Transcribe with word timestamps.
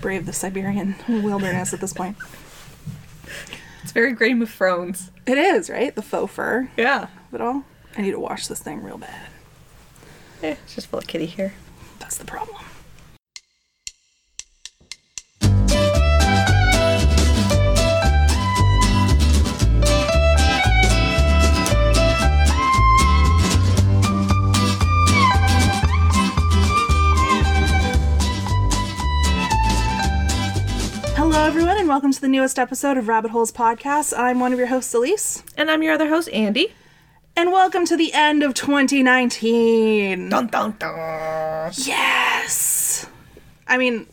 Brave 0.00 0.26
the 0.26 0.32
Siberian 0.32 0.94
wilderness 1.08 1.72
at 1.74 1.80
this 1.80 1.92
point. 1.92 2.16
It's 3.82 3.92
very 3.92 4.14
Game 4.14 4.42
of 4.42 4.50
Thrones. 4.50 5.10
It 5.26 5.38
is, 5.38 5.70
right? 5.70 5.94
The 5.94 6.02
faux 6.02 6.32
fur 6.32 6.68
Yeah. 6.76 7.04
of 7.28 7.34
it 7.34 7.40
all. 7.40 7.64
I 7.96 8.02
need 8.02 8.12
to 8.12 8.20
wash 8.20 8.46
this 8.46 8.60
thing 8.60 8.82
real 8.82 8.98
bad. 8.98 9.28
Eh, 10.42 10.50
it's 10.64 10.74
just 10.74 10.86
full 10.88 10.98
of 11.00 11.06
kitty 11.06 11.26
hair. 11.26 11.54
That's 11.98 12.16
the 12.16 12.24
problem. 12.24 12.56
Welcome 31.98 32.12
to 32.12 32.20
the 32.20 32.28
newest 32.28 32.60
episode 32.60 32.96
of 32.96 33.08
Rabbit 33.08 33.32
Holes 33.32 33.50
Podcast. 33.50 34.16
I'm 34.16 34.38
one 34.38 34.52
of 34.52 34.58
your 34.60 34.68
hosts, 34.68 34.94
Elise, 34.94 35.42
And 35.56 35.68
I'm 35.68 35.82
your 35.82 35.92
other 35.94 36.08
host, 36.08 36.28
Andy. 36.28 36.72
and 37.34 37.50
welcome 37.50 37.84
to 37.86 37.96
the 37.96 38.12
end 38.12 38.44
of 38.44 38.54
2019. 38.54 40.28
Dun 40.28 40.46
dun 40.46 40.76
dun. 40.78 41.72
Yes. 41.74 43.04
I 43.66 43.78
mean, 43.78 44.06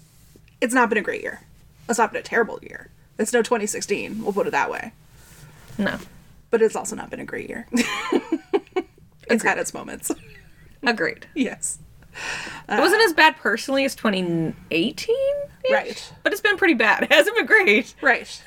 it's 0.62 0.74
not 0.74 0.90
been 0.90 0.98
a 0.98 1.04
great 1.04 1.22
year. 1.22 1.42
It's 1.88 2.00
not 2.00 2.12
been 2.12 2.22
a 2.22 2.24
terrible 2.24 2.58
year. 2.64 2.90
It's 3.20 3.32
no 3.32 3.44
2016, 3.44 4.24
we'll 4.24 4.34
put 4.34 4.48
it 4.48 4.50
that 4.50 4.72
way. 4.72 4.92
No. 5.78 6.00
But 6.50 6.64
it's 6.64 6.76
also 6.76 6.96
not 6.96 7.12
been 7.12 7.20
a 7.20 7.26
great 7.26 7.48
year. 7.50 7.68
it's 9.30 9.44
had 9.44 9.60
its 9.60 9.76
moments. 9.76 10.10
Agreed. 10.82 11.28
yes. 11.36 11.78
It 12.70 12.80
wasn't 12.80 13.02
as 13.04 13.14
bad 13.14 13.36
personally 13.38 13.86
as 13.86 13.96
2018. 13.96 15.16
Right. 15.72 16.14
But 16.24 16.32
it's 16.32 16.42
been 16.42 16.58
pretty 16.58 16.74
bad. 16.76 17.04
It 17.10 17.12
hasn't 17.12 17.36
been 17.36 17.46
great. 17.46 17.94
Right. 18.02 18.42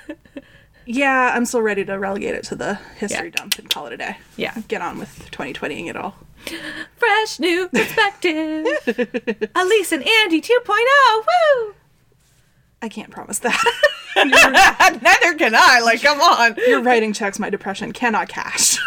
Yeah, 0.87 1.33
I'm 1.34 1.45
still 1.45 1.61
ready 1.62 1.84
to 1.84 1.98
relegate 1.98 2.34
it 2.34 2.45
to 2.45 2.56
the 2.56 2.75
history 2.97 3.27
Yeah. 3.28 3.34
dump 3.37 3.59
and 3.59 3.69
call 3.69 3.87
it 3.89 3.93
a 3.93 3.97
day. 3.98 4.17
Yeah. 4.37 4.55
Get 4.69 4.81
on 4.81 4.98
with 4.98 5.28
2020ing 5.33 5.89
it 5.89 5.97
all. 5.97 6.15
Fresh 6.97 7.39
new 7.41 7.69
perspective. 7.73 8.67
Elise 9.55 9.93
and 9.93 10.06
Andy 10.06 10.41
2.0. 10.41 10.77
Woo! 11.17 11.75
I 12.81 12.89
can't 12.89 13.11
promise 13.11 13.41
that. 13.41 13.61
Neither 14.17 15.34
can 15.37 15.55
I. 15.55 15.81
Like, 15.81 16.00
come 16.00 16.21
on. 16.21 16.56
Your 16.69 16.81
writing 16.81 17.12
checks 17.12 17.39
my 17.39 17.50
depression 17.50 17.93
cannot 17.93 18.28
cash. 18.28 18.78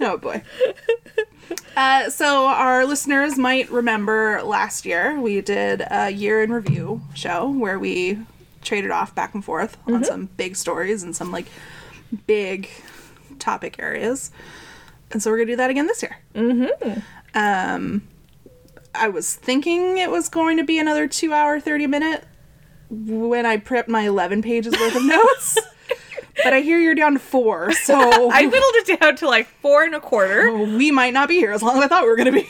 oh 0.00 0.16
boy. 0.18 0.42
Uh, 1.76 2.08
so 2.08 2.46
our 2.46 2.86
listeners 2.86 3.36
might 3.36 3.68
remember 3.68 4.40
last 4.44 4.86
year 4.86 5.18
we 5.20 5.40
did 5.40 5.82
a 5.90 6.08
year 6.08 6.40
in 6.40 6.52
review 6.52 7.00
show 7.14 7.48
where 7.48 7.80
we 7.80 8.16
traded 8.62 8.92
off 8.92 9.12
back 9.12 9.34
and 9.34 9.44
forth 9.44 9.76
on 9.88 10.04
some 10.04 10.26
big 10.36 10.54
stories 10.54 11.02
and 11.02 11.16
some 11.16 11.32
like 11.32 11.46
big 12.28 12.70
topic 13.40 13.76
areas. 13.80 14.30
And 15.10 15.20
so 15.20 15.32
we're 15.32 15.38
gonna 15.38 15.52
do 15.52 15.56
that 15.56 15.70
again 15.70 15.88
this 15.88 16.00
year. 16.00 16.16
Mm-hmm. 16.36 17.00
Um, 17.34 18.02
I 18.94 19.08
was 19.08 19.34
thinking 19.34 19.98
it 19.98 20.10
was 20.10 20.28
going 20.28 20.56
to 20.58 20.64
be 20.64 20.78
another 20.78 21.08
two 21.08 21.32
hour, 21.32 21.58
30 21.58 21.86
minute 21.88 22.24
when 22.88 23.46
I 23.46 23.56
prepped 23.56 23.88
my 23.88 24.02
11 24.02 24.42
pages 24.42 24.74
worth 24.78 24.94
of 24.94 25.04
notes. 25.06 25.58
But 26.42 26.52
I 26.52 26.60
hear 26.60 26.78
you're 26.78 26.94
down 26.94 27.12
to 27.14 27.18
four, 27.18 27.72
so 27.72 27.94
I 28.32 28.46
whittled 28.46 28.74
it 28.76 29.00
down 29.00 29.16
to 29.16 29.26
like 29.28 29.46
four 29.46 29.84
and 29.84 29.94
a 29.94 30.00
quarter. 30.00 30.52
we 30.52 30.90
might 30.90 31.12
not 31.14 31.28
be 31.28 31.36
here 31.36 31.52
as 31.52 31.62
long 31.62 31.76
as 31.78 31.84
I 31.84 31.88
thought 31.88 32.02
we 32.04 32.08
were 32.08 32.16
going 32.16 32.32
to 32.32 32.42
be. 32.42 32.48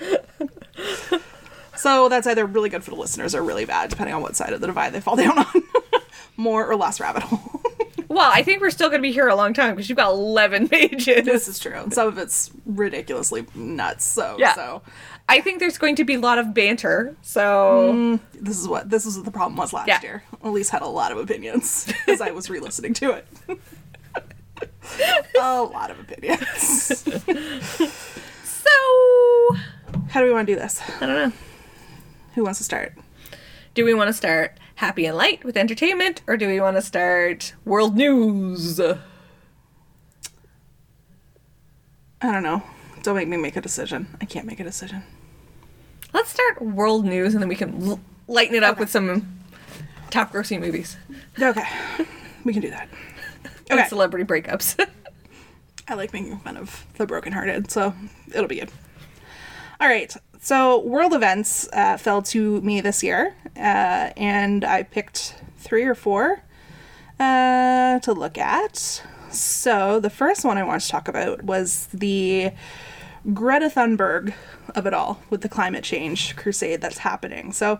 so 1.76 2.08
that's 2.08 2.26
either 2.26 2.44
really 2.46 2.68
good 2.68 2.84
for 2.84 2.90
the 2.90 2.96
listeners 2.96 3.34
or 3.34 3.42
really 3.42 3.64
bad, 3.64 3.90
depending 3.90 4.14
on 4.14 4.22
what 4.22 4.36
side 4.36 4.52
of 4.52 4.60
the 4.60 4.66
divide 4.66 4.92
they 4.92 5.00
fall 5.00 5.16
down 5.16 5.38
on. 5.38 5.46
More 6.36 6.66
or 6.66 6.76
less 6.76 7.00
rabbit 7.00 7.22
hole. 7.22 7.60
Well, 8.08 8.30
I 8.32 8.42
think 8.42 8.60
we're 8.60 8.70
still 8.70 8.88
going 8.88 9.00
to 9.00 9.06
be 9.06 9.12
here 9.12 9.28
a 9.28 9.36
long 9.36 9.54
time 9.54 9.76
because 9.76 9.88
you've 9.88 9.96
got 9.98 10.10
11 10.10 10.68
pages. 10.68 11.24
this 11.24 11.46
is 11.46 11.58
true. 11.60 11.74
And 11.76 11.94
some 11.94 12.08
of 12.08 12.18
it's 12.18 12.50
ridiculously 12.66 13.46
nuts. 13.54 14.04
So, 14.04 14.36
Yeah. 14.38 14.54
so 14.54 14.82
I 15.30 15.40
think 15.40 15.60
there's 15.60 15.78
going 15.78 15.94
to 15.96 16.04
be 16.04 16.14
a 16.14 16.18
lot 16.20 16.38
of 16.38 16.52
banter. 16.52 17.14
So, 17.22 17.92
mm, 17.94 18.20
this 18.34 18.58
is 18.58 18.66
what 18.66 18.90
this 18.90 19.06
is 19.06 19.16
what 19.16 19.24
the 19.24 19.30
problem 19.30 19.56
was 19.56 19.72
last 19.72 19.86
Yeah. 19.88 20.02
year. 20.02 20.24
Elise 20.42 20.68
had 20.70 20.82
a 20.82 20.86
lot 20.88 21.12
of 21.12 21.18
opinions 21.18 21.90
as 22.08 22.20
I 22.20 22.32
was 22.32 22.50
re-listening 22.50 22.94
to 22.94 23.12
it. 23.12 23.26
a 25.40 25.62
lot 25.62 25.90
of 25.90 26.00
opinions. 26.00 27.04
so 28.44 28.70
How 30.08 30.20
do 30.20 30.26
we 30.26 30.32
want 30.32 30.48
to 30.48 30.54
do 30.54 30.58
this? 30.58 30.82
I 31.00 31.06
don't 31.06 31.14
know. 31.30 31.32
Who 32.34 32.42
wants 32.44 32.58
to 32.58 32.64
start? 32.64 32.94
Do 33.74 33.84
we 33.84 33.94
want 33.94 34.08
to 34.08 34.12
start 34.12 34.58
happy 34.76 35.06
and 35.06 35.16
light 35.16 35.44
with 35.44 35.56
entertainment 35.56 36.22
or 36.26 36.36
do 36.36 36.48
we 36.48 36.60
want 36.60 36.76
to 36.76 36.82
start 36.82 37.54
world 37.64 37.96
news? 37.96 38.80
I 38.80 38.96
don't 42.20 42.42
know. 42.42 42.62
Don't 43.02 43.14
make 43.14 43.28
me 43.28 43.36
make 43.36 43.54
a 43.56 43.60
decision. 43.60 44.08
I 44.20 44.24
can't 44.24 44.44
make 44.46 44.58
a 44.60 44.64
decision. 44.64 45.04
Let's 46.12 46.30
start 46.30 46.60
world 46.62 47.04
news 47.04 47.34
and 47.34 47.42
then 47.42 47.48
we 47.48 47.56
can 47.56 47.82
l- 47.82 48.00
lighten 48.26 48.54
it 48.54 48.62
up 48.62 48.78
with 48.78 48.90
some 48.90 49.40
top 50.10 50.32
grossing 50.32 50.60
movies 50.60 50.96
Okay, 51.40 51.64
we 52.44 52.52
can 52.52 52.62
do 52.62 52.70
that. 52.70 52.88
Okay. 53.70 53.86
celebrity 53.86 54.24
breakups. 54.24 54.84
I 55.88 55.94
like 55.94 56.12
making 56.12 56.36
fun 56.40 56.56
of 56.56 56.84
the 56.96 57.06
brokenhearted, 57.06 57.70
so 57.70 57.94
it'll 58.34 58.48
be 58.48 58.58
good. 58.58 58.70
All 59.80 59.86
right, 59.86 60.12
so 60.40 60.80
world 60.80 61.14
events 61.14 61.68
uh, 61.72 61.96
fell 61.96 62.20
to 62.22 62.60
me 62.62 62.80
this 62.80 63.04
year, 63.04 63.32
uh, 63.56 64.10
and 64.16 64.64
I 64.64 64.82
picked 64.82 65.36
three 65.58 65.84
or 65.84 65.94
four 65.94 66.42
uh, 67.20 68.00
to 68.00 68.12
look 68.12 68.38
at. 68.38 69.02
So 69.30 70.00
the 70.00 70.10
first 70.10 70.44
one 70.44 70.58
I 70.58 70.64
want 70.64 70.82
to 70.82 70.88
talk 70.88 71.06
about 71.06 71.44
was 71.44 71.86
the 71.94 72.50
Greta 73.34 73.68
Thunberg 73.68 74.34
of 74.74 74.86
it 74.86 74.94
all 74.94 75.20
with 75.30 75.42
the 75.42 75.48
climate 75.48 75.84
change 75.84 76.36
crusade 76.36 76.80
that's 76.80 76.98
happening. 76.98 77.52
So, 77.52 77.78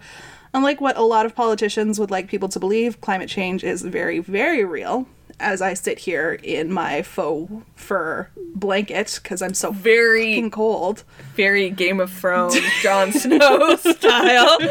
unlike 0.52 0.80
what 0.80 0.96
a 0.96 1.02
lot 1.02 1.26
of 1.26 1.34
politicians 1.34 1.98
would 1.98 2.10
like 2.10 2.28
people 2.28 2.48
to 2.50 2.60
believe, 2.60 3.00
climate 3.00 3.28
change 3.28 3.64
is 3.64 3.82
very, 3.82 4.18
very 4.18 4.64
real. 4.64 5.06
As 5.38 5.62
I 5.62 5.72
sit 5.72 6.00
here 6.00 6.38
in 6.42 6.70
my 6.70 7.00
faux 7.00 7.50
fur 7.74 8.28
blanket 8.54 9.18
because 9.22 9.40
I'm 9.40 9.54
so 9.54 9.70
very, 9.72 10.34
fucking 10.34 10.50
cold. 10.50 11.04
very 11.34 11.70
Game 11.70 11.98
of 11.98 12.12
Thrones, 12.12 12.58
Jon 12.82 13.12
Snow 13.12 13.76
style. 13.76 14.58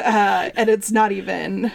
Uh, 0.00 0.48
and 0.56 0.70
it's 0.70 0.90
not 0.90 1.12
even. 1.12 1.70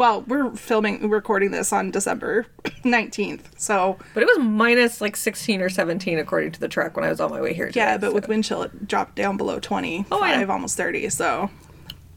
Well, 0.00 0.22
we're 0.22 0.50
filming, 0.56 1.10
recording 1.10 1.50
this 1.50 1.74
on 1.74 1.90
December 1.90 2.46
19th. 2.84 3.42
So, 3.58 3.98
But 4.14 4.22
it 4.22 4.26
was 4.26 4.38
minus 4.38 5.02
like 5.02 5.14
16 5.14 5.60
or 5.60 5.68
17 5.68 6.18
according 6.18 6.52
to 6.52 6.60
the 6.60 6.68
truck 6.68 6.96
when 6.96 7.04
I 7.04 7.10
was 7.10 7.20
on 7.20 7.30
my 7.30 7.38
way 7.42 7.52
here. 7.52 7.66
Today, 7.66 7.80
Yeah, 7.80 7.98
but 7.98 8.14
with 8.14 8.26
wind 8.26 8.44
chill, 8.44 8.62
it 8.62 8.88
dropped 8.88 9.14
down 9.14 9.36
below 9.36 9.60
25, 9.60 10.06
Oh, 10.10 10.22
I 10.24 10.42
know. 10.42 10.50
almost 10.50 10.78
30, 10.78 11.10
so 11.10 11.50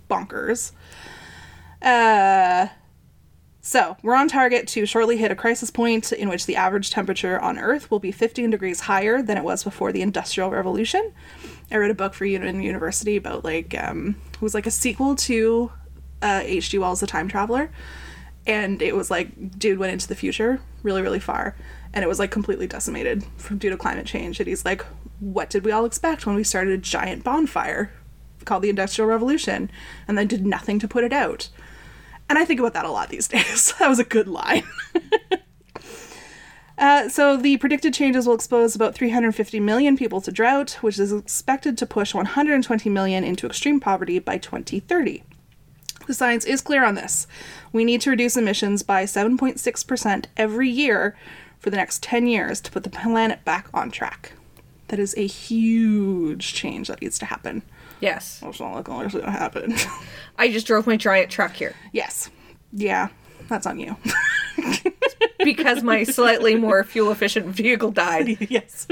bonkers. 0.09 0.71
Uh, 1.81 2.67
so, 3.59 3.97
we're 4.01 4.15
on 4.15 4.29
target 4.29 4.65
to 4.69 4.85
shortly 4.85 5.17
hit 5.17 5.29
a 5.31 5.35
crisis 5.35 5.69
point 5.69 6.13
in 6.13 6.29
which 6.29 6.45
the 6.45 6.55
average 6.55 6.89
temperature 6.89 7.37
on 7.41 7.57
Earth 7.59 7.91
will 7.91 7.99
be 7.99 8.13
15 8.13 8.49
degrees 8.49 8.79
higher 8.79 9.21
than 9.21 9.37
it 9.37 9.43
was 9.43 9.61
before 9.65 9.91
the 9.91 10.01
Industrial 10.01 10.49
Revolution. 10.49 11.11
I 11.69 11.75
read 11.75 11.91
a 11.91 11.95
book 11.95 12.13
for 12.13 12.23
Union 12.23 12.61
University 12.61 13.17
about, 13.17 13.43
like, 13.43 13.75
um, 13.77 14.15
it 14.33 14.41
was 14.41 14.53
like 14.53 14.67
a 14.67 14.71
sequel 14.71 15.15
to 15.17 15.69
uh, 16.23 16.41
H.G. 16.43 16.79
Wells' 16.79 17.01
The 17.01 17.07
Time 17.07 17.27
Traveler. 17.27 17.69
And 18.45 18.81
it 18.81 18.95
was 18.95 19.11
like, 19.11 19.57
dude 19.57 19.77
went 19.77 19.93
into 19.93 20.07
the 20.07 20.15
future 20.15 20.59
really, 20.81 21.01
really 21.01 21.19
far. 21.19 21.55
And 21.93 22.03
it 22.03 22.07
was 22.07 22.19
like 22.19 22.31
completely 22.31 22.67
decimated 22.67 23.23
from 23.37 23.57
due 23.57 23.69
to 23.69 23.77
climate 23.77 24.05
change. 24.05 24.39
And 24.39 24.47
he's 24.47 24.65
like, 24.65 24.83
what 25.19 25.49
did 25.49 25.63
we 25.63 25.71
all 25.71 25.85
expect 25.85 26.25
when 26.25 26.35
we 26.35 26.43
started 26.43 26.73
a 26.73 26.77
giant 26.77 27.23
bonfire 27.23 27.91
called 28.45 28.63
the 28.63 28.69
Industrial 28.69 29.07
Revolution 29.07 29.71
and 30.07 30.17
then 30.17 30.27
did 30.27 30.45
nothing 30.45 30.79
to 30.79 30.87
put 30.87 31.03
it 31.03 31.13
out? 31.13 31.49
And 32.29 32.39
I 32.39 32.45
think 32.45 32.59
about 32.59 32.73
that 32.73 32.85
a 32.85 32.91
lot 32.91 33.09
these 33.09 33.27
days. 33.29 33.73
that 33.79 33.87
was 33.87 33.99
a 33.99 34.05
good 34.05 34.27
line. 34.27 34.63
Uh, 36.75 37.07
so 37.07 37.37
the 37.37 37.55
predicted 37.57 37.93
changes 37.93 38.25
will 38.25 38.33
expose 38.33 38.75
about 38.75 38.95
350 38.95 39.59
million 39.59 39.95
people 39.95 40.19
to 40.19 40.31
drought, 40.31 40.71
which 40.81 40.97
is 40.97 41.13
expected 41.13 41.77
to 41.77 41.85
push 41.85 42.13
120 42.15 42.89
million 42.89 43.23
into 43.23 43.45
extreme 43.45 43.79
poverty 43.79 44.17
by 44.17 44.37
2030. 44.39 45.23
The 46.07 46.13
science 46.13 46.45
is 46.45 46.61
clear 46.61 46.83
on 46.83 46.95
this. 46.95 47.27
We 47.71 47.85
need 47.85 48.01
to 48.01 48.09
reduce 48.09 48.37
emissions 48.37 48.83
by 48.83 49.03
7.6% 49.05 50.25
every 50.37 50.69
year 50.69 51.15
for 51.59 51.69
the 51.69 51.77
next 51.77 52.03
10 52.03 52.27
years 52.27 52.59
to 52.61 52.71
put 52.71 52.83
the 52.83 52.89
planet 52.89 53.43
back 53.45 53.67
on 53.73 53.89
track. 53.89 54.33
That 54.89 54.99
is 54.99 55.15
a 55.17 55.25
huge 55.25 56.53
change 56.53 56.89
that 56.89 57.01
needs 57.01 57.17
to 57.19 57.25
happen. 57.25 57.63
Yes. 57.99 58.39
That's 58.39 58.59
not 58.59 58.73
like 58.73 59.05
it's 59.05 59.13
going 59.13 59.25
to 59.25 59.31
happen. 59.31 59.75
I 60.37 60.51
just 60.51 60.67
drove 60.67 60.85
my 60.85 60.97
giant 60.97 61.31
truck 61.31 61.53
here 61.53 61.75
yes. 61.93 62.29
Yeah, 62.73 63.09
that's 63.47 63.65
on 63.65 63.79
you. 63.79 63.95
because 65.43 65.83
my 65.83 66.03
slightly 66.03 66.55
more 66.55 66.83
fuel 66.83 67.11
efficient 67.11 67.45
vehicle 67.47 67.91
died. 67.91 68.37
yes. 68.49 68.87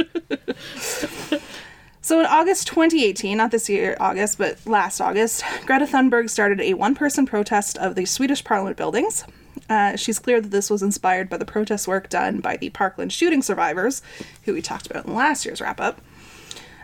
So 2.04 2.20
in 2.20 2.26
August 2.26 2.68
2018, 2.68 3.38
not 3.38 3.52
this 3.52 3.70
year, 3.70 3.96
August, 4.00 4.40
but 4.40 4.58
last 4.66 5.00
August, 5.00 5.44
Greta 5.68 5.86
Thunberg 5.86 6.32
started 6.32 6.60
a 6.60 6.74
one 6.74 6.96
person 6.96 7.28
protest 7.28 7.78
of 7.78 7.94
the 7.94 8.06
Swedish 8.06 8.44
Parliament 8.44 8.76
buildings. 8.76 9.24
Uh, 9.70 9.96
she's 9.96 10.18
clear 10.18 10.42
that 10.42 10.50
this 10.50 10.72
was 10.72 10.82
inspired 10.82 11.30
by 11.30 11.38
the 11.38 11.46
protest 11.46 11.88
work 11.88 12.10
done 12.10 12.40
by 12.40 12.58
the 12.58 12.72
Parkland 12.72 13.14
shooting 13.14 13.44
survivors, 13.44 14.02
who 14.44 14.54
we 14.54 14.64
talked 14.64 14.90
about 14.90 15.06
in 15.06 15.14
last 15.14 15.46
year's 15.46 15.62
wrap 15.62 15.80
up. 15.80 16.02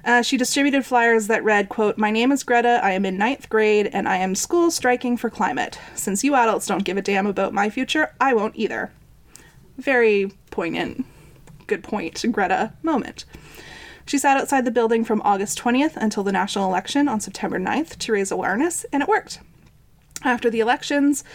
Uh, 0.06 0.22
she 0.22 0.38
distributed 0.38 0.86
flyers 0.86 1.26
that 1.26 1.44
read, 1.44 1.68
quote, 1.68 1.98
My 1.98 2.12
name 2.12 2.32
is 2.32 2.44
Greta, 2.44 2.80
I 2.84 2.92
am 2.92 3.04
in 3.04 3.18
ninth 3.18 3.50
grade, 3.50 3.90
and 3.92 4.08
I 4.08 4.18
am 4.18 4.36
school 4.36 4.70
striking 4.70 5.18
for 5.18 5.32
climate. 5.32 5.80
Since 5.96 6.24
you 6.24 6.36
adults 6.36 6.68
don't 6.68 6.86
give 6.86 6.96
a 6.96 7.02
damn 7.02 7.26
about 7.26 7.54
my 7.54 7.72
future, 7.72 8.14
I 8.22 8.36
won't 8.36 8.56
either. 8.56 8.92
Very 9.78 10.32
poignant, 10.52 11.06
good 11.66 11.84
point, 11.84 12.24
Greta 12.32 12.74
moment. 12.84 13.26
She 14.08 14.18
sat 14.18 14.38
outside 14.38 14.64
the 14.64 14.72
building 14.72 15.04
from 15.04 15.22
August 15.26 15.60
20th 15.60 15.98
until 15.98 16.24
the 16.24 16.32
national 16.32 16.70
election 16.70 17.10
on 17.10 17.20
September 17.20 17.60
9th 17.60 17.98
to 17.98 18.14
raise 18.14 18.32
awareness, 18.32 18.86
and 18.94 19.04
it 19.04 19.10
worked. 19.10 19.42
After 20.24 20.50
the 20.50 20.62
elections, 20.62 21.26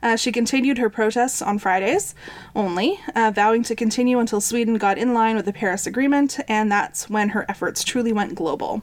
uh, 0.00 0.14
she 0.14 0.30
continued 0.30 0.78
her 0.78 0.88
protests 0.88 1.42
on 1.42 1.58
Fridays 1.58 2.14
only, 2.54 3.00
uh, 3.16 3.32
vowing 3.34 3.64
to 3.64 3.74
continue 3.74 4.20
until 4.20 4.40
Sweden 4.40 4.78
got 4.78 4.96
in 4.96 5.12
line 5.12 5.34
with 5.34 5.44
the 5.44 5.52
Paris 5.52 5.88
Agreement, 5.88 6.38
and 6.46 6.70
that's 6.70 7.10
when 7.10 7.30
her 7.30 7.44
efforts 7.48 7.82
truly 7.82 8.12
went 8.12 8.36
global. 8.36 8.82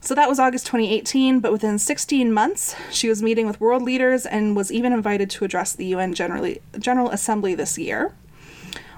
So 0.00 0.14
that 0.14 0.28
was 0.28 0.38
August 0.38 0.64
2018, 0.64 1.40
but 1.40 1.52
within 1.52 1.78
16 1.78 2.32
months, 2.32 2.74
she 2.90 3.10
was 3.10 3.22
meeting 3.22 3.46
with 3.46 3.60
world 3.60 3.82
leaders 3.82 4.24
and 4.24 4.56
was 4.56 4.72
even 4.72 4.94
invited 4.94 5.28
to 5.28 5.44
address 5.44 5.74
the 5.74 5.86
UN 5.86 6.14
Generally, 6.14 6.62
General 6.78 7.10
Assembly 7.10 7.54
this 7.54 7.76
year. 7.76 8.14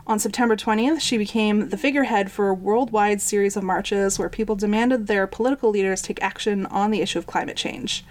On 0.09 0.19
September 0.19 0.57
20th, 0.57 1.03
she 1.03 1.19
became 1.19 1.69
the 1.69 1.77
figurehead 1.77 2.31
for 2.33 2.49
a 2.49 2.55
worldwide 2.55 3.21
series 3.21 3.59
of 3.59 3.63
marches 3.63 4.19
where 4.19 4.31
people 4.31 4.57
demanded 4.57 5.07
their 5.07 5.27
political 5.27 5.69
leaders 5.69 6.01
take 6.01 6.23
action 6.23 6.65
on 6.67 6.91
the 6.91 7.03
issue 7.03 7.19
of 7.19 7.27
climate 7.27 7.59
change. 7.59 8.07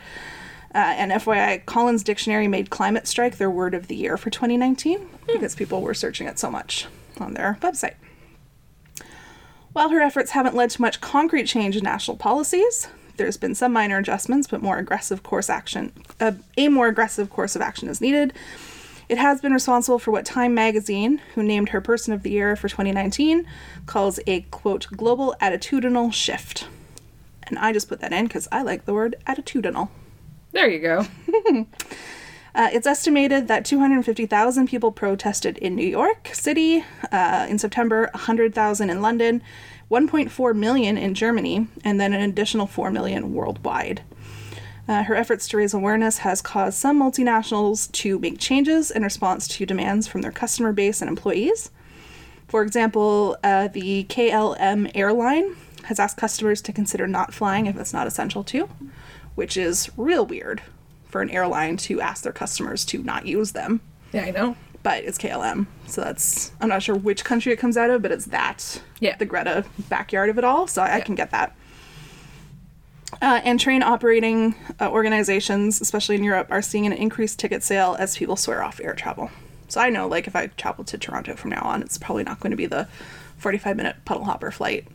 Uh, 0.76 0.78
and 0.78 1.12
FYI, 1.12 1.66
Collins 1.66 2.04
Dictionary 2.04 2.48
made 2.48 2.70
climate 2.70 3.08
strike 3.08 3.38
their 3.38 3.50
word 3.50 3.74
of 3.74 3.88
the 3.88 3.96
year 3.96 4.16
for 4.16 4.30
2019 4.30 5.08
because 5.26 5.56
people 5.56 5.82
were 5.82 5.96
searching 5.96 6.28
it 6.28 6.38
so 6.38 6.52
much 6.52 6.86
on 7.20 7.34
their 7.34 7.58
website. 7.62 7.96
While 9.74 9.90
her 9.90 10.02
efforts 10.02 10.32
haven't 10.32 10.56
led 10.56 10.70
to 10.72 10.82
much 10.82 11.02
concrete 11.02 11.46
change 11.46 11.76
in 11.76 11.84
national 11.84 12.18
policies, 12.18 12.90
there's 13.18 13.38
been 13.38 13.56
some 13.56 13.74
minor 13.74 13.98
adjustments, 13.98 14.48
but 14.48 14.62
more 14.62 14.78
aggressive 14.78 15.24
course 15.24 15.50
action, 15.50 15.92
uh, 16.20 16.34
a 16.58 16.68
more 16.68 16.88
aggressive 16.88 17.32
course 17.32 17.56
of 17.56 17.64
action 17.64 17.90
is 17.90 18.02
needed. 18.02 18.34
It 19.10 19.18
has 19.18 19.40
been 19.40 19.54
responsible 19.54 20.00
for 20.00 20.12
what 20.12 20.26
Time 20.26 20.54
magazine, 20.54 21.22
who 21.36 21.44
named 21.44 21.70
her 21.70 21.80
Person 21.80 22.14
of 22.14 22.24
the 22.24 22.30
Year 22.30 22.56
for 22.56 22.68
2019, 22.68 23.46
calls 23.86 24.20
a 24.28 24.42
quote 24.42 24.88
global 24.96 25.34
attitudinal 25.42 26.14
shift. 26.14 26.68
And 27.44 27.58
I 27.58 27.72
just 27.72 27.88
put 27.88 28.02
that 28.02 28.12
in 28.12 28.28
because 28.28 28.50
I 28.52 28.62
like 28.64 28.86
the 28.86 28.94
word 28.94 29.16
attitudinal. 29.26 29.90
There 30.52 30.70
you 30.70 30.80
go. 30.80 31.06
Uh, 32.56 32.70
it's 32.74 32.88
estimated 32.88 33.48
that 33.48 33.64
250,000 33.64 34.68
people 34.68 34.92
protested 34.92 35.60
in 35.60 35.76
New 35.76 35.86
York 35.86 36.32
City 36.34 36.84
uh, 37.12 37.46
in 37.48 37.60
September, 37.60 38.10
100,000 38.16 38.90
in 38.90 39.00
London, 39.00 39.44
1.4 39.92 40.56
million 40.56 40.98
in 40.98 41.14
Germany, 41.14 41.68
and 41.84 42.02
then 42.02 42.14
an 42.14 42.28
additional 42.28 42.66
4 42.66 42.90
million 42.90 43.32
worldwide. 43.32 44.02
Uh, 44.88 45.04
her 45.04 45.16
efforts 45.16 45.48
to 45.50 45.58
raise 45.58 45.74
awareness 45.74 46.20
has 46.20 46.42
caused 46.42 46.78
some 46.78 47.00
multinationals 47.02 47.92
to 47.92 48.18
make 48.20 48.40
changes 48.40 48.90
in 48.90 49.04
response 49.04 49.48
to 49.48 49.66
demands 49.66 50.08
from 50.08 50.22
their 50.22 50.32
customer 50.32 50.72
base 50.72 51.02
and 51.02 51.10
employees. 51.10 51.72
For 52.48 52.62
example, 52.64 53.36
uh, 53.44 53.68
the 53.68 54.06
KLM 54.06 54.90
airline 54.96 55.56
has 55.84 56.00
asked 56.00 56.16
customers 56.18 56.62
to 56.62 56.72
consider 56.74 57.06
not 57.08 57.34
flying 57.34 57.66
if 57.66 57.76
it's 57.78 57.92
not 57.94 58.08
essential 58.08 58.44
to, 58.46 58.70
which 59.36 59.58
is 59.58 59.90
real 59.98 60.26
weird 60.26 60.62
for 61.06 61.22
an 61.22 61.30
airline 61.30 61.76
to 61.78 62.00
ask 62.00 62.24
their 62.24 62.32
customers 62.34 62.86
to 62.86 63.04
not 63.04 63.26
use 63.26 63.52
them. 63.52 63.82
Yeah, 64.14 64.24
I 64.24 64.32
know. 64.32 64.56
But 64.84 65.04
it's 65.04 65.18
KLM, 65.18 65.68
so 65.88 66.00
that's 66.02 66.54
I'm 66.62 66.70
not 66.70 66.82
sure 66.82 66.96
which 66.96 67.26
country 67.26 67.52
it 67.52 67.58
comes 67.58 67.76
out 67.76 67.90
of, 67.90 68.02
but 68.02 68.12
it's 68.14 68.26
that 68.28 68.82
Yeah. 69.02 69.18
the 69.18 69.26
Greta 69.26 69.66
backyard 69.90 70.30
of 70.30 70.38
it 70.38 70.46
all, 70.46 70.68
so 70.68 70.82
I, 70.82 70.96
I 70.98 71.02
can 71.02 71.16
get 71.16 71.32
that. 71.32 71.54
Uh, 73.22 73.40
and 73.44 73.60
train 73.60 73.82
operating 73.82 74.54
uh, 74.82 74.90
organizations, 74.92 75.80
especially 75.82 76.16
in 76.16 76.24
Europe, 76.24 76.48
are 76.52 76.62
seeing 76.62 76.86
an 76.86 76.92
increased 76.94 77.40
ticket 77.40 77.64
sale 77.64 77.96
as 78.00 78.18
people 78.18 78.36
swear 78.36 78.62
off 78.64 78.80
air 78.84 78.94
travel. 78.94 79.32
So 79.70 79.80
I 79.82 79.90
know, 79.90 80.08
like, 80.08 80.28
if 80.28 80.36
I 80.36 80.48
travel 80.48 80.84
to 80.86 80.98
Toronto 80.98 81.36
from 81.36 81.52
now 81.52 81.62
on, 81.64 81.82
it's 81.82 81.98
probably 81.98 82.24
not 82.24 82.40
going 82.40 82.52
to 82.52 82.58
be 82.58 82.66
the 82.66 82.88
45 83.38 83.78
minute 83.78 83.96
puddle 84.06 84.26
hopper 84.26 84.52
flight. 84.52 84.88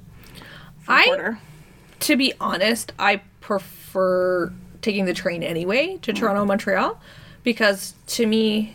I- 0.87 1.05
Porter. 1.07 1.39
To 2.01 2.17
be 2.17 2.33
honest, 2.41 2.93
I 2.99 3.23
prefer 3.41 4.53
taking 4.83 5.05
the 5.05 5.15
train 5.15 5.43
anyway 5.43 5.99
to 6.03 6.13
Toronto, 6.13 6.45
Montreal, 6.45 7.01
because 7.45 7.95
to 8.09 8.27
me, 8.27 8.75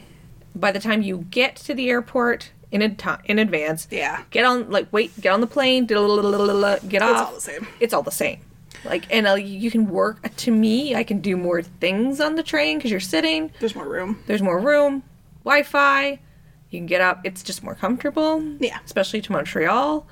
by 0.55 0.71
the 0.71 0.79
time 0.79 1.01
you 1.01 1.25
get 1.29 1.57
to 1.57 1.73
the 1.73 1.89
airport 1.89 2.51
in 2.71 2.81
a 2.81 2.89
ti 2.89 3.09
in 3.25 3.37
advance, 3.37 3.87
Yeah. 3.91 4.21
get 4.31 4.45
on 4.45 4.69
like 4.71 4.87
wait, 4.93 5.19
get 5.19 5.33
on 5.33 5.41
the 5.41 5.47
plane, 5.47 5.85
get 5.85 5.97
It's 5.97 7.03
off. 7.03 7.27
all 7.27 7.33
the 7.35 7.41
same. 7.41 7.67
It's 7.81 7.93
all 7.93 8.03
the 8.03 8.11
same. 8.11 8.39
Like, 8.85 9.05
and 9.13 9.27
uh, 9.27 9.33
you 9.35 9.71
can 9.71 9.89
work. 9.89 10.35
To 10.35 10.51
me, 10.51 10.95
I 10.95 11.03
can 11.03 11.19
do 11.19 11.35
more 11.37 11.61
things 11.61 12.19
on 12.21 12.35
the 12.35 12.43
train 12.43 12.77
because 12.77 12.91
you're 12.91 12.99
sitting. 12.99 13.51
There's 13.59 13.75
more 13.75 13.87
room. 13.87 14.23
There's 14.27 14.41
more 14.41 14.59
room, 14.59 15.03
Wi-Fi. 15.43 16.19
You 16.69 16.79
can 16.79 16.85
get 16.85 17.01
up. 17.01 17.21
It's 17.23 17.43
just 17.43 17.63
more 17.63 17.75
comfortable. 17.75 18.41
Yeah. 18.59 18.79
Especially 18.85 19.21
to 19.21 19.31
Montreal. 19.31 20.05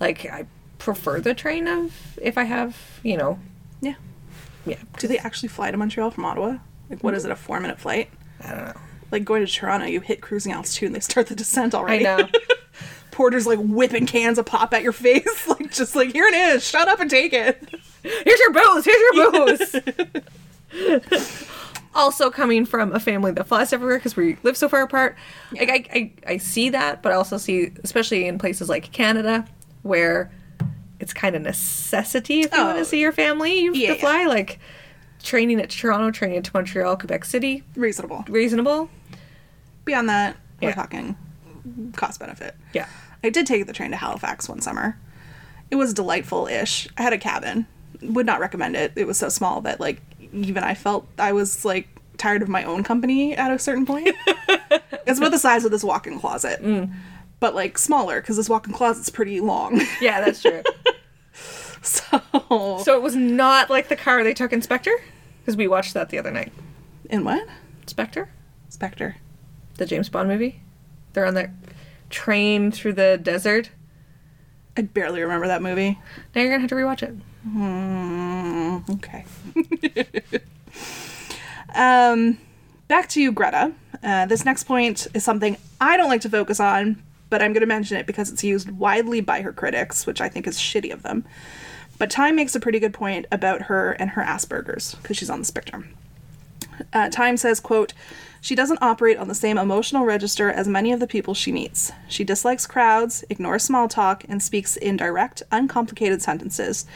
Like 0.00 0.24
I 0.26 0.46
prefer 0.78 1.20
the 1.20 1.34
train 1.34 1.66
of 1.66 2.18
if 2.20 2.36
I 2.36 2.44
have 2.44 2.76
you 3.02 3.16
know 3.16 3.38
Yeah. 3.80 3.94
yeah 4.66 4.76
Do 4.98 5.08
they 5.08 5.16
actually 5.18 5.48
fly 5.48 5.70
to 5.70 5.76
Montreal 5.76 6.10
from 6.10 6.24
Ottawa? 6.26 6.58
Like, 6.90 7.02
what 7.02 7.14
is 7.14 7.24
it, 7.24 7.30
a 7.30 7.36
four 7.36 7.58
minute 7.60 7.80
flight? 7.80 8.10
I 8.44 8.50
don't 8.50 8.64
know. 8.66 8.80
Like 9.10 9.24
going 9.24 9.44
to 9.44 9.50
Toronto, 9.50 9.86
you 9.86 10.00
hit 10.00 10.20
cruising 10.20 10.52
altitude 10.52 10.86
and 10.88 10.94
they 10.94 11.00
start 11.00 11.26
the 11.28 11.34
descent 11.34 11.74
already. 11.74 12.06
I 12.06 12.16
know. 12.18 12.28
Porter's 13.10 13.46
like 13.46 13.58
whipping 13.60 14.06
cans 14.06 14.38
of 14.38 14.44
pop 14.46 14.74
at 14.74 14.82
your 14.82 14.92
face, 14.92 15.48
like 15.48 15.72
just 15.72 15.96
like 15.96 16.12
here 16.12 16.26
it 16.26 16.34
is, 16.34 16.62
shut 16.62 16.86
up 16.86 17.00
and 17.00 17.10
take 17.10 17.32
it. 17.32 17.66
Here's 18.24 18.40
your 18.40 18.52
booze. 18.52 18.84
Here's 18.84 19.16
your 19.16 19.32
booze. 19.32 19.76
also 21.94 22.30
coming 22.30 22.66
from 22.66 22.92
a 22.92 23.00
family 23.00 23.32
that 23.32 23.46
flies 23.46 23.72
everywhere 23.72 23.98
because 23.98 24.16
we 24.16 24.36
live 24.42 24.56
so 24.56 24.68
far 24.68 24.82
apart. 24.82 25.16
Like 25.52 25.70
I, 25.70 25.84
I, 25.98 26.12
I 26.34 26.36
see 26.36 26.70
that, 26.70 27.02
but 27.02 27.12
I 27.12 27.14
also 27.14 27.38
see, 27.38 27.72
especially 27.82 28.26
in 28.26 28.38
places 28.38 28.68
like 28.68 28.92
Canada, 28.92 29.46
where 29.82 30.30
it's 31.00 31.14
kind 31.14 31.36
of 31.36 31.42
necessity 31.42 32.40
if 32.40 32.52
you 32.52 32.62
want 32.62 32.76
Oh. 32.76 32.80
to 32.80 32.84
see 32.84 33.00
your 33.00 33.12
family, 33.12 33.60
you 33.60 33.72
have 33.72 33.82
Yeah, 33.82 33.94
to 33.94 34.00
fly. 34.00 34.26
Like 34.26 34.58
training 35.22 35.60
at 35.60 35.70
Toronto, 35.70 36.10
training 36.10 36.42
to 36.42 36.50
Montreal, 36.54 36.96
Quebec 36.96 37.24
City, 37.24 37.62
Reasonable. 37.74 38.24
reasonable. 38.28 38.90
Beyond 39.84 40.08
that, 40.08 40.36
we're 40.60 40.72
talking 40.72 41.16
cost 41.94 42.20
benefit. 42.20 42.54
Yeah. 42.72 42.86
I 43.24 43.30
did 43.30 43.46
take 43.46 43.66
the 43.66 43.72
train 43.72 43.90
to 43.90 43.96
Halifax 43.96 44.48
one 44.48 44.60
summer. 44.60 44.98
It 45.70 45.76
was 45.76 45.92
delightful 45.94 46.46
ish. 46.46 46.86
I 46.96 47.02
had 47.02 47.12
a 47.12 47.18
cabin. 47.18 47.66
Would 48.02 48.26
not 48.26 48.40
recommend 48.40 48.76
it. 48.76 48.92
It 48.96 49.06
was 49.06 49.18
so 49.18 49.28
small 49.28 49.60
that 49.62 49.80
like 49.80 50.00
even 50.32 50.62
I 50.62 50.74
felt 50.74 51.06
I 51.18 51.32
was 51.32 51.64
like 51.64 51.88
tired 52.18 52.42
of 52.42 52.48
my 52.48 52.64
own 52.64 52.82
company 52.82 53.36
at 53.36 53.50
a 53.50 53.58
certain 53.58 53.86
point. 53.86 54.08
it's 55.06 55.18
about 55.18 55.30
the 55.30 55.38
size 55.38 55.64
of 55.64 55.70
this 55.70 55.84
walk-in 55.84 56.18
closet. 56.18 56.62
Mm. 56.62 56.92
But 57.40 57.54
like 57.54 57.78
smaller 57.78 58.20
because 58.20 58.36
this 58.36 58.48
walk-in 58.48 58.72
closet's 58.72 59.10
pretty 59.10 59.40
long. 59.40 59.80
Yeah, 60.00 60.20
that's 60.20 60.42
true. 60.42 60.62
so, 61.82 62.20
so 62.82 62.94
it 62.94 63.02
was 63.02 63.16
not 63.16 63.70
like 63.70 63.88
the 63.88 63.96
car 63.96 64.24
they 64.24 64.34
took 64.34 64.52
in 64.52 64.62
Spectre? 64.62 64.94
Because 65.40 65.56
we 65.56 65.68
watched 65.68 65.94
that 65.94 66.08
the 66.10 66.18
other 66.18 66.30
night. 66.30 66.52
in 67.08 67.24
what? 67.24 67.46
Spectre? 67.86 68.30
Spectre. 68.68 69.16
The 69.76 69.86
James 69.86 70.08
Bond 70.08 70.28
movie? 70.28 70.60
They're 71.12 71.26
on 71.26 71.34
that 71.34 71.50
train 72.10 72.72
through 72.72 72.94
the 72.94 73.18
desert. 73.22 73.70
I 74.76 74.82
barely 74.82 75.22
remember 75.22 75.46
that 75.46 75.62
movie. 75.62 75.98
Now 76.34 76.42
you're 76.42 76.50
gonna 76.50 76.60
have 76.60 76.70
to 76.70 76.74
rewatch 76.74 77.02
it. 77.02 77.14
Mm, 77.46 78.90
okay. 78.96 79.24
um, 81.74 82.38
back 82.88 83.08
to 83.10 83.20
you, 83.20 83.32
Greta. 83.32 83.72
Uh, 84.02 84.26
this 84.26 84.44
next 84.44 84.64
point 84.64 85.06
is 85.14 85.24
something 85.24 85.56
I 85.80 85.96
don't 85.96 86.08
like 86.08 86.22
to 86.22 86.28
focus 86.30 86.60
on, 86.60 87.02
but 87.30 87.42
I'm 87.42 87.52
going 87.52 87.60
to 87.60 87.66
mention 87.66 87.96
it 87.96 88.06
because 88.06 88.30
it's 88.32 88.42
used 88.42 88.70
widely 88.70 89.20
by 89.20 89.42
her 89.42 89.52
critics, 89.52 90.06
which 90.06 90.20
I 90.20 90.28
think 90.28 90.46
is 90.46 90.58
shitty 90.58 90.92
of 90.92 91.02
them. 91.02 91.24
But 91.98 92.10
Time 92.10 92.36
makes 92.36 92.54
a 92.54 92.60
pretty 92.60 92.78
good 92.78 92.92
point 92.92 93.26
about 93.32 93.62
her 93.62 93.92
and 93.92 94.10
her 94.10 94.22
Asperger's 94.22 94.94
because 94.96 95.16
she's 95.16 95.30
on 95.30 95.38
the 95.38 95.44
spectrum. 95.44 95.94
Uh, 96.92 97.08
Time 97.08 97.36
says, 97.36 97.60
quote, 97.60 97.94
she 98.46 98.54
doesn't 98.54 98.80
operate 98.80 99.16
on 99.16 99.26
the 99.26 99.34
same 99.34 99.58
emotional 99.58 100.04
register 100.04 100.48
as 100.48 100.68
many 100.68 100.92
of 100.92 101.00
the 101.00 101.06
people 101.08 101.34
she 101.34 101.50
meets. 101.50 101.90
She 102.06 102.22
dislikes 102.22 102.64
crowds, 102.64 103.24
ignores 103.28 103.64
small 103.64 103.88
talk, 103.88 104.22
and 104.28 104.40
speaks 104.40 104.76
in 104.76 104.96
direct, 104.96 105.42
uncomplicated 105.50 106.22
sentences. 106.22 106.86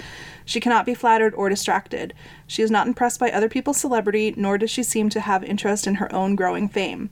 She 0.45 0.61
cannot 0.61 0.87
be 0.87 0.95
flattered 0.95 1.35
or 1.35 1.49
distracted. 1.49 2.14
She 2.47 2.62
is 2.62 2.71
not 2.71 2.87
impressed 2.87 3.19
by 3.19 3.33
other 3.33 3.49
people's 3.49 3.78
celebrity, 3.78 4.33
nor 4.37 4.59
does 4.59 4.71
she 4.71 4.85
seem 4.85 5.09
to 5.09 5.19
have 5.19 5.42
interest 5.42 5.88
in 5.88 5.97
her 5.97 6.14
own 6.14 6.37
growing 6.37 6.69
fame. 6.69 7.11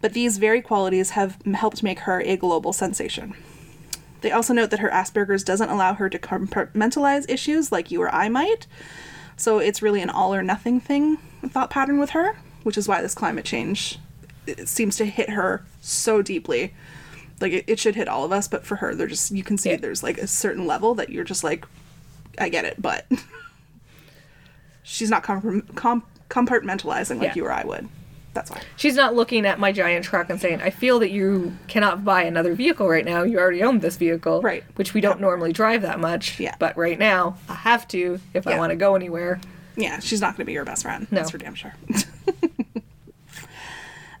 But 0.00 0.12
these 0.12 0.38
very 0.38 0.62
qualities 0.62 1.10
have 1.10 1.42
helped 1.54 1.82
make 1.82 1.98
her 1.98 2.20
a 2.20 2.36
global 2.36 2.72
sensation. 2.72 3.34
They 4.20 4.30
also 4.30 4.54
note 4.54 4.70
that 4.70 4.78
her 4.78 4.90
Asperger's 4.90 5.42
doesn't 5.42 5.70
allow 5.70 5.94
her 5.94 6.08
to 6.08 6.20
compartmentalize 6.20 7.28
issues 7.28 7.72
like 7.72 7.90
you 7.90 8.00
or 8.00 8.14
I 8.14 8.28
might. 8.28 8.68
So 9.36 9.58
it's 9.58 9.82
really 9.82 10.02
an 10.02 10.10
all 10.10 10.32
or 10.32 10.44
nothing 10.44 10.78
thing 10.78 11.18
thought 11.48 11.70
pattern 11.70 11.98
with 11.98 12.10
her, 12.10 12.36
which 12.66 12.76
is 12.76 12.88
why 12.88 13.00
this 13.00 13.14
climate 13.14 13.44
change 13.44 13.96
it 14.48 14.68
seems 14.68 14.96
to 14.96 15.04
hit 15.04 15.30
her 15.30 15.64
so 15.80 16.20
deeply. 16.22 16.74
Like 17.40 17.52
it, 17.52 17.64
it 17.68 17.78
should 17.78 17.94
hit 17.94 18.08
all 18.08 18.24
of 18.24 18.32
us, 18.32 18.48
but 18.48 18.64
for 18.64 18.74
her, 18.76 18.92
they're 18.94 19.06
just 19.06 19.30
you 19.30 19.42
can 19.44 19.56
see 19.56 19.70
Yeah. 19.70 19.76
there's 19.76 20.02
like 20.02 20.18
a 20.18 20.26
certain 20.26 20.66
level 20.66 20.94
that 20.96 21.10
you're 21.10 21.24
just 21.24 21.44
like, 21.44 21.64
I 22.38 22.48
get 22.48 22.64
it, 22.64 22.80
but 22.82 23.06
she's 24.82 25.10
not 25.10 25.22
compar- 25.24 25.74
com- 25.74 26.02
compartmentalizing 26.28 27.18
like 27.18 27.28
Yeah. 27.28 27.34
you 27.36 27.44
or 27.46 27.52
I 27.52 27.64
would. 27.64 27.88
That's 28.34 28.50
why. 28.50 28.60
She's 28.76 28.94
not 28.96 29.14
looking 29.14 29.46
at 29.46 29.58
my 29.58 29.72
giant 29.72 30.04
truck 30.04 30.28
and 30.28 30.38
saying, 30.40 30.60
I 30.60 30.68
feel 30.70 30.98
that 30.98 31.10
you 31.10 31.56
cannot 31.68 32.04
buy 32.04 32.22
another 32.24 32.54
vehicle 32.54 32.86
right 32.88 33.04
now. 33.04 33.22
You 33.22 33.38
already 33.38 33.62
own 33.62 33.78
this 33.78 33.96
vehicle. 33.96 34.42
Right. 34.42 34.62
Which 34.76 34.92
we 34.92 35.00
don't 35.00 35.20
normally 35.20 35.52
drive 35.54 35.82
that 35.82 35.98
much. 36.00 36.38
Yeah. 36.38 36.54
But 36.58 36.76
right 36.76 36.98
now, 36.98 37.38
I 37.48 37.54
have 37.54 37.88
to 37.88 38.20
if 38.34 38.46
I 38.46 38.58
want 38.58 38.70
to 38.70 38.76
go 38.76 38.94
anywhere. 38.94 39.40
Yeah, 39.78 40.00
she's 40.00 40.20
not 40.20 40.32
going 40.32 40.38
to 40.38 40.44
be 40.44 40.52
your 40.52 40.64
best 40.66 40.82
friend. 40.82 41.06
No. 41.10 41.16
That's 41.16 41.30
for 41.30 41.38
damn 41.38 41.54
sure. 41.54 41.74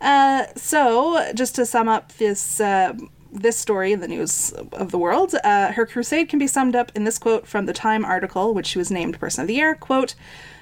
uh, 0.06 0.46
so, 0.54 1.32
just 1.34 1.54
to 1.56 1.66
sum 1.66 1.88
up 1.88 2.12
this 2.12 2.60
uh, 2.60 2.94
this 3.32 3.58
story 3.58 3.92
in 3.92 4.00
the 4.00 4.08
news 4.08 4.52
of 4.72 4.90
the 4.90 4.98
world, 4.98 5.34
uh, 5.44 5.72
her 5.72 5.84
crusade 5.84 6.28
can 6.28 6.38
be 6.38 6.46
summed 6.46 6.76
up 6.76 6.92
in 6.94 7.04
this 7.04 7.18
quote 7.18 7.46
from 7.46 7.66
the 7.66 7.72
Time 7.72 8.04
article, 8.04 8.54
which 8.54 8.66
she 8.68 8.78
was 8.78 8.90
named 8.90 9.18
Person 9.18 9.42
of 9.42 9.48
the 9.48 9.54
Year. 9.54 9.74
Quote: 9.74 10.14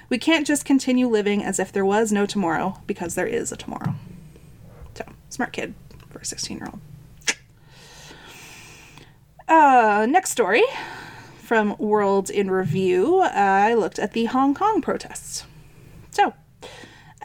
"We 0.09 0.17
can't 0.17 0.47
just 0.47 0.65
continue 0.65 1.07
living 1.07 1.43
as 1.43 1.59
if 1.59 1.71
there 1.71 1.85
was 1.85 2.11
no 2.11 2.25
tomorrow, 2.25 2.81
because 2.87 3.15
there 3.15 3.27
is 3.27 3.51
a 3.51 3.55
tomorrow." 3.55 3.93
So, 4.95 5.05
smart 5.29 5.53
kid 5.53 5.75
for 6.09 6.19
a 6.19 6.25
sixteen-year-old. 6.25 6.81
Uh, 9.47 10.07
next 10.09 10.31
story 10.31 10.63
from 11.37 11.77
World 11.77 12.31
in 12.31 12.49
Review, 12.49 13.21
I 13.21 13.75
looked 13.75 13.99
at 13.99 14.13
the 14.13 14.25
Hong 14.25 14.55
Kong 14.55 14.81
protests. 14.81 15.45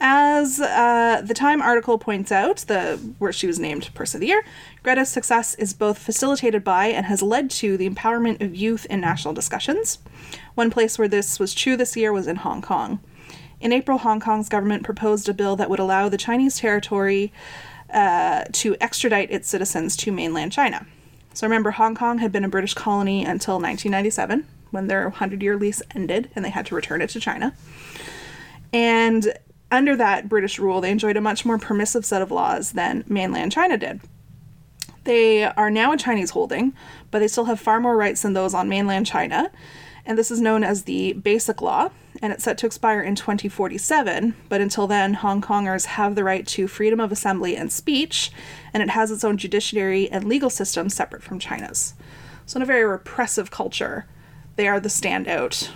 As 0.02 0.58
uh, 0.58 1.20
the 1.22 1.34
Time 1.34 1.60
article 1.60 1.98
points 1.98 2.32
out, 2.32 2.58
the 2.68 2.96
where 3.18 3.32
she 3.32 3.46
was 3.46 3.58
named 3.58 3.92
Person 3.94 4.18
of 4.18 4.20
the 4.22 4.28
Year, 4.28 4.44
Greta's 4.82 5.10
success 5.10 5.54
is 5.56 5.74
both 5.74 5.98
facilitated 5.98 6.64
by 6.64 6.86
and 6.86 7.04
has 7.04 7.20
led 7.20 7.50
to 7.50 7.76
the 7.76 7.88
empowerment 7.88 8.40
of 8.40 8.56
youth 8.56 8.86
in 8.86 9.00
national 9.00 9.34
discussions. 9.34 9.98
One 10.54 10.70
place 10.70 10.98
where 10.98 11.08
this 11.08 11.38
was 11.38 11.52
true 11.52 11.76
this 11.76 11.96
year 11.96 12.14
was 12.14 12.26
in 12.26 12.36
Hong 12.36 12.62
Kong. 12.62 13.00
In 13.60 13.72
April, 13.72 13.98
Hong 13.98 14.20
Kong's 14.20 14.48
government 14.48 14.84
proposed 14.84 15.28
a 15.28 15.34
bill 15.34 15.54
that 15.56 15.68
would 15.68 15.78
allow 15.78 16.08
the 16.08 16.16
Chinese 16.16 16.58
territory 16.58 17.30
uh, 17.92 18.44
to 18.52 18.76
extradite 18.80 19.30
its 19.30 19.50
citizens 19.50 19.98
to 19.98 20.12
mainland 20.12 20.50
China. 20.50 20.86
So 21.34 21.46
remember, 21.46 21.72
Hong 21.72 21.94
Kong 21.94 22.18
had 22.18 22.32
been 22.32 22.44
a 22.44 22.48
British 22.48 22.72
colony 22.72 23.20
until 23.20 23.56
1997, 23.56 24.46
when 24.70 24.86
their 24.86 25.02
100 25.04 25.42
year 25.42 25.58
lease 25.58 25.82
ended 25.94 26.30
and 26.34 26.42
they 26.42 26.50
had 26.50 26.64
to 26.66 26.74
return 26.74 27.02
it 27.02 27.10
to 27.10 27.20
China. 27.20 27.54
And 28.72 29.34
under 29.70 29.96
that 29.96 30.28
British 30.28 30.58
rule, 30.58 30.80
they 30.80 30.90
enjoyed 30.90 31.16
a 31.16 31.20
much 31.20 31.44
more 31.44 31.58
permissive 31.58 32.04
set 32.04 32.22
of 32.22 32.30
laws 32.30 32.72
than 32.72 33.04
mainland 33.08 33.52
China 33.52 33.76
did. 33.76 34.00
They 35.04 35.44
are 35.44 35.70
now 35.70 35.92
a 35.92 35.96
Chinese 35.96 36.30
holding, 36.30 36.74
but 37.10 37.20
they 37.20 37.28
still 37.28 37.46
have 37.46 37.60
far 37.60 37.80
more 37.80 37.96
rights 37.96 38.22
than 38.22 38.32
those 38.32 38.54
on 38.54 38.68
mainland 38.68 39.06
China. 39.06 39.50
And 40.04 40.18
this 40.18 40.30
is 40.30 40.40
known 40.40 40.64
as 40.64 40.84
the 40.84 41.12
Basic 41.14 41.62
Law, 41.62 41.90
and 42.20 42.32
it's 42.32 42.44
set 42.44 42.58
to 42.58 42.66
expire 42.66 43.00
in 43.00 43.14
2047. 43.14 44.34
But 44.48 44.60
until 44.60 44.86
then, 44.86 45.14
Hong 45.14 45.40
Kongers 45.40 45.86
have 45.86 46.14
the 46.14 46.24
right 46.24 46.46
to 46.48 46.68
freedom 46.68 47.00
of 47.00 47.12
assembly 47.12 47.56
and 47.56 47.70
speech, 47.70 48.30
and 48.74 48.82
it 48.82 48.90
has 48.90 49.10
its 49.10 49.24
own 49.24 49.36
judiciary 49.36 50.10
and 50.10 50.24
legal 50.24 50.50
system 50.50 50.88
separate 50.88 51.22
from 51.22 51.38
China's. 51.38 51.94
So, 52.46 52.56
in 52.56 52.62
a 52.62 52.66
very 52.66 52.84
repressive 52.84 53.50
culture, 53.50 54.06
they 54.56 54.66
are 54.66 54.80
the 54.80 54.88
standout 54.88 55.70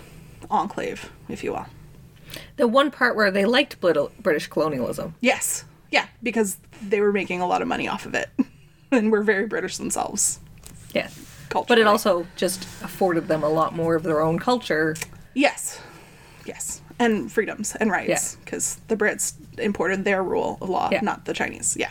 enclave, 0.50 1.10
if 1.28 1.44
you 1.44 1.52
will. 1.52 1.66
The 2.56 2.68
one 2.68 2.90
part 2.90 3.16
where 3.16 3.30
they 3.30 3.44
liked 3.44 3.80
British 3.80 4.46
colonialism. 4.48 5.14
Yes. 5.20 5.64
Yeah, 5.90 6.06
because 6.22 6.56
they 6.82 7.00
were 7.00 7.12
making 7.12 7.40
a 7.40 7.46
lot 7.46 7.62
of 7.62 7.68
money 7.68 7.88
off 7.88 8.06
of 8.06 8.14
it. 8.14 8.28
and 8.92 9.10
were 9.10 9.22
very 9.22 9.46
British 9.46 9.76
themselves. 9.76 10.38
Yeah. 10.92 11.08
Culturally. 11.48 11.66
But 11.68 11.78
it 11.78 11.86
also 11.86 12.26
just 12.36 12.62
afforded 12.82 13.28
them 13.28 13.42
a 13.42 13.48
lot 13.48 13.74
more 13.74 13.94
of 13.94 14.02
their 14.02 14.20
own 14.20 14.38
culture. 14.38 14.96
Yes. 15.34 15.80
Yes. 16.46 16.80
And 16.98 17.30
freedoms 17.30 17.74
and 17.76 17.90
rights. 17.90 18.34
Yeah. 18.36 18.44
Because 18.44 18.80
the 18.88 18.96
Brits 18.96 19.34
imported 19.58 20.04
their 20.04 20.22
rule 20.22 20.58
of 20.60 20.68
law, 20.68 20.88
Yeah. 20.92 21.00
not 21.00 21.24
the 21.24 21.34
Chinese. 21.34 21.76
Yeah. 21.78 21.90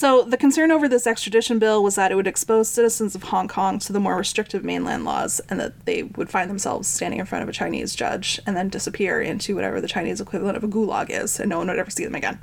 So 0.00 0.22
the 0.22 0.38
concern 0.38 0.70
over 0.70 0.88
this 0.88 1.06
extradition 1.06 1.58
bill 1.58 1.82
was 1.82 1.96
that 1.96 2.10
it 2.10 2.14
would 2.14 2.26
expose 2.26 2.70
citizens 2.70 3.14
of 3.14 3.24
Hong 3.24 3.48
Kong 3.48 3.78
to 3.80 3.92
the 3.92 4.00
more 4.00 4.16
restrictive 4.16 4.64
mainland 4.64 5.04
laws 5.04 5.42
and 5.50 5.60
that 5.60 5.84
they 5.84 6.04
would 6.04 6.30
find 6.30 6.48
themselves 6.48 6.88
standing 6.88 7.20
in 7.20 7.26
front 7.26 7.42
of 7.42 7.50
a 7.50 7.52
Chinese 7.52 7.94
judge 7.94 8.40
and 8.46 8.56
then 8.56 8.70
disappear 8.70 9.20
into 9.20 9.54
whatever 9.54 9.78
the 9.78 9.86
Chinese 9.86 10.18
equivalent 10.18 10.56
of 10.56 10.64
a 10.64 10.68
gulag 10.68 11.10
is 11.10 11.38
and 11.38 11.50
no 11.50 11.58
one 11.58 11.66
would 11.66 11.78
ever 11.78 11.90
see 11.90 12.06
them 12.06 12.14
again. 12.14 12.40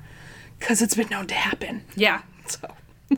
Because 0.60 0.84
it's 0.84 0.94
been 0.94 1.10
known 1.10 1.26
to 1.26 1.34
happen. 1.34 1.84
Yeah. 1.96 2.22
So. 2.46 2.76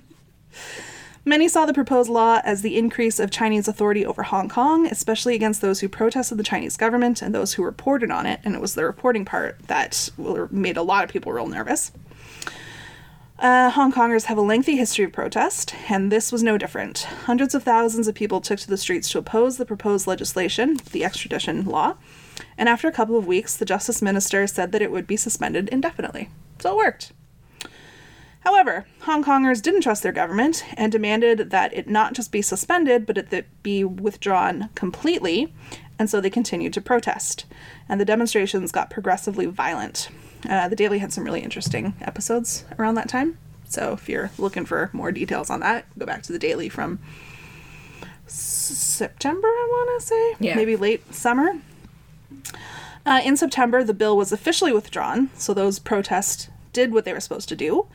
Many 1.25 1.49
saw 1.49 1.65
the 1.65 1.73
proposed 1.73 2.09
law 2.09 2.39
as 2.45 2.61
the 2.61 2.77
increase 2.77 3.19
of 3.19 3.31
Chinese 3.31 3.67
authority 3.67 4.05
over 4.05 4.23
Hong 4.23 4.47
Kong, 4.47 4.87
especially 4.87 5.35
against 5.35 5.59
those 5.59 5.81
who 5.81 5.89
protested 5.89 6.37
the 6.37 6.43
Chinese 6.43 6.77
government 6.77 7.21
and 7.21 7.35
those 7.35 7.55
who 7.55 7.63
reported 7.65 8.09
on 8.09 8.25
it, 8.25 8.39
and 8.45 8.55
it 8.55 8.61
was 8.61 8.75
the 8.75 8.85
reporting 8.85 9.25
part 9.25 9.59
that 9.67 10.09
made 10.49 10.77
a 10.77 10.81
lot 10.81 11.03
of 11.03 11.09
people 11.09 11.33
real 11.33 11.45
nervous. 11.45 11.91
Uh, 13.39 13.69
Hong 13.69 13.93
Kongers 13.93 14.25
have 14.25 14.37
a 14.37 14.41
lengthy 14.41 14.75
history 14.75 15.05
of 15.05 15.13
protest, 15.13 15.73
and 15.87 16.11
this 16.11 16.29
was 16.29 16.43
no 16.43 16.57
different. 16.57 17.03
Hundreds 17.23 17.55
of 17.55 17.63
thousands 17.63 18.09
of 18.09 18.15
people 18.15 18.41
took 18.41 18.59
to 18.59 18.67
the 18.67 18.75
streets 18.75 19.09
to 19.11 19.17
oppose 19.17 19.55
the 19.55 19.65
proposed 19.65 20.07
legislation, 20.07 20.77
the 20.91 21.05
extradition 21.05 21.63
law, 21.63 21.95
and 22.57 22.67
after 22.67 22.89
a 22.89 22.91
couple 22.91 23.17
of 23.17 23.25
weeks, 23.25 23.55
the 23.55 23.63
justice 23.63 24.01
minister 24.01 24.45
said 24.45 24.73
that 24.73 24.81
it 24.81 24.91
would 24.91 25.07
be 25.07 25.15
suspended 25.15 25.69
indefinitely. 25.69 26.29
So 26.59 26.73
it 26.73 26.77
worked. 26.77 27.13
However, 28.41 28.85
Hong 29.03 29.23
Kongers 29.23 29.61
didn't 29.61 29.81
trust 29.81 30.03
their 30.03 30.11
government 30.11 30.65
and 30.73 30.91
demanded 30.91 31.49
that 31.49 31.73
it 31.73 31.87
not 31.87 32.11
just 32.11 32.33
be 32.33 32.41
suspended, 32.41 33.05
but 33.05 33.15
that 33.15 33.33
it 33.33 33.63
be 33.63 33.85
withdrawn 33.85 34.67
completely, 34.75 35.53
and 35.97 36.09
so 36.09 36.19
they 36.19 36.29
continued 36.29 36.73
to 36.73 36.81
protest. 36.81 37.45
And 37.87 38.01
the 38.01 38.05
demonstrations 38.05 38.73
got 38.73 38.89
progressively 38.89 39.45
violent. 39.45 40.09
Uh, 40.47 40.67
the 40.67 40.75
Daily 40.75 40.99
had 40.99 41.11
some 41.11 41.23
really 41.23 41.41
interesting 41.41 41.93
episodes 42.01 42.65
around 42.77 42.95
that 42.95 43.09
time. 43.09 43.37
So 43.67 43.93
if 43.93 44.07
you're 44.07 44.31
looking 44.37 44.65
for 44.65 44.89
more 44.93 45.11
details 45.11 45.49
on 45.49 45.59
that, 45.59 45.85
go 45.97 46.05
back 46.05 46.23
to 46.23 46.31
the 46.31 46.39
Daily 46.39 46.69
from 46.69 46.99
S- 48.25 48.33
September, 48.33 49.47
I 49.47 49.67
want 49.69 50.01
to 50.01 50.07
say. 50.07 50.35
Yeah. 50.39 50.55
Maybe 50.55 50.75
late 50.75 51.13
summer. 51.13 51.59
Uh, 53.05 53.21
in 53.23 53.37
September, 53.37 53.83
the 53.83 53.93
bill 53.93 54.15
was 54.15 54.31
officially 54.31 54.71
withdrawn, 54.71 55.29
so 55.35 55.53
those 55.53 55.79
protests 55.79 56.49
did 56.73 56.93
what 56.93 57.05
they 57.05 57.13
were 57.13 57.19
supposed 57.19 57.49
to 57.49 57.55
do. 57.55 57.87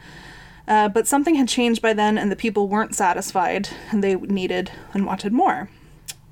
Uh, 0.67 0.89
but 0.89 1.07
something 1.07 1.35
had 1.35 1.49
changed 1.49 1.83
by 1.83 1.93
then, 1.93 2.17
and 2.17 2.33
the 2.33 2.37
people 2.37 2.69
weren't 2.69 2.95
satisfied, 2.95 3.69
and 3.91 4.03
they 4.03 4.15
needed 4.17 4.73
and 4.93 5.07
wanted 5.07 5.33
more. 5.33 5.69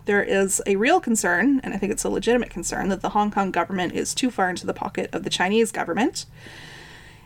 There 0.04 0.22
is 0.22 0.60
a 0.66 0.76
real 0.76 1.00
concern, 1.00 1.60
and 1.62 1.74
I 1.74 1.78
think 1.78 1.92
it's 1.92 2.04
a 2.04 2.08
legitimate 2.08 2.50
concern, 2.50 2.88
that 2.88 3.02
the 3.02 3.10
Hong 3.10 3.30
Kong 3.30 3.50
government 3.50 3.94
is 3.94 4.14
too 4.14 4.30
far 4.30 4.50
into 4.50 4.66
the 4.66 4.74
pocket 4.74 5.10
of 5.14 5.22
the 5.22 5.30
Chinese 5.30 5.70
government. 5.70 6.26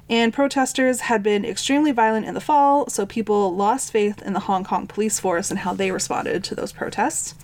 And 0.08 0.32
protesters 0.32 1.00
had 1.00 1.22
been 1.22 1.44
extremely 1.44 1.90
violent 1.90 2.26
in 2.26 2.34
the 2.34 2.40
fall, 2.40 2.88
so 2.88 3.06
people 3.06 3.54
lost 3.54 3.90
faith 3.90 4.22
in 4.22 4.34
the 4.34 4.40
Hong 4.40 4.62
Kong 4.62 4.86
police 4.86 5.18
force 5.18 5.50
and 5.50 5.60
how 5.60 5.74
they 5.74 5.90
responded 5.90 6.44
to 6.44 6.54
those 6.54 6.72
protests. 6.72 7.34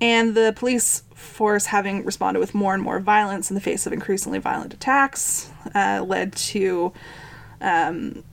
And 0.00 0.34
the 0.34 0.52
police 0.56 1.02
force, 1.14 1.66
having 1.66 2.04
responded 2.04 2.40
with 2.40 2.54
more 2.54 2.74
and 2.74 2.82
more 2.82 2.98
violence 2.98 3.50
in 3.50 3.54
the 3.54 3.60
face 3.60 3.86
of 3.86 3.92
increasingly 3.92 4.38
violent 4.38 4.74
attacks, 4.74 5.50
uh, 5.74 6.02
led 6.04 6.34
to 6.34 6.92
um, 7.60 8.24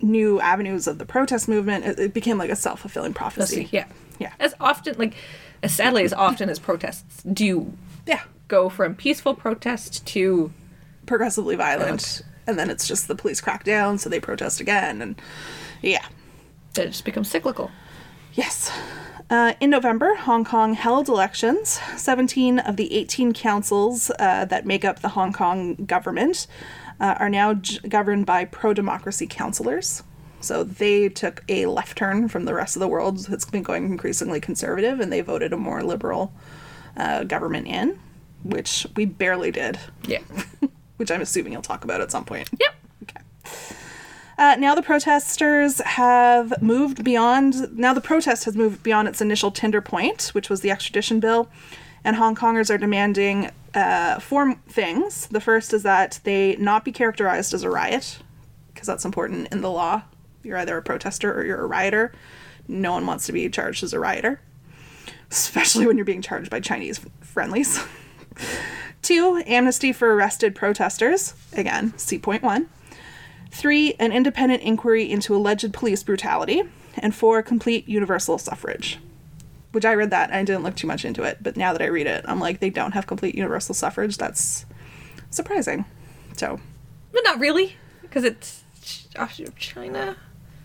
new 0.00 0.40
avenues 0.40 0.86
of 0.86 0.98
the 0.98 1.04
protest 1.04 1.46
movement. 1.48 1.84
It, 1.84 1.98
it 1.98 2.14
became 2.14 2.38
like 2.38 2.50
a 2.50 2.56
self 2.56 2.80
fulfilling 2.80 3.14
prophecy. 3.14 3.68
Yeah. 3.70 3.86
Yeah. 4.18 4.32
As 4.38 4.54
often, 4.60 4.94
like, 4.98 5.14
as 5.62 5.74
sadly 5.74 6.04
as 6.04 6.12
often 6.12 6.48
as 6.48 6.58
protests 6.58 7.22
do 7.22 7.72
Yeah. 8.06 8.22
go 8.48 8.68
from 8.68 8.94
peaceful 8.94 9.34
protest 9.34 10.06
to 10.08 10.52
Progressively 11.06 11.54
violent. 11.56 12.22
And 12.46 12.58
then 12.58 12.70
it's 12.70 12.86
just 12.86 13.08
the 13.08 13.14
police 13.14 13.40
crack 13.40 13.64
down, 13.64 13.98
so 13.98 14.08
they 14.08 14.20
protest 14.20 14.60
again. 14.60 15.02
And 15.02 15.20
yeah. 15.82 16.04
it 16.76 16.86
just 16.86 17.04
becomes 17.04 17.30
cyclical. 17.30 17.70
Yes. 18.32 18.70
Uh, 19.30 19.54
in 19.60 19.70
November, 19.70 20.14
Hong 20.16 20.44
Kong 20.44 20.74
held 20.74 21.08
elections. 21.08 21.80
17 21.96 22.58
of 22.58 22.76
the 22.76 22.92
18 22.94 23.32
councils 23.32 24.10
uh, 24.18 24.44
that 24.46 24.66
make 24.66 24.84
up 24.84 25.00
the 25.00 25.10
Hong 25.10 25.32
Kong 25.32 25.74
government 25.86 26.46
uh, 27.00 27.14
are 27.18 27.30
now 27.30 27.54
j- 27.54 27.86
governed 27.88 28.26
by 28.26 28.44
pro 28.44 28.72
democracy 28.74 29.26
councillors. 29.26 30.02
So 30.44 30.62
they 30.64 31.08
took 31.08 31.42
a 31.48 31.66
left 31.66 31.96
turn 31.98 32.28
from 32.28 32.44
the 32.44 32.54
rest 32.54 32.76
of 32.76 32.80
the 32.80 32.88
world 32.88 33.18
that's 33.26 33.44
been 33.44 33.62
going 33.62 33.86
increasingly 33.86 34.40
conservative, 34.40 35.00
and 35.00 35.12
they 35.12 35.20
voted 35.20 35.52
a 35.52 35.56
more 35.56 35.82
liberal 35.82 36.32
uh, 36.96 37.24
government 37.24 37.66
in, 37.66 37.98
which 38.42 38.86
we 38.94 39.04
barely 39.06 39.50
did, 39.50 39.78
Yeah. 40.06 40.20
which 40.96 41.10
I'm 41.10 41.20
assuming 41.20 41.52
you'll 41.52 41.62
talk 41.62 41.82
about 41.84 42.00
at 42.00 42.10
some 42.12 42.24
point. 42.24 42.48
yep. 42.60 42.74
Okay. 43.02 43.20
Uh, 44.36 44.56
now 44.58 44.74
the 44.74 44.82
protesters 44.82 45.78
have 45.80 46.60
moved 46.60 47.04
beyond. 47.04 47.76
Now 47.78 47.94
the 47.94 48.00
protest 48.00 48.44
has 48.44 48.56
moved 48.56 48.82
beyond 48.82 49.08
its 49.08 49.20
initial 49.20 49.50
tinder 49.50 49.80
point, 49.80 50.30
which 50.32 50.50
was 50.50 50.60
the 50.60 50.70
extradition 50.70 51.20
bill, 51.20 51.48
and 52.04 52.16
Hong 52.16 52.34
Kongers 52.34 52.68
are 52.68 52.78
demanding 52.78 53.50
uh, 53.74 54.18
four 54.20 54.56
things. 54.68 55.26
The 55.28 55.40
first 55.40 55.72
is 55.72 55.82
that 55.84 56.20
they 56.24 56.56
not 56.56 56.84
be 56.84 56.92
characterized 56.92 57.54
as 57.54 57.62
a 57.62 57.70
riot, 57.70 58.18
because 58.72 58.86
that's 58.86 59.04
important 59.04 59.48
in 59.52 59.60
the 59.62 59.70
law. 59.70 60.02
You're 60.44 60.58
either 60.58 60.76
a 60.76 60.82
protester 60.82 61.32
or 61.32 61.44
you're 61.44 61.60
a 61.62 61.66
rioter. 61.66 62.12
No 62.68 62.92
one 62.92 63.06
wants 63.06 63.26
to 63.26 63.32
be 63.32 63.48
charged 63.48 63.82
as 63.82 63.92
a 63.92 63.98
rioter, 63.98 64.40
especially 65.30 65.86
when 65.86 65.96
you're 65.96 66.04
being 66.04 66.22
charged 66.22 66.50
by 66.50 66.60
Chinese 66.60 67.00
friendlies. 67.20 67.82
Two, 69.02 69.42
amnesty 69.46 69.92
for 69.92 70.14
arrested 70.14 70.54
protesters. 70.54 71.34
Again, 71.52 71.92
C 71.98 72.18
point 72.18 72.42
one. 72.42 72.68
Three, 73.50 73.94
an 74.00 74.12
independent 74.12 74.62
inquiry 74.62 75.10
into 75.10 75.34
alleged 75.36 75.72
police 75.72 76.02
brutality. 76.02 76.62
And 76.98 77.14
four, 77.14 77.42
complete 77.42 77.88
universal 77.88 78.38
suffrage. 78.38 78.98
Which 79.72 79.84
I 79.84 79.94
read 79.94 80.10
that 80.10 80.30
and 80.30 80.38
I 80.38 80.44
didn't 80.44 80.62
look 80.62 80.76
too 80.76 80.86
much 80.86 81.04
into 81.04 81.22
it, 81.24 81.38
but 81.42 81.56
now 81.56 81.72
that 81.72 81.82
I 81.82 81.86
read 81.86 82.06
it, 82.06 82.24
I'm 82.28 82.38
like, 82.38 82.60
they 82.60 82.70
don't 82.70 82.92
have 82.92 83.06
complete 83.08 83.34
universal 83.34 83.74
suffrage. 83.74 84.16
That's 84.16 84.64
surprising. 85.30 85.84
So, 86.36 86.60
But 87.12 87.24
not 87.24 87.40
really, 87.40 87.76
because 88.02 88.22
it's 88.24 88.62
Ch- 88.82 89.08
China. 89.56 90.16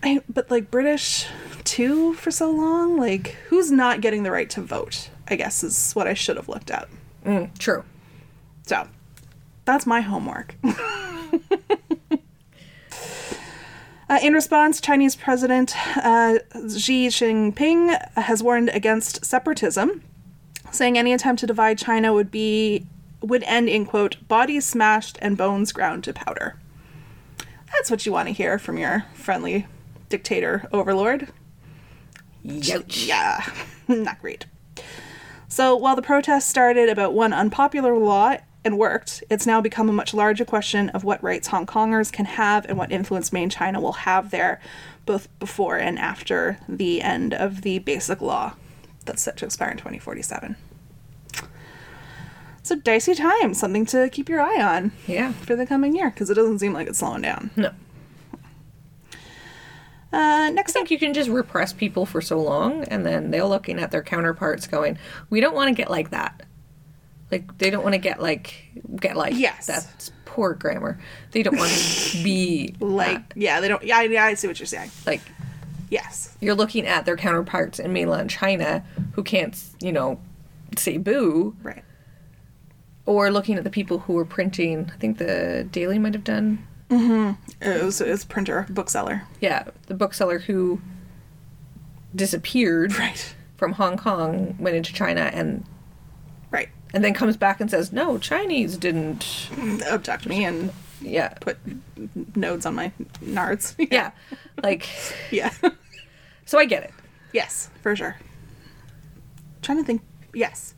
I, 0.02 0.22
but 0.28 0.50
like 0.50 0.70
British 0.70 1.26
too 1.64 2.14
for 2.14 2.30
so 2.30 2.50
long, 2.50 2.96
like 2.96 3.36
who's 3.48 3.70
not 3.70 4.00
getting 4.00 4.22
the 4.22 4.30
right 4.30 4.48
to 4.50 4.60
vote? 4.60 5.10
I 5.28 5.36
guess 5.36 5.62
is 5.62 5.92
what 5.92 6.06
I 6.06 6.14
should 6.14 6.36
have 6.36 6.48
looked 6.48 6.70
at. 6.70 6.88
Mm, 7.24 7.56
true. 7.58 7.84
So 8.66 8.88
that's 9.64 9.86
my 9.86 10.00
homework. 10.00 10.56
Uh, 14.10 14.18
in 14.24 14.32
response, 14.32 14.80
Chinese 14.80 15.14
President 15.14 15.72
uh, 15.98 16.40
Xi 16.68 17.06
Jinping 17.06 17.96
has 18.16 18.42
warned 18.42 18.68
against 18.70 19.24
separatism, 19.24 20.02
saying 20.72 20.98
any 20.98 21.12
attempt 21.12 21.38
to 21.38 21.46
divide 21.46 21.78
China 21.78 22.12
would 22.12 22.28
be 22.28 22.88
would 23.20 23.44
end 23.44 23.68
in 23.68 23.86
quote 23.86 24.16
bodies 24.26 24.66
smashed 24.66 25.16
and 25.22 25.36
bones 25.36 25.70
ground 25.70 26.02
to 26.02 26.12
powder. 26.12 26.58
That's 27.72 27.88
what 27.88 28.04
you 28.04 28.10
want 28.10 28.26
to 28.26 28.34
hear 28.34 28.58
from 28.58 28.78
your 28.78 29.04
friendly 29.14 29.68
dictator 30.10 30.68
overlord. 30.72 31.28
Youch. 32.44 33.06
Yeah, 33.06 33.42
not 33.88 34.20
great. 34.20 34.44
So 35.48 35.74
while 35.74 35.96
the 35.96 36.02
protests 36.02 36.46
started 36.46 36.88
about 36.88 37.14
one 37.14 37.32
unpopular 37.32 37.96
law 37.96 38.36
and 38.64 38.78
worked, 38.78 39.24
it's 39.30 39.46
now 39.46 39.60
become 39.60 39.88
a 39.88 39.92
much 39.92 40.12
larger 40.14 40.44
question 40.44 40.90
of 40.90 41.02
what 41.02 41.22
rights 41.22 41.48
Hong 41.48 41.66
Kongers 41.66 42.12
can 42.12 42.26
have 42.26 42.66
and 42.66 42.76
what 42.76 42.92
influence 42.92 43.32
Main 43.32 43.48
China 43.50 43.80
will 43.80 43.92
have 43.92 44.30
there, 44.30 44.60
both 45.06 45.28
before 45.38 45.76
and 45.78 45.98
after 45.98 46.58
the 46.68 47.00
end 47.02 47.32
of 47.34 47.62
the 47.62 47.78
basic 47.78 48.20
law 48.20 48.52
that's 49.06 49.22
set 49.22 49.36
to 49.38 49.46
expire 49.46 49.70
in 49.70 49.76
2047. 49.78 50.56
So 52.62 52.76
dicey 52.76 53.14
time, 53.14 53.54
something 53.54 53.86
to 53.86 54.08
keep 54.10 54.28
your 54.28 54.40
eye 54.40 54.62
on 54.62 54.92
Yeah. 55.06 55.32
for 55.32 55.56
the 55.56 55.66
coming 55.66 55.96
year, 55.96 56.10
because 56.10 56.30
it 56.30 56.34
doesn't 56.34 56.58
seem 56.58 56.72
like 56.74 56.86
it's 56.86 56.98
slowing 56.98 57.22
down. 57.22 57.50
No. 57.56 57.70
Uh, 60.12 60.50
next 60.52 60.72
I 60.72 60.80
think 60.80 60.90
you 60.90 60.98
can 60.98 61.14
just 61.14 61.30
repress 61.30 61.72
people 61.72 62.04
for 62.06 62.20
so 62.20 62.38
long, 62.40 62.82
and 62.84 63.06
then 63.06 63.30
they're 63.30 63.44
looking 63.44 63.78
at 63.78 63.90
their 63.92 64.02
counterparts, 64.02 64.66
going, 64.66 64.98
"We 65.30 65.40
don't 65.40 65.54
want 65.54 65.68
to 65.68 65.74
get 65.74 65.90
like 65.90 66.10
that." 66.10 66.42
Like 67.30 67.58
they 67.58 67.70
don't 67.70 67.84
want 67.84 67.94
to 67.94 67.98
get 67.98 68.20
like 68.20 68.54
get 68.96 69.16
like. 69.16 69.34
Yes. 69.36 69.66
That's 69.66 70.10
poor 70.24 70.54
grammar. 70.54 70.98
They 71.30 71.42
don't 71.44 71.56
want 71.56 71.70
to 71.70 72.16
be 72.24 72.74
like, 72.80 73.28
that. 73.34 73.36
yeah, 73.40 73.60
they 73.60 73.68
don't. 73.68 73.82
Yeah, 73.84 74.02
yeah, 74.02 74.24
I 74.24 74.34
see 74.34 74.48
what 74.48 74.58
you're 74.58 74.66
saying. 74.66 74.90
like 75.06 75.20
Yes. 75.90 76.36
you're 76.40 76.54
looking 76.54 76.86
at 76.86 77.04
their 77.04 77.16
counterparts 77.16 77.78
in 77.80 77.92
mainland 77.92 78.30
China 78.30 78.84
who 79.12 79.22
can't, 79.24 79.60
you 79.80 79.90
know, 79.92 80.20
say 80.76 80.98
boo, 80.98 81.56
Right. 81.64 81.82
or 83.06 83.30
looking 83.32 83.56
at 83.58 83.64
the 83.64 83.70
people 83.70 83.98
who 84.00 84.12
were 84.12 84.24
printing. 84.24 84.90
I 84.94 84.96
think 84.98 85.18
the 85.18 85.66
Daily 85.70 85.98
might 85.98 86.14
have 86.14 86.22
done. 86.24 86.64
Mm-hmm. 86.90 87.32
It 87.62 87.84
was, 87.84 88.00
it 88.00 88.08
was 88.10 88.24
printer, 88.24 88.66
bookseller. 88.68 89.22
Yeah, 89.40 89.64
the 89.86 89.94
bookseller 89.94 90.40
who 90.40 90.80
disappeared 92.14 92.96
Right. 92.98 93.34
from 93.56 93.72
Hong 93.72 93.96
Kong, 93.96 94.56
went 94.58 94.76
into 94.76 94.92
China, 94.92 95.30
and 95.32 95.64
Right. 96.50 96.68
and 96.92 97.04
then 97.04 97.14
comes 97.14 97.36
back 97.36 97.60
and 97.60 97.70
says, 97.70 97.92
"No, 97.92 98.18
Chinese 98.18 98.76
didn't." 98.76 99.20
Mm, 99.52 99.82
abduct 99.82 100.26
me 100.26 100.44
and 100.44 100.72
Yeah, 101.00 101.28
put 101.40 101.56
nodes 102.36 102.66
on 102.66 102.74
my 102.74 102.92
nards. 103.24 103.74
yeah, 103.90 104.10
like 104.62 104.88
yeah. 105.30 105.50
so. 106.44 106.58
I 106.58 106.64
get 106.64 106.82
it. 106.82 106.92
yes, 107.32 107.70
for 107.82 107.94
sure. 107.96 108.16
trying 109.62 109.78
to 109.78 109.84
think. 109.84 110.02
Yes. 110.34 110.74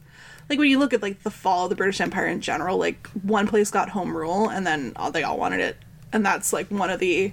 Like 0.51 0.59
when 0.59 0.69
you 0.69 0.79
look 0.79 0.93
at 0.93 1.01
like 1.03 1.23
the 1.23 1.31
fall 1.31 1.65
of 1.65 1.71
the 1.71 1.77
British 1.77 2.01
Empire 2.01 2.27
in 2.27 2.41
general, 2.43 2.77
like 2.77 3.07
one 3.23 3.47
place 3.47 3.71
got 3.71 3.89
home 3.91 4.15
rule 4.17 4.49
and 4.51 4.67
then 4.67 4.93
all, 4.97 5.11
they 5.11 5.23
all 5.23 5.39
wanted 5.39 5.61
it. 5.61 5.77
And 6.13 6.25
that's 6.25 6.53
like 6.53 6.69
one 6.69 6.91
of 6.91 7.01
the 7.01 7.33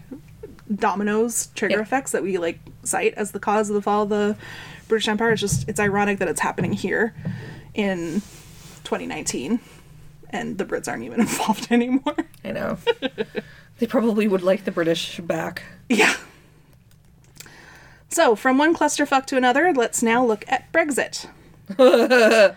dominoes 0.74 1.48
trigger 1.56 1.78
Yeah. 1.78 1.82
effects 1.82 2.12
that 2.12 2.24
we 2.24 2.38
like 2.38 2.60
cite 2.84 3.14
as 3.16 3.32
the 3.32 3.40
cause 3.40 3.70
of 3.70 3.76
the 3.76 3.82
fall 3.82 4.04
of 4.04 4.10
the 4.10 4.36
British 4.88 5.08
Empire. 5.08 5.32
It's 5.32 5.42
just 5.42 5.68
it's 5.68 5.80
ironic 5.80 6.20
that 6.20 6.28
it's 6.28 6.40
happening 6.42 6.74
here 6.74 7.14
in 7.74 8.22
2019 8.84 9.60
and 10.32 10.58
the 10.58 10.66
Brits 10.66 10.88
aren't 10.88 11.04
even 11.04 11.20
involved 11.28 11.72
anymore. 11.72 12.16
I 12.46 12.52
know. 12.52 12.78
they 13.80 13.88
probably 13.88 14.28
would 14.28 14.44
like 14.44 14.64
the 14.66 14.72
British 14.72 15.20
back. 15.20 15.64
Yeah. 15.90 16.16
So, 18.12 18.36
from 18.36 18.58
one 18.58 18.76
clusterfuck 18.76 19.26
to 19.28 19.38
another, 19.38 19.72
let's 19.74 20.02
now 20.02 20.26
look 20.26 20.44
at 20.48 20.72
Brexit. 20.72 21.28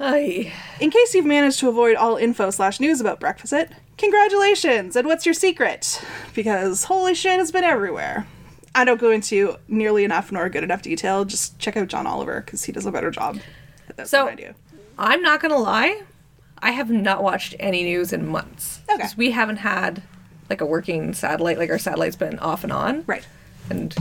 Aye. 0.00 0.52
In 0.80 0.90
case 0.90 1.14
you've 1.14 1.24
managed 1.26 1.60
to 1.60 1.68
avoid 1.68 1.94
all 1.96 2.16
info 2.16 2.50
slash 2.50 2.80
news 2.80 3.00
about 3.00 3.20
Brexit, 3.20 3.70
congratulations! 3.98 4.96
And 4.96 5.06
what's 5.06 5.26
your 5.26 5.34
secret? 5.34 6.02
Because 6.34 6.84
holy 6.84 7.14
shit, 7.14 7.38
it's 7.40 7.50
been 7.50 7.64
everywhere. 7.64 8.26
I 8.74 8.84
don't 8.84 9.00
go 9.00 9.10
into 9.10 9.56
nearly 9.68 10.04
enough 10.04 10.30
nor 10.32 10.48
good 10.48 10.62
enough 10.64 10.82
detail. 10.82 11.24
Just 11.24 11.58
check 11.58 11.76
out 11.76 11.88
John 11.88 12.06
Oliver 12.06 12.40
because 12.40 12.64
he 12.64 12.72
does 12.72 12.86
a 12.86 12.92
better 12.92 13.10
job 13.10 13.38
So- 14.04 14.24
than 14.26 14.32
I 14.32 14.34
do. 14.36 14.54
I'm 14.98 15.22
not 15.22 15.40
gonna 15.40 15.58
lie. 15.58 16.02
I 16.60 16.72
have 16.72 16.90
not 16.90 17.22
watched 17.22 17.54
any 17.60 17.84
news 17.84 18.12
in 18.12 18.26
months. 18.26 18.80
Okay. 18.92 19.06
We 19.16 19.30
haven't 19.30 19.58
had 19.58 20.02
like 20.50 20.60
a 20.60 20.66
working 20.66 21.14
satellite. 21.14 21.56
Like 21.58 21.70
our 21.70 21.78
satellite's 21.78 22.16
been 22.16 22.38
off 22.40 22.64
and 22.64 22.72
on. 22.72 23.04
Right. 23.06 23.24
And 23.70 23.94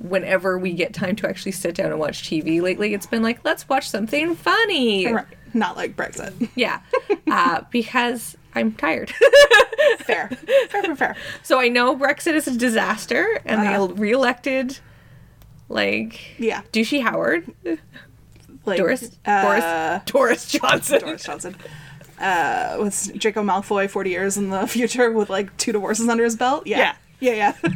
whenever 0.00 0.58
we 0.58 0.72
get 0.72 0.92
time 0.94 1.16
to 1.16 1.28
actually 1.28 1.52
sit 1.52 1.74
down 1.74 1.90
and 1.90 1.98
watch 1.98 2.22
TV 2.28 2.60
lately, 2.62 2.94
it's 2.94 3.06
been 3.06 3.22
like, 3.22 3.44
let's 3.44 3.68
watch 3.68 3.88
something 3.88 4.34
funny. 4.36 5.10
Right. 5.12 5.26
Not 5.54 5.76
like 5.76 5.96
Brexit. 5.96 6.48
Yeah. 6.54 6.80
uh, 7.30 7.62
because 7.70 8.36
I'm 8.54 8.72
tired. 8.72 9.10
fair. 10.00 10.28
Fair, 10.68 10.82
fair, 10.82 10.96
fair. 10.96 11.16
so 11.42 11.58
I 11.60 11.68
know 11.68 11.96
Brexit 11.96 12.34
is 12.34 12.46
a 12.46 12.56
disaster 12.56 13.40
and 13.44 13.60
Uh-huh. 13.60 13.86
they 13.88 13.92
reelected 13.94 14.78
like 15.68 16.38
Yeah. 16.38 16.62
douchey 16.72 17.02
Howard. 17.02 17.50
Like, 18.64 18.78
Doris 18.78 19.16
uh, 19.24 19.42
Boris 19.42 20.04
Doris 20.06 20.48
Johnson. 20.50 21.00
Doris 21.00 21.22
Johnson. 21.24 21.56
Uh, 22.20 22.78
with 22.80 23.12
Draco 23.18 23.42
Malfoy 23.42 23.88
40 23.88 24.10
years 24.10 24.36
in 24.36 24.50
the 24.50 24.66
future 24.66 25.12
with 25.12 25.30
like 25.30 25.56
two 25.56 25.72
divorces 25.72 26.08
under 26.08 26.24
his 26.24 26.36
belt. 26.36 26.66
Yeah. 26.66 26.94
Yeah, 27.20 27.32
yeah. 27.62 27.70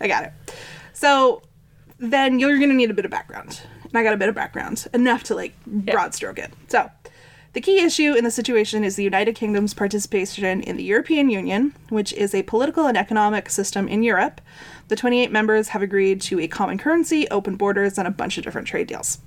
I 0.00 0.08
got 0.08 0.24
it. 0.24 0.32
So 0.96 1.42
then 1.98 2.38
you're 2.38 2.56
going 2.56 2.70
to 2.70 2.74
need 2.74 2.90
a 2.90 2.94
bit 2.94 3.04
of 3.04 3.10
background. 3.10 3.60
And 3.84 3.98
I 3.98 4.02
got 4.02 4.14
a 4.14 4.16
bit 4.16 4.30
of 4.30 4.34
background, 4.34 4.86
enough 4.94 5.24
to 5.24 5.34
like 5.34 5.54
broad 5.66 6.14
stroke 6.14 6.38
it. 6.38 6.52
So 6.68 6.90
the 7.52 7.60
key 7.60 7.80
issue 7.80 8.14
in 8.14 8.24
the 8.24 8.30
situation 8.30 8.82
is 8.82 8.96
the 8.96 9.04
United 9.04 9.34
Kingdom's 9.34 9.74
participation 9.74 10.62
in 10.62 10.78
the 10.78 10.82
European 10.82 11.28
Union, 11.28 11.74
which 11.90 12.14
is 12.14 12.34
a 12.34 12.44
political 12.44 12.86
and 12.86 12.96
economic 12.96 13.50
system 13.50 13.88
in 13.88 14.02
Europe. 14.02 14.40
The 14.88 14.96
28 14.96 15.30
members 15.30 15.68
have 15.68 15.82
agreed 15.82 16.22
to 16.22 16.40
a 16.40 16.48
common 16.48 16.78
currency, 16.78 17.28
open 17.28 17.56
borders, 17.56 17.98
and 17.98 18.08
a 18.08 18.10
bunch 18.10 18.38
of 18.38 18.44
different 18.44 18.66
trade 18.66 18.86
deals. 18.86 19.18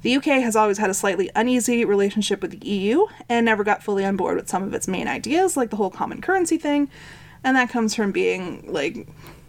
The 0.00 0.16
UK 0.16 0.24
has 0.24 0.56
always 0.56 0.78
had 0.78 0.88
a 0.88 0.94
slightly 0.94 1.30
uneasy 1.36 1.84
relationship 1.84 2.40
with 2.40 2.58
the 2.58 2.66
EU 2.66 3.04
and 3.28 3.44
never 3.44 3.64
got 3.64 3.82
fully 3.82 4.04
on 4.04 4.16
board 4.16 4.36
with 4.36 4.48
some 4.48 4.62
of 4.62 4.72
its 4.72 4.88
main 4.88 5.08
ideas, 5.08 5.58
like 5.58 5.68
the 5.68 5.76
whole 5.76 5.90
common 5.90 6.22
currency 6.22 6.56
thing. 6.56 6.88
And 7.44 7.54
that 7.56 7.68
comes 7.68 7.94
from 7.94 8.12
being 8.12 8.72
like 8.72 9.06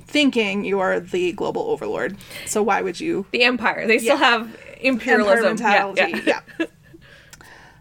thinking 0.07 0.65
you 0.65 0.79
are 0.79 0.99
the 0.99 1.31
global 1.33 1.63
overlord. 1.63 2.17
So 2.45 2.63
why 2.63 2.81
would 2.81 2.99
you 2.99 3.25
The 3.31 3.43
Empire. 3.43 3.85
They 3.87 3.99
still 3.99 4.17
Yeah. 4.19 4.25
have 4.37 4.57
imperialism. 4.81 5.45
Empire 5.51 5.93
mentality. 5.93 6.21
yeah. 6.25 6.41
yeah. 6.57 6.65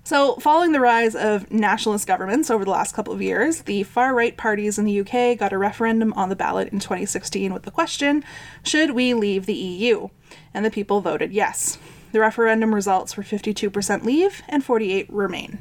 So, 0.04 0.36
following 0.36 0.70
the 0.70 0.78
rise 0.78 1.16
of 1.16 1.50
nationalist 1.50 2.06
governments 2.06 2.48
over 2.48 2.64
the 2.64 2.70
last 2.70 2.94
couple 2.94 3.12
of 3.12 3.20
years, 3.20 3.62
the 3.62 3.82
far 3.82 4.14
right 4.14 4.36
parties 4.36 4.78
in 4.78 4.84
the 4.84 5.00
UK 5.00 5.36
got 5.36 5.52
a 5.52 5.58
referendum 5.58 6.12
on 6.12 6.28
the 6.28 6.36
ballot 6.36 6.68
in 6.72 6.78
2016 6.78 7.52
with 7.52 7.64
the 7.64 7.72
question 7.72 8.22
Should 8.62 8.92
we 8.92 9.14
leave 9.14 9.46
the 9.46 9.54
EU? 9.54 10.08
And 10.54 10.64
the 10.64 10.70
people 10.70 11.00
voted 11.00 11.32
yes. 11.32 11.78
The 12.12 12.20
referendum 12.20 12.72
results 12.72 13.16
were 13.16 13.24
52% 13.24 14.04
leave 14.04 14.42
and 14.48 14.62
48 14.64 15.12
remain. 15.12 15.58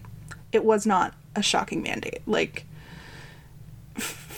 It 0.51 0.63
was 0.63 0.86
not 0.86 1.15
a 1.36 1.41
shocking 1.41 1.82
mandate. 1.82 2.21
Like, 2.28 2.67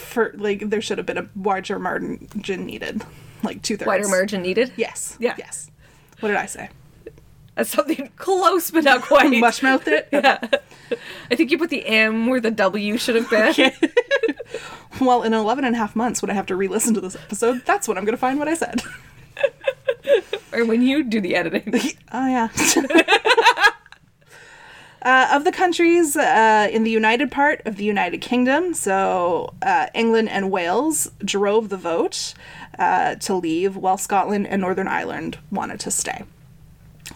for 0.08 0.34
like 0.36 0.70
there 0.70 0.82
should 0.82 0.98
have 0.98 1.06
been 1.06 1.18
a 1.18 1.30
larger 1.36 1.78
margin 1.80 2.66
needed, 2.66 3.04
like 3.44 3.62
two 3.62 3.78
thirds. 3.78 3.88
Wider 3.88 4.08
margin 4.08 4.42
needed. 4.42 4.72
Yes. 4.76 5.16
Yeah. 5.20 5.36
Yes. 5.38 5.70
What 6.20 6.30
did 6.30 6.38
I 6.38 6.46
say? 6.48 6.70
That's 7.56 7.70
something 7.70 8.12
close, 8.18 8.72
but 8.72 8.84
not 8.84 9.02
quite. 9.02 9.32
Mush 9.40 9.62
mouthed 9.64 9.88
it. 9.88 10.08
Yeah. 10.14 10.40
I 11.30 11.36
think 11.36 11.52
you 11.52 11.58
put 11.58 11.70
the 11.70 11.86
M 11.86 12.28
where 12.28 12.40
the 12.40 12.50
W 12.52 12.98
should 12.98 13.16
have 13.16 13.30
been. 13.30 13.72
Well, 15.02 15.24
in 15.24 15.34
11 15.34 15.66
and 15.66 15.76
a 15.76 15.78
half 15.78 15.98
months, 15.98 16.22
when 16.22 16.32
I 16.32 16.34
have 16.34 16.46
to 16.46 16.56
re-listen 16.56 16.94
to 16.94 17.02
this 17.02 17.16
episode, 17.18 17.64
that's 17.66 17.90
when 17.90 17.98
I'm 17.98 18.06
going 18.06 18.14
to 18.16 18.20
find 18.20 18.40
what 18.40 18.48
I 18.48 18.54
said. 18.54 18.82
Or 20.54 20.64
when 20.64 20.82
you 20.82 21.04
do 21.04 21.20
the 21.20 21.36
editing. 21.36 21.74
Oh 22.14 22.26
yeah. 22.28 22.48
Uh, 25.02 25.30
of 25.32 25.44
the 25.44 25.52
countries 25.52 26.16
uh, 26.16 26.68
in 26.72 26.84
the 26.84 26.92
united 26.92 27.32
part 27.32 27.62
of 27.66 27.76
the 27.78 27.84
United 27.84 28.20
Kingdom, 28.20 28.74
so 28.74 29.54
uh, 29.62 29.88
England 29.94 30.30
and 30.30 30.52
Wales 30.52 31.12
drove 31.24 31.70
the 31.70 31.78
vote 31.78 32.34
uh, 32.80 33.16
to 33.16 33.36
leave, 33.36 33.76
while 33.76 33.98
Scotland 33.98 34.48
and 34.48 34.62
Northern 34.62 34.88
Ireland 34.88 35.38
wanted 35.52 35.80
to 35.82 35.92
stay. 35.92 36.24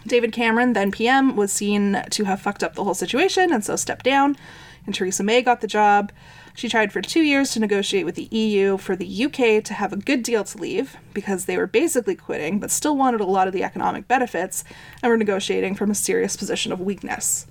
David 0.06 0.32
Cameron, 0.32 0.74
then 0.74 0.92
PM, 0.92 1.36
was 1.36 1.52
seen 1.52 2.04
to 2.10 2.24
have 2.24 2.42
fucked 2.42 2.64
up 2.64 2.76
the 2.76 2.84
whole 2.84 2.94
situation 2.94 3.52
and 3.52 3.64
so 3.64 3.76
stepped 3.76 4.06
down, 4.06 4.38
and 4.86 4.96
Theresa 4.96 5.24
May 5.24 5.42
got 5.42 5.62
the 5.62 5.68
job. 5.68 6.12
She 6.54 6.68
tried 6.70 6.92
for 6.92 7.02
two 7.02 7.22
years 7.22 7.52
to 7.52 7.60
negotiate 7.60 8.06
with 8.06 8.16
the 8.16 8.28
EU 8.36 8.78
for 8.78 8.96
the 8.96 9.26
UK 9.26 9.64
to 9.64 9.74
have 9.74 9.94
a 9.94 9.98
good 9.98 10.22
deal 10.24 10.44
to 10.44 10.58
leave 10.58 10.98
because 11.14 11.46
they 11.46 11.58
were 11.58 11.68
basically 11.68 12.16
quitting 12.16 12.60
but 12.60 12.70
still 12.72 12.96
wanted 12.98 13.22
a 13.22 13.26
lot 13.26 13.48
of 13.48 13.54
the 13.54 13.64
economic 13.64 14.08
benefits 14.08 14.64
and 15.02 15.10
were 15.10 15.18
negotiating 15.18 15.76
from 15.76 15.90
a 15.90 15.96
serious 15.96 16.36
position 16.36 16.72
of 16.72 16.80
weakness. 16.82 17.48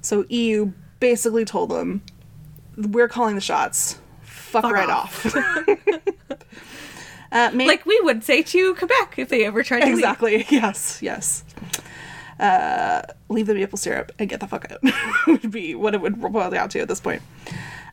So 0.00 0.24
EU 0.28 0.72
basically 1.00 1.44
told 1.44 1.70
them, 1.70 2.02
"We're 2.76 3.08
calling 3.08 3.34
the 3.34 3.40
shots. 3.40 4.00
Fuck, 4.22 4.62
Fuck 4.62 4.72
right 4.72 4.88
off." 4.90 5.26
off." 5.26 5.68
uh, 7.32 7.50
May- 7.52 7.66
Like 7.66 7.84
we 7.86 8.00
would 8.02 8.24
say 8.24 8.42
to 8.42 8.74
Quebec 8.74 9.14
if 9.18 9.28
they 9.28 9.44
ever 9.44 9.62
tried 9.62 9.80
to 9.80 9.86
leave. 9.86 9.96
exactly. 9.98 10.46
Yes. 10.50 11.00
Yes. 11.02 11.44
Uh, 12.40 13.02
leave 13.28 13.46
the 13.48 13.54
maple 13.54 13.76
syrup 13.76 14.12
and 14.18 14.28
get 14.30 14.38
the 14.38 14.46
fuck 14.46 14.70
out 14.70 14.78
would 15.26 15.50
be 15.50 15.74
what 15.74 15.92
it 15.94 16.00
would 16.00 16.20
boil 16.20 16.48
down 16.50 16.68
to 16.68 16.78
at 16.78 16.86
this 16.88 17.00
point. 17.00 17.20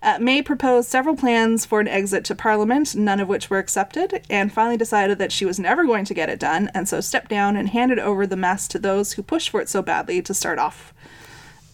Uh, 0.05 0.19
May 0.19 0.43
proposed 0.43 0.87
several 0.87 1.15
plans 1.15 1.65
for 1.65 1.79
an 1.79 1.87
exit 1.87 2.23
to 2.25 2.35
Parliament, 2.35 2.93
none 2.95 3.19
of 3.19 3.27
which 3.27 3.49
were 3.49 3.57
accepted, 3.57 4.23
and 4.29 4.53
finally 4.53 4.77
decided 4.77 5.17
that 5.17 5.31
she 5.31 5.45
was 5.45 5.59
never 5.59 5.83
going 5.83 6.05
to 6.05 6.13
get 6.13 6.29
it 6.29 6.39
done, 6.39 6.69
and 6.75 6.87
so 6.87 7.01
stepped 7.01 7.27
down 7.27 7.55
and 7.55 7.69
handed 7.69 7.97
over 7.97 8.27
the 8.27 8.35
mess 8.35 8.67
to 8.67 8.77
those 8.77 9.13
who 9.13 9.23
pushed 9.23 9.49
for 9.49 9.59
it 9.61 9.67
so 9.67 9.81
badly 9.81 10.21
to 10.21 10.31
start 10.31 10.59
off 10.59 10.93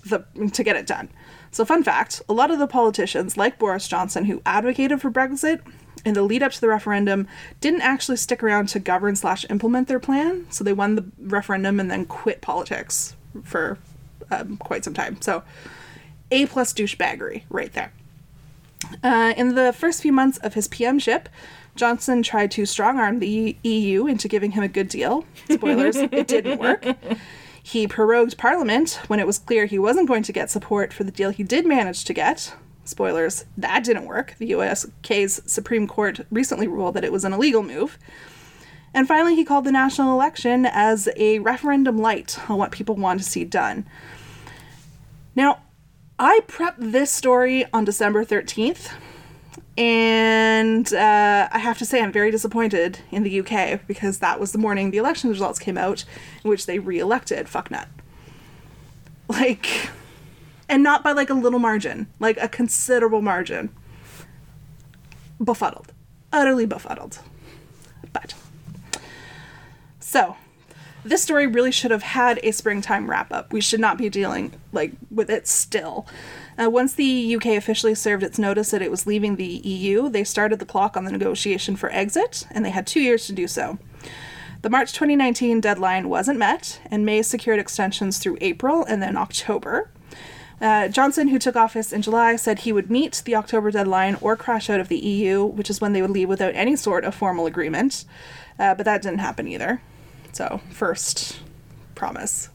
the 0.05 0.23
to 0.53 0.63
get 0.63 0.77
it 0.77 0.87
done. 0.87 1.09
So, 1.51 1.65
fun 1.65 1.83
fact: 1.83 2.21
a 2.29 2.33
lot 2.33 2.51
of 2.51 2.57
the 2.57 2.67
politicians, 2.67 3.35
like 3.35 3.59
Boris 3.59 3.89
Johnson, 3.89 4.23
who 4.23 4.41
advocated 4.45 5.01
for 5.01 5.11
Brexit 5.11 5.59
in 6.05 6.13
the 6.13 6.23
lead 6.23 6.41
up 6.41 6.53
to 6.53 6.61
the 6.61 6.69
referendum, 6.69 7.27
didn't 7.59 7.81
actually 7.81 8.15
stick 8.15 8.41
around 8.41 8.69
to 8.69 8.79
govern 8.79 9.17
slash 9.17 9.45
implement 9.49 9.89
their 9.89 9.99
plan. 9.99 10.47
So 10.51 10.63
they 10.63 10.71
won 10.71 10.95
the 10.95 11.03
referendum 11.19 11.81
and 11.81 11.91
then 11.91 12.05
quit 12.05 12.39
politics 12.39 13.13
for 13.43 13.77
um, 14.31 14.55
quite 14.55 14.85
some 14.85 14.93
time. 14.93 15.21
So, 15.21 15.43
a 16.31 16.45
plus 16.45 16.71
douchebaggery 16.71 17.43
right 17.49 17.73
there. 17.73 17.91
Uh, 19.03 19.33
in 19.37 19.55
the 19.55 19.73
first 19.73 20.01
few 20.01 20.11
months 20.11 20.37
of 20.39 20.53
his 20.53 20.67
PMship, 20.67 21.25
Johnson 21.75 22.21
tried 22.23 22.51
to 22.51 22.65
strong 22.65 22.99
arm 22.99 23.19
the 23.19 23.57
EU 23.63 24.07
into 24.07 24.27
giving 24.27 24.51
him 24.51 24.63
a 24.63 24.67
good 24.67 24.87
deal. 24.87 25.25
Spoilers, 25.49 25.95
it 25.95 26.27
didn't 26.27 26.59
work. 26.59 26.85
He 27.63 27.87
prorogued 27.87 28.37
Parliament 28.37 28.99
when 29.07 29.19
it 29.19 29.27
was 29.27 29.39
clear 29.39 29.65
he 29.65 29.79
wasn't 29.79 30.07
going 30.07 30.23
to 30.23 30.33
get 30.33 30.49
support 30.49 30.91
for 30.93 31.03
the 31.03 31.11
deal 31.11 31.29
he 31.29 31.43
did 31.43 31.65
manage 31.65 32.03
to 32.05 32.13
get. 32.13 32.55
Spoilers, 32.83 33.45
that 33.57 33.83
didn't 33.83 34.05
work. 34.05 34.35
The 34.39 34.53
USK's 34.55 35.41
Supreme 35.45 35.87
Court 35.87 36.21
recently 36.31 36.67
ruled 36.67 36.95
that 36.95 37.03
it 37.03 37.11
was 37.11 37.23
an 37.23 37.33
illegal 37.33 37.63
move. 37.63 37.97
And 38.93 39.07
finally, 39.07 39.35
he 39.35 39.45
called 39.45 39.63
the 39.63 39.71
national 39.71 40.13
election 40.13 40.65
as 40.65 41.07
a 41.15 41.39
referendum 41.39 41.97
light 41.97 42.37
on 42.49 42.57
what 42.57 42.71
people 42.71 42.95
want 42.95 43.21
to 43.21 43.25
see 43.25 43.45
done. 43.45 43.85
Now, 45.35 45.59
I 46.23 46.41
prepped 46.47 46.75
this 46.77 47.11
story 47.11 47.65
on 47.73 47.83
December 47.83 48.23
13th, 48.23 48.93
and 49.75 50.93
uh, 50.93 51.49
I 51.51 51.57
have 51.57 51.79
to 51.79 51.85
say 51.85 51.99
I'm 51.99 52.11
very 52.11 52.29
disappointed 52.29 52.99
in 53.09 53.23
the 53.23 53.39
UK 53.39 53.87
because 53.87 54.19
that 54.19 54.39
was 54.39 54.51
the 54.51 54.59
morning 54.59 54.91
the 54.91 54.99
election 54.99 55.31
results 55.31 55.57
came 55.57 55.79
out, 55.79 56.05
in 56.43 56.51
which 56.51 56.67
they 56.67 56.77
re 56.77 56.99
elected 56.99 57.47
Fucknut. 57.47 57.87
Like, 59.27 59.89
and 60.69 60.83
not 60.83 61.03
by 61.03 61.11
like 61.13 61.31
a 61.31 61.33
little 61.33 61.57
margin, 61.57 62.05
like 62.19 62.37
a 62.39 62.47
considerable 62.47 63.23
margin. 63.23 63.69
Befuddled. 65.43 65.91
Utterly 66.31 66.67
befuddled. 66.67 67.17
But. 68.13 68.35
So, 69.99 70.35
this 71.03 71.23
story 71.23 71.47
really 71.47 71.71
should 71.71 71.91
have 71.91 72.03
had 72.03 72.39
a 72.43 72.51
springtime 72.51 73.09
wrap 73.09 73.31
up. 73.31 73.51
We 73.51 73.61
should 73.61 73.79
not 73.79 73.97
be 73.97 74.09
dealing 74.09 74.53
like 74.71 74.93
with 75.09 75.29
it 75.29 75.47
still. 75.47 76.05
Uh, 76.61 76.69
once 76.69 76.93
the 76.93 77.35
UK 77.35 77.47
officially 77.47 77.95
served 77.95 78.23
its 78.23 78.37
notice 78.37 78.71
that 78.71 78.81
it 78.81 78.91
was 78.91 79.07
leaving 79.07 79.35
the 79.35 79.45
EU, 79.45 80.09
they 80.09 80.23
started 80.23 80.59
the 80.59 80.65
clock 80.65 80.95
on 80.95 81.05
the 81.05 81.11
negotiation 81.11 81.75
for 81.75 81.91
exit, 81.91 82.45
and 82.51 82.63
they 82.63 82.69
had 82.69 82.85
two 82.85 82.99
years 82.99 83.25
to 83.27 83.33
do 83.33 83.47
so. 83.47 83.79
The 84.61 84.69
March 84.69 84.93
2019 84.93 85.59
deadline 85.59 86.07
wasn't 86.07 86.37
met, 86.37 86.79
and 86.91 87.03
May 87.03 87.23
secured 87.23 87.59
extensions 87.59 88.19
through 88.19 88.37
April 88.41 88.83
and 88.85 89.01
then 89.01 89.17
October. 89.17 89.89
Uh, 90.61 90.87
Johnson, 90.87 91.29
who 91.29 91.39
took 91.39 91.55
office 91.55 91.91
in 91.91 92.03
July, 92.03 92.35
said 92.35 92.59
he 92.59 92.71
would 92.71 92.91
meet 92.91 93.23
the 93.25 93.35
October 93.35 93.71
deadline 93.71 94.15
or 94.21 94.35
crash 94.35 94.69
out 94.69 94.79
of 94.79 94.89
the 94.89 94.99
EU, 94.99 95.43
which 95.43 95.71
is 95.71 95.81
when 95.81 95.93
they 95.93 96.01
would 96.03 96.11
leave 96.11 96.29
without 96.29 96.53
any 96.53 96.75
sort 96.75 97.03
of 97.03 97.15
formal 97.15 97.47
agreement. 97.47 98.05
Uh, 98.59 98.75
but 98.75 98.85
that 98.85 99.01
didn't 99.01 99.17
happen 99.17 99.47
either. 99.47 99.81
So, 100.31 100.61
first 100.69 101.39
promise. 101.95 102.49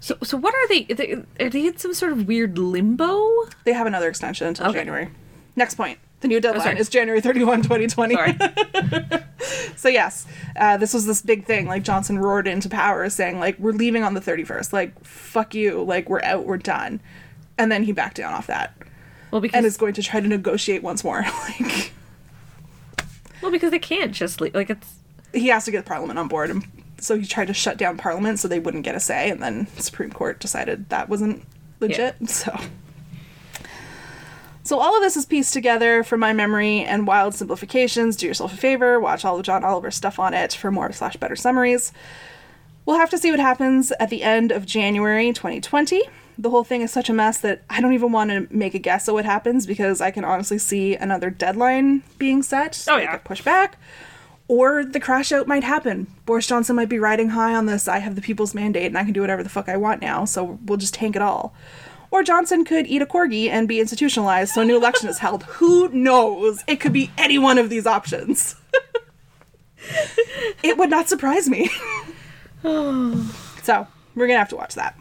So, 0.00 0.16
so 0.22 0.36
what 0.36 0.54
are 0.54 0.68
they? 0.68 0.86
Are 0.90 0.94
they, 0.94 1.44
are 1.44 1.50
they 1.50 1.66
in 1.66 1.76
some 1.76 1.94
sort 1.94 2.12
of 2.12 2.26
weird 2.26 2.58
limbo? 2.58 3.28
They 3.64 3.72
have 3.72 3.86
another 3.86 4.08
extension 4.08 4.46
until 4.46 4.66
Okay. 4.68 4.78
January. 4.78 5.10
Next 5.56 5.74
point. 5.74 5.98
The 6.20 6.28
new 6.28 6.40
deadline 6.40 6.62
sorry. 6.62 6.78
is 6.78 6.88
January 6.88 7.20
31, 7.20 7.62
2020. 7.62 8.14
Sorry. 8.14 8.38
So 9.76 9.88
yes, 9.90 10.26
uh, 10.58 10.76
this 10.78 10.92
was 10.94 11.06
this 11.06 11.20
big 11.22 11.44
thing. 11.44 11.66
Like 11.66 11.82
Johnson 11.84 12.18
roared 12.18 12.48
into 12.48 12.68
power, 12.68 13.08
saying 13.10 13.38
like, 13.38 13.56
"We're 13.58 13.72
leaving 13.72 14.02
on 14.02 14.14
the 14.14 14.20
31st. 14.20 14.72
Like, 14.72 15.04
fuck 15.04 15.54
you. 15.54 15.82
Like, 15.84 16.08
we're 16.08 16.22
out. 16.22 16.46
We're 16.46 16.56
done." 16.56 17.00
And 17.58 17.70
then 17.70 17.84
he 17.84 17.92
backed 17.92 18.16
down 18.16 18.32
off 18.32 18.46
that, 18.48 18.74
Well, 19.30 19.40
because 19.40 19.56
and 19.56 19.66
is 19.66 19.76
going 19.76 19.92
to 19.94 20.02
try 20.02 20.20
to 20.20 20.26
negotiate 20.26 20.82
once 20.82 21.04
more. 21.04 21.24
like, 21.60 21.92
well, 23.42 23.52
because 23.52 23.70
they 23.70 23.78
can't 23.78 24.12
just 24.12 24.40
leave. 24.40 24.54
Like 24.54 24.70
it's 24.70 24.94
he 25.32 25.48
has 25.48 25.64
to 25.64 25.70
get 25.70 25.84
Parliament 25.84 26.18
on 26.18 26.28
board, 26.28 26.50
and 26.50 26.64
so 26.98 27.18
he 27.18 27.26
tried 27.26 27.48
to 27.48 27.54
shut 27.54 27.76
down 27.76 27.96
Parliament 27.96 28.38
so 28.38 28.48
they 28.48 28.60
wouldn't 28.60 28.84
get 28.84 28.94
a 28.94 29.00
say. 29.00 29.30
And 29.30 29.42
then 29.42 29.66
Supreme 29.78 30.10
Court 30.10 30.40
decided 30.40 30.88
that 30.88 31.08
wasn't 31.08 31.44
legit. 31.80 32.16
So. 32.28 32.58
So 34.66 34.80
all 34.80 34.96
of 34.96 35.02
this 35.02 35.16
is 35.16 35.26
pieced 35.26 35.52
together 35.52 36.02
from 36.02 36.18
my 36.18 36.32
memory 36.32 36.80
and 36.80 37.06
wild 37.06 37.36
simplifications. 37.36 38.16
Do 38.16 38.26
yourself 38.26 38.52
a 38.52 38.56
favor, 38.56 38.98
watch 38.98 39.24
all 39.24 39.38
of 39.38 39.44
John 39.44 39.62
Oliver's 39.62 39.94
stuff 39.94 40.18
on 40.18 40.34
it 40.34 40.54
for 40.54 40.72
more 40.72 40.90
slash 40.90 41.16
better 41.16 41.36
summaries. 41.36 41.92
We'll 42.84 42.98
have 42.98 43.10
to 43.10 43.18
see 43.18 43.30
what 43.30 43.38
happens 43.38 43.92
at 44.00 44.10
the 44.10 44.24
end 44.24 44.50
of 44.50 44.66
January 44.66 45.32
2020. 45.32 46.02
The 46.36 46.50
whole 46.50 46.64
thing 46.64 46.82
is 46.82 46.92
such 46.92 47.08
a 47.08 47.12
mess 47.12 47.38
that 47.38 47.62
I 47.70 47.80
don't 47.80 47.94
even 47.94 48.10
want 48.10 48.30
to 48.30 48.48
make 48.50 48.74
a 48.74 48.80
guess 48.80 49.08
at 49.08 49.14
what 49.14 49.24
happens 49.24 49.66
because 49.66 50.00
I 50.00 50.10
can 50.10 50.24
honestly 50.24 50.58
see 50.58 50.96
another 50.96 51.30
deadline 51.30 52.02
being 52.18 52.42
set. 52.42 52.84
Oh, 52.88 52.96
yeah. 52.96 53.18
push 53.18 53.42
back. 53.42 53.78
Or 54.48 54.84
the 54.84 55.00
crash 55.00 55.32
out 55.32 55.48
might 55.48 55.64
happen. 55.64 56.06
Boris 56.24 56.46
Johnson 56.46 56.76
might 56.76 56.88
be 56.88 56.98
riding 56.98 57.30
high 57.30 57.54
on 57.54 57.66
this. 57.66 57.88
I 57.88 57.98
have 57.98 58.14
the 58.14 58.20
people's 58.20 58.54
mandate 58.54 58.86
and 58.86 58.96
I 58.96 59.04
can 59.04 59.12
do 59.12 59.20
whatever 59.20 59.42
the 59.42 59.48
fuck 59.48 59.68
I 59.68 59.76
want 59.76 60.00
now, 60.00 60.24
so 60.24 60.58
we'll 60.64 60.78
just 60.78 60.94
tank 60.94 61.16
it 61.16 61.22
all. 61.22 61.52
Or 62.12 62.22
Johnson 62.22 62.64
could 62.64 62.86
eat 62.86 63.02
a 63.02 63.06
corgi 63.06 63.48
and 63.48 63.66
be 63.66 63.80
institutionalized 63.80 64.54
so 64.54 64.62
a 64.62 64.64
new 64.64 64.76
election 64.76 65.08
is 65.08 65.18
held. 65.18 65.42
Who 65.44 65.88
knows? 65.88 66.62
It 66.68 66.76
could 66.76 66.92
be 66.92 67.10
any 67.18 67.38
one 67.38 67.58
of 67.58 67.70
these 67.70 67.86
options. 67.86 68.54
it 70.62 70.78
would 70.78 70.90
not 70.90 71.08
surprise 71.08 71.48
me. 71.48 71.68
so, 72.62 73.86
we're 74.14 74.26
gonna 74.26 74.38
have 74.38 74.48
to 74.50 74.56
watch 74.56 74.74
that. 74.74 74.96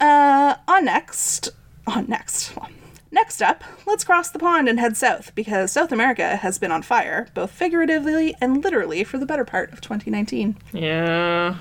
Uh, 0.00 0.56
on 0.68 0.84
next, 0.84 1.50
on 1.86 2.06
next, 2.06 2.54
well, 2.56 2.68
next 3.16 3.40
up, 3.40 3.64
let's 3.86 4.04
cross 4.04 4.30
the 4.30 4.38
pond 4.38 4.68
and 4.68 4.78
head 4.78 4.96
south 4.96 5.34
because 5.34 5.72
South 5.72 5.90
America 5.90 6.36
has 6.36 6.58
been 6.58 6.70
on 6.70 6.82
fire, 6.82 7.26
both 7.34 7.50
figuratively 7.50 8.36
and 8.40 8.62
literally, 8.62 9.02
for 9.02 9.16
the 9.18 9.26
better 9.26 9.44
part 9.44 9.72
of 9.72 9.80
2019. 9.80 10.56
yeah. 10.72 11.56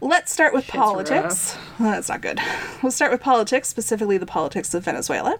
Let's 0.00 0.30
start 0.32 0.52
with 0.52 0.64
Shit's 0.64 0.76
politics. 0.76 1.56
Well, 1.80 1.92
that's 1.92 2.10
not 2.10 2.20
good. 2.20 2.38
We'll 2.82 2.92
start 2.92 3.10
with 3.10 3.22
politics, 3.22 3.68
specifically 3.68 4.18
the 4.18 4.26
politics 4.26 4.74
of 4.74 4.84
Venezuela. 4.84 5.38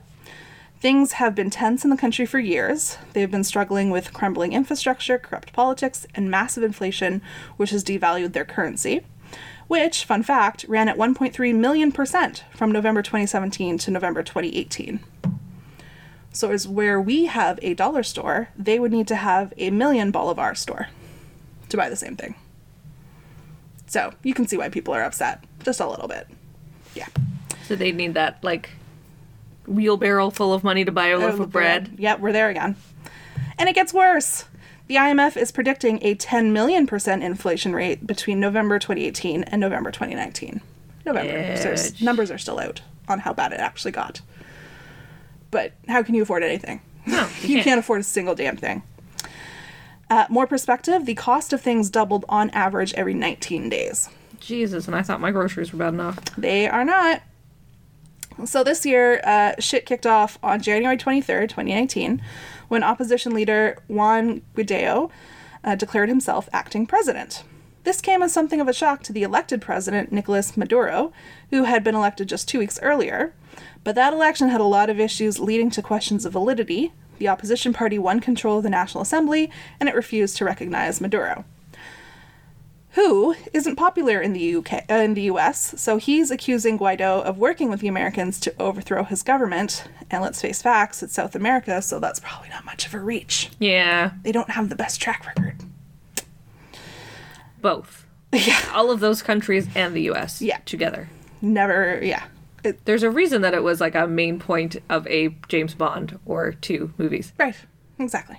Things 0.81 1.13
have 1.13 1.35
been 1.35 1.51
tense 1.51 1.85
in 1.85 1.91
the 1.91 1.99
country 1.99 2.25
for 2.25 2.39
years. 2.39 2.97
They've 3.13 3.31
been 3.31 3.45
struggling 3.45 3.91
with 3.91 4.15
crumbling 4.15 4.55
infrastructure, 4.55 5.19
corrupt 5.19 5.53
politics, 5.53 6.07
and 6.15 6.31
massive 6.31 6.63
inflation, 6.63 7.21
which 7.59 7.71
has 7.71 7.85
devalued 7.85 8.33
their 8.33 8.47
currency. 8.47 9.03
Which, 9.67 10.05
fun 10.05 10.23
fact, 10.23 10.65
ran 10.69 10.89
at 10.89 10.97
1.3 10.97 11.55
million 11.55 11.91
percent 11.93 12.45
from 12.55 12.71
November 12.71 13.03
2017 13.03 13.79
to 13.79 13.91
November 13.91 14.23
2018. 14.23 15.01
So 16.33 16.51
as 16.51 16.67
where 16.67 17.01
we 17.01 17.27
have 17.27 17.59
a 17.63 17.75
dollar 17.75 18.03
store, 18.03 18.49
they 18.57 18.79
would 18.79 18.93
need 18.93 19.07
to 19.09 19.17
have 19.17 19.55
a 19.57 19.71
million 19.71 20.11
bolivar 20.11 20.55
store 20.55 20.89
to 21.69 21.77
buy 21.77 21.89
the 21.89 21.97
same 21.97 22.17
thing. 22.17 22.35
So 23.87 24.13
you 24.23 24.35
can 24.35 24.47
see 24.47 24.57
why 24.57 24.69
people 24.69 24.93
are 24.95 25.05
upset, 25.05 25.45
just 25.63 25.81
a 25.81 25.87
little 25.87 26.09
bit. 26.09 26.27
Yeah. 26.95 27.07
So 27.67 27.77
they 27.77 27.93
need 27.93 28.15
that 28.15 28.43
like 28.43 28.71
wheelbarrow 29.67 30.31
full 30.31 30.53
of 30.53 30.65
money 30.65 30.85
to 30.85 30.93
buy 30.93 31.09
a 31.09 31.19
loaf 31.19 31.39
of 31.41 31.51
bread. 31.51 31.95
Yep, 31.99 32.21
we're 32.21 32.33
there 32.33 32.49
again. 32.49 32.77
And 33.59 33.69
it 33.69 33.75
gets 33.75 33.95
worse. 33.95 34.45
The 34.87 34.97
IMF 34.97 35.37
is 35.37 35.51
predicting 35.51 35.99
a 36.03 36.15
10 36.15 36.53
million 36.53 36.87
percent 36.87 37.23
inflation 37.23 37.75
rate 37.75 38.07
between 38.07 38.39
November 38.39 38.79
2018 38.79 39.45
and 39.45 39.61
November 39.61 39.91
2019. 39.91 40.61
November. 41.07 41.57
So 41.57 41.75
numbers 42.05 42.31
are 42.31 42.39
still 42.39 42.59
out 42.59 42.83
on 43.09 43.21
how 43.21 43.33
bad 43.33 43.53
it 43.53 43.61
actually 43.61 43.93
got. 43.93 44.21
But 45.51 45.73
how 45.89 46.03
can 46.03 46.15
you 46.15 46.23
afford 46.23 46.43
anything? 46.43 46.81
No, 47.07 47.29
you 47.43 47.49
you 47.49 47.55
can't. 47.57 47.65
can't 47.65 47.81
afford 47.81 48.01
a 48.01 48.05
single 48.05 48.35
damn 48.35 48.57
thing. 48.57 48.83
Uh, 50.11 50.27
more 50.29 50.47
perspective, 50.47 51.07
the 51.07 51.15
cost 51.15 51.53
of 51.53 51.61
things 51.61 51.89
doubled 51.91 52.25
on 52.29 52.51
average 52.51 52.93
every 52.95 53.15
19 53.15 53.69
days. 53.71 54.11
Jesus, 54.39 54.87
and 54.87 54.95
I 54.95 55.03
thought 55.03 55.21
my 55.21 55.31
groceries 55.31 55.73
were 55.73 55.79
bad 55.79 55.95
enough. 55.95 56.19
They 56.37 56.69
are 56.69 56.85
not. 56.85 57.23
So 58.45 58.63
this 58.65 58.85
year, 58.85 59.21
uh, 59.25 59.55
shit 59.59 59.87
kicked 59.87 60.07
off 60.07 60.39
on 60.43 60.61
January 60.61 60.97
23rd, 60.99 61.49
2019, 61.49 62.21
when 62.75 62.83
opposition 62.83 63.33
leader 63.33 63.79
Juan 63.87 64.43
Guaido 64.57 65.09
uh, 65.63 65.77
declared 65.77 66.09
himself 66.09 66.49
acting 66.53 66.87
president. 66.87 67.45
This 67.85 68.01
came 68.01 68.21
as 68.21 68.33
something 68.33 68.61
of 68.61 68.67
a 68.67 68.73
shock 68.73 69.05
to 69.05 69.13
the 69.13 69.23
elected 69.23 69.63
president, 69.63 70.11
Nicolas 70.11 70.57
Maduro, 70.57 71.13
who 71.51 71.65
had 71.65 71.85
been 71.85 71.95
elected 71.95 72.29
just 72.29 72.49
two 72.49 72.59
weeks 72.59 72.81
earlier. 72.83 73.33
But 73.85 73.95
that 73.95 74.13
election 74.13 74.49
had 74.49 74.61
a 74.61 74.65
lot 74.65 74.91
of 74.91 74.99
issues 74.99 75.39
leading 75.39 75.71
to 75.71 75.83
questions 75.83 76.25
of 76.25 76.33
validity. 76.33 76.93
The 77.19 77.29
opposition 77.29 77.73
party 77.73 77.97
won 77.97 78.19
control 78.19 78.57
of 78.57 78.65
the 78.65 78.71
National 78.71 79.03
Assembly, 79.03 79.53
and 79.79 79.89
it 79.89 79.95
refused 79.95 80.37
to 80.39 80.45
recognize 80.45 81.01
Maduro 81.01 81.45
who 82.95 83.35
isn't 83.53 83.77
popular 83.77 84.21
in 84.21 84.33
the 84.33 84.57
UK 84.57 84.85
uh, 84.91 84.95
in 84.95 85.15
the 85.15 85.23
US, 85.23 85.81
so 85.81 85.97
he's 85.97 86.31
accusing 86.31 86.79
Guaido 86.79 87.23
of 87.23 87.39
working 87.39 87.69
with 87.71 87.81
the 87.81 87.89
Americans 87.89 88.39
to 88.41 88.55
overthrow 88.61 89.05
his 89.05 89.23
government. 89.23 89.85
And 90.11 90.23
let's 90.23 90.41
face 90.41 90.63
facts, 90.63 91.03
it's 91.03 91.15
South 91.15 91.35
America, 91.35 91.83
so 91.83 91.99
that's 91.99 92.21
probably 92.21 92.49
not 92.51 92.65
much 92.65 92.87
of 92.87 92.95
a 92.95 93.01
reach. 93.01 93.51
Yeah, 93.59 94.13
They 94.23 94.33
don't 94.33 94.51
have 94.51 94.69
the 94.69 94.77
best 94.77 95.01
track 95.01 95.27
record. 95.27 95.57
both. 97.61 98.01
Yeah, 98.33 98.59
All 98.75 98.91
of 98.91 98.99
those 98.99 99.23
countries 99.23 99.69
and 99.77 99.95
the 99.95 100.11
US. 100.11 100.43
Yeah. 100.43 100.59
Together. 100.65 101.09
never. 101.41 102.01
Yeah, 102.03 102.25
it, 102.65 102.85
There's 102.85 103.05
a 103.05 103.11
reason 103.11 103.43
that 103.43 103.55
it 103.55 103.63
was 103.63 103.81
like 103.81 103.95
a 103.95 104.09
main 104.09 104.41
point 104.41 104.77
of 104.91 105.07
a 105.07 105.29
James 105.49 105.73
Bond 105.75 106.19
or 106.27 106.53
two 106.53 106.93
movies. 106.99 107.33
right, 107.39 107.55
exactly. 107.99 108.39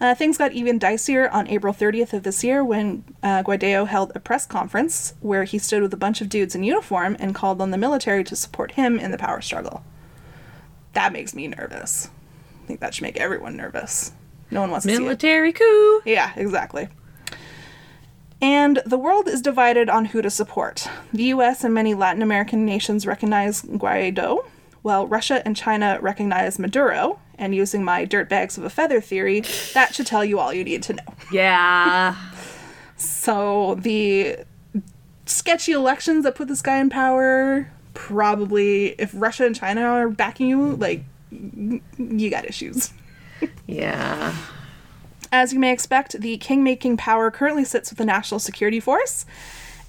Uh, 0.00 0.14
things 0.14 0.36
got 0.36 0.52
even 0.52 0.78
dicier 0.78 1.32
on 1.32 1.48
April 1.48 1.72
30th 1.72 2.12
of 2.12 2.22
this 2.22 2.44
year 2.44 2.62
when 2.62 3.02
uh, 3.22 3.42
Guaido 3.42 3.86
held 3.86 4.12
a 4.14 4.20
press 4.20 4.44
conference 4.44 5.14
where 5.20 5.44
he 5.44 5.58
stood 5.58 5.82
with 5.82 5.94
a 5.94 5.96
bunch 5.96 6.20
of 6.20 6.28
dudes 6.28 6.54
in 6.54 6.62
uniform 6.62 7.16
and 7.18 7.34
called 7.34 7.62
on 7.62 7.70
the 7.70 7.78
military 7.78 8.22
to 8.24 8.36
support 8.36 8.72
him 8.72 8.98
in 8.98 9.10
the 9.10 9.18
power 9.18 9.40
struggle. 9.40 9.82
That 10.92 11.12
makes 11.12 11.34
me 11.34 11.48
nervous. 11.48 12.10
I 12.62 12.66
think 12.66 12.80
that 12.80 12.94
should 12.94 13.02
make 13.02 13.16
everyone 13.16 13.56
nervous. 13.56 14.12
No 14.50 14.60
one 14.60 14.70
wants 14.70 14.86
to. 14.86 14.98
Military 14.98 15.52
coup. 15.52 16.02
Yeah, 16.04 16.32
exactly. 16.36 16.88
And 18.40 18.82
the 18.84 18.98
world 18.98 19.28
is 19.28 19.40
divided 19.40 19.88
on 19.88 20.06
who 20.06 20.20
to 20.20 20.30
support. 20.30 20.86
The 21.12 21.24
US 21.24 21.64
and 21.64 21.72
many 21.72 21.94
Latin 21.94 22.22
American 22.22 22.66
nations 22.66 23.06
recognize 23.06 23.62
Guaido, 23.62 24.44
while 24.82 25.06
Russia 25.06 25.42
and 25.44 25.56
China 25.56 25.98
recognize 26.02 26.58
Maduro. 26.58 27.18
And 27.38 27.54
using 27.54 27.84
my 27.84 28.06
dirt 28.06 28.28
bags 28.28 28.56
of 28.56 28.64
a 28.64 28.70
feather 28.70 29.00
theory, 29.00 29.42
that 29.74 29.94
should 29.94 30.06
tell 30.06 30.24
you 30.24 30.38
all 30.38 30.54
you 30.54 30.64
need 30.64 30.82
to 30.84 30.94
know. 30.94 31.04
Yeah. 31.30 32.16
So 32.96 33.74
the 33.74 34.38
sketchy 35.26 35.72
elections 35.72 36.24
that 36.24 36.34
put 36.34 36.48
this 36.48 36.62
guy 36.62 36.78
in 36.78 36.88
power, 36.88 37.70
probably 37.92 38.94
if 38.98 39.10
Russia 39.14 39.44
and 39.44 39.54
China 39.54 39.82
are 39.82 40.08
backing 40.08 40.48
you, 40.48 40.76
like 40.76 41.04
you 41.30 42.30
got 42.30 42.46
issues. 42.46 42.94
Yeah. 43.66 44.34
As 45.30 45.52
you 45.52 45.58
may 45.58 45.72
expect, 45.72 46.18
the 46.20 46.38
king-making 46.38 46.96
power 46.96 47.30
currently 47.30 47.64
sits 47.64 47.90
with 47.90 47.98
the 47.98 48.06
National 48.06 48.40
Security 48.40 48.80
Force, 48.80 49.26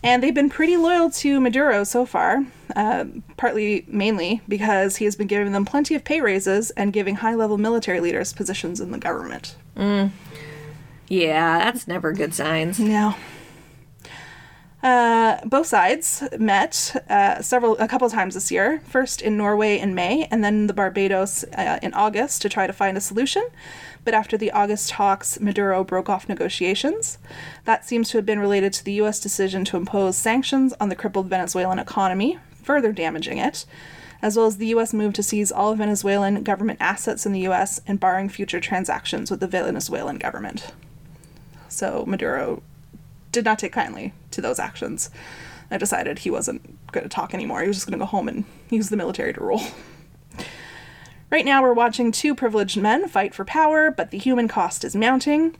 and 0.04 0.22
they've 0.22 0.34
been 0.34 0.50
pretty 0.50 0.78
loyal 0.78 1.10
to 1.12 1.40
Maduro 1.40 1.84
so 1.84 2.06
far, 2.06 2.46
uh, 2.76 3.06
partly 3.36 3.86
mainly 3.88 4.42
because 4.48 4.98
he 4.98 5.06
has 5.06 5.16
been 5.16 5.28
giving 5.28 5.52
them 5.52 5.66
plenty 5.66 5.96
of 5.96 6.04
pay 6.04 6.22
raises 6.22 6.72
and 6.72 6.94
giving 6.94 7.16
high-level 7.16 7.58
military 7.58 8.00
leaders 8.00 8.34
positions 8.34 8.80
in 8.80 8.92
the 8.92 8.98
government. 8.98 9.56
Yeah, 11.10 11.60
that's 11.60 11.88
never 11.88 12.14
good 12.14 12.34
signs. 12.34 12.80
No. 12.80 13.16
Uh, 14.84 15.40
both 15.44 15.66
sides 15.66 16.24
met 16.38 16.96
uh, 17.10 17.42
several, 17.42 17.78
a 17.80 17.88
couple 17.88 18.10
times 18.10 18.36
this 18.36 18.52
year. 18.52 18.82
First 18.88 19.22
in 19.22 19.36
Norway 19.36 19.80
in 19.80 19.96
May, 19.96 20.28
and 20.30 20.44
then 20.44 20.68
the 20.68 20.74
Barbados 20.74 21.44
uh, 21.46 21.80
in 21.82 21.94
August 21.94 22.42
to 22.44 22.50
try 22.50 22.68
to 22.68 22.74
find 22.74 22.96
a 22.96 23.02
solution. 23.02 23.44
But 24.08 24.14
after 24.14 24.38
the 24.38 24.52
August 24.52 24.88
talks, 24.88 25.38
Maduro 25.38 25.84
broke 25.84 26.08
off 26.08 26.30
negotiations. 26.30 27.18
That 27.66 27.84
seems 27.84 28.10
to 28.10 28.18
have 28.18 28.26
been 28.26 28.40
related 28.40 28.72
to 28.72 28.86
the 28.86 28.94
U.S. 28.94 29.20
decision 29.20 29.66
to 29.66 29.76
impose 29.76 30.16
sanctions 30.16 30.74
on 30.80 30.88
the 30.88 30.96
crippled 30.96 31.28
Venezuelan 31.28 31.78
economy, 31.78 32.40
further 32.64 32.94
damaging 32.94 33.38
it, 33.38 33.66
as 34.22 34.38
well 34.38 34.46
as 34.46 34.60
the 34.60 34.68
U.S. 34.68 34.94
move 34.94 35.12
to 35.12 35.22
seize 35.22 35.52
all 35.52 35.76
Venezuelan 35.76 36.44
government 36.44 36.80
assets 36.80 37.26
in 37.26 37.34
the 37.34 37.42
U.S. 37.42 37.82
and 37.86 38.00
barring 38.00 38.30
future 38.30 38.62
transactions 38.62 39.30
with 39.30 39.42
the 39.42 39.48
Venezuelan 39.48 40.20
government. 40.20 40.72
So 41.68 42.06
Maduro 42.08 42.64
did 43.34 43.44
not 43.44 43.60
take 43.60 43.74
kindly 43.74 44.14
to 44.32 44.40
those 44.40 44.58
actions. 44.58 45.10
I 45.70 45.78
decided 45.78 46.20
he 46.20 46.32
wasn't 46.32 46.62
going 46.94 47.04
to 47.04 47.10
talk 47.10 47.34
anymore. 47.34 47.62
He 47.62 47.68
was 47.68 47.76
just 47.76 47.88
going 47.88 48.00
to 48.00 48.06
go 48.06 48.10
home 48.10 48.30
and 48.30 48.46
use 48.70 48.88
the 48.88 48.96
military 48.96 49.34
to 49.34 49.44
rule. 49.44 49.64
Right 51.30 51.44
now, 51.44 51.62
we're 51.62 51.74
watching 51.74 52.14
two 52.14 52.34
privileged 52.34 52.78
men 52.78 53.10
fight 53.10 53.34
for 53.34 53.44
power, 53.44 53.92
but 53.92 54.12
the 54.12 54.18
human 54.18 54.48
cost 54.48 54.86
is 54.86 54.96
mounting. 54.96 55.58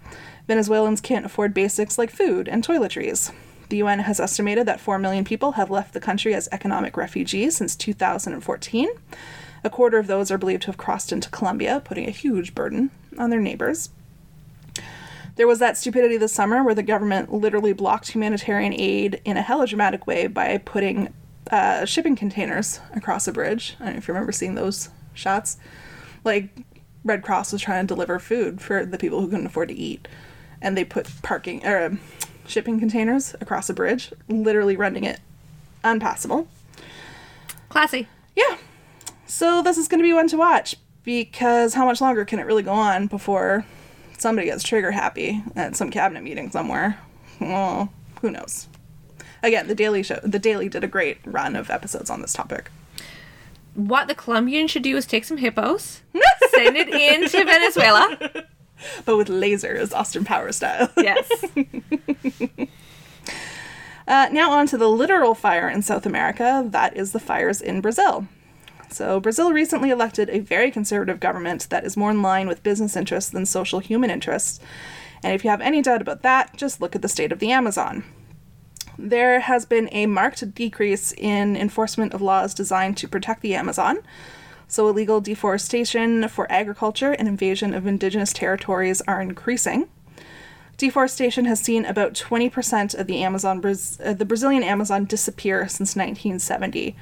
Venezuelans 0.48 1.02
can't 1.02 1.26
afford 1.26 1.54
basics 1.54 1.98
like 1.98 2.10
food 2.10 2.48
and 2.48 2.66
toiletries. 2.66 3.34
The 3.68 3.78
UN 3.78 4.00
has 4.00 4.22
estimated 4.22 4.66
that 4.66 4.80
4 4.80 4.98
million 4.98 5.26
people 5.26 5.54
have 5.54 5.70
left 5.70 5.94
the 5.94 6.00
country 6.00 6.34
as 6.34 6.48
economic 6.54 6.96
refugees 6.96 7.58
since 7.58 7.76
2014. 7.76 8.90
A 9.66 9.70
quarter 9.70 9.98
of 9.98 10.08
those 10.08 10.32
are 10.32 10.38
believed 10.38 10.62
to 10.62 10.68
have 10.68 10.78
crossed 10.78 11.12
into 11.12 11.30
Colombia, 11.32 11.82
putting 11.84 12.08
a 12.08 12.12
huge 12.12 12.56
burden 12.56 12.90
on 13.18 13.30
their 13.30 13.42
neighbors. 13.42 13.90
There 15.36 15.48
was 15.48 15.60
that 15.60 15.78
stupidity 15.78 16.16
this 16.16 16.32
summer 16.32 16.64
where 16.64 16.76
the 16.76 16.82
government 16.82 17.34
literally 17.34 17.74
blocked 17.74 18.12
humanitarian 18.12 18.74
aid 18.74 19.22
in 19.26 19.36
a 19.36 19.42
hella 19.42 19.68
dramatic 19.68 20.08
way 20.08 20.28
by 20.28 20.60
putting 20.60 21.14
uh, 21.52 21.84
shipping 21.84 22.16
containers 22.16 22.80
across 22.96 23.28
a 23.28 23.34
bridge. 23.34 23.76
I 23.82 23.86
don't 23.86 23.94
know 23.94 23.98
if 23.98 24.08
you 24.08 24.14
remember 24.14 24.32
seeing 24.32 24.56
those 24.56 24.90
shots. 25.18 25.58
Like, 26.24 26.50
Red 27.04 27.24
Cross 27.24 27.54
was 27.54 27.62
trying 27.62 27.88
to 27.88 27.94
deliver 27.94 28.20
food 28.20 28.62
for 28.62 28.86
the 28.86 28.98
people 28.98 29.22
who 29.22 29.30
couldn't 29.30 29.46
afford 29.46 29.70
to 29.70 29.76
eat, 29.76 30.08
and 30.62 30.78
they 30.78 30.84
put 30.84 31.10
parking 31.22 31.66
or 31.66 31.86
um, 31.86 32.00
shipping 32.46 32.80
containers 32.80 33.36
across 33.40 33.70
a 33.70 33.74
bridge, 33.74 34.12
literally 34.28 34.76
rendering 34.76 35.06
it 35.06 35.20
unpassable. 35.84 36.48
Classy. 37.70 38.08
Yeah. 38.36 38.58
So 39.26 39.62
this 39.62 39.78
is 39.78 39.88
going 39.88 40.00
to 40.00 40.08
be 40.08 40.14
one 40.14 40.28
to 40.30 40.38
watch 40.38 40.76
because 41.04 41.74
how 41.74 41.86
much 41.86 42.02
longer 42.02 42.26
can 42.26 42.40
it 42.40 42.46
really 42.46 42.64
go 42.64 42.74
on 42.74 43.08
before 43.08 43.66
somebody 44.18 44.48
gets 44.48 44.64
trigger 44.64 44.92
happy 44.92 45.44
at 45.56 45.76
some 45.76 45.92
cabinet 45.92 46.24
meeting 46.24 46.50
somewhere? 46.50 47.00
Well, 47.40 47.94
who 48.22 48.32
knows. 48.32 48.68
Again, 49.44 49.68
the 49.68 49.76
Daily 49.76 50.02
Show, 50.04 50.20
the 50.24 50.40
Daily 50.40 50.70
did 50.70 50.84
a 50.84 50.88
great 50.88 51.20
run 51.26 51.56
of 51.56 51.70
episodes 51.70 52.10
on 52.10 52.22
this 52.22 52.34
topic. 52.34 52.72
What 53.78 54.08
the 54.08 54.16
Colombians 54.16 54.72
should 54.72 54.82
do 54.82 54.98
is 54.98 55.06
take 55.06 55.24
some 55.24 55.38
hippos, 55.38 56.02
send 56.50 56.76
it 56.76 56.90
into 56.90 57.46
Venezuela. 57.46 58.18
But 59.06 59.18
with 59.18 59.28
lasers, 59.28 59.92
Austin 59.92 60.24
Power 60.24 60.52
style. 60.52 60.92
Yes. 60.98 61.28
Uh, 64.08 64.30
now 64.32 64.52
on 64.52 64.68
to 64.68 64.78
the 64.78 64.88
literal 64.88 65.34
fire 65.34 65.68
in 65.68 65.82
South 65.82 66.06
America. 66.06 66.64
That 66.68 66.96
is 66.96 67.12
the 67.12 67.20
fires 67.20 67.60
in 67.60 67.82
Brazil. 67.82 68.28
So, 68.90 69.20
Brazil 69.20 69.52
recently 69.52 69.90
elected 69.90 70.30
a 70.30 70.40
very 70.40 70.70
conservative 70.70 71.20
government 71.20 71.68
that 71.72 71.86
is 71.86 71.98
more 71.98 72.12
in 72.12 72.22
line 72.22 72.48
with 72.48 72.62
business 72.64 72.96
interests 72.96 73.32
than 73.32 73.48
social 73.48 73.80
human 73.80 74.12
interests. 74.12 74.60
And 75.24 75.34
if 75.34 75.44
you 75.44 75.50
have 75.50 75.62
any 75.62 75.82
doubt 75.82 76.02
about 76.02 76.22
that, 76.22 76.56
just 76.56 76.80
look 76.80 76.96
at 76.96 77.02
the 77.02 77.10
state 77.10 77.32
of 77.32 77.40
the 77.40 77.52
Amazon. 77.52 78.04
There 78.98 79.42
has 79.42 79.66
been 79.66 79.90
a 79.92 80.08
marked 80.08 80.56
decrease 80.56 81.14
in 81.14 81.56
enforcement 81.56 82.14
of 82.14 82.22
laws 82.22 82.54
designed 82.54 82.98
to 82.98 83.08
protect 83.08 83.42
the 83.42 83.54
Amazon. 83.54 84.00
So, 84.68 84.88
illegal 84.90 85.22
deforestation 85.22 86.28
for 86.28 86.52
agriculture 86.52 87.12
and 87.14 87.28
invasion 87.28 87.74
of 87.74 87.88
indigenous 87.88 88.34
territories 88.34 89.02
are 89.08 89.22
increasing. 89.22 89.88
Deforestation 90.78 91.46
has 91.46 91.60
seen 91.60 91.86
about 91.86 92.14
20% 92.14 92.94
of 92.94 93.08
the 93.08 93.24
Amazon, 93.24 93.64
uh, 93.66 94.14
the 94.14 94.26
Brazilian 94.26 94.64
Amazon 94.64 95.06
disappear 95.06 95.68
since 95.68 95.96
1970. 95.96 96.96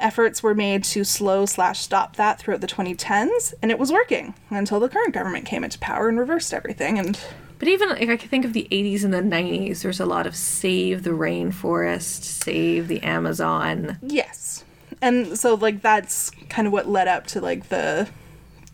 Efforts 0.00 0.42
were 0.42 0.54
made 0.54 0.82
to 0.82 1.04
slow 1.04 1.46
slash 1.46 1.78
stop 1.78 2.16
that 2.16 2.40
throughout 2.40 2.60
the 2.60 2.66
2010s, 2.66 3.54
and 3.62 3.70
it 3.70 3.78
was 3.78 3.92
working 3.92 4.34
until 4.50 4.80
the 4.80 4.88
current 4.88 5.14
government 5.14 5.46
came 5.46 5.62
into 5.62 5.78
power 5.78 6.08
and 6.08 6.18
reversed 6.18 6.52
everything. 6.52 6.98
And 6.98 7.20
But 7.64 7.70
even 7.70 7.88
like 7.88 8.10
I 8.10 8.18
can 8.18 8.28
think 8.28 8.44
of 8.44 8.52
the 8.52 8.68
80s 8.70 9.04
and 9.04 9.14
the 9.14 9.22
90s, 9.22 9.80
there's 9.80 9.98
a 9.98 10.04
lot 10.04 10.26
of 10.26 10.36
save 10.36 11.02
the 11.02 11.12
rainforest, 11.12 12.22
save 12.24 12.88
the 12.88 13.02
Amazon. 13.02 13.96
yes, 14.02 14.64
and 15.00 15.38
so 15.38 15.54
like 15.54 15.80
that's 15.80 16.28
kind 16.50 16.66
of 16.66 16.74
what 16.74 16.86
led 16.90 17.08
up 17.08 17.26
to 17.28 17.40
like 17.40 17.70
the 17.70 18.06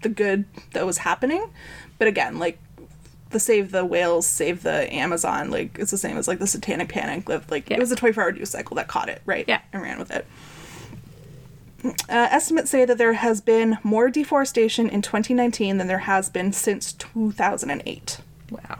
the 0.03 0.09
good 0.09 0.45
that 0.73 0.85
was 0.87 0.99
happening. 0.99 1.53
But 1.99 2.09
again, 2.09 2.41
like 2.41 2.59
the 3.31 3.39
save 3.39 3.71
the 3.71 3.85
whales, 3.85 4.27
save 4.27 4.65
the 4.65 4.93
Amazon, 4.93 5.51
like 5.53 5.79
it's 5.79 5.93
the 5.93 5.97
same 5.99 6.17
as 6.17 6.27
like 6.27 6.41
the 6.41 6.49
Satanic 6.49 6.89
Panic. 6.89 7.29
Lived 7.29 7.49
like 7.49 7.71
Yeah. 7.71 7.77
it 7.77 7.81
was 7.81 7.93
a 7.93 7.97
24 7.97 8.25
hour 8.25 8.33
news 8.33 8.51
cycle 8.51 8.75
that 8.75 8.89
caught 8.89 9.09
it, 9.09 9.23
right? 9.25 9.45
Yeah. 9.47 9.61
and 9.73 9.83
ran 9.83 10.01
with 10.01 10.11
it. 10.11 10.27
Uh, 11.85 11.93
estimates 12.09 12.71
say 12.73 12.85
that 12.85 12.99
there 12.99 13.13
has 13.13 13.41
been 13.41 13.79
more 13.85 14.11
deforestation 14.11 14.89
in 14.91 15.01
2019 15.01 15.79
than 15.79 15.87
there 15.87 15.99
has 16.01 16.29
been 16.29 16.53
since 16.53 16.93
2008. 16.93 18.19
Wow. 18.51 18.79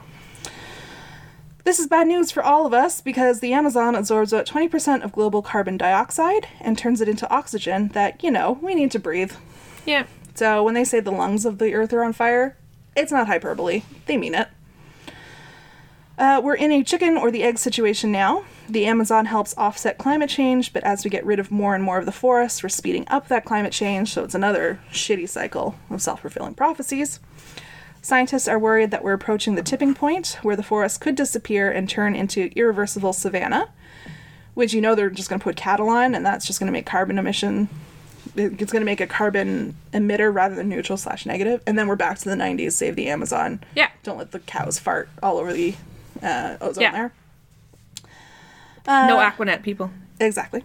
This 1.63 1.79
is 1.79 1.87
bad 1.87 2.07
news 2.07 2.31
for 2.31 2.43
all 2.43 2.65
of 2.65 2.73
us 2.73 3.01
because 3.01 3.39
the 3.39 3.53
Amazon 3.53 3.93
absorbs 3.93 4.33
about 4.33 4.47
20% 4.47 5.03
of 5.03 5.11
global 5.11 5.41
carbon 5.41 5.77
dioxide 5.77 6.47
and 6.59 6.77
turns 6.77 7.01
it 7.01 7.07
into 7.07 7.29
oxygen 7.29 7.89
that, 7.89 8.23
you 8.23 8.31
know, 8.31 8.57
we 8.61 8.73
need 8.73 8.91
to 8.91 8.99
breathe. 8.99 9.33
Yeah. 9.85 10.07
So 10.33 10.63
when 10.63 10.73
they 10.73 10.83
say 10.83 10.99
the 10.99 11.11
lungs 11.11 11.45
of 11.45 11.59
the 11.59 11.73
earth 11.75 11.93
are 11.93 12.03
on 12.03 12.13
fire, 12.13 12.57
it's 12.95 13.11
not 13.11 13.27
hyperbole. 13.27 13.83
They 14.07 14.17
mean 14.17 14.33
it. 14.33 14.47
Uh, 16.17 16.41
we're 16.43 16.55
in 16.55 16.71
a 16.71 16.83
chicken 16.83 17.17
or 17.17 17.31
the 17.31 17.43
egg 17.43 17.57
situation 17.57 18.11
now. 18.11 18.45
The 18.69 18.85
Amazon 18.85 19.25
helps 19.25 19.55
offset 19.57 19.97
climate 19.97 20.29
change, 20.29 20.73
but 20.73 20.83
as 20.83 21.03
we 21.03 21.09
get 21.09 21.25
rid 21.25 21.39
of 21.39 21.51
more 21.51 21.73
and 21.73 21.83
more 21.83 21.97
of 21.97 22.05
the 22.05 22.11
forests, 22.11 22.61
we're 22.61 22.69
speeding 22.69 23.05
up 23.09 23.27
that 23.27 23.45
climate 23.45 23.73
change, 23.73 24.13
so 24.13 24.23
it's 24.23 24.35
another 24.35 24.79
shitty 24.91 25.27
cycle 25.27 25.75
of 25.89 26.01
self 26.01 26.21
fulfilling 26.21 26.53
prophecies. 26.53 27.19
Scientists 28.01 28.47
are 28.47 28.57
worried 28.57 28.89
that 28.91 29.03
we're 29.03 29.13
approaching 29.13 29.55
the 29.55 29.61
tipping 29.61 29.93
point 29.93 30.39
where 30.41 30.55
the 30.55 30.63
forest 30.63 30.99
could 30.99 31.15
disappear 31.15 31.69
and 31.71 31.87
turn 31.87 32.15
into 32.15 32.49
irreversible 32.55 33.13
savanna, 33.13 33.69
which 34.55 34.73
you 34.73 34.81
know 34.81 34.95
they're 34.95 35.09
just 35.11 35.29
going 35.29 35.39
to 35.39 35.43
put 35.43 35.55
cattle 35.55 35.87
on, 35.89 36.15
and 36.15 36.25
that's 36.25 36.47
just 36.47 36.59
going 36.59 36.65
to 36.67 36.71
make 36.73 36.85
carbon 36.85 37.19
emission. 37.19 37.69
It's 38.35 38.71
going 38.71 38.81
to 38.81 38.85
make 38.85 39.01
a 39.01 39.07
carbon 39.07 39.75
emitter 39.93 40.33
rather 40.33 40.55
than 40.55 40.67
neutral 40.69 40.97
slash 40.97 41.25
negative, 41.27 41.61
and 41.67 41.77
then 41.77 41.87
we're 41.87 41.95
back 41.95 42.17
to 42.19 42.29
the 42.29 42.35
90s. 42.35 42.71
Save 42.71 42.95
the 42.95 43.07
Amazon. 43.07 43.61
Yeah. 43.75 43.89
Don't 44.03 44.17
let 44.17 44.31
the 44.31 44.39
cows 44.39 44.79
fart 44.79 45.09
all 45.21 45.37
over 45.37 45.53
the 45.53 45.75
uh, 46.23 46.57
ozone 46.59 46.81
Yeah. 46.81 46.91
there. 46.91 47.13
no 48.87 49.17
Aquanet 49.17 49.61
people. 49.61 49.91
Exactly. 50.19 50.63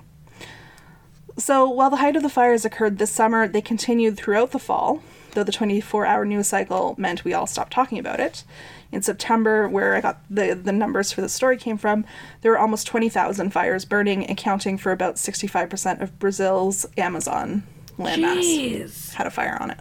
So 1.38 1.68
while 1.68 1.90
the 1.90 1.96
height 1.96 2.16
of 2.16 2.22
the 2.22 2.31
fires 2.31 2.64
occurred 2.64 2.96
this 2.99 3.11
summer, 3.11 3.46
they 3.46 3.61
continued 3.61 4.16
throughout 4.16 4.53
the 4.53 4.59
fall, 4.59 5.03
though 5.37 5.44
the 5.44 5.53
24 5.53 6.05
hour 6.07 6.25
news 6.25 6.49
cycle 6.49 6.96
meant 6.99 7.25
we 7.25 7.33
all 7.33 7.46
stopped 7.46 7.72
talking 7.72 7.99
about 7.99 8.18
it. 8.18 8.42
In 8.90 9.03
September, 9.03 9.68
where 9.68 9.94
I 9.94 10.01
got 10.01 10.20
the, 10.29 10.55
the 10.55 10.72
numbers 10.72 11.12
for 11.12 11.20
the 11.20 11.29
story 11.29 11.57
came 11.57 11.77
from, 11.77 12.05
there 12.40 12.51
were 12.51 12.59
almost 12.59 12.87
20,000 12.87 13.51
fires 13.51 13.85
burning, 13.85 14.29
accounting 14.29 14.79
for 14.79 14.90
about 14.90 15.16
65% 15.16 16.01
of 16.01 16.18
Brazil's 16.18 16.87
Amazon 16.96 17.62
landmass 17.99 19.12
had 19.14 19.27
a 19.27 19.31
fire 19.31 19.57
on 19.61 19.70
it. 19.70 19.81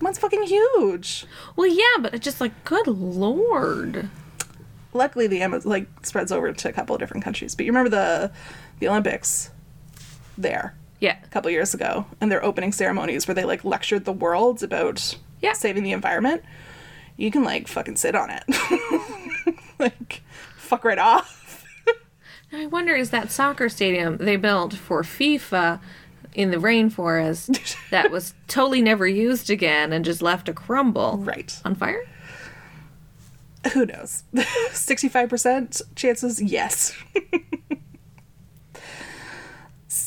That's 0.00 0.18
fucking 0.18 0.42
huge. 0.44 1.26
Well, 1.56 1.68
yeah, 1.68 2.00
but 2.00 2.14
it's 2.14 2.24
just 2.24 2.40
like, 2.40 2.64
good 2.64 2.86
lord. 2.86 4.08
Luckily, 4.92 5.26
the 5.26 5.42
Amazon 5.42 5.70
like 5.70 5.86
spreads 6.06 6.32
over 6.32 6.52
to 6.52 6.68
a 6.68 6.72
couple 6.72 6.94
of 6.94 7.00
different 7.00 7.24
countries. 7.24 7.54
But 7.54 7.66
you 7.66 7.72
remember 7.72 7.90
the 7.90 8.32
the 8.78 8.88
Olympics 8.88 9.50
there 10.36 10.74
Yeah. 11.02 11.16
a 11.24 11.26
couple 11.28 11.50
years 11.50 11.74
ago 11.74 12.06
and 12.20 12.30
their 12.30 12.44
opening 12.44 12.70
ceremonies 12.72 13.26
where 13.26 13.34
they 13.34 13.44
like 13.44 13.64
lectured 13.64 14.04
the 14.04 14.12
world 14.12 14.62
about 14.62 15.16
Yeah. 15.40 15.52
saving 15.52 15.82
the 15.82 15.90
environment 15.92 16.42
you 17.16 17.30
can 17.32 17.42
like 17.44 17.66
fucking 17.68 17.96
sit 17.96 18.14
on 18.14 18.30
it 18.30 18.44
like 19.80 20.22
fuck 20.56 20.84
right 20.84 20.98
off 20.98 21.64
Now, 22.52 22.60
I 22.60 22.66
wonder 22.66 22.94
is 22.94 23.10
that 23.10 23.32
soccer 23.32 23.68
stadium 23.68 24.16
they 24.18 24.36
built 24.36 24.74
for 24.74 25.02
FIFA 25.02 25.80
in 26.34 26.50
the 26.52 26.56
rainforest 26.58 27.76
that 27.90 28.10
was 28.12 28.34
totally 28.46 28.80
never 28.80 29.06
used 29.08 29.50
again 29.50 29.92
and 29.92 30.04
just 30.04 30.22
left 30.22 30.46
to 30.46 30.52
crumble 30.52 31.18
right 31.18 31.58
on 31.64 31.74
fire? 31.74 32.04
who 33.74 33.86
knows 33.86 34.22
65% 34.34 35.82
chances 35.96 36.40
yes 36.40 36.96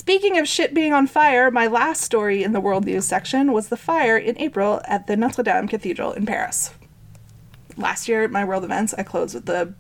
Speaking 0.06 0.38
of 0.38 0.48
shit 0.48 0.76
being 0.76 0.94
on 0.94 1.08
fire, 1.08 1.50
my 1.50 1.66
last 1.66 2.04
story 2.04 2.44
in 2.44 2.54
the 2.54 2.60
world 2.60 2.86
news 2.86 3.08
section 3.08 3.52
was 3.52 3.70
the 3.70 3.76
fire 3.76 4.16
in 4.16 4.38
April 4.38 4.80
at 4.86 5.08
the 5.08 5.18
Notre 5.18 5.42
Dame 5.42 5.68
Cathedral 5.68 6.12
in 6.12 6.28
Paris. 6.28 6.76
Last 7.76 8.08
year 8.08 8.24
at 8.24 8.30
my 8.30 8.46
world 8.46 8.64
events, 8.64 8.94
I 8.94 9.02
closed 9.02 9.34
with 9.34 9.48
the 9.48 9.74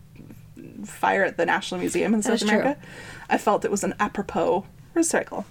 fire 0.83 1.23
at 1.23 1.37
the 1.37 1.45
National 1.45 1.79
Museum 1.79 2.15
in 2.15 2.23
South 2.23 2.39
That's 2.39 2.49
true. 2.49 2.59
America. 2.59 2.81
I 3.29 3.37
felt 3.37 3.65
it 3.65 3.69
was 3.69 3.83
an 3.83 3.93
apropos 3.99 4.65
recycle. 4.95 5.45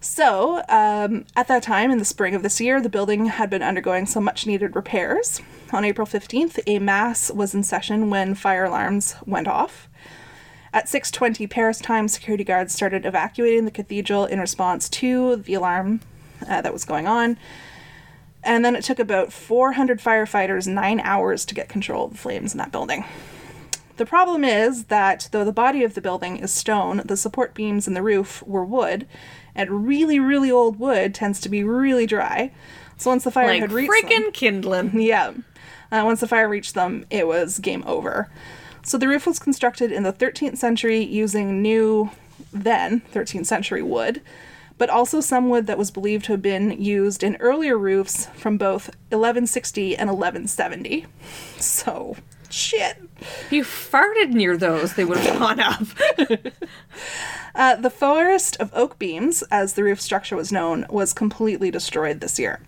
So, 0.00 0.62
um, 0.68 1.24
at 1.34 1.48
that 1.48 1.62
time, 1.62 1.90
in 1.90 1.96
the 1.96 2.04
spring 2.04 2.34
of 2.34 2.42
this 2.42 2.60
year, 2.60 2.78
the 2.78 2.90
building 2.90 3.24
had 3.24 3.48
been 3.48 3.62
undergoing 3.62 4.04
some 4.04 4.24
much 4.24 4.46
needed 4.46 4.76
repairs. 4.76 5.40
On 5.72 5.82
April 5.82 6.06
15th, 6.06 6.58
a 6.66 6.78
mass 6.78 7.30
was 7.30 7.54
in 7.54 7.62
session 7.62 8.10
when 8.10 8.34
fire 8.34 8.64
alarms 8.64 9.16
went 9.24 9.48
off. 9.48 9.88
At 10.74 10.86
6:20 10.88 11.48
Paris 11.48 11.78
time, 11.78 12.08
security 12.08 12.42
guards 12.44 12.74
started 12.74 13.06
evacuating 13.06 13.64
the 13.64 13.70
cathedral 13.70 14.26
in 14.26 14.40
response 14.40 14.88
to 14.90 15.36
the 15.36 15.54
alarm 15.54 16.00
uh, 16.48 16.60
that 16.62 16.72
was 16.72 16.84
going 16.84 17.06
on. 17.06 17.38
And 18.42 18.64
then 18.64 18.74
it 18.76 18.82
took 18.84 18.98
about 18.98 19.32
400 19.32 20.00
firefighters 20.00 20.66
9 20.66 21.00
hours 21.00 21.44
to 21.46 21.54
get 21.54 21.68
control 21.68 22.06
of 22.06 22.10
the 22.12 22.18
flames 22.18 22.52
in 22.52 22.58
that 22.58 22.72
building. 22.72 23.04
The 23.98 24.04
problem 24.04 24.42
is 24.44 24.86
that 24.86 25.28
though 25.30 25.44
the 25.44 25.52
body 25.52 25.84
of 25.84 25.94
the 25.94 26.00
building 26.00 26.38
is 26.38 26.52
stone, 26.52 27.02
the 27.04 27.16
support 27.16 27.54
beams 27.54 27.86
in 27.86 27.94
the 27.94 28.02
roof 28.02 28.42
were 28.42 28.64
wood, 28.64 29.06
and 29.54 29.86
really, 29.86 30.18
really 30.18 30.50
old 30.50 30.80
wood 30.80 31.14
tends 31.14 31.40
to 31.42 31.48
be 31.48 31.62
really 31.62 32.04
dry. 32.04 32.50
So 32.96 33.10
once 33.10 33.22
the 33.22 33.30
fire 33.30 33.46
Like 33.46 33.60
had 33.60 33.72
reached 33.72 34.08
them- 34.08 34.32
kindling. 34.32 35.00
yeah. 35.00 35.32
Uh, 35.92 36.02
once 36.04 36.18
the 36.18 36.26
fire 36.26 36.48
reached 36.48 36.74
them, 36.74 37.06
it 37.10 37.28
was 37.28 37.60
game 37.60 37.84
over. 37.86 38.28
So 38.84 38.98
the 38.98 39.08
roof 39.08 39.26
was 39.26 39.38
constructed 39.38 39.90
in 39.90 40.02
the 40.02 40.12
13th 40.12 40.58
century 40.58 41.02
using 41.02 41.62
new, 41.62 42.10
then 42.52 43.02
13th 43.12 43.46
century 43.46 43.82
wood, 43.82 44.20
but 44.76 44.90
also 44.90 45.20
some 45.20 45.48
wood 45.48 45.66
that 45.66 45.78
was 45.78 45.90
believed 45.90 46.26
to 46.26 46.32
have 46.32 46.42
been 46.42 46.70
used 46.82 47.22
in 47.22 47.36
earlier 47.36 47.78
roofs 47.78 48.26
from 48.34 48.58
both 48.58 48.88
1160 49.08 49.96
and 49.96 50.10
1170. 50.10 51.06
So, 51.58 52.16
shit. 52.50 53.00
If 53.20 53.52
you 53.52 53.62
farted 53.64 54.30
near 54.30 54.56
those, 54.56 54.94
they 54.94 55.04
would 55.04 55.18
have 55.18 55.38
gone 55.38 55.60
up. 55.60 55.82
Uh, 57.56 57.76
the 57.76 57.90
forest 57.90 58.56
of 58.58 58.72
oak 58.74 58.98
beams, 58.98 59.42
as 59.48 59.74
the 59.74 59.84
roof 59.84 60.00
structure 60.00 60.34
was 60.34 60.50
known, 60.50 60.84
was 60.90 61.12
completely 61.12 61.70
destroyed 61.70 62.20
this 62.20 62.36
year. 62.36 62.58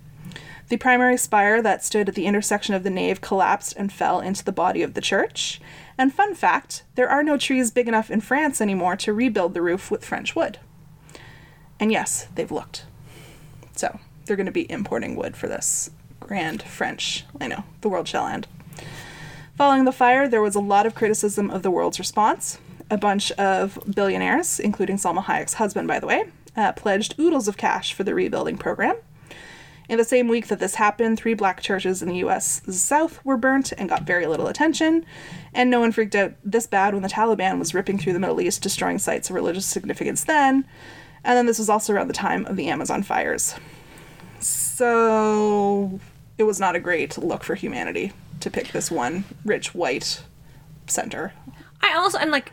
The 0.69 0.77
primary 0.77 1.17
spire 1.17 1.61
that 1.63 1.85
stood 1.85 2.09
at 2.09 2.15
the 2.15 2.27
intersection 2.27 2.75
of 2.75 2.85
the 2.85 2.91
nave 2.91 3.21
collapsed 3.21 3.75
and 3.77 3.93
fell 3.93 4.21
into 4.21 4.45
the 4.45 4.53
body 4.53 4.83
of 4.83 4.95
the 4.95 5.01
church. 5.01 5.61
And 5.99 6.13
fun 6.13 6.35
fact 6.35 6.85
there 6.95 7.09
are 7.09 7.23
no 7.23 7.37
trees 7.37 7.71
big 7.71 7.89
enough 7.89 8.11
in 8.11 8.21
France 8.21 8.61
anymore 8.61 8.97
to 8.97 9.13
rebuild 9.13 9.55
the 9.55 9.63
roof 9.63 9.91
with 9.91 10.05
French 10.05 10.37
wood. 10.37 10.59
And 11.81 11.93
yes, 11.93 12.29
they've 12.35 12.51
looked. 12.51 12.85
So 13.75 13.99
they're 14.25 14.37
going 14.37 14.47
to 14.47 14.53
be 14.53 14.71
importing 14.71 15.17
wood 15.17 15.37
for 15.37 15.49
this 15.49 15.91
grand 16.21 16.63
French, 16.63 17.25
I 17.41 17.47
know, 17.47 17.65
the 17.81 17.89
world 17.89 18.09
shall 18.09 18.27
end. 18.27 18.47
Following 19.57 19.85
the 19.85 19.93
fire, 19.93 20.29
there 20.29 20.43
was 20.43 20.55
a 20.55 20.61
lot 20.61 20.87
of 20.87 20.95
criticism 20.95 21.51
of 21.51 21.63
the 21.63 21.71
world's 21.71 21.99
response. 21.99 22.59
A 22.91 22.99
bunch 22.99 23.33
of 23.33 23.79
billionaires, 23.95 24.61
including 24.61 24.97
Salma 24.97 25.25
Hayek's 25.25 25.55
husband, 25.55 25.89
by 25.89 25.99
the 25.99 26.07
way, 26.07 26.25
uh, 26.57 26.73
pledged 26.73 27.19
oodles 27.19 27.49
of 27.49 27.57
cash 27.57 27.93
for 27.93 28.05
the 28.05 28.15
rebuilding 28.15 28.59
program. 28.59 28.97
In 29.88 29.99
the 29.99 30.05
same 30.05 30.27
week 30.27 30.49
that 30.49 30.59
this 30.59 30.75
happened, 30.75 31.16
three 31.16 31.35
black 31.35 31.61
churches 31.61 32.03
in 32.03 32.09
the 32.09 32.16
US 32.16 32.61
South 32.68 33.24
were 33.24 33.37
burnt 33.37 33.72
and 33.78 33.89
got 33.89 34.03
very 34.03 34.26
little 34.26 34.49
attention, 34.49 35.07
and 35.55 35.70
no 35.70 35.80
one 35.80 35.93
freaked 35.93 36.14
out 36.14 36.34
this 36.45 36.66
bad 36.66 36.93
when 36.93 37.03
the 37.03 37.09
Taliban 37.09 37.59
was 37.59 37.74
ripping 37.74 37.99
through 37.99 38.12
the 38.12 38.18
Middle 38.18 38.41
East, 38.41 38.62
destroying 38.62 38.99
sites 38.99 39.30
of 39.30 39.37
religious 39.37 39.66
significance 39.66 40.24
then. 40.24 40.66
And 41.22 41.37
then 41.37 41.47
this 41.47 41.59
was 41.59 41.68
also 41.68 41.93
around 41.93 42.09
the 42.09 42.14
time 42.14 42.47
of 42.47 42.57
the 42.57 42.68
Amazon 42.68 43.03
fires. 43.03 43.55
So 44.41 46.01
it 46.39 46.45
was 46.45 46.61
not 46.61 46.76
a 46.76 46.80
great 46.80 47.16
look 47.18 47.45
for 47.45 47.55
humanity 47.55 48.12
to 48.41 48.51
pick 48.51 48.68
this 48.68 48.91
one 48.91 49.24
rich 49.45 49.74
white 49.74 50.22
center. 50.87 51.32
I 51.82 51.95
also, 51.95 52.18
I'm 52.18 52.30
like, 52.30 52.53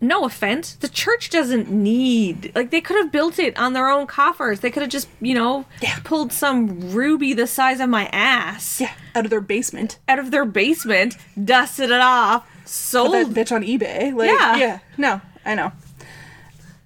no 0.00 0.24
offense, 0.24 0.74
the 0.74 0.88
church 0.88 1.30
doesn't 1.30 1.70
need 1.70 2.52
like 2.54 2.70
they 2.70 2.80
could 2.80 2.96
have 2.96 3.10
built 3.10 3.38
it 3.38 3.56
on 3.58 3.72
their 3.72 3.88
own 3.88 4.06
coffers. 4.06 4.60
They 4.60 4.70
could 4.70 4.82
have 4.82 4.90
just, 4.90 5.08
you 5.20 5.34
know, 5.34 5.64
Yeah. 5.80 5.96
pulled 6.04 6.32
some 6.32 6.92
ruby 6.92 7.32
the 7.32 7.46
size 7.46 7.80
of 7.80 7.88
my 7.88 8.06
ass 8.12 8.80
Yeah, 8.80 8.92
out 9.14 9.24
of 9.24 9.30
their 9.30 9.40
basement. 9.40 9.98
out 10.08 10.18
of 10.18 10.30
their 10.30 10.44
basement, 10.44 11.16
dusted 11.42 11.90
it 11.90 12.00
off, 12.00 12.46
Put 12.62 12.68
sold 12.68 13.12
that 13.14 13.26
bitch 13.28 13.54
on 13.54 13.62
eBay. 13.62 14.14
Like, 14.14 14.30
Yeah. 14.30 14.56
yeah. 14.56 14.78
No, 14.98 15.20
I 15.44 15.54
know. 15.54 15.72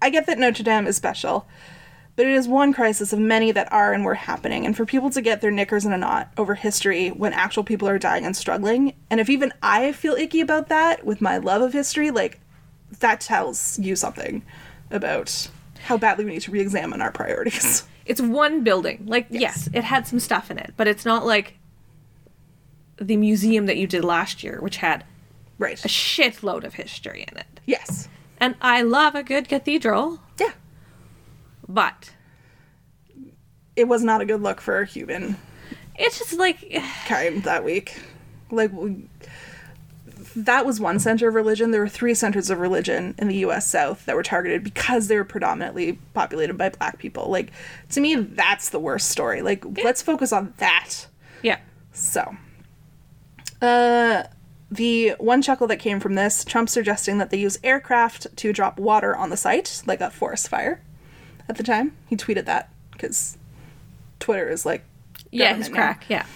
I 0.02 0.10
get 0.10 0.26
that 0.26 0.38
Notre 0.38 0.62
Dame 0.62 0.86
is 0.86 0.96
special, 0.96 1.46
but 2.16 2.26
it 2.26 2.32
is 2.32 2.46
one 2.48 2.72
crisis 2.72 3.12
of 3.12 3.18
many 3.18 3.50
that 3.52 3.70
are 3.72 3.92
and 3.92 4.04
were 4.04 4.14
happening. 4.14 4.64
And 4.64 4.76
for 4.76 4.86
people 4.86 5.10
to 5.10 5.20
get 5.20 5.40
their 5.40 5.50
knickers 5.50 5.84
in 5.84 5.92
a 5.92 5.98
knot 5.98 6.30
over 6.38 6.54
history 6.54 7.08
when 7.08 7.32
actual 7.32 7.64
people 7.64 7.88
are 7.88 7.98
dying 7.98 8.24
and 8.24 8.36
struggling, 8.36 8.94
and 9.10 9.20
if 9.20 9.28
even 9.28 9.52
I 9.62 9.92
feel 9.92 10.14
icky 10.14 10.40
about 10.40 10.68
that 10.68 11.04
with 11.04 11.20
my 11.20 11.38
love 11.38 11.60
of 11.62 11.72
history, 11.72 12.10
like, 12.10 12.40
that 12.98 13.20
tells 13.20 13.78
you 13.78 13.96
something 13.96 14.42
about 14.90 15.48
how 15.84 15.96
badly 15.96 16.24
we 16.24 16.32
need 16.32 16.42
to 16.42 16.50
re 16.50 16.60
examine 16.60 17.00
our 17.00 17.12
priorities. 17.12 17.84
it's 18.04 18.20
one 18.20 18.64
building. 18.64 19.04
Like, 19.06 19.26
yes. 19.30 19.68
it 19.72 19.84
had 19.84 20.06
some 20.06 20.18
stuff 20.18 20.50
in 20.50 20.58
it, 20.58 20.74
but 20.76 20.88
it's 20.88 21.04
not 21.04 21.24
like 21.24 21.58
the 22.96 23.16
museum 23.16 23.66
that 23.66 23.76
you 23.76 23.86
did 23.86 24.04
last 24.04 24.42
year, 24.42 24.58
which 24.60 24.78
had 24.78 25.04
right. 25.58 25.82
a 25.84 25.88
shitload 25.88 26.64
of 26.64 26.74
history 26.74 27.24
in 27.30 27.38
it. 27.38 27.60
Yes. 27.64 28.08
And 28.38 28.56
I 28.60 28.82
love 28.82 29.14
a 29.14 29.22
good 29.22 29.48
cathedral, 29.48 30.20
Yeah. 30.38 30.52
but 31.68 32.10
It 33.76 33.88
was 33.88 34.02
not 34.02 34.20
a 34.20 34.24
good 34.26 34.42
look 34.42 34.60
for 34.60 34.80
a 34.80 34.86
human 34.86 35.36
it's 36.00 36.18
just 36.18 36.38
like 36.38 36.72
kind 37.06 37.44
that 37.44 37.64
week. 37.64 38.00
Like 38.50 38.72
we, 38.72 39.08
that 40.36 40.64
was 40.66 40.80
one 40.80 40.98
center 40.98 41.28
of 41.28 41.34
religion. 41.34 41.70
There 41.70 41.80
were 41.80 41.88
three 41.88 42.14
centers 42.14 42.50
of 42.50 42.58
religion 42.60 43.14
in 43.18 43.28
the 43.28 43.36
U.S. 43.38 43.66
South 43.66 44.04
that 44.06 44.14
were 44.16 44.22
targeted 44.22 44.62
because 44.64 45.08
they 45.08 45.16
were 45.16 45.24
predominantly 45.24 45.98
populated 46.14 46.54
by 46.56 46.68
Black 46.70 46.98
people. 46.98 47.30
Like 47.30 47.50
to 47.90 48.00
me, 48.00 48.14
that's 48.14 48.68
the 48.70 48.78
worst 48.78 49.08
story. 49.10 49.42
Like 49.42 49.64
let's 49.82 50.02
focus 50.02 50.32
on 50.32 50.54
that. 50.58 51.06
yeah. 51.42 51.58
So, 51.92 52.36
uh, 53.60 54.24
the 54.70 55.10
one 55.18 55.42
chuckle 55.42 55.66
that 55.66 55.78
came 55.78 55.98
from 56.00 56.14
this, 56.14 56.44
Trump 56.44 56.68
suggesting 56.68 57.18
that 57.18 57.30
they 57.30 57.38
use 57.38 57.58
aircraft 57.64 58.28
to 58.36 58.52
drop 58.52 58.78
water 58.78 59.14
on 59.16 59.30
the 59.30 59.36
site, 59.36 59.82
like 59.86 60.00
a 60.00 60.10
forest 60.10 60.48
fire. 60.48 60.80
At 61.48 61.56
the 61.56 61.62
time, 61.64 61.96
he 62.06 62.16
tweeted 62.16 62.44
that 62.44 62.70
because 62.92 63.36
Twitter 64.20 64.48
is 64.48 64.64
like 64.64 64.84
Yeah, 65.32 65.54
his 65.54 65.68
government 65.68 65.74
now. 65.74 65.80
crack. 65.80 66.04
Yeah. 66.08 66.26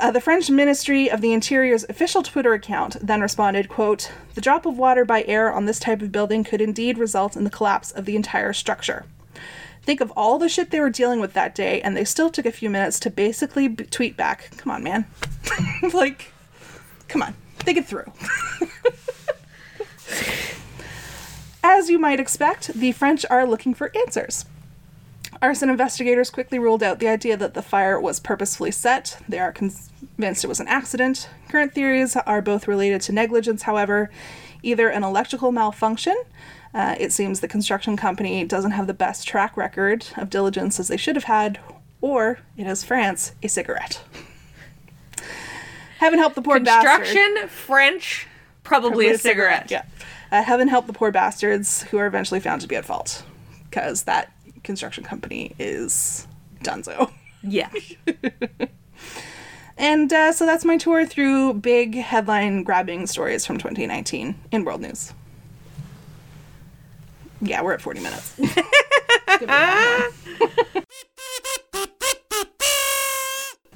Uh, 0.00 0.10
the 0.10 0.20
French 0.20 0.48
Ministry 0.48 1.10
of 1.10 1.20
the 1.20 1.34
Interior's 1.34 1.84
official 1.90 2.22
Twitter 2.22 2.54
account 2.54 2.96
then 3.06 3.20
responded, 3.20 3.68
quote, 3.68 4.10
The 4.34 4.40
drop 4.40 4.64
of 4.64 4.78
water 4.78 5.04
by 5.04 5.24
air 5.24 5.52
on 5.52 5.66
this 5.66 5.78
type 5.78 6.00
of 6.00 6.10
building 6.10 6.42
could 6.42 6.62
indeed 6.62 6.96
result 6.96 7.36
in 7.36 7.44
the 7.44 7.50
collapse 7.50 7.90
of 7.90 8.06
the 8.06 8.16
entire 8.16 8.54
structure. 8.54 9.04
Think 9.82 10.00
of 10.00 10.10
all 10.12 10.38
the 10.38 10.48
shit 10.48 10.70
they 10.70 10.80
were 10.80 10.88
dealing 10.88 11.20
with 11.20 11.34
that 11.34 11.54
day, 11.54 11.82
and 11.82 11.94
they 11.94 12.04
still 12.04 12.30
took 12.30 12.46
a 12.46 12.52
few 12.52 12.70
minutes 12.70 12.98
to 13.00 13.10
basically 13.10 13.68
b- 13.68 13.84
tweet 13.84 14.16
back. 14.16 14.50
Come 14.56 14.72
on, 14.72 14.82
man. 14.82 15.04
like, 15.92 16.32
come 17.06 17.22
on. 17.22 17.34
Think 17.58 17.76
it 17.76 17.86
through. 17.86 18.10
As 21.62 21.90
you 21.90 21.98
might 21.98 22.20
expect, 22.20 22.72
the 22.72 22.92
French 22.92 23.26
are 23.28 23.46
looking 23.46 23.74
for 23.74 23.92
answers. 23.94 24.46
Arson 25.42 25.70
investigators 25.70 26.30
quickly 26.30 26.58
ruled 26.58 26.82
out 26.82 26.98
the 26.98 27.08
idea 27.08 27.36
that 27.36 27.54
the 27.54 27.62
fire 27.62 27.98
was 27.98 28.20
purposefully 28.20 28.70
set. 28.70 29.22
They 29.28 29.38
are 29.38 29.52
convinced 29.52 30.44
it 30.44 30.48
was 30.48 30.60
an 30.60 30.68
accident. 30.68 31.28
Current 31.48 31.72
theories 31.72 32.14
are 32.14 32.42
both 32.42 32.68
related 32.68 33.00
to 33.02 33.12
negligence, 33.12 33.62
however, 33.62 34.10
either 34.62 34.88
an 34.88 35.02
electrical 35.02 35.50
malfunction. 35.50 36.16
Uh, 36.74 36.94
it 37.00 37.12
seems 37.12 37.40
the 37.40 37.48
construction 37.48 37.96
company 37.96 38.44
doesn't 38.44 38.72
have 38.72 38.86
the 38.86 38.94
best 38.94 39.26
track 39.26 39.56
record 39.56 40.06
of 40.16 40.28
diligence 40.28 40.78
as 40.78 40.88
they 40.88 40.96
should 40.98 41.16
have 41.16 41.24
had, 41.24 41.58
or 42.02 42.40
it 42.56 42.66
is 42.66 42.84
France, 42.84 43.32
a 43.42 43.48
cigarette. 43.48 44.02
Heaven 45.98 46.18
help 46.18 46.34
the 46.34 46.42
poor 46.42 46.60
bastard. 46.60 47.04
Construction, 47.04 47.48
French, 47.48 48.26
probably, 48.62 49.08
a 49.08 49.18
cigarette. 49.18 49.70
Yeah. 49.70 49.84
Uh, 50.30 50.42
heaven 50.42 50.68
help 50.68 50.86
the 50.86 50.92
poor 50.92 51.10
bastards 51.10 51.82
who 51.84 51.98
are 51.98 52.06
eventually 52.06 52.40
found 52.40 52.60
to 52.60 52.68
be 52.68 52.76
at 52.76 52.84
fault. 52.84 53.24
Because 53.68 54.04
that 54.04 54.32
construction 54.62 55.04
company 55.04 55.54
is 55.58 56.26
Dunzo. 56.62 57.10
Yeah. 57.42 57.70
And 59.80 60.12
uh, 60.12 60.32
so 60.32 60.44
that's 60.44 60.62
my 60.66 60.76
tour 60.76 61.06
through 61.06 61.54
big 61.54 61.94
headline 61.94 62.64
grabbing 62.64 63.06
stories 63.06 63.46
from 63.46 63.56
2019 63.56 64.34
in 64.52 64.64
world 64.66 64.82
news. 64.82 65.14
Yeah, 67.40 67.62
we're 67.62 67.72
at 67.72 67.80
40 67.80 68.00
minutes. 68.00 68.38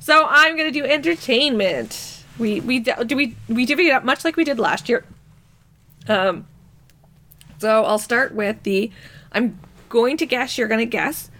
So 0.04 0.26
I'm 0.28 0.54
gonna 0.54 0.70
do 0.70 0.84
entertainment. 0.84 2.24
We 2.38 2.60
we 2.60 2.80
do 2.80 3.16
we 3.16 3.34
we 3.48 3.64
divvy 3.64 3.86
it 3.88 3.92
up 3.92 4.04
much 4.04 4.22
like 4.22 4.36
we 4.36 4.44
did 4.44 4.58
last 4.58 4.86
year. 4.86 5.02
Um. 6.06 6.46
So 7.56 7.84
I'll 7.84 7.98
start 7.98 8.34
with 8.34 8.62
the. 8.64 8.90
I'm 9.32 9.58
going 9.94 10.18
to 10.18 10.26
guess. 10.26 10.58
You're 10.58 10.68
gonna 10.68 10.84
guess. 10.84 11.30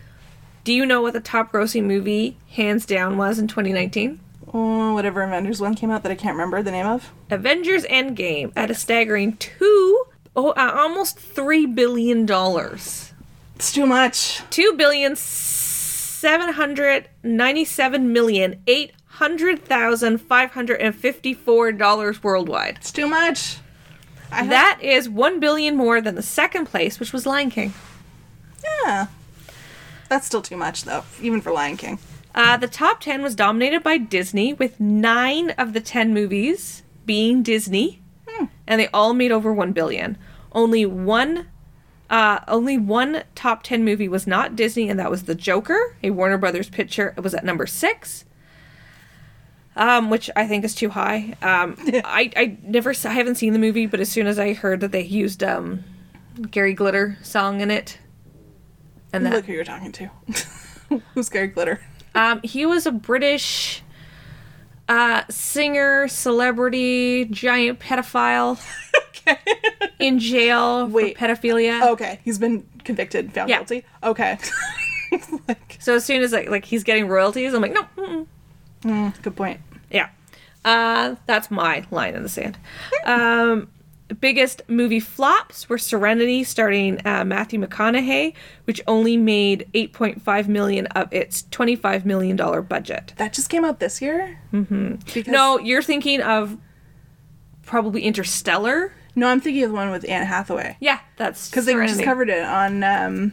Do 0.65 0.73
you 0.73 0.87
know 0.87 1.03
what 1.03 1.13
the 1.13 1.21
top 1.21 1.53
grossing 1.53 1.85
movie 1.85 2.39
hands 2.51 2.87
down 2.87 3.19
was 3.19 3.39
in 3.39 3.49
2019? 3.49 4.21
oh, 4.57 4.95
whatever 4.95 5.21
Avengers 5.23 5.61
one 5.61 5.75
came 5.75 5.91
out 5.91 6.05
that 6.05 6.13
I 6.13 6.15
can't 6.15 6.35
remember 6.37 6.63
the 6.63 6.71
name 6.71 6.87
of. 6.87 7.11
Avengers 7.29 7.83
Endgame 7.87 8.53
at 8.55 8.71
a 8.71 8.75
staggering 8.75 9.37
two, 9.39 10.05
oh, 10.37 10.51
uh, 10.51 10.73
almost 10.77 11.19
three 11.19 11.67
billion 11.67 12.25
dollars. 12.25 13.13
It's 13.57 13.73
too 13.73 13.85
much. 13.85 14.43
Two 14.51 14.75
billion 14.77 15.17
seven 15.17 16.53
hundred 16.53 17.09
ninety-seven 17.25 18.13
million 18.13 18.63
eight 18.69 18.93
hundred 19.07 19.65
thousand 19.65 20.19
five 20.19 20.53
hundred 20.53 20.81
and 20.81 20.95
fifty-four 20.95 21.73
dollars 21.73 22.23
worldwide. 22.23 22.77
It's 22.77 22.93
too 22.93 23.09
much. 23.09 23.59
Have- 24.31 24.49
That 24.51 24.79
is 24.81 25.09
one 25.09 25.41
billion 25.41 25.77
more 25.77 26.01
than 26.01 26.15
the 26.15 26.23
second 26.23 26.67
place, 26.67 27.01
which 27.01 27.13
was 27.13 27.27
Lion 27.27 27.51
King. 27.51 27.75
Yeah. 28.65 29.07
That's 30.09 30.27
still 30.27 30.43
too 30.43 30.57
much, 30.57 30.85
though, 30.85 31.05
even 31.21 31.41
for 31.41 31.53
Lion 31.53 31.77
King. 31.77 31.99
Uh, 32.35 32.57
the 32.57 32.69
top 32.69 33.01
ten 33.01 33.23
was 33.23 33.35
dominated 33.35 33.83
by 33.83 33.97
Disney, 33.97 34.53
with 34.53 34.81
nine 34.81 35.51
of 35.51 35.73
the 35.73 35.81
ten 35.81 36.12
movies 36.12 36.83
being 37.07 37.43
Disney, 37.43 38.01
and 38.67 38.81
they 38.81 38.89
all 38.89 39.15
made 39.15 39.31
over 39.33 39.53
one 39.53 39.73
billion. 39.73 40.19
Only 40.53 40.85
one, 40.85 41.47
uh, 42.11 42.41
only 42.49 42.77
one 42.77 43.23
top 43.35 43.62
ten 43.62 43.85
movie 43.85 44.09
was 44.09 44.27
not 44.27 44.57
Disney, 44.57 44.89
and 44.89 44.99
that 44.99 45.11
was 45.11 45.25
The 45.25 45.35
Joker, 45.35 45.97
a 46.03 46.11
Warner 46.11 46.39
Brothers 46.39 46.69
picture. 46.69 47.15
It 47.17 47.21
was 47.21 47.35
at 47.35 47.45
number 47.45 47.67
six, 47.67 48.25
um, 49.77 50.11
which 50.11 50.29
I 50.35 50.47
think 50.49 50.65
is 50.65 50.75
too 50.75 50.91
high. 50.91 51.37
Um, 51.41 51.77
I 52.05 52.31
I 52.37 52.59
never 52.62 52.93
I 53.05 53.09
haven't 53.12 53.37
seen 53.37 53.53
the 53.53 53.59
movie, 53.61 53.87
but 53.87 54.01
as 54.01 54.11
soon 54.11 54.27
as 54.27 54.39
I 54.39 54.55
heard 54.55 54.81
that 54.81 54.91
they 54.93 55.03
used 55.05 55.43
um, 55.45 55.85
Gary 56.51 56.75
Glitter 56.75 57.17
song 57.23 57.61
in 57.61 57.71
it, 57.71 57.99
and 59.15 59.27
that 59.27 59.33
Look 59.33 59.47
who 59.47 59.53
you're 59.53 59.65
talking 59.65 59.93
to. 59.93 60.11
Who's 61.15 61.29
Gary 61.29 61.47
Glitter? 61.49 61.81
um, 62.15 62.41
he 62.43 62.67
was 62.67 62.87
a 62.87 62.93
British 62.93 63.83
uh, 64.89 65.23
singer, 65.31 66.07
celebrity, 66.09 67.25
giant 67.27 67.81
pedophile 67.81 68.61
okay. 69.09 69.39
in 69.99 70.19
jail 70.19 70.87
Wait. 70.87 71.19
for 71.19 71.25
pedophilia. 71.27 71.91
Okay, 71.93 72.21
he's 72.25 72.39
been 72.39 72.67
convicted, 72.85 73.33
found 73.33 73.49
Yeah. 73.49 73.59
guilty. 73.59 73.85
Okay. 74.03 74.39
like, 75.49 75.79
So 75.81 75.95
as 75.95 76.05
soon 76.05 76.23
as 76.23 76.33
like 76.33 76.49
like 76.51 76.65
he's 76.67 76.85
getting 76.85 77.09
royalties, 77.09 77.55
I'm 77.55 77.62
like, 77.62 77.73
no, 77.73 78.27
mm, 78.83 79.23
good 79.23 79.37
point. 79.37 79.61
yeah. 79.91 80.09
Uh, 80.65 81.17
that's 81.27 81.51
my 81.51 81.85
line 81.91 82.15
in 82.15 82.23
the 82.23 82.29
sand. 82.29 82.57
Um, 83.05 83.69
biggest 84.21 84.63
movie 84.69 85.01
flops 85.01 85.69
were 85.69 85.79
Serenity, 85.79 86.45
starring 86.45 87.05
uh, 87.07 87.25
Matthew 87.25 87.61
McConaughey, 87.61 88.35
which 88.65 88.81
only 88.87 89.17
made 89.17 89.69
8.5 89.75 90.49
million 90.49 90.87
of 90.89 91.13
its 91.13 91.43
25 91.51 92.05
million 92.05 92.37
dollar 92.37 92.61
budget. 92.63 93.15
That 93.17 93.33
just 93.33 93.49
came 93.49 93.65
out 93.65 93.81
this 93.81 94.03
year. 94.03 94.39
Mm-hmm. 94.53 94.97
Because 95.15 95.27
No, 95.29 95.59
you're 95.59 95.83
thinking 95.83 96.21
of 96.21 96.59
probably 97.63 98.03
Interstellar. 98.03 98.93
no, 99.17 99.29
I'm 99.29 99.41
thinking 99.41 99.65
of 99.65 99.71
the 99.71 99.77
one 99.77 99.91
with 99.91 100.09
Anne 100.09 100.27
Hathaway 100.27 100.77
Yeah, 100.81 100.99
that's 101.17 101.49
because 101.49 101.65
they 101.67 101.75
just 101.75 102.03
covered 102.03 102.29
it 102.29 102.45
on 102.45 102.85
um, 102.85 103.33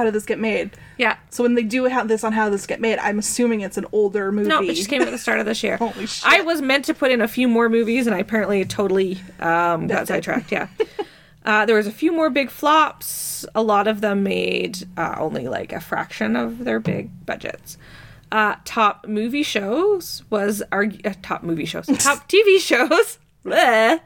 How 0.00 0.04
Did 0.04 0.14
This 0.14 0.24
Get 0.24 0.38
Made. 0.38 0.70
Yeah. 0.96 1.18
So 1.28 1.42
when 1.42 1.56
they 1.56 1.62
do 1.62 1.84
have 1.84 2.08
this 2.08 2.24
on 2.24 2.32
How 2.32 2.48
This 2.48 2.66
Get 2.66 2.80
Made, 2.80 2.98
I'm 3.00 3.18
assuming 3.18 3.60
it's 3.60 3.76
an 3.76 3.84
older 3.92 4.32
movie. 4.32 4.48
No, 4.48 4.62
it 4.62 4.72
just 4.72 4.88
came 4.88 5.02
at 5.02 5.10
the 5.10 5.18
start 5.18 5.40
of 5.40 5.44
this 5.44 5.62
year. 5.62 5.76
Holy 5.76 6.06
shit. 6.06 6.26
I 6.26 6.40
was 6.40 6.62
meant 6.62 6.86
to 6.86 6.94
put 6.94 7.10
in 7.10 7.20
a 7.20 7.28
few 7.28 7.46
more 7.48 7.68
movies, 7.68 8.06
and 8.06 8.16
I 8.16 8.20
apparently 8.20 8.64
totally 8.64 9.20
um, 9.40 9.88
got 9.88 10.08
sidetracked. 10.08 10.50
Yeah. 10.50 10.68
uh, 11.44 11.66
there 11.66 11.76
was 11.76 11.86
a 11.86 11.92
few 11.92 12.12
more 12.12 12.30
big 12.30 12.50
flops. 12.50 13.44
A 13.54 13.62
lot 13.62 13.86
of 13.86 14.00
them 14.00 14.22
made 14.22 14.88
uh, 14.96 15.16
only 15.18 15.48
like 15.48 15.70
a 15.74 15.80
fraction 15.80 16.34
of 16.34 16.64
their 16.64 16.80
big 16.80 17.26
budgets. 17.26 17.76
Uh, 18.32 18.54
top 18.64 19.06
movie 19.06 19.42
shows 19.42 20.22
was 20.30 20.62
our 20.72 20.86
uh, 21.04 21.12
top 21.20 21.42
movie 21.42 21.66
shows. 21.66 21.84
Top 21.98 22.26
TV 22.26 22.58
shows. 22.58 23.18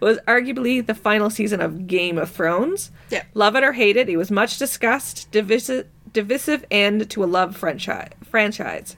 Was 0.00 0.18
arguably 0.28 0.84
the 0.84 0.94
final 0.94 1.30
season 1.30 1.60
of 1.60 1.86
Game 1.86 2.18
of 2.18 2.30
Thrones. 2.30 2.90
Yeah. 3.10 3.24
Love 3.34 3.56
it 3.56 3.64
or 3.64 3.72
hate 3.72 3.96
it, 3.96 4.08
it 4.08 4.16
was 4.16 4.30
much 4.30 4.58
discussed, 4.58 5.30
divisive, 5.30 5.86
divisive 6.12 6.64
end 6.70 7.08
to 7.10 7.24
a 7.24 7.26
love 7.26 7.56
franchise. 7.56 8.10
franchise. 8.24 8.96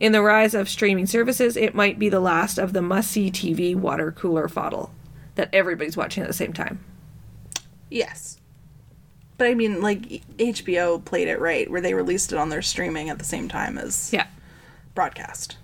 In 0.00 0.12
the 0.12 0.22
rise 0.22 0.54
of 0.54 0.68
streaming 0.68 1.06
services, 1.06 1.56
it 1.56 1.74
might 1.74 1.98
be 1.98 2.08
the 2.08 2.20
last 2.20 2.58
of 2.58 2.72
the 2.72 2.82
must 2.82 3.10
see 3.10 3.30
TV 3.30 3.74
water 3.74 4.12
cooler 4.12 4.48
fodder 4.48 4.86
that 5.36 5.48
everybody's 5.52 5.96
watching 5.96 6.22
at 6.22 6.28
the 6.28 6.34
same 6.34 6.52
time. 6.52 6.80
Yes. 7.90 8.38
But 9.38 9.48
I 9.48 9.54
mean, 9.54 9.80
like, 9.82 10.22
HBO 10.38 11.02
played 11.04 11.28
it 11.28 11.38
right, 11.40 11.70
where 11.70 11.80
they 11.80 11.92
released 11.94 12.32
it 12.32 12.38
on 12.38 12.48
their 12.48 12.62
streaming 12.62 13.10
at 13.10 13.18
the 13.18 13.24
same 13.24 13.48
time 13.48 13.76
as 13.78 14.10
Yeah. 14.12 14.26
broadcast. 14.94 15.56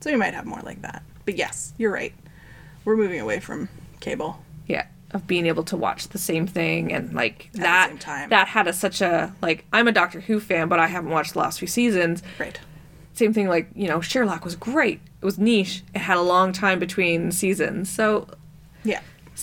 So 0.00 0.10
you 0.10 0.18
might 0.18 0.34
have 0.34 0.46
more 0.46 0.60
like 0.62 0.80
that. 0.82 1.02
But 1.26 1.36
yes, 1.36 1.74
you're 1.78 1.92
right. 1.92 2.14
We're 2.86 2.96
moving 2.96 3.20
away 3.20 3.40
from 3.40 3.68
cable. 4.00 4.42
Yeah. 4.66 4.86
Of 5.10 5.26
being 5.26 5.44
able 5.46 5.62
to 5.64 5.76
watch 5.76 6.08
the 6.08 6.18
same 6.18 6.46
thing 6.46 6.92
and 6.92 7.12
like 7.12 7.50
the 7.52 7.58
that 7.60 7.88
same 7.90 7.98
time. 7.98 8.28
that 8.30 8.48
had 8.48 8.66
a 8.66 8.72
such 8.72 9.00
a 9.02 9.34
like 9.42 9.64
I'm 9.72 9.86
a 9.88 9.92
Doctor 9.92 10.20
Who 10.20 10.40
fan, 10.40 10.68
but 10.68 10.78
I 10.78 10.86
haven't 10.86 11.10
watched 11.10 11.34
the 11.34 11.38
last 11.40 11.58
few 11.58 11.68
seasons. 11.68 12.22
Right. 12.38 12.58
Same 13.12 13.32
thing 13.32 13.48
like, 13.48 13.68
you 13.74 13.88
know, 13.88 14.00
Sherlock 14.00 14.44
was 14.44 14.56
great. 14.56 15.00
It 15.20 15.24
was 15.24 15.38
niche. 15.38 15.82
It 15.94 15.98
had 16.00 16.16
a 16.16 16.22
long 16.22 16.52
time 16.52 16.78
between 16.78 17.32
seasons. 17.32 17.88
So 17.90 18.28
Yeah. 18.84 19.00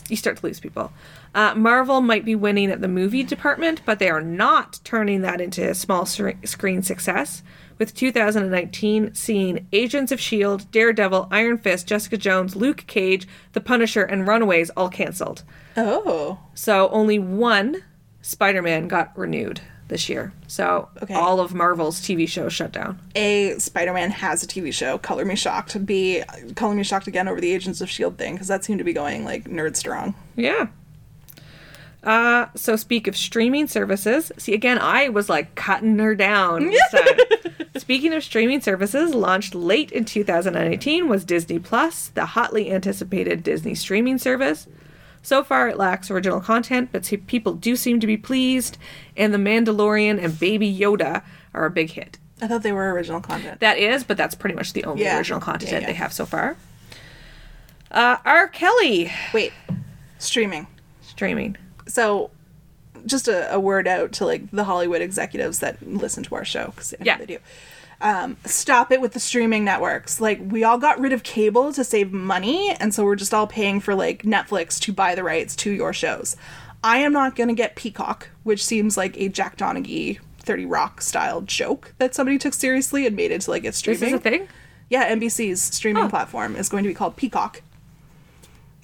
you 0.09 0.15
start 0.15 0.37
to 0.37 0.45
lose 0.45 0.59
people. 0.59 0.91
Uh, 1.35 1.55
Marvel 1.55 1.99
might 2.01 2.23
be 2.25 2.35
winning 2.35 2.69
at 2.69 2.81
the 2.81 2.87
movie 2.87 3.23
department, 3.23 3.81
but 3.85 3.97
they 3.99 4.09
are 4.09 4.21
not 4.21 4.79
turning 4.83 5.21
that 5.21 5.41
into 5.41 5.67
a 5.67 5.73
small 5.73 6.05
screen 6.05 6.83
success. 6.83 7.41
With 7.83 7.93
2019 7.95 9.13
seeing 9.13 9.67
Agents 9.73 10.13
of 10.13 10.19
S.H.I.E.L.D., 10.19 10.67
Daredevil, 10.71 11.27
Iron 11.31 11.57
Fist, 11.57 11.85
Jessica 11.85 12.15
Jones, 12.15 12.55
Luke 12.55 12.85
Cage, 12.87 13.27
The 13.51 13.59
Punisher, 13.59 14.03
and 14.03 14.25
Runaways 14.25 14.69
all 14.69 14.87
cancelled. 14.87 15.43
Oh. 15.75 16.39
So 16.53 16.87
only 16.91 17.19
one 17.19 17.83
Spider 18.21 18.61
Man 18.61 18.87
got 18.87 19.11
renewed 19.17 19.59
this 19.89 20.07
year. 20.07 20.31
So 20.47 20.87
Okay. 21.01 21.13
all 21.13 21.41
of 21.41 21.53
Marvel's 21.53 21.99
TV 21.99 22.25
shows 22.25 22.53
shut 22.53 22.71
down. 22.71 22.99
A, 23.15 23.55
Spider 23.59 23.91
Man 23.91 24.11
has 24.11 24.41
a 24.43 24.47
TV 24.47 24.73
show, 24.73 24.97
Color 24.97 25.25
Me 25.25 25.35
Shocked. 25.35 25.85
B, 25.85 26.23
Color 26.55 26.75
Me 26.75 26.83
Shocked 26.85 27.07
again 27.07 27.27
over 27.27 27.41
the 27.41 27.51
Agents 27.51 27.81
of 27.81 27.89
S.H.I.E.L.D. 27.89 28.15
thing, 28.15 28.35
because 28.35 28.47
that 28.47 28.63
seemed 28.63 28.79
to 28.79 28.85
be 28.85 28.93
going, 28.93 29.25
like, 29.25 29.43
nerd 29.43 29.75
strong. 29.75 30.15
Yeah. 30.37 30.67
Uh, 32.03 32.47
so 32.55 32.75
speak 32.75 33.07
of 33.07 33.15
streaming 33.15 33.65
services. 33.67 34.31
See, 34.37 34.53
again, 34.53 34.77
I 34.77 35.07
was 35.09 35.29
like 35.29 35.55
cutting 35.55 35.97
her 35.99 36.15
down. 36.15 36.73
Speaking 37.77 38.13
of 38.13 38.23
streaming 38.23 38.61
services, 38.61 39.15
launched 39.15 39.55
late 39.55 39.91
in 39.91 40.05
2018 40.05 41.07
was 41.07 41.23
Disney 41.25 41.59
Plus, 41.59 42.09
the 42.09 42.25
hotly 42.27 42.71
anticipated 42.71 43.41
Disney 43.41 43.73
streaming 43.73 44.17
service. 44.17 44.67
So 45.21 45.43
far, 45.43 45.69
it 45.69 45.77
lacks 45.77 46.11
original 46.11 46.41
content, 46.41 46.89
but 46.91 47.05
see, 47.05 47.15
people 47.17 47.53
do 47.53 47.75
seem 47.77 47.99
to 48.01 48.07
be 48.07 48.17
pleased, 48.17 48.77
and 49.15 49.33
The 49.33 49.37
Mandalorian 49.37 50.21
and 50.21 50.37
Baby 50.37 50.71
Yoda 50.77 51.23
are 51.53 51.65
a 51.65 51.71
big 51.71 51.91
hit. 51.91 52.17
I 52.41 52.47
thought 52.47 52.61
they 52.63 52.73
were 52.73 52.91
original 52.93 53.21
content. 53.21 53.61
That 53.61 53.77
is, 53.77 54.03
but 54.03 54.17
that's 54.17 54.35
pretty 54.35 54.55
much 54.55 54.73
the 54.73 54.83
only 54.83 55.03
Yeah. 55.03 55.17
original 55.17 55.39
content 55.39 55.71
Yeah, 55.71 55.79
yeah. 55.79 55.85
they 55.87 55.93
have 55.93 56.11
so 56.11 56.25
far. 56.25 56.57
Uh, 57.89 58.17
R. 58.25 58.47
Kelly 58.49 59.11
Wait. 59.33 59.53
Streaming. 60.19 60.67
streaming. 61.01 61.55
So, 61.87 62.31
just 63.05 63.27
a, 63.27 63.53
a 63.53 63.59
word 63.59 63.87
out 63.87 64.11
to 64.13 64.25
like 64.25 64.49
the 64.51 64.63
Hollywood 64.63 65.01
executives 65.01 65.59
that 65.59 65.85
listen 65.85 66.23
to 66.23 66.35
our 66.35 66.45
show 66.45 66.67
because 66.67 66.93
Yeah. 67.01 67.17
they 67.17 67.25
do. 67.25 67.37
Um, 68.01 68.35
stop 68.45 68.91
it 68.91 68.99
with 68.99 69.13
the 69.13 69.19
streaming 69.19 69.63
networks. 69.63 70.19
Like 70.19 70.39
we 70.43 70.63
all 70.63 70.77
got 70.77 70.99
rid 70.99 71.13
of 71.13 71.23
cable 71.23 71.71
to 71.73 71.83
save 71.83 72.11
money, 72.11 72.75
and 72.79 72.93
so 72.93 73.03
we're 73.05 73.15
just 73.15 73.33
all 73.33 73.47
paying 73.47 73.79
for 73.79 73.95
like 73.95 74.23
Netflix 74.23 74.79
to 74.81 74.93
buy 74.93 75.15
the 75.15 75.23
rights 75.23 75.55
to 75.57 75.71
your 75.71 75.93
shows. 75.93 76.35
I 76.83 76.97
am 76.97 77.13
not 77.13 77.35
gonna 77.35 77.53
get 77.53 77.75
Peacock, 77.75 78.29
which 78.43 78.63
seems 78.63 78.97
like 78.97 79.17
a 79.17 79.29
Jack 79.29 79.57
Donaghy 79.57 80.19
30 80.39 80.65
Rock 80.65 80.99
style 81.01 81.39
joke 81.41 81.93
that 81.97 82.13
somebody 82.13 82.37
took 82.37 82.53
seriously 82.53 83.07
and 83.07 83.15
made 83.15 83.31
it 83.31 83.41
to 83.41 83.51
like 83.51 83.63
its 83.63 83.77
streaming. 83.77 83.99
This 84.01 84.09
is 84.09 84.15
a 84.15 84.19
thing? 84.19 84.47
Yeah, 84.89 85.09
NBC's 85.15 85.61
streaming 85.61 86.03
Oh. 86.03 86.09
platform 86.09 86.57
is 86.57 86.67
going 86.67 86.83
to 86.83 86.89
be 86.89 86.93
called 86.93 87.15
Peacock. 87.15 87.61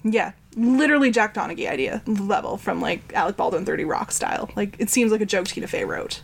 Yeah, 0.02 0.32
literally 0.56 1.10
Jack 1.10 1.34
Donaghy 1.34 1.68
idea 1.68 2.02
level 2.06 2.56
from 2.56 2.80
like 2.80 3.12
Alec 3.14 3.36
Baldwin 3.36 3.64
30 3.64 3.84
Rock 3.84 4.12
style. 4.12 4.50
Like 4.56 4.76
it 4.78 4.90
seems 4.90 5.12
like 5.12 5.20
a 5.20 5.26
joke 5.26 5.46
Tina 5.46 5.66
Fey 5.66 5.84
wrote. 5.84 6.22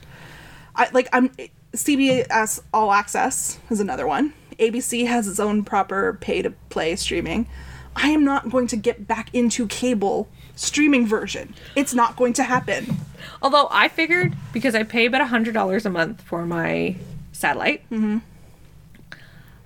I 0.74 0.88
like 0.92 1.08
I'm 1.12 1.30
CBS 1.72 2.60
All 2.72 2.92
Access 2.92 3.58
is 3.70 3.80
another 3.80 4.06
one. 4.06 4.32
ABC 4.58 5.06
has 5.06 5.28
its 5.28 5.38
own 5.38 5.64
proper 5.64 6.16
pay 6.20 6.42
to 6.42 6.50
play 6.70 6.96
streaming. 6.96 7.46
I 7.94 8.10
am 8.10 8.24
not 8.24 8.50
going 8.50 8.66
to 8.68 8.76
get 8.76 9.06
back 9.06 9.34
into 9.34 9.66
cable 9.66 10.28
streaming 10.54 11.06
version. 11.06 11.54
It's 11.74 11.94
not 11.94 12.16
going 12.16 12.32
to 12.34 12.42
happen. 12.42 12.96
Although 13.42 13.68
I 13.70 13.88
figured 13.88 14.36
because 14.52 14.74
I 14.74 14.82
pay 14.82 15.06
about 15.06 15.26
hundred 15.28 15.54
dollars 15.54 15.86
a 15.86 15.90
month 15.90 16.22
for 16.22 16.46
my 16.46 16.96
satellite, 17.32 17.88
mm-hmm. 17.90 18.18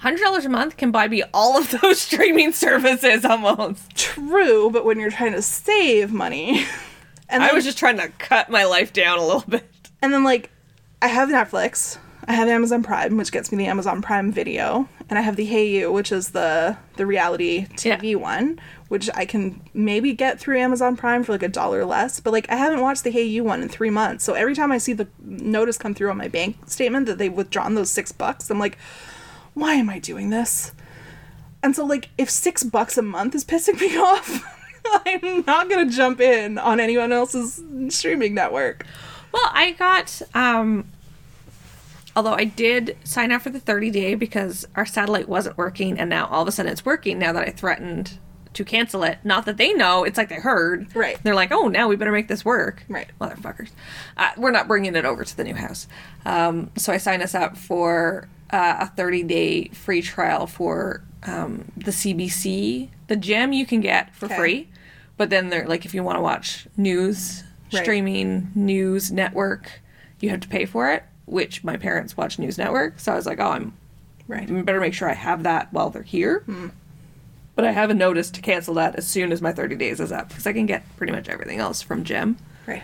Hundred 0.00 0.20
dollars 0.20 0.46
a 0.46 0.48
month 0.48 0.76
can 0.78 0.90
buy 0.90 1.08
me 1.08 1.22
all 1.34 1.58
of 1.58 1.70
those 1.80 2.00
streaming 2.08 2.52
services 2.52 3.24
almost. 3.24 3.94
True, 3.96 4.70
but 4.70 4.84
when 4.84 4.98
you're 4.98 5.10
trying 5.10 5.32
to 5.32 5.42
save 5.42 6.10
money, 6.12 6.64
and 7.28 7.42
I 7.42 7.52
was 7.52 7.64
just 7.64 7.76
trying 7.78 7.98
to 7.98 8.08
cut 8.18 8.48
my 8.48 8.64
life 8.64 8.92
down 8.94 9.18
a 9.18 9.22
little 9.24 9.44
bit. 9.48 9.68
And 10.00 10.12
then 10.12 10.24
like 10.24 10.50
I 11.02 11.08
have 11.08 11.28
Netflix, 11.28 11.98
I 12.26 12.32
have 12.32 12.48
Amazon 12.48 12.82
Prime, 12.82 13.18
which 13.18 13.30
gets 13.30 13.52
me 13.52 13.58
the 13.58 13.66
Amazon 13.66 14.00
Prime 14.00 14.32
video, 14.32 14.88
and 15.10 15.18
I 15.18 15.22
have 15.22 15.36
the 15.36 15.46
Hayu, 15.46 15.92
which 15.92 16.12
is 16.12 16.30
the 16.30 16.78
the 16.96 17.04
reality 17.04 17.66
TV 17.76 18.12
Yeah. 18.12 18.14
one, 18.16 18.58
which 18.88 19.10
I 19.14 19.26
can 19.26 19.60
maybe 19.74 20.14
get 20.14 20.40
through 20.40 20.58
Amazon 20.60 20.96
Prime 20.96 21.24
for 21.24 21.32
like 21.32 21.42
a 21.42 21.48
dollar 21.48 21.84
less. 21.84 22.20
But 22.20 22.32
like 22.32 22.48
I 22.50 22.56
haven't 22.56 22.80
watched 22.80 23.04
the 23.04 23.12
Hayu 23.12 23.42
one 23.42 23.60
in 23.60 23.68
three 23.68 23.90
months, 23.90 24.24
so 24.24 24.32
every 24.32 24.54
time 24.54 24.72
I 24.72 24.78
see 24.78 24.94
the 24.94 25.08
notice 25.22 25.76
come 25.76 25.94
through 25.94 26.08
on 26.10 26.16
my 26.16 26.28
bank 26.28 26.56
statement 26.70 27.04
that 27.04 27.18
they've 27.18 27.30
withdrawn 27.30 27.74
those 27.74 27.90
six 27.90 28.12
bucks, 28.12 28.48
I'm 28.50 28.58
like, 28.58 28.78
why 29.54 29.74
am 29.74 29.90
I 29.90 29.98
doing 29.98 30.30
this? 30.30 30.72
And 31.62 31.76
so 31.76 31.84
like 31.84 32.10
if 32.16 32.30
six 32.30 32.62
bucks 32.62 32.96
a 32.96 33.02
month 33.02 33.34
is 33.34 33.44
pissing 33.44 33.80
me 33.80 33.96
off. 33.98 34.56
I'm 35.06 35.44
not 35.44 35.68
gonna 35.68 35.90
jump 35.90 36.20
in 36.20 36.58
on 36.58 36.80
anyone 36.80 37.12
else's 37.12 37.62
streaming 37.94 38.34
network. 38.34 38.86
Well, 39.32 39.48
I 39.52 39.72
got 39.72 40.22
um 40.34 40.86
although 42.16 42.32
I 42.34 42.44
did 42.44 42.96
sign 43.04 43.30
up 43.30 43.42
for 43.42 43.50
the 43.50 43.60
30 43.60 43.90
day 43.90 44.14
because 44.14 44.66
our 44.74 44.86
satellite 44.86 45.28
wasn't 45.28 45.58
working 45.58 45.98
and 45.98 46.10
now 46.10 46.26
all 46.26 46.42
of 46.42 46.48
a 46.48 46.52
sudden 46.52 46.72
it's 46.72 46.84
working 46.84 47.18
now 47.18 47.32
that 47.32 47.46
I 47.46 47.50
threatened 47.50 48.18
to 48.52 48.64
cancel 48.64 49.04
it. 49.04 49.18
Not 49.22 49.46
that 49.46 49.58
they 49.58 49.72
know, 49.72 50.02
it's 50.02 50.18
like 50.18 50.28
they 50.28 50.36
heard. 50.36 50.94
Right. 50.96 51.22
They're 51.22 51.36
like, 51.36 51.52
"Oh, 51.52 51.68
now 51.68 51.86
we 51.86 51.94
better 51.94 52.10
make 52.10 52.26
this 52.26 52.44
work." 52.44 52.82
Right. 52.88 53.08
Motherfuckers. 53.20 53.70
Uh, 54.16 54.30
we're 54.36 54.50
not 54.50 54.66
bringing 54.66 54.96
it 54.96 55.04
over 55.04 55.24
to 55.24 55.36
the 55.36 55.44
new 55.44 55.54
house. 55.54 55.86
Um, 56.24 56.70
so 56.76 56.92
I 56.92 56.96
signed 56.96 57.22
us 57.22 57.34
up 57.34 57.56
for 57.56 58.28
uh, 58.52 58.76
a 58.80 58.86
30 58.86 59.22
day 59.24 59.68
free 59.68 60.02
trial 60.02 60.46
for 60.46 61.02
um, 61.24 61.70
the 61.76 61.90
CBC. 61.90 62.88
The 63.08 63.16
gem 63.16 63.52
you 63.52 63.66
can 63.66 63.80
get 63.80 64.14
for 64.14 64.26
Okay. 64.26 64.36
free, 64.36 64.68
but 65.16 65.30
then 65.30 65.48
they're 65.50 65.66
like, 65.66 65.84
if 65.84 65.94
you 65.94 66.02
want 66.02 66.16
to 66.18 66.22
watch 66.22 66.66
news, 66.76 67.44
Right. 67.72 67.82
streaming 67.84 68.50
news 68.56 69.12
network, 69.12 69.80
you 70.20 70.30
have 70.30 70.40
to 70.40 70.48
pay 70.48 70.64
for 70.64 70.90
it. 70.92 71.04
Which 71.26 71.62
my 71.62 71.76
parents 71.76 72.16
watch 72.16 72.40
News 72.40 72.58
Network, 72.58 72.98
so 72.98 73.12
I 73.12 73.14
was 73.14 73.24
like, 73.26 73.38
oh, 73.38 73.50
I'm 73.50 73.72
Right. 74.26 74.50
I 74.50 74.62
better 74.62 74.80
make 74.80 74.94
sure 74.94 75.08
I 75.08 75.14
have 75.14 75.44
that 75.44 75.72
while 75.72 75.88
they're 75.90 76.02
here. 76.02 76.42
But 77.54 77.64
I 77.64 77.70
have 77.72 77.90
a 77.90 77.94
notice 77.94 78.30
to 78.32 78.40
cancel 78.40 78.74
that 78.74 78.96
as 78.96 79.06
soon 79.06 79.30
as 79.30 79.40
my 79.40 79.52
30 79.52 79.76
days 79.76 80.00
is 80.00 80.10
up 80.10 80.28
because 80.30 80.46
I 80.48 80.52
can 80.52 80.66
get 80.66 80.82
pretty 80.96 81.12
much 81.12 81.28
everything 81.28 81.58
else 81.60 81.82
from 81.82 82.02
Gem. 82.02 82.36
Right. 82.66 82.82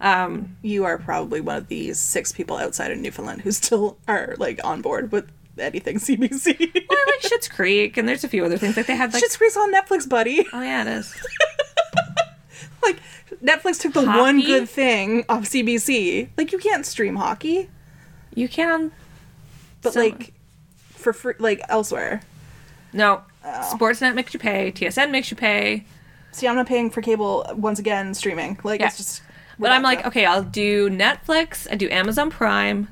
Um, 0.00 0.56
You 0.62 0.84
are 0.84 0.96
probably 0.98 1.40
one 1.40 1.56
of 1.56 1.68
these 1.68 1.98
six 1.98 2.32
people 2.32 2.56
outside 2.56 2.90
of 2.92 2.98
Newfoundland 2.98 3.40
who 3.42 3.50
still 3.50 3.98
are 4.06 4.34
like 4.38 4.60
on 4.64 4.80
board 4.80 5.10
with 5.12 5.28
anything 5.58 5.96
CBC. 5.98 6.58
well, 6.88 6.98
I 6.98 7.04
like 7.20 7.32
Schitt's 7.32 7.48
Creek, 7.48 7.96
and 7.96 8.08
there's 8.08 8.22
a 8.24 8.28
few 8.28 8.44
other 8.44 8.56
things 8.58 8.76
like 8.76 8.86
they 8.86 8.94
had 8.96 9.12
like. 9.12 9.20
Shit's 9.22 9.36
Creek's 9.36 9.56
on 9.56 9.72
Netflix, 9.74 10.08
buddy. 10.08 10.46
Oh 10.52 10.62
yeah, 10.62 10.82
it 10.82 10.88
is. 10.88 11.14
Like 12.82 13.00
Netflix 13.42 13.80
took 13.80 13.92
the 13.92 14.04
Hockey? 14.04 14.18
one 14.20 14.40
good 14.40 14.68
thing 14.68 15.24
off 15.28 15.44
CBC. 15.44 16.28
Like 16.36 16.52
you 16.52 16.58
can't 16.58 16.86
stream 16.86 17.16
hockey, 17.16 17.68
You 18.34 18.48
can. 18.48 18.92
but 19.82 19.96
like 19.96 20.32
for 20.90 21.12
free, 21.12 21.34
like 21.38 21.60
elsewhere. 21.68 22.22
No. 22.92 23.22
Oh. 23.44 23.70
Sportsnet 23.76 24.14
makes 24.14 24.32
you 24.32 24.40
pay. 24.40 24.70
TSN 24.72 25.10
makes 25.10 25.30
you 25.30 25.36
pay. 25.36 25.84
See, 26.32 26.46
I'm 26.46 26.54
not 26.56 26.66
paying 26.66 26.88
for 26.90 27.02
cable 27.02 27.44
once 27.56 27.78
again 27.80 28.14
streaming. 28.14 28.58
Like 28.62 28.80
Yeah. 28.80 28.86
it's 28.86 28.96
just. 28.96 29.22
But 29.58 29.72
I'm 29.72 29.82
like, 29.82 30.06
okay, 30.06 30.24
I'll 30.24 30.42
do 30.44 30.88
Netflix, 30.88 31.66
I 31.70 31.74
do 31.74 31.88
Amazon 31.90 32.30
Prime, 32.30 32.88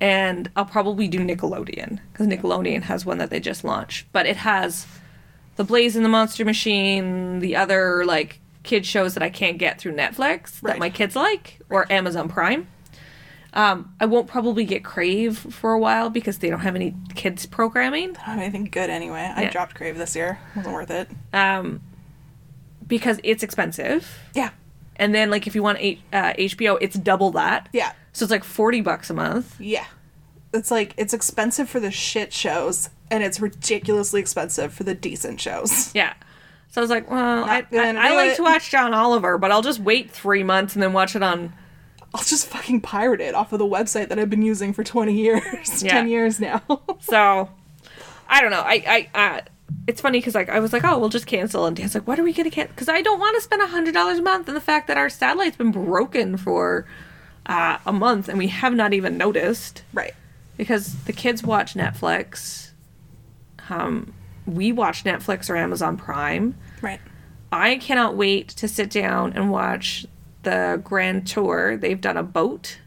and 0.00 0.50
I'll 0.54 0.64
probably 0.64 1.08
do 1.08 1.18
Nickelodeon 1.18 1.98
because 2.12 2.26
Nickelodeon 2.26 2.82
has 2.82 3.04
one 3.04 3.18
that 3.18 3.30
they 3.30 3.40
just 3.40 3.64
launched. 3.64 4.06
But 4.12 4.26
it 4.26 4.36
has 4.38 4.86
the 5.56 5.64
Blaze 5.64 5.96
and 5.96 6.04
the 6.04 6.08
Monster 6.08 6.44
Machine, 6.44 7.40
the 7.40 7.56
other 7.56 8.04
like 8.04 8.40
kid 8.62 8.86
shows 8.86 9.14
that 9.14 9.22
I 9.22 9.28
can't 9.30 9.58
get 9.58 9.78
through 9.80 9.94
Netflix 9.94 10.60
that 10.62 10.78
my 10.78 10.88
kids 10.90 11.14
like 11.16 11.58
or 11.68 11.90
Amazon 11.92 12.28
Prime. 12.28 12.68
Um, 13.52 13.94
I 14.00 14.06
won't 14.06 14.26
probably 14.26 14.64
get 14.64 14.82
Crave 14.84 15.38
for 15.38 15.72
a 15.74 15.78
while 15.78 16.10
because 16.10 16.38
they 16.38 16.50
don't 16.50 16.60
have 16.60 16.74
any 16.74 16.94
kids 17.14 17.46
programming. 17.46 18.10
I 18.10 18.12
don't 18.12 18.18
have 18.20 18.38
anything 18.38 18.64
good 18.64 18.90
anyway. 18.90 19.32
I 19.34 19.42
Yeah. 19.42 19.50
dropped 19.50 19.74
Crave 19.76 19.96
this 19.96 20.16
year. 20.16 20.38
wasn't 20.56 20.74
worth 20.74 20.90
it. 20.90 21.08
Um, 21.32 21.80
because 22.86 23.20
it's 23.22 23.42
expensive. 23.44 24.08
Yeah. 24.34 24.50
And 24.96 25.14
then 25.14 25.30
like 25.30 25.46
if 25.46 25.54
you 25.54 25.62
want 25.62 25.78
H- 25.80 26.00
uh, 26.12 26.32
HBO, 26.34 26.78
it's 26.80 26.96
double 26.96 27.30
that. 27.32 27.68
Yeah. 27.72 27.92
So 28.12 28.24
it's 28.24 28.30
like 28.30 28.44
40 28.44 28.80
bucks 28.82 29.10
a 29.10 29.14
month. 29.14 29.60
Yeah. 29.60 29.86
It's 30.52 30.70
like 30.70 30.94
it's 30.96 31.12
expensive 31.12 31.68
for 31.68 31.80
the 31.80 31.90
shit 31.90 32.32
shows 32.32 32.90
and 33.10 33.24
it's 33.24 33.40
ridiculously 33.40 34.20
expensive 34.20 34.72
for 34.72 34.84
the 34.84 34.94
decent 34.94 35.40
shows. 35.40 35.92
Yeah. 35.94 36.14
So 36.70 36.80
I 36.80 36.82
was 36.82 36.90
like, 36.90 37.08
well, 37.08 37.44
I, 37.44 37.64
I, 37.70 37.88
I 37.96 38.14
like 38.16 38.30
it. 38.32 38.36
to 38.36 38.42
watch 38.42 38.68
John 38.68 38.92
Oliver, 38.94 39.38
but 39.38 39.52
I'll 39.52 39.62
just 39.62 39.78
wait 39.78 40.10
three 40.10 40.42
months 40.42 40.74
and 40.74 40.82
then 40.82 40.92
watch 40.92 41.14
it 41.14 41.22
on. 41.22 41.52
I'll 42.12 42.24
just 42.24 42.48
fucking 42.48 42.80
pirate 42.80 43.20
it 43.20 43.32
off 43.36 43.52
of 43.52 43.60
the 43.60 43.64
website 43.64 44.08
that 44.08 44.18
I've 44.18 44.28
been 44.30 44.42
using 44.42 44.72
for 44.72 44.82
20 44.82 45.12
years. 45.14 45.42
Yeah. 45.84 45.92
10 45.92 46.08
years 46.08 46.40
now. 46.40 46.62
So 47.00 47.48
I 48.28 48.40
don't 48.40 48.50
know. 48.50 48.62
I, 48.64 49.08
I, 49.14 49.20
uh, 49.36 49.40
it's 49.86 50.00
funny 50.00 50.18
because 50.18 50.34
like 50.34 50.48
I 50.48 50.60
was 50.60 50.72
like, 50.72 50.84
oh, 50.84 50.98
we'll 50.98 51.08
just 51.08 51.26
cancel, 51.26 51.66
and 51.66 51.76
Dan's 51.76 51.94
like, 51.94 52.06
what 52.06 52.18
are 52.18 52.24
we 52.24 52.32
gonna 52.32 52.50
cancel? 52.50 52.74
Because 52.74 52.88
I 52.88 53.02
don't 53.02 53.20
want 53.20 53.36
to 53.36 53.42
spend 53.42 53.62
a 53.62 53.66
hundred 53.66 53.94
dollars 53.94 54.18
a 54.18 54.22
month, 54.22 54.48
and 54.48 54.56
the 54.56 54.60
fact 54.60 54.88
that 54.88 54.96
our 54.96 55.08
satellite's 55.08 55.56
been 55.56 55.72
broken 55.72 56.36
for 56.36 56.86
uh, 57.46 57.78
a 57.84 57.92
month 57.92 58.28
and 58.28 58.38
we 58.38 58.48
have 58.48 58.74
not 58.74 58.92
even 58.92 59.16
noticed 59.16 59.82
right. 59.92 60.14
because 60.56 61.04
the 61.04 61.12
kids 61.12 61.42
watch 61.42 61.74
Netflix. 61.74 62.70
Um, 63.68 64.14
we 64.46 64.72
watch 64.72 65.04
Netflix 65.04 65.48
or 65.48 65.56
Amazon 65.56 65.96
Prime. 65.96 66.54
Right. 66.82 67.00
I 67.52 67.76
cannot 67.76 68.16
wait 68.16 68.48
to 68.48 68.68
sit 68.68 68.90
down 68.90 69.32
and 69.34 69.50
watch 69.50 70.06
the 70.42 70.80
Grand 70.82 71.26
Tour. 71.26 71.76
They've 71.76 72.00
done 72.00 72.16
a 72.16 72.22
boat, 72.22 72.78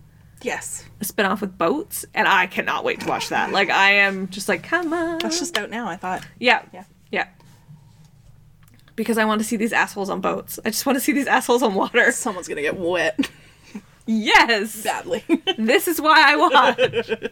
Yes. 0.43 0.85
a 1.01 1.05
spin-off 1.05 1.41
with 1.41 1.57
boats, 1.57 2.05
and 2.13 2.27
I 2.27 2.45
cannot 2.47 2.83
wait 2.83 2.99
to 3.01 3.07
watch 3.07 3.29
that. 3.29 3.51
Like 3.51 3.69
I 3.69 3.91
am 3.93 4.27
just 4.29 4.47
like, 4.47 4.63
come 4.63 4.93
on. 4.93 5.19
That's 5.19 5.39
just 5.39 5.57
out 5.57 5.69
now, 5.69 5.87
I 5.87 5.95
thought. 5.95 6.23
Yeah. 6.39 6.61
Yeah. 6.73 6.83
Yeah. 7.11 7.27
Because 8.95 9.17
I 9.17 9.25
want 9.25 9.39
to 9.41 9.45
see 9.47 9.57
these 9.57 9.73
assholes 9.73 10.09
on 10.09 10.21
boats. 10.21 10.59
I 10.65 10.69
just 10.69 10.85
want 10.85 10.95
to 10.97 10.99
see 10.99 11.11
these 11.11 11.27
assholes 11.27 11.61
on 11.63 11.73
water. 11.75 12.11
Someone's 12.13 12.47
gonna 12.47 12.61
get 12.61 12.77
wet 12.77 13.29
Yes. 14.05 14.83
badly. 14.83 15.23
This 15.57 15.87
is 15.87 15.99
why 15.99 16.23
I 16.25 16.35
watch. 16.35 17.29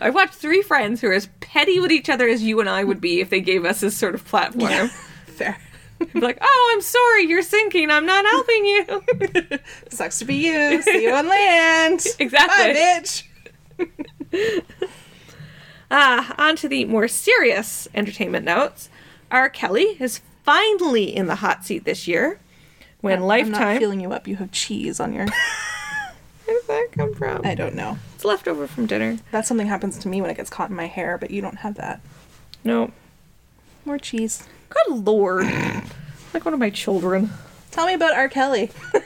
I 0.00 0.10
watched 0.10 0.34
three 0.34 0.62
friends 0.62 1.00
who 1.02 1.08
are 1.08 1.12
as 1.12 1.28
petty 1.40 1.78
with 1.78 1.92
each 1.92 2.08
other 2.08 2.26
as 2.28 2.42
you 2.42 2.58
and 2.60 2.68
I 2.70 2.84
would 2.84 3.00
be 3.02 3.20
if 3.20 3.28
they 3.30 3.40
gave 3.40 3.64
us 3.66 3.80
this 3.80 3.96
sort 3.96 4.14
of 4.14 4.24
platform. 4.24 4.88
Fair. 5.26 5.58
Like, 6.14 6.38
oh, 6.40 6.72
I'm 6.74 6.80
sorry, 6.80 7.24
you're 7.24 7.42
sinking. 7.42 7.90
I'm 7.90 8.06
not 8.06 8.24
helping 8.24 8.64
you. 8.64 9.58
Sucks 9.90 10.18
to 10.20 10.24
be 10.24 10.36
you. 10.36 10.80
See 10.82 11.02
you 11.02 11.12
on 11.12 11.26
land. 11.28 12.04
Exactly. 12.18 12.72
Bye, 12.72 12.74
bitch. 12.74 13.24
Ah, 15.90 16.34
on 16.38 16.56
to 16.56 16.68
the 16.68 16.84
more 16.84 17.08
serious 17.08 17.88
entertainment 17.94 18.44
notes. 18.44 18.90
R. 19.30 19.48
Kelly 19.48 19.96
is 20.00 20.20
finally 20.44 21.14
in 21.14 21.26
the 21.26 21.36
hot 21.36 21.64
seat 21.64 21.84
this 21.84 22.06
year 22.06 22.38
when 23.00 23.14
I'm 23.14 23.20
not 23.20 23.26
Lifetime. 23.26 23.78
feeling 23.78 24.00
you 24.00 24.12
up. 24.12 24.28
You 24.28 24.36
have 24.36 24.52
cheese 24.52 25.00
on 25.00 25.12
your. 25.12 25.26
Where 25.26 26.58
did 26.60 26.66
that 26.68 26.88
come 26.92 27.14
from? 27.14 27.42
I 27.44 27.54
don't 27.54 27.74
know. 27.74 27.98
It's 28.14 28.24
leftover 28.24 28.66
from 28.66 28.86
dinner. 28.86 29.18
That's 29.30 29.48
something 29.48 29.66
happens 29.66 29.98
to 29.98 30.08
me 30.08 30.20
when 30.20 30.30
it 30.30 30.36
gets 30.36 30.50
caught 30.50 30.70
in 30.70 30.76
my 30.76 30.86
hair, 30.86 31.16
but 31.18 31.30
you 31.30 31.40
don't 31.40 31.56
have 31.58 31.74
that. 31.76 32.00
No. 32.64 32.92
More 33.84 33.98
cheese. 33.98 34.44
Good 34.68 35.04
lord. 35.06 35.46
like 36.34 36.44
one 36.44 36.54
of 36.54 36.60
my 36.60 36.70
children. 36.70 37.30
Tell 37.70 37.86
me 37.86 37.94
about 37.94 38.14
R. 38.14 38.28
Kelly. 38.28 38.70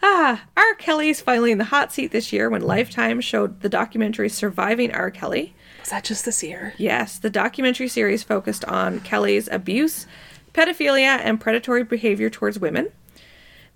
Ah, 0.00 0.44
R. 0.56 0.74
Kelly's 0.76 1.20
finally 1.20 1.50
in 1.50 1.58
the 1.58 1.64
hot 1.64 1.92
seat 1.92 2.12
this 2.12 2.32
year 2.32 2.48
when 2.48 2.62
Lifetime 2.62 3.20
showed 3.20 3.62
the 3.62 3.68
documentary 3.68 4.28
Surviving 4.28 4.92
R. 4.94 5.10
Kelly. 5.10 5.54
Was 5.80 5.90
that 5.90 6.04
just 6.04 6.24
this 6.24 6.42
year? 6.42 6.72
Yes, 6.78 7.18
the 7.18 7.30
documentary 7.30 7.88
series 7.88 8.22
focused 8.22 8.64
on 8.66 9.00
Kelly's 9.00 9.48
abuse, 9.48 10.06
pedophilia, 10.54 11.18
and 11.24 11.40
predatory 11.40 11.82
behavior 11.82 12.30
towards 12.30 12.60
women. 12.60 12.92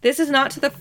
This 0.03 0.21
is 0.21 0.31
not 0.31 0.53
to 0.53 0.61
the 0.61 0.73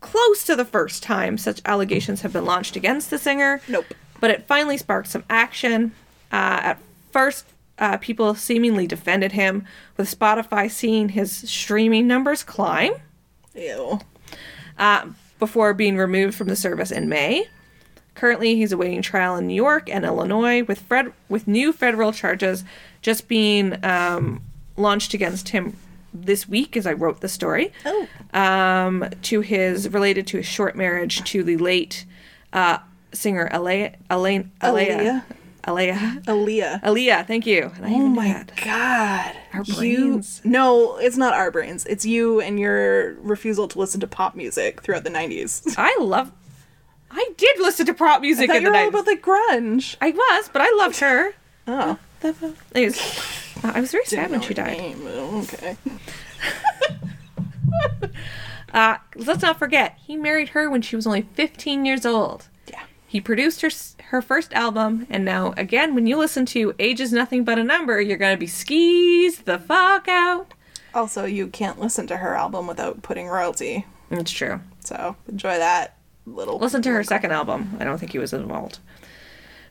close 0.00 0.44
to 0.44 0.54
the 0.54 0.64
first 0.64 1.02
time 1.02 1.36
such 1.36 1.60
allegations 1.64 2.20
have 2.20 2.32
been 2.32 2.44
launched 2.44 2.76
against 2.76 3.10
the 3.10 3.18
singer. 3.18 3.60
Nope. 3.68 3.86
But 4.26 4.34
it 4.34 4.48
finally 4.48 4.76
sparked 4.76 5.06
some 5.06 5.22
action. 5.30 5.92
Uh, 6.32 6.58
at 6.60 6.80
first, 7.12 7.46
uh, 7.78 7.96
people 7.98 8.34
seemingly 8.34 8.88
defended 8.88 9.30
him, 9.30 9.64
with 9.96 10.12
Spotify 10.12 10.68
seeing 10.68 11.10
his 11.10 11.30
streaming 11.48 12.08
numbers 12.08 12.42
climb 12.42 12.94
Ew. 13.54 14.00
uh, 14.80 15.06
before 15.38 15.74
being 15.74 15.96
removed 15.96 16.34
from 16.34 16.48
the 16.48 16.56
service 16.56 16.90
in 16.90 17.08
May. 17.08 17.46
Currently, 18.16 18.56
he's 18.56 18.72
awaiting 18.72 19.00
trial 19.00 19.36
in 19.36 19.46
New 19.46 19.54
York 19.54 19.88
and 19.88 20.04
Illinois, 20.04 20.64
with 20.64 20.80
Fred 20.80 21.12
with 21.28 21.46
new 21.46 21.72
federal 21.72 22.12
charges 22.12 22.64
just 23.02 23.28
being 23.28 23.78
um, 23.84 24.42
launched 24.76 25.14
against 25.14 25.50
him 25.50 25.76
this 26.12 26.48
week, 26.48 26.76
as 26.76 26.84
I 26.84 26.94
wrote 26.94 27.20
the 27.20 27.28
story. 27.28 27.72
Oh. 27.84 28.08
Um, 28.34 29.08
to 29.22 29.40
his 29.40 29.88
related 29.88 30.26
to 30.26 30.38
his 30.38 30.46
short 30.46 30.74
marriage 30.74 31.22
to 31.30 31.44
the 31.44 31.58
late 31.58 32.04
uh, 32.52 32.78
singer 33.12 33.48
Alea, 33.52 33.94
Elaine, 34.10 34.50
Alea, 34.60 35.24
Alea, 35.64 36.22
Aaliyah. 36.26 36.82
Aaliyah. 36.82 37.26
Thank 37.26 37.46
you. 37.46 37.72
And 37.76 37.86
I 37.86 37.90
Oh 37.92 38.06
my 38.08 38.26
had- 38.26 38.52
god. 38.64 39.32
Our 39.52 39.62
You 39.64 40.08
brains. 40.10 40.40
No, 40.44 40.96
it's 40.98 41.16
not 41.16 41.34
our 41.34 41.50
brains. 41.50 41.84
It's 41.86 42.04
you 42.04 42.40
and 42.40 42.60
your 42.60 43.14
refusal 43.14 43.66
to 43.68 43.78
listen 43.78 44.00
to 44.00 44.06
pop 44.06 44.34
music 44.36 44.82
throughout 44.82 45.02
the 45.04 45.10
90s. 45.10 45.74
I 45.78 45.96
love. 46.00 46.30
I 47.10 47.28
did 47.36 47.58
listen 47.58 47.86
to 47.86 47.94
pop 47.94 48.18
I 48.18 48.20
music 48.20 48.48
thought 48.48 48.56
in 48.56 48.62
you 48.62 48.68
the 48.68 48.72
were 48.72 48.78
all 48.78 48.86
90s. 48.86 48.88
about 48.90 49.04
the 49.06 49.16
grunge. 49.16 49.96
I 50.00 50.10
was, 50.10 50.48
but 50.52 50.62
I 50.62 50.70
loved 50.76 50.98
her. 51.00 51.32
Oh. 51.66 51.98
Anyways, 52.74 52.98
uh, 53.64 53.72
I 53.74 53.80
was 53.80 53.90
very 53.92 54.04
sad 54.04 54.30
when 54.30 54.40
she 54.42 54.54
died. 54.54 54.78
name, 54.78 55.06
Okay. 55.06 55.76
Uh, 58.74 58.98
let's 59.14 59.40
not 59.42 59.58
forget, 59.58 59.96
he 60.06 60.16
married 60.16 60.50
her 60.50 60.68
when 60.68 60.82
she 60.82 60.96
was 60.96 61.06
only 61.06 61.22
15 61.34 61.86
years 61.86 62.04
old. 62.04 62.48
He 63.16 63.20
produced 63.22 63.62
her 63.62 63.70
her 64.10 64.20
first 64.20 64.52
album, 64.52 65.06
and 65.08 65.24
now 65.24 65.54
again, 65.56 65.94
when 65.94 66.06
you 66.06 66.18
listen 66.18 66.44
to 66.52 66.74
"Age 66.78 67.00
Is 67.00 67.14
Nothing 67.14 67.44
But 67.44 67.58
a 67.58 67.64
Number," 67.64 67.98
you're 67.98 68.18
gonna 68.18 68.36
be 68.36 68.46
skis 68.46 69.38
the 69.38 69.58
fuck 69.58 70.06
out. 70.06 70.52
Also, 70.94 71.24
you 71.24 71.46
can't 71.46 71.80
listen 71.80 72.06
to 72.08 72.18
her 72.18 72.34
album 72.34 72.66
without 72.66 73.00
putting 73.00 73.26
royalty. 73.26 73.86
It's 74.10 74.30
true. 74.30 74.60
So 74.80 75.16
enjoy 75.30 75.56
that 75.56 75.96
little. 76.26 76.58
Listen 76.58 76.82
to 76.82 76.90
her 76.90 77.02
second 77.02 77.32
album. 77.32 77.78
I 77.80 77.84
don't 77.84 77.96
think 77.96 78.12
he 78.12 78.18
was 78.18 78.34
involved. 78.34 78.80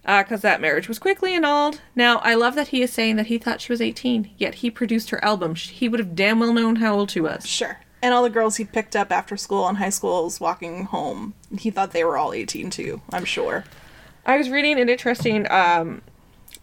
Uh, 0.04 0.24
because 0.24 0.42
that 0.42 0.60
marriage 0.60 0.88
was 0.88 0.98
quickly 0.98 1.36
annulled. 1.36 1.82
Now, 1.96 2.18
I 2.24 2.34
love 2.34 2.56
that 2.56 2.70
he 2.70 2.82
is 2.82 2.92
saying 2.92 3.18
that 3.18 3.28
he 3.28 3.38
thought 3.38 3.62
she 3.62 3.72
was 3.72 3.80
18, 3.82 4.32
yet 4.40 4.56
he 4.56 4.72
produced 4.72 5.12
her 5.12 5.24
album. 5.24 5.54
Sh- 5.54 5.70
He 5.70 5.88
would 5.88 6.00
have 6.00 6.16
damn 6.16 6.40
well 6.40 6.52
known 6.54 6.78
how 6.78 6.96
old 6.96 7.12
she 7.12 7.22
was. 7.22 7.46
Sure. 7.48 7.78
And 8.06 8.14
all 8.14 8.22
the 8.22 8.30
girls 8.30 8.58
he 8.58 8.66
picked 8.66 8.96
up 8.96 9.12
after 9.12 9.36
school 9.36 9.68
and 9.68 9.80
high 9.80 9.90
schools 9.90 10.40
walking 10.40 10.84
home, 10.86 11.34
he 11.58 11.72
thought 11.72 11.90
they 11.92 12.04
were 12.04 12.18
all 12.20 12.34
18 12.34 12.70
too, 12.70 13.02
I'm 13.12 13.26
sure. 13.26 13.64
I 14.28 14.38
was 14.38 14.48
reading 14.52 14.80
an 14.80 14.90
interesting 14.90 15.50
um, 15.50 16.04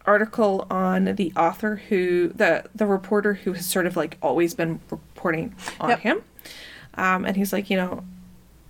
article 0.07 0.68
on 0.70 1.16
the 1.16 1.32
author 1.36 1.82
who 1.88 2.28
the 2.28 2.64
the 2.76 2.86
reporter 2.86 3.34
who 3.34 3.55
has 3.55 3.66
sort 3.66 3.86
of 3.86 3.97
like 3.97 4.18
always 4.22 4.55
been 4.55 4.78
reporting 4.88 5.57
on 5.80 5.88
Yep. 5.90 5.99
him, 6.01 6.22
um, 6.95 7.24
and 7.24 7.36
he's 7.36 7.53
like, 7.53 7.70
you 7.70 7.76
know, 7.76 8.05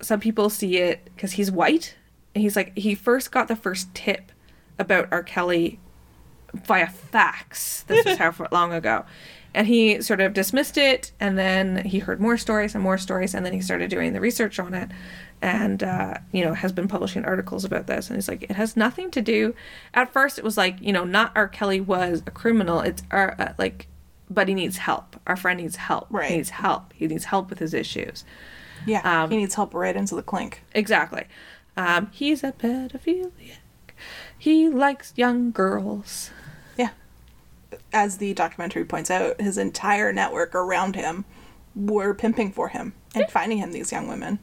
some 0.01 0.19
people 0.21 0.49
see 0.49 0.79
it 0.79 1.05
because 1.15 1.33
he's 1.33 1.51
white, 1.51 1.95
and 2.35 2.41
he's 2.41 2.57
like, 2.57 2.75
he 2.79 2.95
first 2.95 3.31
got 3.31 3.49
the 3.49 3.57
first 3.57 3.95
tip 3.95 4.33
about 4.79 5.09
R. 5.13 5.23
Kelly 5.23 5.79
via 6.55 6.87
fax. 6.89 7.83
This 7.83 8.03
was 8.07 8.17
how 8.23 8.35
long 8.51 8.73
ago. 8.73 9.05
And 9.55 9.67
he 9.67 10.01
sort 10.01 10.21
of 10.21 10.33
dismissed 10.33 10.79
it, 10.79 11.13
and 11.21 11.39
then 11.39 11.85
he 11.85 11.99
heard 11.99 12.21
more 12.21 12.39
stories 12.39 12.75
and 12.75 12.83
more 12.83 12.97
stories, 12.97 13.35
and 13.35 13.45
then 13.45 13.53
he 13.53 13.61
started 13.61 13.91
doing 13.91 14.15
the 14.15 14.21
research 14.21 14.59
on 14.59 14.73
it, 14.73 14.91
and 15.43 15.83
uh, 15.83 16.15
you 16.33 16.43
know 16.45 16.55
has 16.55 16.73
been 16.73 16.89
publishing 16.89 17.25
articles 17.25 17.65
about 17.65 17.87
this. 17.87 18.09
And 18.09 18.17
he's 18.17 18.29
like, 18.29 18.45
it 18.45 18.53
has 18.53 18.77
nothing 18.77 19.11
to 19.11 19.21
do. 19.21 19.55
At 19.93 20.13
first, 20.13 20.39
it 20.39 20.45
was 20.45 20.57
like 20.57 20.81
you 20.81 20.93
know, 20.93 21.05
not 21.05 21.33
R. 21.37 21.49
Kelly 21.49 21.81
was 21.81 22.23
a 22.27 22.31
criminal. 22.31 22.81
It's 22.81 23.03
our 23.11 23.37
uh, 23.39 23.53
like, 23.59 23.89
but 24.31 24.49
he 24.49 24.55
needs 24.55 24.79
help. 24.79 25.21
Our 25.27 25.37
friend 25.37 25.61
needs 25.61 25.77
help. 25.77 26.07
Right. 26.11 26.31
He 26.31 26.37
needs 26.37 26.51
help. 26.51 26.93
He 26.95 27.07
needs 27.07 27.25
help 27.25 27.51
with 27.51 27.59
his 27.59 27.75
issues. 27.75 28.25
Yeah. 28.87 29.23
Um, 29.23 29.31
he 29.31 29.37
needs 29.37 29.55
help 29.55 29.75
right 29.75 29.95
into 29.95 30.15
the 30.15 30.23
clink. 30.23 30.63
Exactly. 30.75 31.27
Um, 31.77 32.09
he's 32.13 32.43
a 32.43 32.53
pedophiliac. 32.53 33.59
He 34.37 34.69
likes 34.69 35.13
young 35.17 35.53
girls. 35.53 36.31
Yeah. 37.93 38.01
As 38.05 38.19
the 38.19 38.35
documentary 38.35 38.85
points 38.85 39.11
out, 39.11 39.41
his 39.41 39.59
entire 39.59 40.13
network 40.13 40.55
around 40.55 40.97
him 40.97 41.25
were 41.75 42.15
pimping 42.15 42.53
for 42.53 42.69
him 42.69 42.95
and 43.15 43.29
finding 43.31 43.59
him 43.59 43.73
these 43.73 43.93
young 43.93 44.09
women. 44.09 44.39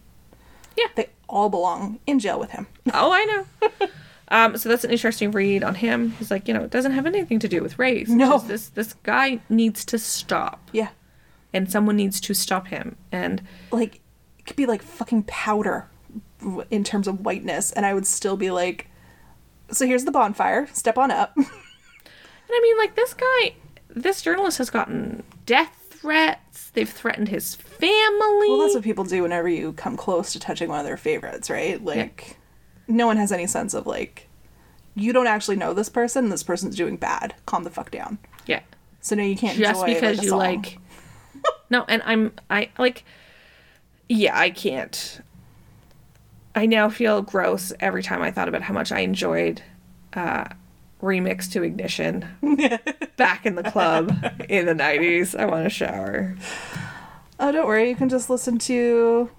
Yeah. 0.78 0.88
They 0.96 1.10
all 1.28 1.50
belong 1.50 2.00
in 2.08 2.20
jail 2.20 2.40
with 2.40 2.52
him. 2.52 2.68
Oh, 2.94 3.12
I 3.12 3.26
know. 3.26 3.70
um, 4.30 4.58
so 4.58 4.68
that's 4.70 4.84
an 4.84 4.90
interesting 4.92 5.32
read 5.32 5.64
on 5.64 5.76
him. 5.76 6.12
He's 6.12 6.32
like, 6.32 6.48
you 6.48 6.54
know, 6.54 6.64
it 6.64 6.72
doesn't 6.72 6.92
have 6.94 7.06
anything 7.06 7.38
to 7.40 7.48
do 7.48 7.62
with 7.62 7.78
race. 7.78 8.10
No. 8.10 8.40
This 8.40 8.70
this 8.70 8.94
guy 9.04 9.40
needs 9.50 9.86
to 9.86 10.00
stop, 10.00 10.70
Yeah. 10.72 10.90
and 11.54 11.72
someone 11.72 11.96
needs 11.98 12.20
to 12.22 12.34
stop 12.34 12.68
him. 12.68 12.96
And 13.12 13.44
Like, 13.72 14.02
it 14.40 14.46
could 14.48 14.56
be 14.56 14.66
like 14.66 14.82
fucking 14.82 15.24
powder 15.24 15.88
in 16.72 16.84
terms 16.84 17.08
of 17.08 17.22
whiteness, 17.26 17.72
and 17.74 17.86
I 17.86 17.94
would 17.94 18.08
still 18.08 18.38
be 18.38 18.50
like, 18.50 18.88
so 19.72 19.86
here's 19.86 20.06
the 20.06 20.12
bonfire, 20.12 20.68
step 20.74 20.98
on 20.98 21.12
up. 21.12 21.36
And 22.50 22.56
I 22.56 22.60
mean, 22.64 22.78
like 22.80 22.96
this 22.96 23.14
guy, 23.14 23.54
this 23.90 24.22
journalist 24.24 24.58
has 24.58 24.72
gotten 24.72 25.22
death 25.46 25.76
threats. 25.92 26.72
They've 26.72 26.90
threatened 26.90 27.28
his 27.30 27.54
family. 27.54 28.50
Well, 28.50 28.60
that's 28.60 28.74
what 28.74 28.84
people 28.84 29.04
do 29.04 29.22
whenever 29.22 29.48
you 29.48 29.74
come 29.74 29.96
close 29.96 30.34
to 30.34 30.40
touching 30.40 30.68
one 30.70 30.80
of 30.80 30.86
their 30.86 30.98
favorites, 30.98 31.50
right? 31.50 31.84
Like, 31.84 32.38
no 32.88 33.06
one 33.06 33.18
has 33.18 33.32
any 33.32 33.46
sense 33.46 33.76
of 33.76 33.86
like, 33.86 34.28
you 34.96 35.14
don't 35.14 35.28
actually 35.28 35.58
know 35.58 35.74
this 35.76 35.90
person. 35.90 36.30
This 36.30 36.42
person's 36.44 36.76
doing 36.76 36.98
bad. 36.98 37.36
Calm 37.46 37.64
the 37.64 37.70
fuck 37.70 37.92
down. 37.92 38.18
yeah. 38.48 38.62
So 39.02 39.16
no, 39.16 39.24
you 39.24 39.38
can't 39.38 39.58
Just 39.58 39.82
enjoy, 39.82 39.94
because 39.94 40.18
like, 40.18 40.24
you 40.24 40.30
song. 40.30 40.40
like. 40.40 40.78
no, 41.70 41.86
and 41.88 42.02
I'm 42.04 42.34
I 42.50 42.70
like. 42.78 43.06
Yeah, 44.10 44.38
I 44.38 44.50
can't. 44.50 45.22
I 46.56 46.66
now 46.66 46.90
feel 46.90 47.22
gross 47.22 47.72
every 47.80 48.04
time 48.04 48.22
I 48.22 48.32
thought 48.32 48.50
about 48.50 48.64
how 48.64 48.74
much 48.74 48.92
I 48.92 49.00
enjoyed 49.00 49.62
uh, 50.14 50.46
remix 51.02 51.52
to 51.52 51.64
ignition 51.64 52.28
back 53.18 53.46
in 53.46 53.56
the 53.56 53.64
club 53.64 54.10
in 54.50 54.66
the 54.66 54.74
90s. 54.76 55.38
I 55.38 55.46
want 55.46 55.64
to 55.66 55.70
shower. 55.70 56.36
Oh, 57.40 57.52
don't 57.52 57.68
worry. 57.68 57.90
You 57.90 57.96
can 57.96 58.10
just 58.10 58.30
listen 58.30 58.58
to. 58.60 59.30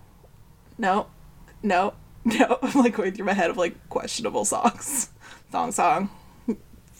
No, 0.79 1.07
no, 1.63 1.95
no. 2.25 2.59
I'm 2.63 2.81
like 2.81 2.95
going 2.97 3.13
through 3.13 3.27
my 3.27 3.35
head 3.35 3.51
of 3.51 3.57
like 3.57 3.75
questionable 3.89 4.45
songs. 4.45 5.11
Song, 5.53 5.73
song. 5.73 6.11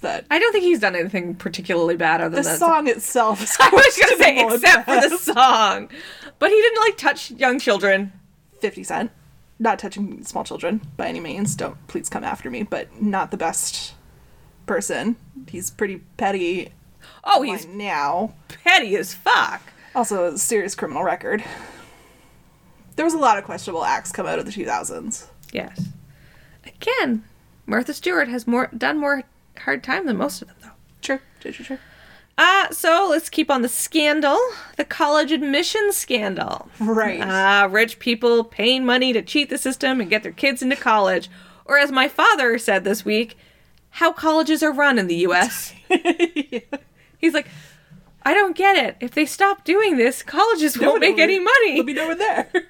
That 0.03 0.25
I 0.31 0.39
don't 0.39 0.51
think 0.53 0.65
he's 0.65 0.81
done 0.81 0.97
anything 0.97 1.35
particularly 1.35 1.95
bad 1.95 2.23
other 2.23 2.37
the 2.37 2.43
than 2.43 2.53
the 2.53 2.59
song 2.59 2.89
itself 2.89 3.43
is 3.43 3.55
I 3.61 3.69
was 3.69 3.99
gonna 3.99 4.17
say 4.17 4.47
except 4.47 4.87
for 4.87 5.09
the 5.09 5.19
song, 5.19 5.91
but 6.39 6.49
he 6.49 6.57
didn't 6.57 6.81
like 6.81 6.97
touch 6.97 7.31
young 7.33 7.59
children. 7.59 8.13
50 8.61 8.83
Cent. 8.85 9.11
Not 9.59 9.79
touching 9.79 10.25
small 10.25 10.43
children 10.43 10.81
by 10.97 11.09
any 11.09 11.21
means. 11.21 11.55
Don't 11.55 11.77
please 11.87 12.09
come 12.09 12.25
after 12.25 12.51
me, 12.51 12.63
but 12.63 13.03
not 13.03 13.31
the 13.31 13.37
best 13.37 13.95
person. 14.71 15.17
He's 15.49 15.69
pretty 15.69 15.97
petty 16.17 16.69
Oh, 17.25 17.43
he's 17.43 17.67
now. 17.67 18.35
petty 18.63 18.95
as 18.95 19.13
fuck. 19.13 19.61
Also, 19.97 20.27
a 20.33 20.39
serious 20.39 20.77
criminal 20.77 21.03
record. 21.03 21.43
There 22.95 23.05
was 23.05 23.13
a 23.15 23.19
lot 23.19 23.37
of 23.37 23.43
questionable 23.43 23.85
acts 23.85 24.13
come 24.13 24.27
out 24.27 24.39
of 24.39 24.47
the 24.47 24.53
2000s. 24.53 25.27
Yes. 25.53 25.89
Again, 26.65 27.25
Martha 27.67 27.93
Stewart 27.93 28.29
has 28.29 28.47
more 28.47 28.69
done 28.77 28.97
more 28.99 29.25
hard 29.59 29.83
time 29.83 30.07
than 30.07 30.17
most 30.17 30.41
of 30.41 30.47
them, 30.47 30.57
though. 30.63 30.69
True, 31.03 31.19
true, 31.41 31.51
true, 31.51 31.65
true. 31.65 31.79
Uh, 32.39 32.71
so 32.71 33.09
let's 33.11 33.29
keep 33.29 33.51
on 33.51 33.63
the 33.63 33.69
scandal, 33.69 34.39
the 34.77 34.85
college 34.85 35.33
admissions 35.33 35.97
scandal. 35.97 36.69
Right. 36.79 37.21
Ah, 37.21 37.67
rich 37.69 37.99
people 37.99 38.45
paying 38.45 38.87
money 38.87 39.13
to 39.15 39.21
cheat 39.23 39.51
the 39.51 39.59
system 39.59 40.01
and 40.01 40.09
get 40.09 40.23
their 40.23 40.31
kids 40.31 40.63
into 40.63 40.77
college. 40.77 41.29
Or 41.65 41.77
as 41.77 41.91
my 41.91 42.07
father 42.07 42.57
said 42.57 42.85
this 42.85 43.05
week, 43.05 43.37
how 43.91 44.13
colleges 44.13 44.63
are 44.63 44.73
run 44.73 44.99
in 44.99 45.07
the 45.07 45.17
US. 45.27 45.73
He's 47.19 47.35
like, 47.35 47.49
I 48.23 48.35
don't 48.35 48.57
get 48.57 48.77
it. 48.77 48.97
If 49.01 49.13
they 49.13 49.27
stop 49.27 49.65
doing 49.65 49.97
this, 49.97 50.23
colleges 50.23 50.79
won't 50.79 51.01
make 51.01 51.17
will- 51.17 51.23
any 51.23 51.39
money. 51.39 51.71
There'll 51.73 51.85
be 51.85 51.95
no 51.95 52.09
one 52.09 52.19
there. 52.19 52.51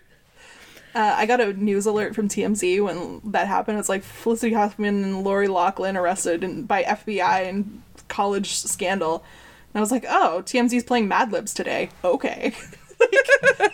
Uh, 0.93 1.15
I 1.19 1.27
got 1.27 1.41
a 1.41 1.53
news 1.53 1.87
alert 1.87 2.17
from 2.17 2.27
TMZ 2.27 2.83
when 2.83 3.21
that 3.31 3.47
happened. 3.47 3.79
It's 3.79 3.89
like 3.89 4.03
Felicity 4.03 4.55
Huffman 4.55 5.05
and 5.05 5.23
Lori 5.23 5.47
Loughlin 5.47 5.97
arrested 5.97 6.43
in, 6.43 6.65
by 6.65 6.83
FBI 6.83 7.49
in 7.49 7.85
college 8.09 8.57
scandal. 8.57 9.23
And 9.73 9.79
I 9.79 9.81
was 9.81 9.93
like, 9.93 10.05
oh, 10.09 10.43
TMZ's 10.45 10.83
playing 10.83 11.07
Mad 11.07 11.31
Libs 11.31 11.55
today. 11.55 11.91
Okay. 12.03 12.53
Like, 12.99 13.15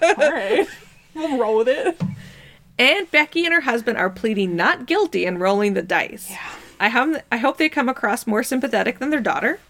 all 0.18 0.30
right. 0.30 0.68
We'll 1.14 1.38
roll 1.38 1.56
with 1.56 1.68
it. 1.68 1.98
And 2.78 3.10
Becky 3.10 3.46
and 3.46 3.54
her 3.54 3.62
husband 3.62 3.96
are 3.96 4.10
pleading 4.10 4.54
not 4.54 4.84
guilty 4.84 5.24
and 5.24 5.40
rolling 5.40 5.72
the 5.72 5.82
dice. 5.82 6.28
Yeah. 6.30 6.50
I, 6.78 6.88
hum- 6.88 7.18
I 7.32 7.38
hope 7.38 7.56
they 7.56 7.68
come 7.68 7.88
across 7.88 8.26
more 8.26 8.42
sympathetic 8.42 8.98
than 8.98 9.10
their 9.10 9.20
daughter. 9.20 9.60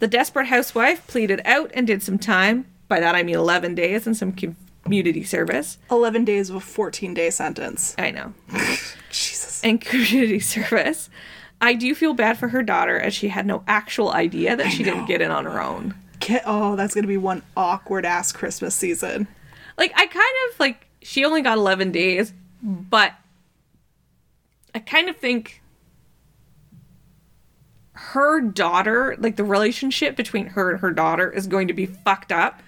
The 0.00 0.06
desperate 0.06 0.48
housewife 0.48 1.06
pleaded 1.06 1.40
out 1.44 1.70
and 1.74 1.86
did 1.86 2.02
some 2.02 2.18
time. 2.18 2.66
By 2.88 3.00
that 3.00 3.14
I 3.14 3.22
mean 3.22 3.36
11 3.36 3.74
days 3.74 4.06
and 4.06 4.16
some 4.16 4.32
community 4.84 5.24
service. 5.24 5.78
11 5.90 6.24
days 6.24 6.50
of 6.50 6.56
a 6.56 6.60
14 6.60 7.14
day 7.14 7.30
sentence. 7.30 7.94
I 7.98 8.10
know. 8.10 8.34
Jesus. 9.10 9.62
And 9.64 9.80
community 9.80 10.40
service. 10.40 11.08
I 11.60 11.72
do 11.74 11.94
feel 11.94 12.12
bad 12.12 12.36
for 12.38 12.48
her 12.48 12.62
daughter 12.62 12.98
as 12.98 13.14
she 13.14 13.28
had 13.28 13.46
no 13.46 13.64
actual 13.66 14.12
idea 14.12 14.56
that 14.56 14.70
she 14.70 14.82
didn't 14.82 15.06
get 15.06 15.22
in 15.22 15.30
on 15.30 15.46
her 15.46 15.60
own. 15.60 15.94
Get, 16.20 16.42
oh, 16.46 16.76
that's 16.76 16.94
going 16.94 17.04
to 17.04 17.08
be 17.08 17.16
one 17.16 17.42
awkward 17.56 18.04
ass 18.04 18.30
Christmas 18.30 18.74
season. 18.74 19.26
Like, 19.78 19.92
I 19.96 20.06
kind 20.06 20.34
of 20.50 20.60
like, 20.60 20.86
she 21.02 21.24
only 21.24 21.40
got 21.40 21.56
11 21.56 21.92
days, 21.92 22.32
but 22.62 23.14
I 24.74 24.80
kind 24.80 25.08
of 25.08 25.16
think 25.16 25.62
her 28.16 28.40
daughter, 28.40 29.14
like 29.18 29.36
the 29.36 29.44
relationship 29.44 30.16
between 30.16 30.46
her 30.46 30.70
and 30.70 30.80
her 30.80 30.90
daughter, 30.90 31.30
is 31.30 31.46
going 31.46 31.68
to 31.68 31.74
be 31.74 31.84
fucked 31.84 32.32
up. 32.32 32.62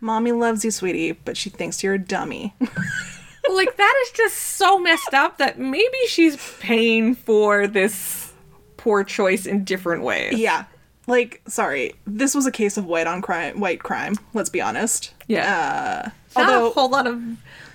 Mommy 0.00 0.32
loves 0.32 0.64
you, 0.64 0.70
sweetie, 0.70 1.12
but 1.12 1.36
she 1.36 1.50
thinks 1.50 1.82
you're 1.82 1.94
a 1.94 1.98
dummy. 1.98 2.54
like, 2.60 3.76
that 3.76 4.02
is 4.06 4.12
just 4.12 4.36
so 4.36 4.78
messed 4.78 5.12
up 5.12 5.36
that 5.36 5.58
maybe 5.58 5.98
she's 6.08 6.36
paying 6.58 7.14
for 7.14 7.66
this 7.66 8.32
poor 8.78 9.04
choice 9.04 9.44
in 9.44 9.62
different 9.62 10.02
ways. 10.02 10.38
yeah. 10.38 10.64
Like, 11.06 11.42
sorry, 11.46 11.92
this 12.06 12.34
was 12.34 12.46
a 12.46 12.50
case 12.50 12.78
of 12.78 12.86
white 12.86 13.06
on 13.06 13.20
crime, 13.20 13.60
white 13.60 13.82
crime. 13.82 14.14
Let's 14.32 14.48
be 14.48 14.62
honest. 14.62 15.12
Yeah. 15.28 16.10
Uh, 16.34 16.40
although 16.40 16.68
a 16.68 16.70
whole 16.70 16.88
lot 16.88 17.06
of, 17.06 17.22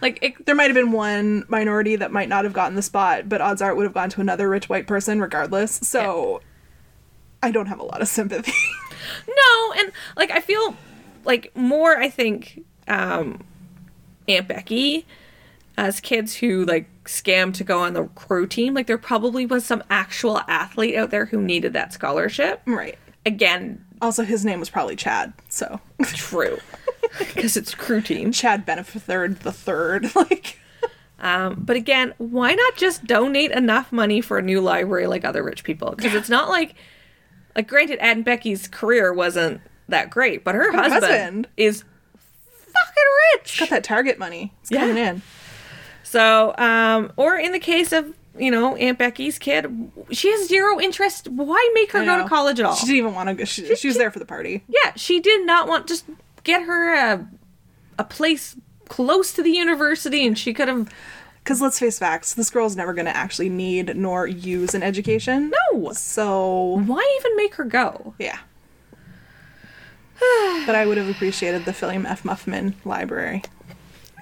like, 0.02 0.18
it, 0.24 0.48
there 0.48 0.56
might 0.56 0.64
have 0.64 0.74
been 0.74 0.92
one 0.92 1.46
minority 1.48 1.96
that 1.96 2.12
might 2.12 2.28
not 2.28 2.44
have 2.44 2.54
gotten 2.54 2.76
the 2.76 2.82
spot, 2.82 3.30
but 3.30 3.40
odds 3.40 3.62
are 3.62 3.70
it 3.70 3.78
would 3.78 3.84
have 3.84 3.94
gone 3.94 4.10
to 4.10 4.22
another 4.22 4.50
rich 4.50 4.68
white 4.68 4.88
person 4.88 5.22
regardless. 5.22 5.74
So, 5.84 6.42
I 7.42 7.52
don't 7.52 7.68
have 7.68 7.80
a 7.80 7.84
lot 7.84 8.02
of 8.02 8.08
sympathy. 8.08 8.54
No, 9.28 9.74
and 9.78 9.92
like 10.18 10.30
I 10.30 10.40
feel 10.40 10.76
like 11.24 11.56
more 11.56 11.98
I 11.98 12.10
think 12.10 12.64
um 12.88 13.44
Aunt 14.28 14.48
Becky 14.48 15.06
as 15.78 16.00
kids 16.00 16.36
who 16.36 16.66
like 16.66 16.88
scam 17.06 17.54
to 17.56 17.64
go 17.64 17.80
on 17.80 17.94
the 17.94 18.04
crew 18.10 18.46
team, 18.46 18.74
like 18.74 18.88
there 18.88 18.98
probably 18.98 19.46
was 19.46 19.66
some 19.66 19.82
actual 19.90 20.42
athlete 20.48 20.96
out 20.96 21.10
there 21.12 21.26
who 21.28 21.42
needed 21.42 21.74
that 21.74 21.94
scholarship. 21.94 22.62
right. 22.66 22.98
Again, 23.26 23.84
Also, 24.02 24.24
his 24.24 24.44
name 24.46 24.60
was 24.60 24.70
probably 24.70 24.96
Chad. 24.96 25.34
So, 25.48 25.80
true. 26.04 26.60
Because 27.18 27.56
it's 27.58 27.74
crew 27.74 28.02
team. 28.02 28.32
Chad 28.32 28.66
Benefithird 28.66 29.40
the 29.40 29.52
third. 29.54 30.12
Like, 30.16 30.60
Um, 31.20 31.56
but 31.66 31.76
again, 31.78 32.14
why 32.18 32.54
not 32.54 32.76
just 32.76 33.06
donate 33.06 33.52
enough 33.52 33.92
money 33.92 34.22
for 34.22 34.38
a 34.38 34.42
new 34.42 34.62
library 34.62 35.08
like 35.08 35.26
other 35.26 35.44
rich 35.44 35.64
people? 35.64 35.94
Because 35.96 36.14
it's 36.14 36.30
not 36.30 36.50
like, 36.50 36.76
like, 37.56 37.68
granted, 37.68 38.00
Aunt 38.00 38.24
Becky's 38.26 38.68
career 38.68 39.14
wasn't 39.14 39.62
that 39.88 40.10
great, 40.10 40.44
but 40.44 40.56
her, 40.56 40.72
husband, 40.72 41.04
husband. 41.04 41.48
is 41.58 41.84
fucking 42.52 43.04
rich. 43.34 43.60
got 43.60 43.70
that 43.70 43.84
Target 43.84 44.18
money. 44.20 44.54
It's 44.62 44.72
Yeah. 44.72 44.82
coming 44.82 44.98
in. 44.98 45.22
So, 46.04 46.56
um, 46.58 47.12
or 47.18 47.38
in 47.38 47.52
the 47.52 47.60
case 47.60 47.92
of 47.92 48.14
you 48.38 48.52
know 48.52 48.76
Aunt 48.78 48.98
Becky's 48.98 49.38
kid, 49.38 49.92
she 50.12 50.32
has 50.32 50.48
zero 50.48 50.80
interest. 50.80 51.28
Why 51.28 51.70
make 51.74 51.92
her 51.92 52.04
go 52.06 52.18
to 52.22 52.28
college 52.30 52.60
at 52.60 52.66
all? 52.66 52.76
She 52.76 52.86
didn't 52.86 52.98
even 53.00 53.14
want 53.16 53.30
to 53.30 53.36
go. 53.36 53.44
She, 53.46 53.76
she 53.76 53.88
was 53.88 53.98
there 53.98 54.10
for 54.12 54.20
the 54.20 54.26
party. 54.26 54.64
yeah, 54.68 54.94
she 54.96 55.20
did 55.20 55.46
not 55.46 55.68
want 55.68 55.88
just 55.88 56.06
get 56.44 56.64
her 56.64 56.94
a 56.96 57.28
a 57.98 58.04
place 58.04 58.56
close 58.88 59.34
to 59.34 59.44
the 59.44 59.52
university, 59.52 60.26
and 60.26 60.38
she 60.38 60.54
could 60.54 60.68
have. 60.68 60.90
Because 61.44 61.62
let's 61.62 61.80
face 61.80 61.98
facts, 61.98 62.34
this 62.34 62.50
girl's 62.50 62.76
never 62.76 62.94
going 62.94 63.06
to 63.06 63.16
actually 63.16 63.50
need 63.50 63.96
nor 63.96 64.28
use 64.28 64.74
an 64.76 64.84
education. 64.84 65.52
No, 65.74 65.92
So, 65.94 66.82
why 66.86 67.18
even 67.20 67.36
make 67.38 67.56
her 67.56 67.64
go? 67.66 68.14
yeah. 68.20 68.40
but 70.66 70.76
I 70.76 70.86
would 70.86 70.98
have 70.98 71.10
appreciated 71.10 71.66
the 71.66 71.72
Philliam 71.72 72.06
F. 72.06 72.24
Muffman 72.24 72.74
Library. 72.86 73.42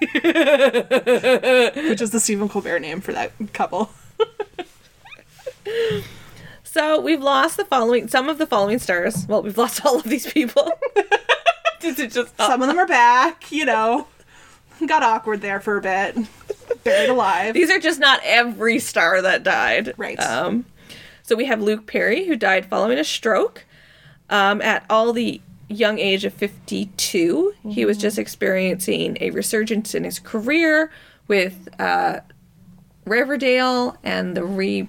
Which 0.00 2.00
is 2.00 2.10
the 2.12 2.20
Stephen 2.20 2.48
Colbert 2.48 2.78
name 2.78 3.00
for 3.00 3.12
that 3.12 3.32
couple. 3.52 3.90
So 6.62 7.00
we've 7.00 7.22
lost 7.22 7.56
the 7.56 7.64
following 7.64 8.08
some 8.08 8.28
of 8.28 8.38
the 8.38 8.46
following 8.46 8.78
stars. 8.78 9.26
Well, 9.26 9.42
we've 9.42 9.58
lost 9.58 9.84
all 9.84 9.96
of 9.96 10.04
these 10.04 10.30
people. 10.30 10.70
Did 11.80 11.98
it 11.98 12.12
just 12.12 12.36
Some 12.36 12.62
of 12.62 12.68
them 12.68 12.78
are 12.78 12.86
back, 12.86 13.50
you 13.50 13.64
know. 13.64 14.06
Got 14.86 15.02
awkward 15.02 15.40
there 15.40 15.60
for 15.60 15.78
a 15.78 15.80
bit. 15.80 16.16
Buried 16.84 17.10
alive. 17.10 17.54
These 17.54 17.70
are 17.70 17.78
just 17.78 18.00
not 18.00 18.20
every 18.24 18.78
star 18.78 19.22
that 19.22 19.42
died. 19.42 19.94
Right. 19.96 20.18
Um, 20.18 20.64
so 21.22 21.36
we 21.36 21.44
have 21.46 21.60
Luke 21.60 21.86
Perry, 21.86 22.26
who 22.26 22.36
died 22.36 22.66
following 22.66 22.98
a 22.98 23.04
stroke 23.04 23.64
um, 24.30 24.62
at 24.62 24.84
all 24.88 25.12
the 25.12 25.40
young 25.68 25.98
age 25.98 26.24
of 26.24 26.32
52. 26.32 27.54
He 27.68 27.84
was 27.84 27.98
just 27.98 28.18
experiencing 28.18 29.18
a 29.20 29.30
resurgence 29.30 29.94
in 29.94 30.04
his 30.04 30.18
career 30.18 30.90
with 31.26 31.68
uh, 31.78 32.20
Riverdale 33.04 33.96
and 34.02 34.36
the 34.36 34.40
reboot, 34.40 34.88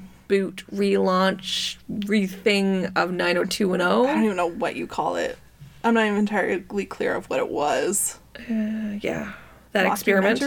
relaunch, 0.73 1.77
rething 1.89 2.85
of 2.95 3.11
90210. 3.11 3.81
I 3.81 4.13
don't 4.13 4.23
even 4.23 4.37
know 4.37 4.49
what 4.49 4.75
you 4.75 4.87
call 4.87 5.17
it. 5.17 5.37
I'm 5.83 5.93
not 5.93 6.05
even 6.05 6.19
entirely 6.19 6.85
clear 6.85 7.15
of 7.15 7.29
what 7.29 7.39
it 7.39 7.49
was. 7.49 8.19
Yeah, 8.47 9.33
that 9.73 9.85
experiment. 9.85 10.39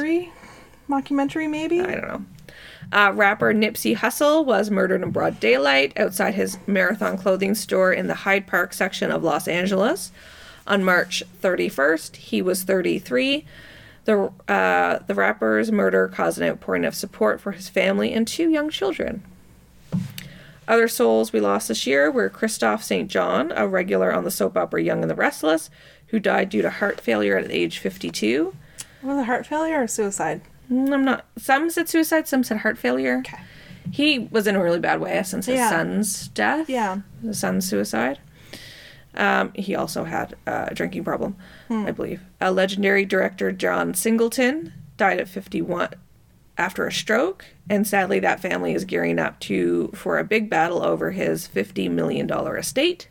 Mockumentary? 0.92 1.48
Maybe? 1.48 1.80
I 1.80 1.94
don't 1.94 2.08
know. 2.08 2.24
Uh, 2.92 3.10
rapper 3.14 3.54
Nipsey 3.54 3.96
Hussle 3.96 4.44
was 4.44 4.70
murdered 4.70 5.02
in 5.02 5.10
broad 5.10 5.40
daylight 5.40 5.98
outside 5.98 6.34
his 6.34 6.58
Marathon 6.66 7.16
clothing 7.16 7.54
store 7.54 7.92
in 7.92 8.06
the 8.06 8.14
Hyde 8.14 8.46
Park 8.46 8.74
section 8.74 9.10
of 9.10 9.24
Los 9.24 9.48
Angeles. 9.48 10.12
On 10.66 10.84
March 10.84 11.22
31st, 11.42 12.16
he 12.16 12.42
was 12.42 12.64
33. 12.64 13.46
The, 14.04 14.32
uh, 14.46 14.98
the 15.06 15.14
rapper's 15.14 15.72
murder 15.72 16.08
caused 16.08 16.38
an 16.38 16.48
outpouring 16.48 16.84
of 16.84 16.94
support 16.94 17.40
for 17.40 17.52
his 17.52 17.68
family 17.68 18.12
and 18.12 18.28
two 18.28 18.50
young 18.50 18.68
children. 18.68 19.22
Other 20.68 20.86
souls 20.86 21.32
we 21.32 21.40
lost 21.40 21.68
this 21.68 21.86
year 21.86 22.10
were 22.10 22.30
Kristoff 22.30 22.82
St. 22.82 23.10
John, 23.10 23.52
a 23.56 23.66
regular 23.66 24.12
on 24.12 24.24
the 24.24 24.30
soap 24.30 24.56
opera 24.56 24.82
Young 24.82 25.02
and 25.02 25.10
the 25.10 25.14
Restless, 25.14 25.70
who 26.08 26.20
died 26.20 26.50
due 26.50 26.62
to 26.62 26.70
heart 26.70 27.00
failure 27.00 27.36
at 27.36 27.50
age 27.50 27.78
52. 27.78 28.54
Was 29.02 29.18
it 29.18 29.24
heart 29.24 29.46
failure 29.46 29.82
or 29.82 29.86
suicide? 29.88 30.42
I'm 30.70 31.04
not. 31.04 31.26
Some 31.38 31.70
said 31.70 31.88
suicide, 31.88 32.26
some 32.28 32.44
said 32.44 32.58
heart 32.58 32.78
failure. 32.78 33.18
Okay. 33.18 33.38
He 33.90 34.18
was 34.20 34.46
in 34.46 34.56
a 34.56 34.62
really 34.62 34.78
bad 34.78 35.00
way 35.00 35.22
since 35.24 35.46
his 35.46 35.56
Yeah. 35.56 35.70
son's 35.70 36.28
death. 36.28 36.68
Yeah. 36.70 36.98
His 37.22 37.38
son's 37.38 37.68
suicide. 37.68 38.18
Um, 39.14 39.52
he 39.54 39.74
also 39.74 40.04
had 40.04 40.36
a 40.46 40.72
drinking 40.74 41.04
problem, 41.04 41.36
I 41.68 41.90
believe. 41.90 42.22
A 42.40 42.50
legendary 42.50 43.04
director, 43.04 43.52
John 43.52 43.92
Singleton, 43.92 44.72
died 44.96 45.20
at 45.20 45.28
51 45.28 45.90
after 46.56 46.86
a 46.86 46.92
stroke, 46.92 47.44
and 47.68 47.86
sadly, 47.86 48.20
that 48.20 48.40
family 48.40 48.72
is 48.72 48.84
gearing 48.86 49.18
up 49.18 49.38
to 49.40 49.90
for 49.94 50.18
a 50.18 50.24
big 50.24 50.48
battle 50.48 50.82
over 50.82 51.10
his 51.10 51.46
$50 51.46 51.90
million 51.90 52.30
estate. 52.30 53.08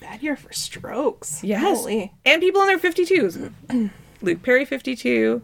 Bad 0.00 0.22
year 0.22 0.36
for 0.36 0.52
strokes. 0.52 1.42
Yes. 1.44 1.60
Holy. 1.62 2.12
And 2.24 2.40
people 2.40 2.62
in 2.62 2.68
their 2.68 2.78
52s. 2.78 3.90
Luke 4.22 4.42
Perry, 4.42 4.64
52. 4.64 5.42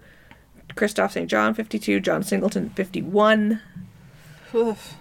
Kristoff 0.75 1.13
St. 1.13 1.29
John, 1.29 1.55
52. 1.55 2.01
John 2.01 2.23
Singleton, 2.23 2.71
51. 2.71 3.61
Oof. 4.55 4.95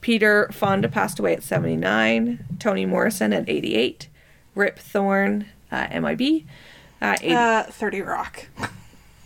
Peter 0.00 0.48
Fonda 0.52 0.88
passed 0.88 1.18
away 1.18 1.34
at 1.34 1.42
79. 1.42 2.44
Toni 2.58 2.86
Morrison 2.86 3.32
at 3.32 3.48
88. 3.48 4.08
Rip 4.54 4.80
Torn, 4.92 5.46
uh, 5.70 5.86
MIB. 6.00 6.44
Uh, 7.00 7.16
80. 7.20 7.34
Uh, 7.34 7.62
30 7.64 8.02
Rock. 8.02 8.46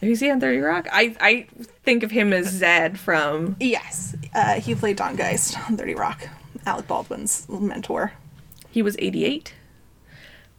Who's 0.01 0.21
he 0.21 0.31
on 0.31 0.41
30 0.41 0.59
Rock? 0.59 0.89
I, 0.91 1.17
I 1.21 1.47
think 1.85 2.03
of 2.03 2.11
him 2.11 2.33
as 2.33 2.49
Zed 2.49 2.99
from. 2.99 3.57
Yes. 3.61 4.17
Uh, 4.35 4.55
he 4.55 4.75
played 4.75 4.97
Don 4.97 5.17
Geiss 5.17 5.57
on 5.69 5.77
30 5.77 5.95
Rock. 5.95 6.29
Alec 6.67 6.87
Baldwin's 6.87 7.49
mentor. 7.49 8.13
He 8.71 8.83
was 8.83 8.97
88. 8.99 9.55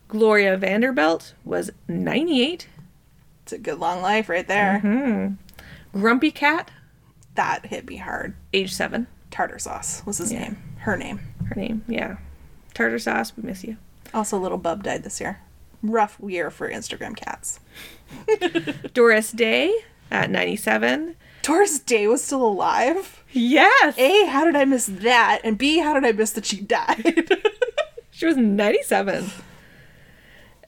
Gloria 0.07 0.57
Vanderbilt 0.57 1.33
was 1.43 1.71
98. 1.87 2.67
It's 3.43 3.53
a 3.53 3.57
good 3.57 3.79
long 3.79 4.01
life 4.01 4.29
right 4.29 4.47
there. 4.47 4.81
Mm-hmm. 4.83 5.99
Grumpy 5.99 6.31
Cat, 6.31 6.71
That 7.35 7.65
hit 7.67 7.87
me 7.87 7.97
hard. 7.97 8.35
age 8.53 8.73
7. 8.73 9.07
Tartar 9.31 9.59
sauce 9.59 10.01
was 10.05 10.17
his 10.19 10.31
Yeah. 10.31 10.39
name. 10.41 10.57
Her 10.79 10.97
name. 10.97 11.19
Her 11.49 11.55
name, 11.55 11.83
yeah. 11.87 12.17
Tartar 12.73 12.99
sauce, 12.99 13.33
we 13.35 13.43
miss 13.43 13.63
you. 13.63 13.77
Also, 14.13 14.37
little 14.37 14.57
Bub 14.57 14.83
died 14.83 15.03
this 15.03 15.19
year. 15.21 15.39
Rough 15.81 16.17
year 16.25 16.49
for 16.51 16.69
Instagram 16.69 17.15
cats. 17.15 17.59
Doris 18.93 19.31
Day 19.31 19.73
at 20.11 20.29
97. 20.29 21.15
Doris 21.41 21.79
Day 21.79 22.07
was 22.07 22.23
still 22.23 22.45
alive. 22.45 23.23
Yes! 23.31 23.97
A, 23.97 24.25
how 24.27 24.45
did 24.45 24.55
I 24.55 24.65
miss 24.65 24.85
that? 24.85 25.41
And 25.43 25.57
B, 25.57 25.79
how 25.79 25.93
did 25.93 26.05
I 26.05 26.11
miss 26.11 26.31
that 26.31 26.45
she 26.45 26.61
died? 26.61 27.29
She 28.15 28.27
was 28.27 28.37
97. 28.37 29.31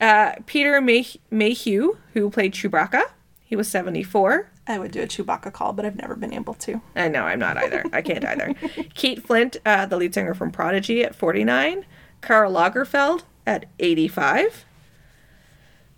Uh, 0.00 0.32
Peter 0.46 0.80
May- 0.80 1.06
Mayhew, 1.30 1.96
who 2.12 2.30
played 2.30 2.52
Chewbacca, 2.52 3.02
he 3.44 3.56
was 3.56 3.68
74. 3.68 4.50
I 4.66 4.78
would 4.78 4.90
do 4.90 5.00
a 5.02 5.06
Chewbacca 5.06 5.52
call, 5.52 5.72
but 5.72 5.84
I've 5.84 5.96
never 5.96 6.16
been 6.16 6.32
able 6.34 6.54
to. 6.54 6.80
I 6.96 7.08
know, 7.08 7.22
I'm 7.22 7.38
not 7.38 7.56
either. 7.56 7.84
I 7.92 8.02
can't 8.02 8.24
either. 8.24 8.52
Keith 8.94 9.24
Flint, 9.24 9.56
uh, 9.64 9.86
the 9.86 9.96
lead 9.96 10.12
singer 10.12 10.34
from 10.34 10.50
Prodigy, 10.50 11.04
at 11.04 11.14
49. 11.14 11.86
Karl 12.20 12.52
Lagerfeld 12.52 13.22
at 13.46 13.66
85. 13.78 14.64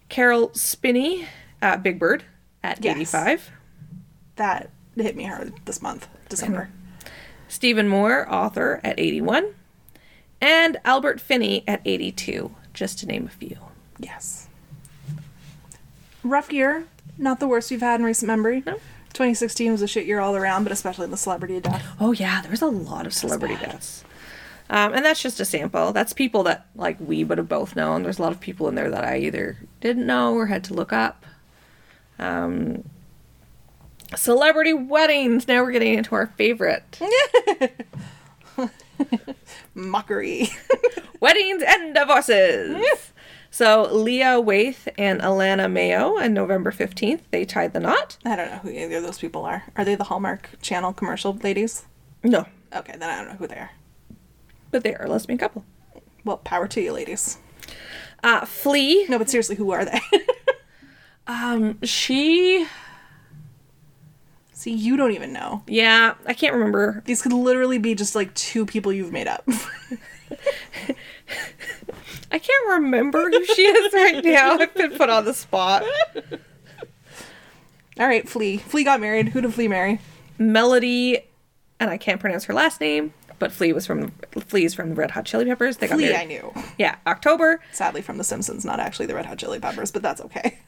Caroll 0.09 0.53
Spinney, 0.55 1.27
uh, 1.63 1.77
Big 1.79 1.99
Bird, 1.99 2.25
at 2.63 2.85
Yes. 2.85 2.97
85. 3.15 3.51
That 4.37 4.71
hit 4.97 5.17
me 5.17 5.25
hard 5.25 5.55
this 5.65 5.81
month, 5.83 6.07
December. 6.29 6.71
Stephen 7.49 7.89
Moore, 7.89 8.31
author, 8.33 8.81
at 8.85 8.99
81. 9.01 9.55
And 10.41 10.77
Albert 10.85 11.21
Finney 11.21 11.65
at 11.67 11.81
82, 11.85 12.55
just 12.75 12.99
to 13.01 13.07
name 13.07 13.27
a 13.27 13.31
few. 13.31 13.57
Yes. 13.99 14.49
Rough 16.23 16.53
year. 16.53 16.85
Not 17.17 17.41
the 17.41 17.49
worst 17.49 17.71
we've 17.71 17.81
had 17.81 18.01
in 18.01 18.07
recent 18.07 18.29
memory. 18.29 18.63
No. 18.65 18.75
2016 19.15 19.73
was 19.73 19.83
a 19.83 19.89
shit 19.89 20.07
year 20.07 20.21
all 20.21 20.37
around, 20.37 20.63
but 20.63 20.73
especially 20.73 21.05
in 21.05 21.11
the 21.11 21.17
celebrity 21.17 21.59
death. 21.61 21.85
Oh 21.99 22.13
yeah, 22.13 22.41
there 22.43 22.51
was 22.51 22.63
a 22.63 22.67
lot 22.67 23.07
of 23.07 23.13
celebrity 23.13 23.57
deaths. 23.57 24.05
Um, 24.71 24.93
and 24.93 25.05
that's 25.05 25.23
just 25.23 25.41
a 25.41 25.45
sample. 25.45 25.93
That's 25.93 26.13
people 26.13 26.43
that 26.45 26.67
like 26.77 26.99
we 27.01 27.25
would 27.25 27.39
have 27.39 27.49
both 27.49 27.75
known. 27.75 28.03
There's 28.03 28.19
a 28.19 28.23
lot 28.23 28.33
of 28.33 28.41
people 28.41 28.69
in 28.69 28.75
there 28.75 28.91
that 28.91 29.03
I 29.05 29.19
either 29.19 29.57
didn't 29.81 30.07
know 30.07 30.35
or 30.35 30.47
had 30.47 30.63
to 30.65 30.75
look 30.75 30.93
up. 30.93 31.25
Um, 32.19 32.85
celebrity 34.15 34.75
weddings. 34.75 35.49
Now 35.49 35.63
we're 35.63 35.73
getting 35.73 35.95
into 35.95 36.15
our 36.15 36.27
favorite 36.27 37.01
Mockery. 39.75 40.49
weddings 41.21 41.63
and 41.67 41.95
divorces. 41.95 43.13
So 43.51 43.89
Lena 43.93 44.41
Waithe 44.43 44.89
and 44.99 45.21
Alana 45.21 45.71
Mayo 45.71 46.19
on 46.19 46.35
November 46.35 46.71
15th, 46.71 47.21
they 47.31 47.45
tied 47.45 47.73
the 47.73 47.81
knot. 47.81 48.19
I 48.25 48.37
don't 48.37 48.51
know 48.51 48.59
who 48.59 48.71
either 48.71 48.99
of 48.99 49.03
those 49.03 49.19
people 49.19 49.45
are. 49.45 49.65
Are 49.77 49.85
they 49.85 49.95
the 49.95 50.05
Hallmark 50.05 50.51
Channel 50.61 50.93
commercial 50.93 51.35
ladies? 51.43 51.87
No, 52.23 52.47
Okay, 52.75 52.93
then 52.99 53.09
I 53.09 53.17
don't 53.17 53.29
know 53.29 53.37
who 53.37 53.47
they 53.47 53.57
are. 53.57 53.71
but 54.71 54.83
they 54.85 54.95
are 54.95 55.07
a 55.07 55.09
lesbian 55.09 55.39
couple. 55.39 55.65
Well, 56.25 56.37
power 56.39 56.69
to 56.69 56.81
you, 56.81 56.93
ladies. 56.93 57.39
Uh, 58.23 58.45
Flea. 58.45 59.07
No, 59.09 59.17
but 59.19 59.31
seriously, 59.31 59.57
who 59.57 59.71
are 59.71 59.85
they? 59.85 60.01
Um, 61.31 61.79
she. 61.83 62.67
See, 64.55 64.73
you 64.73 64.97
don't 64.97 65.13
even 65.13 65.31
know. 65.35 65.63
Yeah, 65.67 66.15
I 66.25 66.33
can't 66.33 66.55
remember 66.55 67.03
These 67.05 67.21
could 67.21 67.35
literally 67.35 67.77
be 67.77 67.95
just 67.95 68.15
like 68.15 68.33
two 68.33 68.65
people 68.65 68.95
you've 68.95 69.13
made 69.13 69.29
up. 69.29 69.47
I 72.31 72.39
can't 72.39 72.69
remember 72.69 73.31
who 73.31 73.45
she 73.45 73.63
is 73.63 73.93
right 73.93 74.25
now. 74.25 74.59
I've 74.59 74.75
been 74.75 74.97
put 74.97 75.11
on 75.11 75.25
the 75.25 75.35
spot. 75.35 75.85
All 77.99 78.07
right, 78.07 78.29
Flea. 78.29 78.59
Flea 78.59 78.85
got 78.85 79.01
married. 79.01 79.29
Who 79.29 79.41
did 79.41 79.55
Flea 79.55 79.69
marry? 79.69 80.01
Melody, 80.39 81.21
and 81.81 81.91
I 81.91 81.97
can't 81.97 82.21
pronounce 82.21 82.45
her 82.45 82.55
last 82.55 82.81
name, 82.81 83.13
but 83.39 83.51
Flea 83.51 83.73
was 83.73 83.87
from 83.87 84.13
Flea's 84.47 84.75
from 84.75 84.91
the 84.91 84.95
Red 84.95 85.11
Hot 85.13 85.25
Chili 85.25 85.47
Peppers. 85.47 85.79
They 85.79 85.89
got 85.89 85.97
Flea, 85.97 86.11
married. 86.11 86.21
I 86.21 86.25
knew. 86.25 86.53
Yeah, 86.79 86.97
October. 87.07 87.61
Sadly, 87.73 88.03
from 88.03 88.19
The 88.19 88.25
Simpsons, 88.25 88.65
not 88.65 88.79
actually 88.79 89.07
the 89.07 89.15
Red 89.15 89.27
Hot 89.27 89.39
Chili 89.39 89.59
Peppers, 89.59 89.91
but 89.91 90.03
that's 90.03 90.21
okay. 90.21 90.59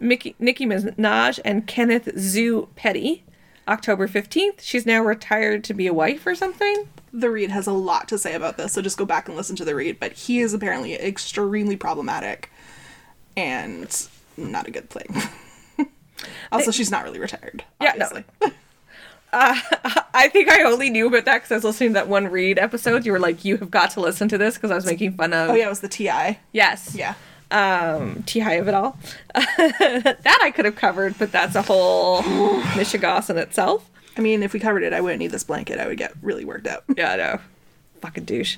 Mickey, 0.00 0.34
Nicki 0.38 0.66
Minaj 0.66 1.38
and 1.44 1.66
Kenneth 1.66 2.10
Zoo 2.18 2.68
Petty. 2.74 3.24
October 3.68 4.08
15th. 4.08 4.60
She's 4.60 4.84
now 4.86 5.02
retired 5.02 5.62
to 5.64 5.74
be 5.74 5.86
a 5.86 5.94
wife 5.94 6.26
or 6.26 6.34
something. 6.34 6.88
The 7.12 7.30
read 7.30 7.50
has 7.50 7.66
a 7.66 7.72
lot 7.72 8.08
to 8.08 8.18
say 8.18 8.34
about 8.34 8.56
this, 8.56 8.72
so 8.72 8.80
just 8.82 8.96
go 8.96 9.04
back 9.04 9.28
and 9.28 9.36
listen 9.36 9.54
to 9.56 9.64
the 9.64 9.74
read. 9.74 10.00
But 10.00 10.12
he 10.12 10.40
is 10.40 10.54
apparently 10.54 10.94
extremely 10.94 11.76
problematic 11.76 12.50
and 13.36 14.08
not 14.36 14.66
a 14.66 14.70
good 14.70 14.88
thing. 14.90 15.14
also, 16.52 16.70
she's 16.70 16.90
not 16.90 17.04
really 17.04 17.18
retired. 17.18 17.64
Yeah, 17.80 17.92
no. 17.96 18.06
Obviously. 18.06 18.24
I 19.34 20.28
think 20.30 20.50
I 20.50 20.62
only 20.64 20.90
knew 20.90 21.06
about 21.06 21.24
that 21.24 21.38
because 21.38 21.52
I 21.52 21.54
was 21.54 21.64
listening 21.64 21.90
to 21.90 21.94
that 21.94 22.08
one 22.08 22.28
Read 22.28 22.58
episode. 22.58 23.06
You 23.06 23.12
were 23.12 23.18
like, 23.18 23.46
you 23.46 23.56
have 23.56 23.70
got 23.70 23.90
to 23.92 24.00
listen 24.00 24.28
to 24.28 24.36
this 24.36 24.54
because 24.56 24.70
I 24.70 24.74
was 24.74 24.84
making 24.84 25.12
fun 25.14 25.32
of. 25.32 25.50
Oh 25.50 25.54
yeah, 25.54 25.66
it 25.66 25.70
was 25.70 25.80
the 25.80 25.88
Ti. 25.88 26.38
Yes. 26.52 26.94
Yeah. 26.94 27.14
um 27.50 28.24
high 28.30 28.54
of 28.54 28.66
it 28.68 28.72
all 28.74 28.96
that 29.34 30.38
i 30.42 30.50
could 30.50 30.64
have 30.64 30.74
covered 30.74 31.14
but 31.18 31.30
that's 31.30 31.54
a 31.54 31.60
whole 31.60 32.22
michigas 32.76 33.28
in 33.28 33.36
itself 33.36 33.90
I 34.16 34.20
mean, 34.20 34.42
if 34.42 34.52
we 34.52 34.60
covered 34.60 34.82
it, 34.82 34.92
I 34.92 35.00
wouldn't 35.00 35.20
need 35.20 35.30
this 35.30 35.44
blanket. 35.44 35.78
I 35.78 35.86
would 35.86 35.98
get 35.98 36.12
really 36.22 36.44
worked 36.44 36.66
up. 36.66 36.84
yeah 36.96 37.12
i 37.12 37.16
know 37.16 37.40
fucking 38.00 38.24
douche 38.24 38.56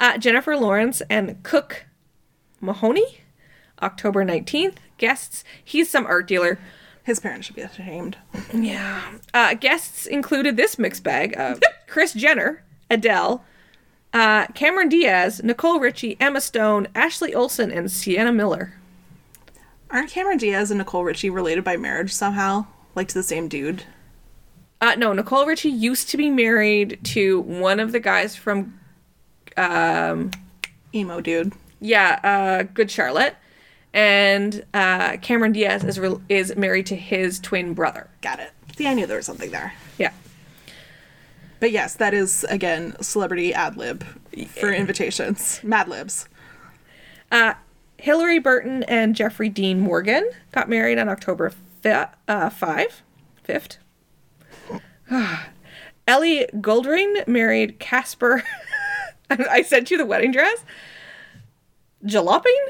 uh, 0.00 0.16
jennifer 0.16 0.56
lawrence 0.56 1.02
and 1.10 1.42
cooke 1.42 1.84
maroney 2.62 3.18
october 3.82 4.24
19th 4.24 4.76
guests 4.96 5.44
he's 5.62 5.90
some 5.90 6.06
art 6.06 6.26
dealer 6.26 6.58
His 7.04 7.20
parents 7.20 7.46
should 7.46 7.56
be 7.56 7.62
ashamed. 7.62 8.16
yeah 8.54 9.12
uh, 9.34 9.52
guests 9.54 10.06
included 10.06 10.56
this 10.56 10.78
mixed 10.78 11.02
bag 11.04 11.34
of 11.38 11.60
kris 11.86 12.14
jenner 12.14 12.62
adele 12.90 13.44
uh, 14.14 14.46
cameron 14.54 14.88
diaz 14.88 15.42
nicole 15.44 15.78
richie 15.78 16.16
emma 16.18 16.40
stone 16.40 16.88
ashley 16.94 17.34
olsen 17.34 17.70
and 17.70 17.90
sienna 17.92 18.32
miller 18.32 18.72
Aren't 19.88 20.10
Cameron 20.10 20.38
Diaz 20.38 20.72
and 20.72 20.78
Nicole 20.78 21.04
Richie 21.04 21.30
related 21.30 21.62
by 21.62 21.76
marriage 21.76 22.12
somehow? 22.12 22.66
Like 22.96 23.06
to 23.06 23.14
the 23.14 23.22
same 23.22 23.46
dude? 23.46 23.84
Uh, 24.80 24.94
no, 24.96 25.12
Nicole 25.12 25.46
Richie 25.46 25.70
used 25.70 26.08
to 26.10 26.16
be 26.16 26.30
married 26.30 26.98
to 27.04 27.40
one 27.40 27.80
of 27.80 27.92
the 27.92 28.00
guys 28.00 28.36
from, 28.36 28.78
um, 29.56 30.30
Emo 30.94 31.20
dude. 31.20 31.52
yeah, 31.80 32.20
uh, 32.22 32.62
Good 32.74 32.90
Charlotte, 32.90 33.36
and 33.94 34.64
uh, 34.74 35.16
Cameron 35.22 35.52
Diaz 35.52 35.82
is 35.84 35.98
re- 35.98 36.18
is 36.28 36.54
married 36.56 36.86
to 36.86 36.96
his 36.96 37.40
twin 37.40 37.72
brother. 37.74 38.08
Got 38.20 38.40
it. 38.40 38.50
See, 38.76 38.86
I 38.86 38.92
knew 38.94 39.06
there 39.06 39.16
was 39.16 39.24
something 39.26 39.50
there. 39.50 39.72
Yeah. 39.98 40.12
But 41.58 41.70
yes, 41.72 41.94
that 41.94 42.12
is 42.12 42.44
again 42.50 42.94
celebrity 43.00 43.54
ad 43.54 43.78
lib 43.78 44.04
for 44.60 44.70
invitations. 44.72 45.60
Mad 45.62 45.88
libs. 45.88 46.28
Uh, 47.32 47.54
Hilarie 47.98 48.42
Burton 48.42 48.82
and 48.82 49.16
Jeffrey 49.16 49.48
Dean 49.48 49.80
Morgan 49.80 50.28
got 50.52 50.68
married 50.68 50.98
on 50.98 51.08
October 51.08 51.50
fi- 51.82 52.10
uh, 52.28 52.50
5, 52.50 53.02
5th. 53.48 53.78
Ellie 56.08 56.46
Goulding 56.60 57.22
married 57.26 57.78
Caspar. 57.78 58.42
I 59.30 59.62
sent 59.62 59.90
you 59.90 59.98
the 59.98 60.06
wedding 60.06 60.30
dress. 60.32 60.64
Jopling 62.04 62.66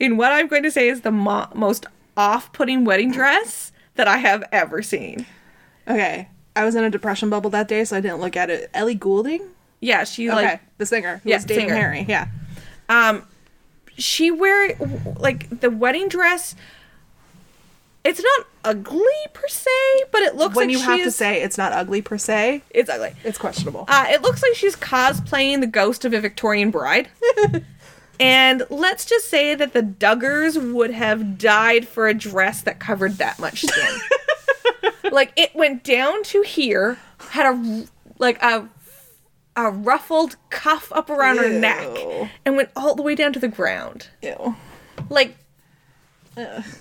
in 0.00 0.16
what 0.16 0.32
I'm 0.32 0.46
going 0.48 0.62
to 0.62 0.70
say 0.70 0.88
is 0.88 1.02
the 1.02 1.10
mo- 1.10 1.48
most 1.54 1.86
off 2.16 2.52
putting 2.52 2.84
wedding 2.84 3.10
dress 3.10 3.72
that 3.96 4.08
I 4.08 4.16
have 4.18 4.44
ever 4.50 4.82
seen. 4.82 5.26
Okay. 5.86 6.28
I 6.56 6.64
was 6.64 6.74
in 6.74 6.84
a 6.84 6.90
depression 6.90 7.28
bubble 7.30 7.50
that 7.50 7.68
day, 7.68 7.84
so 7.84 7.96
I 7.96 8.00
didn't 8.00 8.20
look 8.20 8.36
at 8.36 8.48
it. 8.48 8.70
Ellie 8.72 8.94
Goulding? 8.94 9.42
Yeah, 9.80 10.04
she 10.04 10.30
Okay. 10.30 10.36
like 10.44 10.60
the 10.78 10.86
singer 10.86 11.20
who 11.22 11.30
Yeah, 11.30 11.36
was 11.36 11.44
dating 11.44 11.68
singer. 11.68 11.74
Harry. 11.80 12.06
Yeah. 12.08 12.28
um 12.88 13.24
she 13.96 14.30
wear 14.30 14.74
like 15.18 15.60
the 15.60 15.70
wedding 15.70 16.08
dress 16.08 16.56
it's 18.04 18.22
not 18.22 18.46
ugly 18.64 19.00
per 19.32 19.48
se 19.48 19.70
but 20.12 20.22
it 20.22 20.36
looks 20.36 20.54
like 20.56 20.66
when 20.66 20.68
like 20.68 20.76
you 20.78 20.82
have 20.84 21.02
to 21.02 21.10
say 21.10 21.42
it's 21.42 21.58
not 21.58 21.72
ugly 21.72 22.02
per 22.02 22.16
se, 22.18 22.62
it's 22.70 22.88
ugly. 22.90 23.14
it's 23.24 23.38
questionable. 23.38 23.84
uh, 23.88 24.06
it 24.08 24.22
looks 24.22 24.42
like 24.42 24.54
she's 24.54 24.76
cosplaying 24.76 25.60
the 25.60 25.66
ghost 25.66 26.04
of 26.04 26.12
a 26.12 26.20
victorian 26.20 26.70
bride. 26.70 27.08
And 28.20 28.62
let's 28.70 29.04
just 29.04 29.28
say 29.28 29.56
that 29.56 29.72
the 29.72 29.82
duggars 29.82 30.72
would 30.72 30.92
have 30.92 31.36
died 31.36 31.88
for 31.88 32.06
a 32.06 32.14
dress 32.14 32.62
that 32.62 32.78
covered 32.78 33.14
that 33.14 33.40
much 33.40 33.62
skin. 33.62 33.98
Like 35.12 35.32
it 35.36 35.54
went 35.54 35.84
down 35.84 36.22
to 36.24 36.42
here 36.42 36.98
had 37.18 37.54
a 37.54 37.86
like 38.18 38.42
a 38.42 38.68
a 39.56 39.70
ruffled 39.70 40.36
cuff 40.50 40.90
up 40.92 41.10
around 41.10 41.36
her 41.38 41.48
neck 41.48 41.88
and 42.44 42.56
went 42.56 42.70
all 42.74 42.94
the 42.94 43.02
way 43.02 43.14
down 43.14 43.32
to 43.34 43.38
the 43.38 43.48
ground. 43.48 44.08
Ew. 44.22 44.56
like 45.10 45.36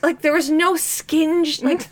like 0.01 0.21
there 0.21 0.33
was 0.33 0.49
no 0.49 0.75
skin 0.75 1.45
like 1.61 1.87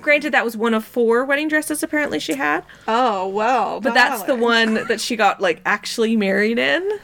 granted 0.00 0.32
that 0.32 0.44
was 0.44 0.56
one 0.56 0.74
of 0.74 0.84
four 0.84 1.24
wedding 1.24 1.48
dresses 1.48 1.82
apparently 1.82 2.18
she 2.20 2.34
had 2.34 2.64
Oh 2.86 3.28
well. 3.28 3.80
but 3.80 3.94
that's 3.94 4.22
the 4.24 4.34
one 4.36 4.74
that 4.88 5.00
she 5.00 5.16
got 5.16 5.40
like 5.40 5.60
actually 5.64 6.16
married 6.16 6.58
in 6.58 6.98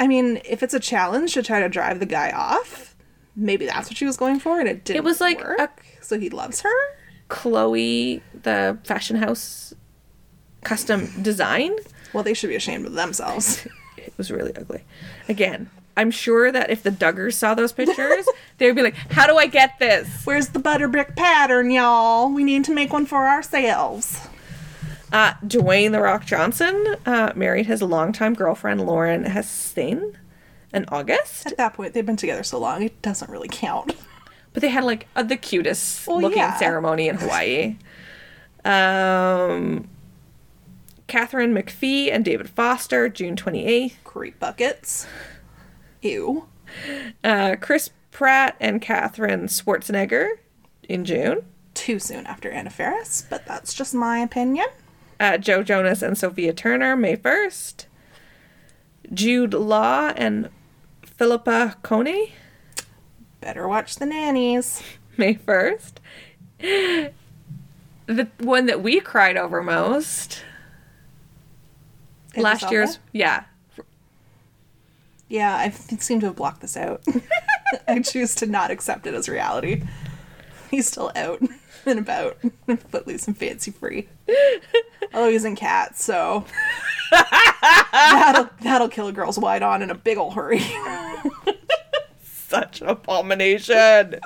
I 0.00 0.06
mean, 0.06 0.40
if 0.44 0.62
it's 0.62 0.74
a 0.74 0.78
challenge 0.80 1.34
to 1.34 1.42
try 1.42 1.58
to 1.58 1.68
drive 1.68 1.98
the 1.98 2.06
guy 2.06 2.30
off, 2.30 2.94
maybe 3.34 3.66
that's 3.66 3.88
what 3.90 3.96
she 3.96 4.04
was 4.04 4.16
going 4.16 4.38
for, 4.38 4.60
and 4.60 4.68
it 4.68 4.84
didn't. 4.84 4.98
It 4.98 5.02
was 5.02 5.20
like 5.20 5.40
work. 5.40 5.58
a- 5.58 6.04
so 6.04 6.20
he 6.20 6.30
loves 6.30 6.60
her. 6.60 6.70
chloe 7.26 8.22
the 8.42 8.78
fashion 8.84 9.16
house 9.16 9.74
custom 10.62 11.08
design 11.22 11.74
Well, 12.12 12.22
they 12.22 12.32
should 12.34 12.48
be 12.48 12.54
ashamed 12.56 12.86
of 12.86 12.92
themselves. 12.92 13.66
it 13.96 14.12
was 14.16 14.30
really 14.30 14.54
ugly 14.56 14.84
again 15.28 15.68
i'm 15.98 16.10
sure 16.10 16.50
that 16.50 16.70
if 16.70 16.82
the 16.82 16.90
duggars 16.90 17.34
saw 17.34 17.52
those 17.54 17.72
pictures 17.72 18.26
they 18.58 18.66
would 18.66 18.76
be 18.76 18.82
like 18.82 18.96
how 19.12 19.26
do 19.26 19.36
i 19.36 19.46
get 19.46 19.78
this 19.78 20.24
Where's 20.24 20.48
the 20.48 20.58
Butterick 20.58 21.16
pattern, 21.16 21.70
y'all? 21.70 22.30
We 22.30 22.44
need 22.44 22.64
to 22.64 22.74
make 22.74 22.92
one 22.92 23.06
for 23.06 23.26
ourselves. 23.26 24.28
Uh, 25.10 25.32
Dwayne 25.44 25.92
The 25.92 26.00
Rock 26.00 26.26
Johnson 26.26 26.96
uh, 27.06 27.32
married 27.34 27.66
his 27.66 27.80
longtime 27.80 28.34
girlfriend 28.34 28.86
Lauren 28.86 29.24
Hashian 29.24 30.14
in 30.74 30.84
August, 30.88 31.46
At 31.46 31.56
that 31.56 31.72
point, 31.74 31.94
they've 31.94 32.04
been 32.04 32.16
together 32.16 32.42
so 32.42 32.58
long, 32.58 32.82
it 32.82 33.00
doesn't 33.00 33.30
really 33.30 33.48
count. 33.50 33.94
but 34.52 34.60
they 34.60 34.68
had 34.68 34.84
like 34.84 35.08
uh, 35.16 35.22
the 35.22 35.36
cutest 35.38 36.06
Well, 36.06 36.20
looking 36.20 36.38
yeah. 36.38 36.58
ceremony 36.58 37.08
in 37.08 37.16
Hawaii. 37.16 37.76
Um, 38.66 39.88
Katharine 41.06 41.54
McPhee 41.54 42.12
and 42.12 42.22
David 42.22 42.50
Foster, 42.50 43.08
June 43.08 43.34
28th. 43.34 43.94
Creep 44.04 44.38
buckets. 44.38 45.06
Ew. 46.02 46.46
Uh, 47.24 47.56
Chris 47.60 47.90
Pratt 48.10 48.56
and 48.60 48.80
Katherine 48.80 49.46
Schwarzenegger 49.46 50.38
in 50.88 51.04
June. 51.04 51.44
Too 51.74 51.98
soon 51.98 52.26
after 52.26 52.50
Anna 52.50 52.70
Faris, 52.70 53.24
but 53.28 53.46
that's 53.46 53.72
just 53.74 53.94
my 53.94 54.18
opinion. 54.18 54.66
Uh, 55.20 55.38
Joe 55.38 55.62
Jonas 55.62 56.02
and 56.02 56.16
Sophia 56.16 56.52
Turner, 56.52 56.96
May 56.96 57.16
1st. 57.16 57.86
Jude 59.12 59.54
Law 59.54 60.12
and 60.16 60.50
Philippa 61.02 61.76
Coney, 61.82 62.34
Better 63.40 63.68
watch 63.68 63.96
the 63.96 64.06
nannies. 64.06 64.82
May 65.16 65.34
1st. 65.34 65.92
The 68.06 68.28
one 68.38 68.66
that 68.66 68.82
we 68.82 69.00
cried 69.00 69.36
over 69.36 69.62
most. 69.62 70.42
Last 72.36 72.70
year's. 72.70 72.98
Yeah. 73.12 73.44
Yeah, 75.28 75.54
I 75.54 75.70
seem 75.70 76.20
to 76.20 76.26
have 76.26 76.36
blocked 76.36 76.60
this 76.62 76.76
out. 76.76 77.02
I 77.88 78.00
choose 78.00 78.34
to 78.36 78.46
not 78.46 78.70
accept 78.70 79.06
it 79.06 79.14
as 79.14 79.28
reality. 79.28 79.82
He's 80.70 80.86
still 80.88 81.12
out 81.14 81.40
and 81.86 81.98
about, 81.98 82.38
footloose 82.88 83.26
and 83.26 83.36
fancy 83.36 83.70
free. 83.70 84.08
Although 85.12 85.30
he's 85.30 85.44
in 85.44 85.56
cats, 85.56 86.02
so 86.02 86.44
that'll 87.92 88.48
that'll 88.62 88.88
kill 88.88 89.08
a 89.08 89.12
girl's 89.12 89.38
wide 89.38 89.62
on 89.62 89.82
in 89.82 89.90
a 89.90 89.94
big 89.94 90.18
ol' 90.18 90.30
hurry. 90.32 90.62
Such 92.22 92.80
an 92.80 92.88
abomination. 92.88 94.16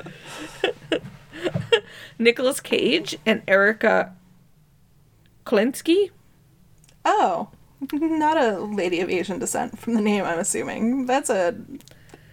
Nicolas 2.18 2.60
Cage 2.60 3.16
and 3.26 3.42
Erica 3.48 4.14
Klinsky. 5.44 6.10
oh, 7.04 7.48
not 7.92 8.36
a 8.36 8.60
lady 8.60 9.00
of 9.00 9.10
Asian 9.10 9.38
descent 9.38 9.78
from 9.78 9.94
the 9.94 10.00
name. 10.00 10.24
I'm 10.24 10.38
assuming 10.38 11.06
that's 11.06 11.30
a, 11.30 11.56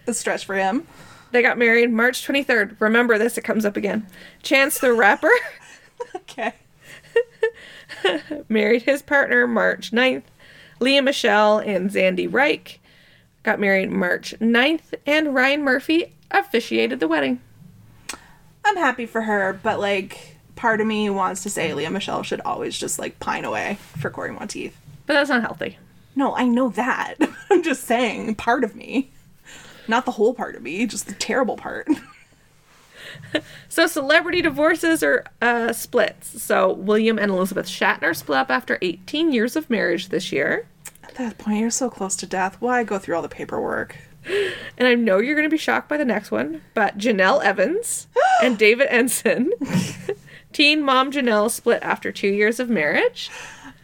a 0.06 0.14
stretch 0.14 0.44
for 0.44 0.54
him. 0.54 0.86
They 1.32 1.42
got 1.42 1.58
married 1.58 1.90
March 1.92 2.26
23rd. 2.26 2.80
Remember 2.80 3.18
this, 3.18 3.38
it 3.38 3.42
comes 3.42 3.64
up 3.64 3.76
again. 3.76 4.06
Chance 4.42 4.78
the 4.78 4.92
Rapper 4.92 5.30
Okay. 6.16 6.54
married 8.48 8.82
his 8.82 9.02
partner 9.02 9.46
March 9.46 9.92
9th. 9.92 10.22
Lea 10.80 11.00
Michele 11.00 11.58
and 11.58 11.90
Zandy 11.90 12.32
Reich 12.32 12.80
got 13.42 13.60
married 13.60 13.90
March 13.90 14.34
9th. 14.40 14.94
And 15.06 15.34
Ryan 15.34 15.62
Murphy 15.62 16.14
officiated 16.30 17.00
the 17.00 17.08
wedding. 17.08 17.40
I'm 18.64 18.76
happy 18.76 19.06
for 19.06 19.22
her, 19.22 19.58
but 19.62 19.78
like 19.80 20.36
part 20.56 20.80
of 20.80 20.86
me 20.86 21.10
wants 21.10 21.42
to 21.42 21.50
say 21.50 21.72
Lea 21.74 21.88
Michele 21.88 22.22
should 22.22 22.40
always 22.42 22.78
just 22.78 22.98
like 22.98 23.20
pine 23.20 23.44
away 23.44 23.78
for 23.98 24.10
Cory 24.10 24.32
Monteith. 24.32 24.76
But 25.10 25.14
that's 25.14 25.30
not 25.30 25.42
healthy. 25.42 25.76
No, 26.14 26.36
I 26.36 26.44
know 26.44 26.68
that. 26.68 27.16
I'm 27.50 27.64
just 27.64 27.82
saying, 27.82 28.36
part 28.36 28.62
of 28.62 28.76
me. 28.76 29.10
Not 29.88 30.04
the 30.04 30.12
whole 30.12 30.34
part 30.34 30.54
of 30.54 30.62
me, 30.62 30.86
just 30.86 31.08
the 31.08 31.14
terrible 31.14 31.56
part. 31.56 31.88
So 33.68 33.88
celebrity 33.88 34.40
divorces 34.40 35.02
or 35.02 35.24
uh, 35.42 35.72
splits. 35.72 36.40
So 36.42 36.72
William 36.72 37.18
and 37.18 37.30
Elizabeth 37.30 37.66
Shatner 37.66 38.14
split 38.14 38.38
up 38.38 38.50
after 38.50 38.78
18 38.82 39.32
years 39.32 39.56
of 39.56 39.68
marriage 39.68 40.10
this 40.10 40.30
year. 40.30 40.68
At 41.02 41.16
that 41.16 41.38
point, 41.38 41.58
you're 41.58 41.70
so 41.70 41.90
close 41.90 42.14
to 42.16 42.26
death. 42.26 42.56
Why 42.60 42.84
go 42.84 42.98
through 42.98 43.16
all 43.16 43.22
the 43.22 43.28
paperwork? 43.28 43.96
And 44.78 44.86
I 44.86 44.94
know 44.94 45.18
you're 45.18 45.34
going 45.34 45.48
to 45.48 45.52
be 45.52 45.58
shocked 45.58 45.88
by 45.88 45.96
the 45.96 46.04
next 46.04 46.30
one, 46.30 46.62
but 46.74 46.98
Jenelle 46.98 47.42
Evans 47.42 48.06
and 48.42 48.56
David 48.56 48.86
Ensign, 48.88 49.50
teen 50.52 50.82
mom 50.82 51.10
Jenelle, 51.10 51.50
split 51.50 51.82
after 51.82 52.12
two 52.12 52.28
years 52.28 52.60
of 52.60 52.70
marriage. 52.70 53.28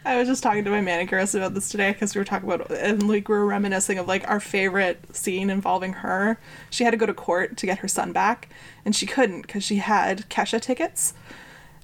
I 0.07 0.15
was 0.15 0.29
just 0.29 0.41
talking 0.41 0.63
to 0.63 0.71
my 0.71 0.79
manicurist 0.79 1.35
about 1.35 1.53
this 1.53 1.67
today 1.67 1.91
because 1.91 2.15
we 2.15 2.19
were 2.19 2.25
talking 2.25 2.49
about 2.49 2.71
and 2.71 3.09
like 3.09 3.27
we 3.27 3.35
were 3.35 3.45
reminiscing 3.45 3.99
of 3.99 4.07
like 4.07 4.25
our 4.25 4.39
favorite 4.39 5.13
scene 5.13 5.49
involving 5.49 5.91
her. 5.91 6.39
She 6.69 6.85
had 6.85 6.91
to 6.91 6.97
go 6.97 7.05
to 7.05 7.13
court 7.13 7.57
to 7.57 7.65
get 7.65 7.79
her 7.79 7.89
son 7.89 8.13
back, 8.13 8.47
and 8.85 8.95
she 8.95 9.05
couldn't 9.05 9.41
because 9.41 9.65
she 9.65 9.75
had 9.77 10.29
Kesha 10.29 10.61
tickets, 10.61 11.13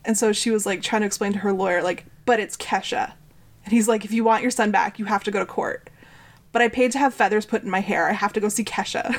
and 0.05 0.17
so 0.17 0.32
she 0.32 0.51
was 0.51 0.65
like 0.65 0.82
trying 0.82 1.01
to 1.01 1.05
explain 1.05 1.34
to 1.34 1.39
her 1.39 1.51
lawyer 1.51 1.84
like, 1.84 2.05
but 2.26 2.39
it's 2.39 2.55
Kesha, 2.55 3.11
and 3.65 3.74
he's 3.74 3.89
like, 3.89 4.05
if 4.05 4.13
you 4.13 4.24
want 4.24 4.41
your 4.41 4.51
son 4.51 4.71
back, 4.71 4.97
you 4.97 5.05
have 5.05 5.26
to 5.26 5.32
go 5.32 5.39
to 5.39 5.45
court. 5.45 5.89
But 6.53 6.61
I 6.61 6.69
paid 6.69 6.93
to 6.93 6.99
have 6.99 7.13
feathers 7.13 7.45
put 7.45 7.63
in 7.63 7.69
my 7.69 7.82
hair. 7.82 8.07
I 8.07 8.13
have 8.13 8.32
to 8.34 8.39
go 8.39 8.47
see 8.47 8.63
Kesha. 8.63 9.13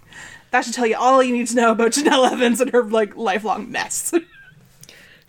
that 0.50 0.64
should 0.64 0.74
tell 0.74 0.88
you 0.88 0.96
all 0.96 1.22
you 1.22 1.36
need 1.36 1.46
to 1.46 1.54
know 1.54 1.70
about 1.70 1.92
Jenelle 1.92 2.32
Evans 2.32 2.60
and 2.60 2.72
her 2.72 2.82
like 2.82 3.16
lifelong 3.16 3.70
mess. 3.70 4.12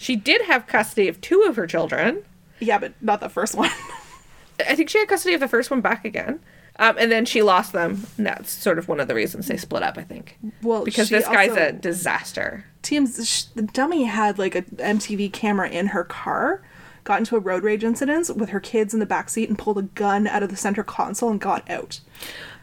She 0.01 0.15
did 0.15 0.41
have 0.47 0.65
custody 0.65 1.07
of 1.07 1.21
two 1.21 1.43
of 1.43 1.55
her 1.57 1.67
children. 1.67 2.23
Yeah, 2.61 2.77
but 2.77 2.93
not 3.01 3.19
the 3.19 3.29
first 3.29 3.55
one. 3.55 3.69
I 4.59 4.75
think 4.75 4.89
she 4.89 4.99
had 4.99 5.07
custody 5.07 5.33
of 5.33 5.41
the 5.41 5.47
first 5.47 5.71
one 5.71 5.81
back 5.81 6.05
again. 6.05 6.39
Um, 6.77 6.95
and 6.97 7.11
then 7.11 7.25
she 7.25 7.41
lost 7.41 7.73
them. 7.73 8.07
And 8.17 8.25
that's 8.25 8.51
sort 8.51 8.79
of 8.79 8.87
one 8.87 8.99
of 8.99 9.07
the 9.07 9.15
reasons 9.15 9.47
they 9.47 9.57
split 9.57 9.83
up, 9.83 9.97
I 9.97 10.03
think. 10.03 10.37
Well, 10.61 10.83
Because 10.83 11.09
this 11.09 11.25
guy's 11.27 11.55
a 11.55 11.71
disaster. 11.71 12.65
Sh- 12.83 13.43
the 13.55 13.63
dummy 13.73 14.05
had 14.05 14.39
like 14.39 14.55
a 14.55 14.61
MTV 14.61 15.33
camera 15.33 15.69
in 15.69 15.87
her 15.87 16.03
car, 16.03 16.63
got 17.03 17.19
into 17.19 17.35
a 17.35 17.39
road 17.39 17.63
rage 17.63 17.83
incident 17.83 18.29
with 18.35 18.49
her 18.49 18.59
kids 18.59 18.93
in 18.93 18.99
the 18.99 19.05
back 19.05 19.29
seat 19.29 19.49
and 19.49 19.57
pulled 19.57 19.77
a 19.77 19.83
gun 19.83 20.27
out 20.27 20.43
of 20.43 20.49
the 20.49 20.55
center 20.55 20.83
console 20.83 21.29
and 21.29 21.41
got 21.41 21.69
out. 21.69 21.99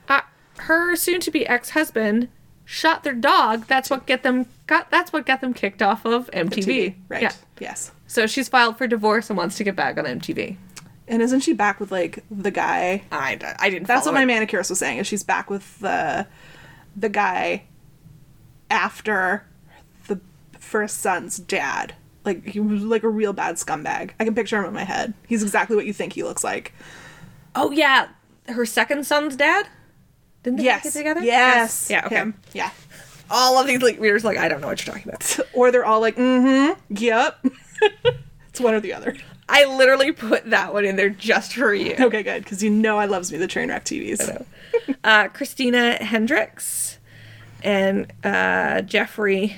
Uh, 0.09 0.23
her 0.59 0.97
soon-to-be 0.97 1.47
ex-husband 1.47 2.29
shot 2.65 3.05
their 3.05 3.15
dog. 3.15 3.67
That's 3.67 3.91
what 3.91 4.07
get 4.07 4.23
them 4.23 4.47
got. 4.69 4.91
That's 4.93 5.13
what 5.13 5.27
got 5.27 5.41
them 5.41 5.53
kicked 5.53 5.83
off 5.83 6.05
of 6.05 6.31
MTV. 6.31 6.95
right? 7.09 7.23
Yeah. 7.23 7.33
Yes. 7.59 7.91
So 8.07 8.27
she's 8.29 8.49
filed 8.49 8.79
for 8.79 8.87
divorce 8.87 9.29
and 9.31 9.37
wants 9.37 9.57
to 9.57 9.65
get 9.65 9.75
back 9.75 9.99
on 9.99 10.05
MTV. 10.05 10.57
And 11.09 11.21
isn't 11.23 11.41
she 11.41 11.53
back 11.55 11.81
with 11.81 11.91
like 11.91 12.23
the 12.31 12.51
guy? 12.53 13.03
I, 13.11 13.39
I 13.59 13.71
didn't. 13.71 13.89
That's 13.89 14.07
what 14.07 14.13
follow 14.15 14.25
my 14.27 14.33
manicurist 14.33 14.71
was 14.71 14.79
saying. 14.79 14.99
Is 14.99 15.07
she's 15.07 15.25
back 15.25 15.51
with 15.51 15.81
the 15.81 16.27
the 16.97 17.09
guy 17.09 17.65
after 18.71 19.45
the 20.07 20.21
first 20.59 20.99
son's 20.99 21.39
dad. 21.39 21.95
Like 22.25 22.45
he 22.47 22.61
was 22.61 22.83
like 22.83 23.03
a 23.05 23.09
real 23.09 23.33
bad 23.33 23.57
scumbag. 23.57 24.11
I 24.21 24.25
can 24.25 24.35
picture 24.35 24.59
him 24.59 24.65
in 24.67 24.75
my 24.75 24.85
head. 24.85 25.15
He's 25.27 25.43
exactly 25.43 25.77
what 25.77 25.87
you 25.87 25.93
think 25.93 26.13
he 26.13 26.23
looks 26.23 26.45
like. 26.45 26.75
Oh 27.55 27.71
yeah, 27.71 28.09
her 28.49 28.67
second 28.67 29.07
son's 29.07 29.35
dad. 29.37 29.67
Didn't 30.43 30.59
they 30.59 30.65
Yes. 30.65 30.85
get 30.85 30.93
together? 30.93 31.21
Yes. 31.23 31.89
Yeah. 31.91 32.05
Okay. 32.07 32.17
Him. 32.17 32.35
Yeah. 32.53 32.71
All 33.31 33.59
of 33.59 33.67
these 33.67 33.83
like 33.83 33.99
readers 34.01 34.25
like 34.25 34.39
I 34.39 34.49
don't 34.49 34.61
know 34.61 34.67
what 34.69 34.85
you're 34.85 34.95
talking 34.95 35.09
about. 35.09 35.39
Or 35.55 35.71
they're 35.73 35.85
all 35.85 36.01
like, 36.01 36.17
mm-hmm. 36.17 36.81
Yep. 36.95 37.47
it's 38.49 38.61
one 38.61 38.75
or 38.75 38.81
the 38.81 38.93
other. 38.93 39.17
I 39.49 39.65
literally 39.65 40.13
put 40.13 40.51
that 40.51 40.73
one 40.75 40.85
in 40.85 40.97
there 40.97 41.09
just 41.09 41.55
for 41.55 41.73
you. 41.75 41.95
Okay, 41.99 42.23
good. 42.23 42.45
Because 42.45 42.63
you 42.63 42.71
know 42.71 42.99
I 42.99 43.07
loves 43.07 43.33
me 43.33 43.39
the 43.39 43.47
train 43.47 43.71
wreck 43.71 43.85
TVs. 43.85 44.45
uh, 45.05 45.29
Christina 45.29 45.93
Hendricks 45.95 46.99
and 47.63 48.13
uh, 48.23 48.83
Geoffrey 48.83 49.57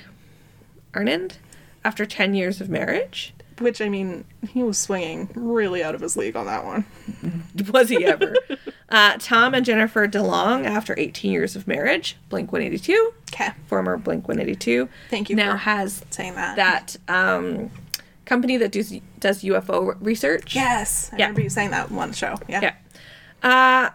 Arend 0.94 1.38
after 1.84 2.06
10 2.06 2.34
years 2.34 2.60
of 2.60 2.68
marriage. 2.68 3.34
Which 3.60 3.80
I 3.80 3.88
mean, 3.88 4.24
he 4.48 4.62
was 4.62 4.78
swinging 4.78 5.28
really 5.34 5.84
out 5.84 5.94
of 5.94 6.00
his 6.00 6.16
league 6.16 6.34
on 6.34 6.46
that 6.46 6.64
one. 6.64 6.84
Was 7.70 7.88
he 7.90 8.04
ever? 8.04 8.34
uh, 8.88 9.16
Tom 9.18 9.54
and 9.54 9.64
Jennifer 9.66 10.08
DeLonge 10.08 10.64
after 10.66 10.94
18 10.98 11.30
years 11.30 11.54
of 11.56 11.68
marriage. 11.68 12.16
Blink 12.30 12.50
182, 12.52 13.12
Okay. 13.32 13.50
former 13.66 13.96
Blink 13.98 14.26
182. 14.26 14.88
Thank 15.10 15.28
you 15.30 15.36
Now 15.36 15.56
has 15.56 16.02
saying 16.10 16.34
that. 16.36 16.56
that 16.56 16.96
um, 17.06 17.70
company 18.24 18.56
that 18.56 18.72
does, 18.72 18.92
does 19.18 19.42
UFO 19.44 19.94
research. 20.00 20.54
Yes. 20.54 21.10
I 21.12 21.16
Yeah. 21.18 21.24
remember 21.26 21.42
you 21.42 21.50
saying 21.50 21.70
that 21.72 21.90
in 21.90 21.96
one 21.96 22.12
show. 22.14 22.36
Yeah. 22.48 22.60
Yeah. 22.62 22.74
Uh, 23.42 23.90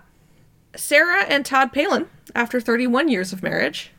Sarah 0.75 1.23
and 1.23 1.45
Todd 1.45 1.71
Palin 1.73 2.07
after 2.35 2.61
31 2.61 3.09
years 3.09 3.33
of 3.33 3.41
marriage. 3.41 3.91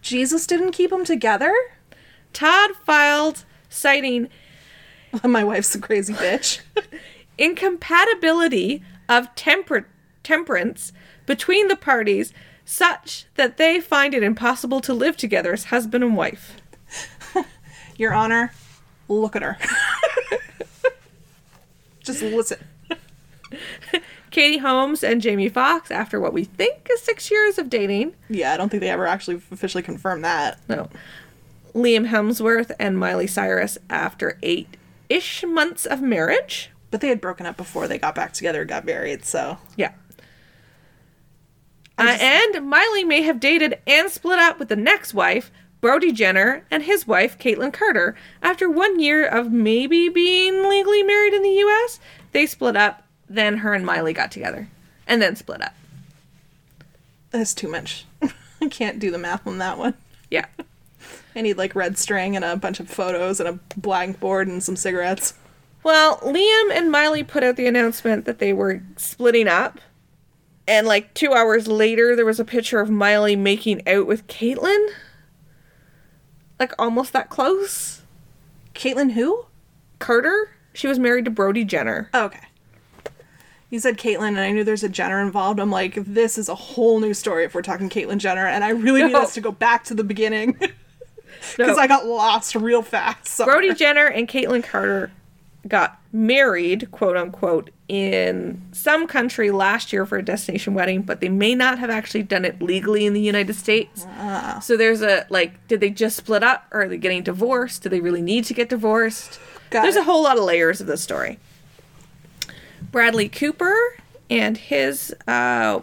Jesus 0.00 0.46
didn't 0.46 0.72
keep 0.72 0.90
them 0.90 1.04
together? 1.04 1.52
Todd 2.32 2.70
filed 2.84 3.44
citing 3.68 4.28
My 5.24 5.44
wife's 5.44 5.74
a 5.74 5.80
crazy 5.80 6.12
bitch. 6.12 6.60
incompatibility 7.38 8.82
of 9.08 9.34
temper- 9.34 9.86
temperance 10.22 10.92
between 11.26 11.68
the 11.68 11.76
parties 11.76 12.32
such 12.64 13.24
that 13.36 13.56
they 13.56 13.80
find 13.80 14.12
it 14.14 14.22
impossible 14.22 14.80
to 14.80 14.92
live 14.92 15.16
together 15.16 15.52
as 15.52 15.64
husband 15.64 16.04
and 16.04 16.16
wife. 16.16 16.56
Your 17.96 18.12
Honor, 18.12 18.52
look 19.08 19.34
at 19.36 19.42
her. 19.42 19.58
Just 22.02 22.22
listen. 22.22 22.58
Katie 24.30 24.58
Holmes 24.58 25.02
and 25.02 25.20
Jamie 25.20 25.50
Foxx 25.50 25.90
after 25.90 26.18
what 26.18 26.32
we 26.32 26.44
think 26.44 26.88
is 26.90 27.02
six 27.02 27.30
years 27.30 27.58
of 27.58 27.68
dating. 27.68 28.14
Yeah, 28.30 28.52
I 28.52 28.56
don't 28.56 28.68
think 28.70 28.80
they 28.80 28.88
ever 28.88 29.06
actually 29.06 29.36
officially 29.50 29.82
confirmed 29.82 30.24
that. 30.24 30.58
No. 30.68 30.88
Liam 31.74 32.08
Hemsworth 32.08 32.70
and 32.78 32.98
Miley 32.98 33.26
Cyrus 33.26 33.76
after 33.90 34.38
eight 34.42 34.77
ish 35.08 35.44
months 35.44 35.86
of 35.86 36.00
marriage. 36.00 36.70
But 36.90 37.00
they 37.00 37.08
had 37.08 37.20
broken 37.20 37.44
up 37.44 37.56
before 37.56 37.86
they 37.86 37.98
got 37.98 38.14
back 38.14 38.32
together 38.32 38.62
and 38.62 38.68
got 38.68 38.84
married, 38.84 39.24
so. 39.24 39.58
Yeah. 39.76 39.92
Uh, 41.98 42.16
and 42.20 42.66
Miley 42.66 43.04
may 43.04 43.22
have 43.22 43.40
dated 43.40 43.78
and 43.86 44.08
split 44.10 44.38
up 44.38 44.58
with 44.58 44.68
the 44.68 44.76
next 44.76 45.12
wife, 45.12 45.50
Brody 45.80 46.12
Jenner, 46.12 46.64
and 46.70 46.84
his 46.84 47.06
wife, 47.06 47.38
Kaitlynn 47.38 47.72
Carter. 47.72 48.16
After 48.40 48.70
one 48.70 49.00
year 49.00 49.26
of 49.26 49.52
maybe 49.52 50.08
being 50.08 50.68
legally 50.68 51.02
married 51.02 51.34
in 51.34 51.42
the 51.42 51.50
US, 51.50 52.00
they 52.32 52.46
split 52.46 52.76
up. 52.76 53.02
Then 53.28 53.58
her 53.58 53.74
and 53.74 53.84
Miley 53.84 54.12
got 54.12 54.30
together. 54.30 54.68
And 55.06 55.20
then 55.20 55.36
split 55.36 55.60
up. 55.60 55.74
That's 57.30 57.52
too 57.52 57.68
much. 57.68 58.06
I 58.62 58.68
can't 58.68 58.98
do 58.98 59.10
the 59.10 59.18
math 59.18 59.46
on 59.46 59.58
that 59.58 59.76
one. 59.76 59.94
Yeah. 60.30 60.46
I 61.34 61.40
need 61.40 61.58
like 61.58 61.74
red 61.74 61.98
string 61.98 62.36
and 62.36 62.44
a 62.44 62.56
bunch 62.56 62.80
of 62.80 62.88
photos 62.88 63.40
and 63.40 63.48
a 63.48 63.60
blackboard 63.76 64.48
and 64.48 64.62
some 64.62 64.76
cigarettes. 64.76 65.34
Well, 65.82 66.18
Liam 66.18 66.72
and 66.72 66.90
Miley 66.90 67.22
put 67.22 67.42
out 67.42 67.56
the 67.56 67.66
announcement 67.66 68.24
that 68.24 68.38
they 68.38 68.52
were 68.52 68.82
splitting 68.96 69.48
up. 69.48 69.80
And 70.66 70.86
like 70.86 71.14
two 71.14 71.32
hours 71.32 71.66
later, 71.66 72.14
there 72.14 72.26
was 72.26 72.40
a 72.40 72.44
picture 72.44 72.80
of 72.80 72.90
Miley 72.90 73.36
making 73.36 73.86
out 73.88 74.06
with 74.06 74.26
Caitlyn. 74.26 74.88
Like 76.58 76.72
almost 76.78 77.12
that 77.12 77.30
close. 77.30 78.02
Caitlyn 78.74 79.12
who? 79.12 79.46
Carter. 79.98 80.50
She 80.74 80.86
was 80.86 80.98
married 80.98 81.24
to 81.24 81.30
Brody 81.30 81.64
Jenner. 81.64 82.10
Oh, 82.12 82.26
okay. 82.26 82.40
You 83.70 83.78
said 83.78 83.98
Caitlyn, 83.98 84.28
and 84.28 84.40
I 84.40 84.50
knew 84.52 84.64
there's 84.64 84.84
a 84.84 84.88
Jenner 84.88 85.20
involved. 85.20 85.60
I'm 85.60 85.70
like, 85.70 85.94
this 85.94 86.38
is 86.38 86.48
a 86.48 86.54
whole 86.54 87.00
new 87.00 87.12
story 87.12 87.44
if 87.44 87.54
we're 87.54 87.62
talking 87.62 87.90
Caitlyn 87.90 88.18
Jenner, 88.18 88.46
and 88.46 88.64
I 88.64 88.70
really 88.70 89.04
need 89.04 89.14
us 89.14 89.34
to 89.34 89.40
go 89.40 89.52
back 89.52 89.84
to 89.84 89.94
the 89.94 90.04
beginning 90.04 90.58
because 91.56 91.76
No. 91.76 91.82
I 91.82 91.86
got 91.86 92.06
lost 92.06 92.54
real 92.54 92.82
fast. 92.82 93.26
So. 93.28 93.44
Brody 93.44 93.74
Jenner 93.74 94.06
and 94.06 94.28
Kaitlynn 94.28 94.62
Carter 94.64 95.10
got 95.66 96.00
married, 96.12 96.90
quote 96.90 97.16
unquote, 97.16 97.70
in 97.88 98.62
some 98.72 99.06
country 99.06 99.50
last 99.50 99.92
year 99.92 100.06
for 100.06 100.18
a 100.18 100.22
destination 100.24 100.74
wedding, 100.74 101.02
but 101.02 101.20
they 101.20 101.28
may 101.28 101.54
not 101.54 101.78
have 101.78 101.90
actually 101.90 102.22
done 102.22 102.44
it 102.44 102.60
legally 102.62 103.06
in 103.06 103.12
the 103.12 103.20
United 103.20 103.54
States. 103.54 104.06
So 104.62 104.76
there's 104.76 105.02
a 105.02 105.26
like, 105.30 105.66
did 105.68 105.80
they 105.80 105.90
just 105.90 106.16
split 106.16 106.42
up? 106.42 106.66
Or 106.70 106.82
are 106.82 106.88
they 106.88 106.96
getting 106.98 107.22
divorced? 107.22 107.82
Do 107.82 107.88
they 107.88 108.00
really 108.00 108.22
need 108.22 108.44
to 108.44 108.54
get 108.54 108.68
divorced? 108.68 109.38
Got 109.70 109.82
there's 109.82 109.96
it. 109.96 110.00
a 110.00 110.04
whole 110.04 110.22
lot 110.22 110.38
of 110.38 110.44
layers 110.44 110.80
of 110.80 110.86
this 110.86 111.02
story. 111.02 111.38
Bradley 112.90 113.28
Cooper 113.28 113.76
and 114.30 114.56
his 114.56 115.14
uh, 115.26 115.80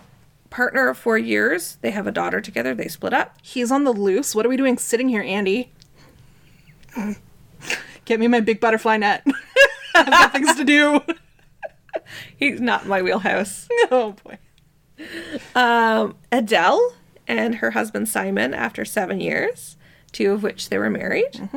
partner 0.56 0.88
of 0.88 0.98
four 0.98 1.18
years, 1.18 1.78
they 1.82 1.92
have 1.92 2.08
a 2.08 2.14
daughter 2.14 2.40
together. 2.40 2.74
They 2.74 2.88
split 2.88 3.14
up. 3.14 3.36
He's 3.44 3.72
on 3.72 3.84
the 3.84 3.92
loose. 3.92 4.34
What 4.34 4.46
are 4.46 4.50
we 4.50 4.56
doing 4.56 4.78
sitting 4.78 5.10
here, 5.10 5.22
Andy? 5.22 5.74
Get 8.06 8.22
me 8.22 8.30
my 8.30 8.40
big 8.40 8.62
butterfly 8.62 8.96
net. 8.96 9.28
I've 9.96 10.08
got 10.08 10.32
things 10.32 10.56
to 10.56 10.64
do. 10.64 11.02
He's 12.38 12.62
not 12.62 12.84
in 12.84 12.88
my 12.88 13.02
wheelhouse. 13.02 13.68
oh 13.92 14.16
boy. 14.24 14.38
um, 15.56 16.16
Adele 16.32 16.94
and 17.28 17.56
her 17.56 17.72
husband 17.72 18.08
Simon 18.08 18.54
after 18.54 18.86
seven 18.86 19.20
years, 19.20 19.76
two 20.14 20.32
of 20.32 20.42
which 20.42 20.70
they 20.70 20.78
were 20.78 20.90
married. 20.90 21.50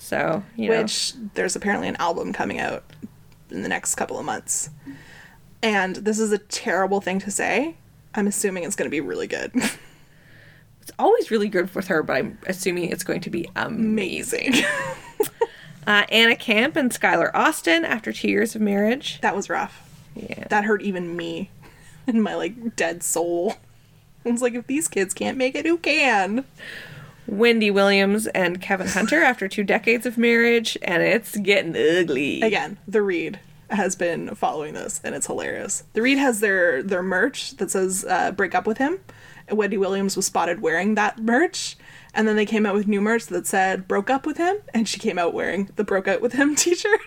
So, 0.00 0.42
you 0.56 0.70
know, 0.70 0.82
Which 0.82 1.14
there's 1.34 1.54
apparently 1.54 1.86
an 1.86 1.96
album 1.96 2.32
coming 2.32 2.58
out 2.58 2.82
in 3.52 3.62
the 3.62 3.68
next 3.68 3.94
couple 3.94 4.18
of 4.18 4.24
months. 4.24 4.70
And 5.62 5.94
this 5.94 6.18
is 6.18 6.32
a 6.32 6.38
terrible 6.38 7.00
thing 7.00 7.20
to 7.20 7.30
say. 7.30 7.76
I'm 8.16 8.26
assuming 8.26 8.64
it's 8.64 8.76
going 8.76 8.90
to 8.90 8.94
be 8.94 9.00
really 9.00 9.26
good. 9.26 9.52
it's 9.54 10.92
always 10.98 11.30
really 11.30 11.48
good 11.48 11.72
with 11.74 11.88
her, 11.88 12.02
but 12.02 12.16
I'm 12.16 12.38
assuming 12.46 12.90
it's 12.90 13.04
going 13.04 13.20
to 13.20 13.30
be 13.30 13.48
amazing. 13.56 14.48
Amazing. 14.48 14.64
Uh, 15.86 16.04
Anna 16.08 16.34
Camp 16.34 16.74
and 16.74 16.90
Skylar 16.90 17.30
Astin 17.32 17.84
after 17.84 18.12
two 18.12 18.28
years 18.28 18.56
of 18.56 18.60
marriage. 18.60 19.20
that 19.20 19.36
was 19.36 19.48
rough. 19.48 19.88
Yeah. 20.16 20.48
That 20.48 20.64
hurt 20.64 20.82
even 20.82 21.16
me 21.16 21.50
and 22.08 22.24
my 22.24 22.34
like 22.34 22.74
dead 22.74 23.04
soul. 23.04 23.54
I 24.24 24.30
was 24.30 24.42
like, 24.42 24.54
if 24.54 24.66
these 24.66 24.88
kids 24.88 25.14
can't 25.14 25.38
make 25.38 25.54
it, 25.54 25.64
who 25.64 25.78
can? 25.78 26.44
Wendy 27.28 27.70
Williams 27.70 28.26
and 28.28 28.60
Kevin 28.60 28.88
Hunter 28.88 29.22
after 29.22 29.46
two 29.46 29.62
decades 29.62 30.06
of 30.06 30.18
marriage, 30.18 30.76
and 30.82 31.04
it's 31.04 31.36
getting 31.36 31.76
ugly. 31.76 32.42
Again, 32.42 32.78
the 32.88 33.02
Read 33.02 33.38
has 33.70 33.96
been 33.96 34.34
following 34.34 34.74
this, 34.74 35.00
and 35.04 35.14
it's 35.14 35.26
hilarious. 35.26 35.84
The 35.92 36.02
Read 36.02 36.18
has 36.18 36.40
their 36.40 36.82
their 36.82 37.02
merch 37.02 37.56
that 37.56 37.70
says 37.70 38.04
uh, 38.08 38.30
"Break 38.32 38.54
up 38.54 38.66
with 38.66 38.78
him," 38.78 38.98
and 39.48 39.58
Wendy 39.58 39.76
Williams 39.78 40.16
was 40.16 40.26
spotted 40.26 40.60
wearing 40.62 40.94
that 40.94 41.18
merch. 41.18 41.76
And 42.14 42.26
then 42.26 42.36
they 42.36 42.46
came 42.46 42.64
out 42.64 42.74
with 42.74 42.86
new 42.86 43.00
merch 43.00 43.26
that 43.26 43.46
said 43.46 43.86
"Broke 43.88 44.08
up 44.10 44.24
with 44.26 44.36
him," 44.38 44.56
and 44.72 44.88
she 44.88 44.98
came 44.98 45.18
out 45.18 45.34
wearing 45.34 45.70
the 45.76 45.84
"Broke 45.84 46.08
out 46.08 46.20
with 46.20 46.32
him" 46.34 46.54
T-shirt. 46.56 47.00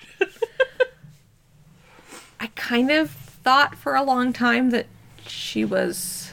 I 2.40 2.48
kind 2.56 2.92
of 2.92 3.10
thought 3.12 3.76
for 3.76 3.96
a 3.96 4.04
long 4.04 4.34
time 4.34 4.70
that 4.72 4.88
she 5.26 5.66
was. 5.66 6.32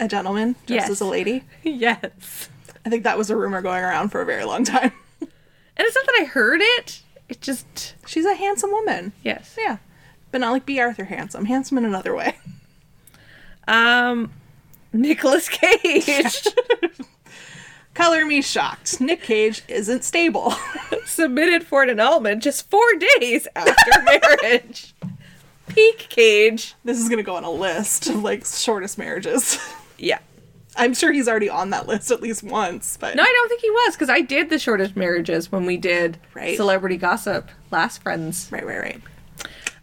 a 0.00 0.06
gentleman 0.08 0.52
dressed 0.66 0.82
Yes. 0.88 0.90
as 0.90 1.00
a 1.00 1.04
lady. 1.06 1.44
Yes. 1.62 2.48
I 2.86 2.90
think 2.90 3.04
that 3.04 3.18
was 3.18 3.28
a 3.30 3.36
rumor 3.36 3.60
going 3.60 3.82
around 3.82 4.08
for 4.10 4.20
a 4.20 4.24
very 4.26 4.44
long 4.44 4.64
time. 4.64 4.92
And 5.20 5.86
it's 5.86 5.94
not 5.94 6.06
that 6.06 6.18
I 6.20 6.24
heard 6.24 6.60
it, 6.62 7.02
it 7.28 7.40
just. 7.40 7.94
She's 8.06 8.24
a 8.24 8.34
handsome 8.34 8.70
woman. 8.70 9.12
Yes. 9.22 9.56
Yeah, 9.58 9.78
but 10.30 10.40
not 10.40 10.52
like 10.52 10.66
Bea 10.66 10.80
Arthur 10.80 11.04
handsome. 11.04 11.44
Handsome 11.46 11.78
in 11.78 11.84
another 11.84 12.14
way. 12.14 12.38
Um, 13.66 14.32
Nicolas 14.92 15.48
Cage 15.48 16.46
Color 17.94 18.24
me 18.26 18.40
shocked. 18.40 19.00
Nick 19.00 19.22
Cage 19.22 19.62
isn't 19.68 20.04
stable. 20.04 20.54
submitted 21.04 21.64
for 21.66 21.82
an 21.82 21.90
annulment 21.90 22.42
just 22.42 22.70
four 22.70 22.86
days 23.18 23.48
after 23.56 24.02
marriage. 24.04 24.94
Peak 25.66 26.06
Cage. 26.08 26.74
this 26.84 26.98
is 26.98 27.08
gonna 27.08 27.22
go 27.22 27.36
on 27.36 27.44
a 27.44 27.50
list 27.50 28.06
of 28.08 28.22
like 28.22 28.46
shortest 28.46 28.98
marriages. 28.98 29.58
Yeah. 29.98 30.20
I'm 30.78 30.94
sure 30.94 31.12
he's 31.12 31.28
already 31.28 31.48
on 31.50 31.70
that 31.70 31.86
list 31.88 32.10
at 32.10 32.22
least 32.22 32.42
once, 32.42 32.96
but 32.98 33.14
No, 33.16 33.22
I 33.22 33.26
don't 33.26 33.48
think 33.48 33.60
he 33.60 33.70
was 33.70 33.94
because 33.94 34.08
I 34.08 34.20
did 34.20 34.48
the 34.48 34.58
shortest 34.58 34.96
marriages 34.96 35.50
when 35.52 35.66
we 35.66 35.76
did 35.76 36.18
Right. 36.34 36.56
celebrity 36.56 36.96
gossip 36.96 37.50
last 37.70 38.02
Friends. 38.02 38.48
right, 38.50 38.64
right, 38.66 38.80
right. 38.80 39.00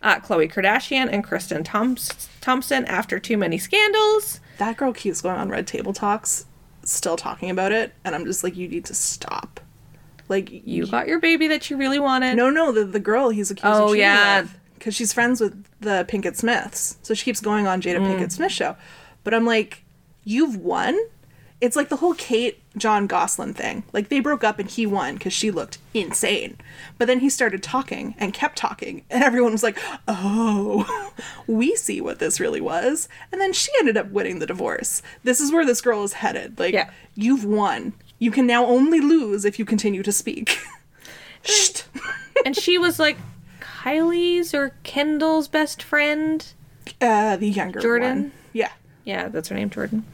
uh, 0.01 0.19
Khloe 0.19 0.51
Kardashian 0.51 1.09
and 1.11 1.23
Kristen 1.23 1.63
Thoms- 1.63 2.29
Thompson 2.41 2.85
after 2.85 3.19
too 3.19 3.37
many 3.37 3.57
scandals. 3.57 4.39
That 4.57 4.77
girl 4.77 4.93
keeps 4.93 5.21
going 5.21 5.35
on 5.37 5.49
Red 5.49 5.67
Table 5.67 5.93
Talks, 5.93 6.45
still 6.83 7.17
talking 7.17 7.49
about 7.49 7.71
it, 7.71 7.93
and 8.05 8.15
I'm 8.15 8.25
just 8.25 8.43
like, 8.43 8.55
you 8.55 8.67
need 8.67 8.85
to 8.85 8.93
stop. 8.93 9.59
Like 10.29 10.49
You 10.65 10.87
got 10.87 11.07
your 11.07 11.19
baby 11.19 11.47
that 11.49 11.69
you 11.69 11.77
really 11.77 11.99
wanted. 11.99 12.35
No, 12.35 12.49
no, 12.49 12.71
the 12.71 12.83
the 12.85 12.99
girl 12.99 13.29
he's 13.29 13.51
accused 13.51 13.65
Oh, 13.65 13.91
of 13.91 13.95
yeah. 13.97 14.41
with, 14.41 14.57
because 14.75 14.95
she's 14.95 15.13
friends 15.13 15.39
with 15.41 15.65
the 15.81 16.05
Pinkett 16.09 16.35
Smiths, 16.35 16.97
so 17.03 17.13
she 17.13 17.25
keeps 17.25 17.41
going 17.41 17.67
on 17.67 17.81
Jada 17.81 17.97
Mm. 17.99 18.07
Pinkett 18.19 18.31
Smith 18.31 18.51
show. 18.51 18.75
But 19.23 19.33
I'm 19.35 19.45
like, 19.45 19.83
you've 20.25 20.57
won. 20.57 20.97
It's 21.61 21.77
like 21.77 21.87
the 21.87 21.95
whole 21.95 22.13
Kate 22.15 22.59
Jon 22.75 23.07
Gosselin 23.07 23.53
thing. 23.53 23.83
Like 23.93 24.09
they 24.09 24.19
broke 24.19 24.43
up 24.43 24.59
and 24.59 24.69
he 24.69 24.85
won 24.85 25.15
because 25.15 25.31
she 25.31 25.51
looked 25.51 25.77
insane. 25.93 26.57
But 26.97 27.07
then 27.07 27.21
he 27.21 27.29
started 27.29 27.63
talking 27.63 28.13
and 28.17 28.33
kept 28.33 28.57
talking, 28.57 29.05
and 29.09 29.23
everyone 29.23 29.53
was 29.53 29.63
like, 29.63 29.79
"Oh, 30.05 31.13
we 31.47 31.75
see 31.77 32.01
what 32.01 32.19
this 32.19 32.41
really 32.41 32.59
was." 32.59 33.07
And 33.31 33.39
then 33.39 33.53
she 33.53 33.71
ended 33.79 33.95
up 33.95 34.09
winning 34.11 34.39
the 34.39 34.45
divorce. 34.45 35.01
This 35.23 35.39
is 35.39 35.51
where 35.53 35.65
this 35.65 35.79
girl 35.81 36.03
is 36.03 36.13
headed. 36.13 36.59
Like, 36.59 36.73
Yeah. 36.73 36.89
you've 37.15 37.45
won. 37.45 37.93
You 38.19 38.31
can 38.31 38.45
now 38.45 38.65
only 38.65 38.99
lose 38.99 39.45
if 39.45 39.57
you 39.57 39.63
continue 39.65 40.03
to 40.03 40.11
speak. 40.11 40.59
Shh. 41.43 41.83
and 42.45 42.55
she 42.55 42.77
was 42.77 42.99
like 42.99 43.17
Kylie's 43.61 44.53
or 44.53 44.73
Kendall's 44.83 45.47
best 45.47 45.81
friend. 45.81 46.45
Uh, 46.99 47.37
the 47.37 47.49
younger 47.49 47.79
Jordan? 47.79 48.21
one. 48.23 48.31
Yeah. 49.05 49.29
That's 49.29 49.49
her 49.49 49.55
name, 49.55 49.69
Jordan. 49.69 50.05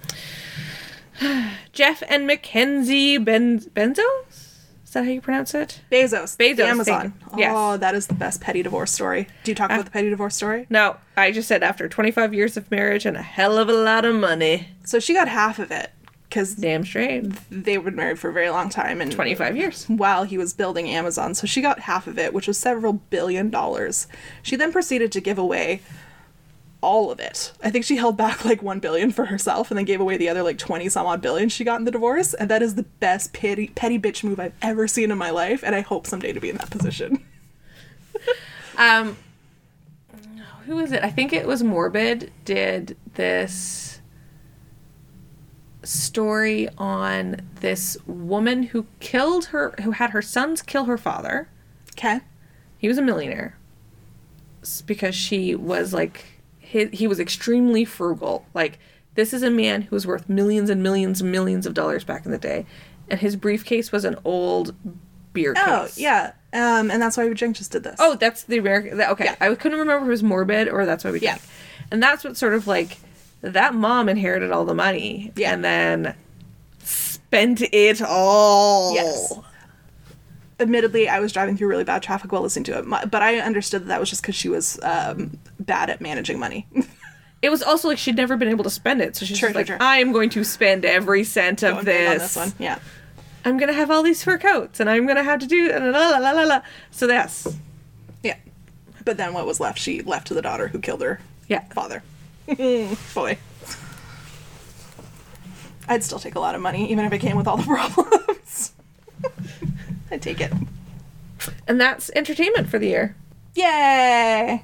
Jeff 1.73 2.03
and 2.07 2.27
Mackenzie 2.27 3.17
ben- 3.17 3.59
Benzos? 3.59 4.51
Is 4.91 4.95
that 4.95 5.05
how 5.05 5.11
you 5.11 5.21
pronounce 5.21 5.53
it? 5.53 5.79
Bezos. 5.89 6.35
the 6.35 6.53
Bezos, 6.53 6.65
Amazon. 6.65 7.11
thank. 7.11 7.39
Yes. 7.39 7.53
Oh, 7.55 7.77
that 7.77 7.95
is 7.95 8.07
the 8.07 8.13
best 8.13 8.41
petty 8.41 8.61
divorce 8.61 8.91
story. 8.91 9.29
Do 9.45 9.51
you 9.51 9.55
talk 9.55 9.69
about 9.69 9.79
ah. 9.79 9.83
the 9.83 9.89
petty 9.89 10.09
divorce 10.09 10.35
story? 10.35 10.67
No, 10.69 10.97
I 11.15 11.31
just 11.31 11.47
said 11.47 11.63
after 11.63 11.87
25 11.87 12.33
years 12.33 12.57
of 12.57 12.69
marriage 12.69 13.05
and 13.05 13.15
a 13.15 13.21
hell 13.21 13.57
of 13.57 13.69
a 13.69 13.73
lot 13.73 14.03
of 14.03 14.13
money. 14.15 14.67
So 14.83 14.99
she 14.99 15.13
got 15.13 15.29
half 15.29 15.59
of 15.59 15.71
it 15.71 15.91
because 16.27 16.55
Damn 16.55 16.83
straight. 16.83 17.23
they 17.49 17.77
were 17.77 17.91
married 17.91 18.19
for 18.19 18.29
a 18.29 18.33
very 18.33 18.49
long 18.49 18.67
time 18.67 18.99
and 18.99 19.09
25 19.09 19.55
years. 19.55 19.85
while 19.85 20.25
he 20.25 20.37
was 20.37 20.53
building 20.53 20.89
Amazon. 20.89 21.35
So 21.35 21.47
she 21.47 21.61
got 21.61 21.79
half 21.79 22.05
of 22.05 22.19
it, 22.19 22.33
which 22.33 22.47
was 22.47 22.57
several 22.57 22.91
billion 22.91 23.49
dollars. 23.49 24.07
She 24.43 24.57
then 24.57 24.73
proceeded 24.73 25.13
to 25.13 25.21
give 25.21 25.37
away 25.37 25.81
all 26.81 27.11
of 27.11 27.19
it. 27.19 27.53
I 27.63 27.69
think 27.69 27.85
she 27.85 27.95
held 27.95 28.17
back 28.17 28.43
like 28.43 28.61
1 28.61 28.79
billion 28.79 29.11
for 29.11 29.25
herself 29.25 29.71
and 29.71 29.77
then 29.77 29.85
gave 29.85 30.01
away 30.01 30.17
the 30.17 30.29
other 30.29 30.43
like 30.43 30.57
20 30.57 30.89
some 30.89 31.05
odd 31.05 31.21
billion 31.21 31.49
she 31.49 31.63
got 31.63 31.79
in 31.79 31.85
the 31.85 31.91
divorce. 31.91 32.33
And 32.33 32.49
that 32.49 32.61
is 32.61 32.75
the 32.75 32.83
best 32.83 33.33
petty, 33.33 33.67
petty 33.67 33.99
bitch 33.99 34.23
move 34.23 34.39
I've 34.39 34.53
ever 34.61 34.87
seen 34.87 35.11
in 35.11 35.17
my 35.17 35.29
life. 35.29 35.63
And 35.63 35.75
I 35.75 35.81
hope 35.81 36.07
someday 36.07 36.33
to 36.33 36.39
be 36.39 36.49
in 36.49 36.57
that 36.57 36.69
position. 36.69 37.23
Um, 38.77 39.17
who 40.65 40.75
was 40.75 40.91
it? 40.91 41.03
I 41.03 41.11
think 41.11 41.33
it 41.33 41.45
was 41.45 41.61
Morbid 41.61 42.31
did 42.45 42.97
this 43.13 44.01
story 45.83 46.69
on 46.77 47.41
this 47.59 47.97
woman 48.05 48.63
who 48.63 48.85
killed 48.99 49.45
her, 49.45 49.75
who 49.83 49.91
had 49.91 50.11
her 50.11 50.21
sons 50.21 50.61
kill 50.61 50.85
her 50.85 50.97
father. 50.97 51.49
Okay. 51.91 52.21
He 52.77 52.87
was 52.87 52.97
a 52.97 53.01
millionaire 53.01 53.57
because 54.85 55.15
she 55.15 55.55
was 55.55 55.93
like 55.93 56.25
he, 56.71 56.85
he 56.87 57.07
was 57.07 57.19
extremely 57.19 57.83
frugal. 57.85 58.45
Like 58.53 58.79
this 59.15 59.33
is 59.33 59.43
a 59.43 59.49
man 59.51 59.83
who 59.83 59.95
was 59.95 60.07
worth 60.07 60.29
millions 60.29 60.69
and 60.69 60.81
millions 60.81 61.21
and 61.21 61.31
millions 61.31 61.65
of 61.65 61.73
dollars 61.73 62.03
back 62.03 62.25
in 62.25 62.31
the 62.31 62.37
day, 62.37 62.65
and 63.09 63.19
his 63.19 63.35
briefcase 63.35 63.91
was 63.91 64.05
an 64.05 64.15
old 64.23 64.73
beer 65.33 65.53
case. 65.53 65.63
Oh, 65.67 65.87
yeah. 65.97 66.31
Um, 66.53 66.91
and 66.91 67.01
that's 67.01 67.15
why 67.17 67.31
Jenk 67.33 67.55
just 67.55 67.71
did 67.71 67.83
this. 67.83 67.95
Oh, 67.99 68.15
that's 68.15 68.43
the 68.43 68.57
American. 68.57 68.97
that- 68.97 69.09
Okay, 69.11 69.25
Yeah. 69.25 69.35
I 69.39 69.55
couldn't 69.55 69.79
remember 69.79 70.03
if 70.05 70.07
it 70.07 70.11
was 70.11 70.23
morbid 70.23 70.67
or 70.67 70.85
that's 70.85 71.03
why 71.05 71.11
we 71.11 71.19
Yeah. 71.19 71.31
drank. 71.35 71.41
And 71.91 72.03
that's 72.03 72.23
what 72.25 72.35
sort 72.37 72.53
of 72.53 72.67
like 72.67 72.97
that 73.41 73.73
mom 73.73 74.09
inherited 74.09 74.51
all 74.51 74.65
the 74.65 74.73
money 74.73 75.31
Yeah. 75.35 75.53
and 75.53 75.63
then 75.63 76.13
spent 76.83 77.61
it 77.61 78.01
all. 78.01 78.93
Yes. 78.93 79.33
Admittedly, 80.61 81.09
I 81.09 81.19
was 81.19 81.31
driving 81.33 81.57
through 81.57 81.67
really 81.67 81.83
bad 81.83 82.01
traffic 82.03 82.31
while 82.31 82.41
listening 82.41 82.63
to 82.65 82.77
it, 82.77 82.85
My- 82.85 83.05
but 83.05 83.21
I 83.21 83.39
understood 83.39 83.81
that 83.83 83.87
that 83.87 83.99
was 83.99 84.09
just 84.09 84.21
because 84.21 84.35
she 84.35 84.49
was 84.49 84.79
um, 84.83 85.37
bad 85.59 85.89
at 85.89 85.99
managing 86.01 86.39
money. 86.39 86.67
It 87.41 87.49
was 87.49 87.63
also 87.63 87.87
like 87.87 87.97
she'd 87.97 88.15
never 88.17 88.37
been 88.37 88.49
able 88.49 88.63
to 88.63 88.69
spend 88.69 89.01
it, 89.01 89.15
so 89.15 89.25
she's 89.25 89.37
Sure, 89.39 89.51
like, 89.51 89.67
sure. 89.67 89.77
I 89.81 89.97
am 89.97 90.11
going 90.11 90.29
to 90.31 90.43
spend 90.43 90.85
every 90.85 91.23
cent 91.23 91.63
of 91.63 91.73
Going 91.73 91.85
this. 91.85 92.21
this 92.21 92.35
one, 92.35 92.53
yeah. 92.59 92.77
I'm 93.43 93.57
gonna 93.57 93.73
have 93.73 93.89
all 93.89 94.03
these 94.03 94.23
fur 94.23 94.37
coats, 94.37 94.79
and 94.79 94.87
I'm 94.89 95.07
gonna 95.07 95.23
have 95.23 95.39
to 95.39 95.47
do 95.47 95.69
la 95.71 96.09
la 96.09 96.17
la 96.19 96.31
la 96.31 96.43
la. 96.43 96.61
So 96.91 97.07
that's 97.07 97.47
Yeah. 98.21 98.35
But 99.03 99.17
then 99.17 99.33
what 99.33 99.47
was 99.47 99.59
left, 99.59 99.79
she 99.79 100.03
left 100.03 100.27
to 100.27 100.35
the 100.35 100.43
daughter 100.43 100.67
who 100.67 100.77
killed 100.77 101.01
her 101.01 101.19
yeah. 101.47 101.63
father. 101.73 102.03
Boy. 103.15 103.39
I'd 105.87 106.03
still 106.03 106.19
take 106.19 106.35
a 106.35 106.39
lot 106.39 106.53
of 106.53 106.61
money, 106.61 106.91
even 106.91 107.05
if 107.05 107.11
it 107.13 107.17
came 107.19 107.35
with 107.35 107.47
all 107.47 107.57
the 107.57 107.63
problems. 107.65 108.73
I'd 110.11 110.21
take 110.21 110.41
it. 110.41 110.51
And 111.67 111.79
that's 111.79 112.11
entertainment 112.15 112.69
for 112.69 112.77
the 112.77 112.87
year. 112.87 113.15
Yay! 113.55 114.63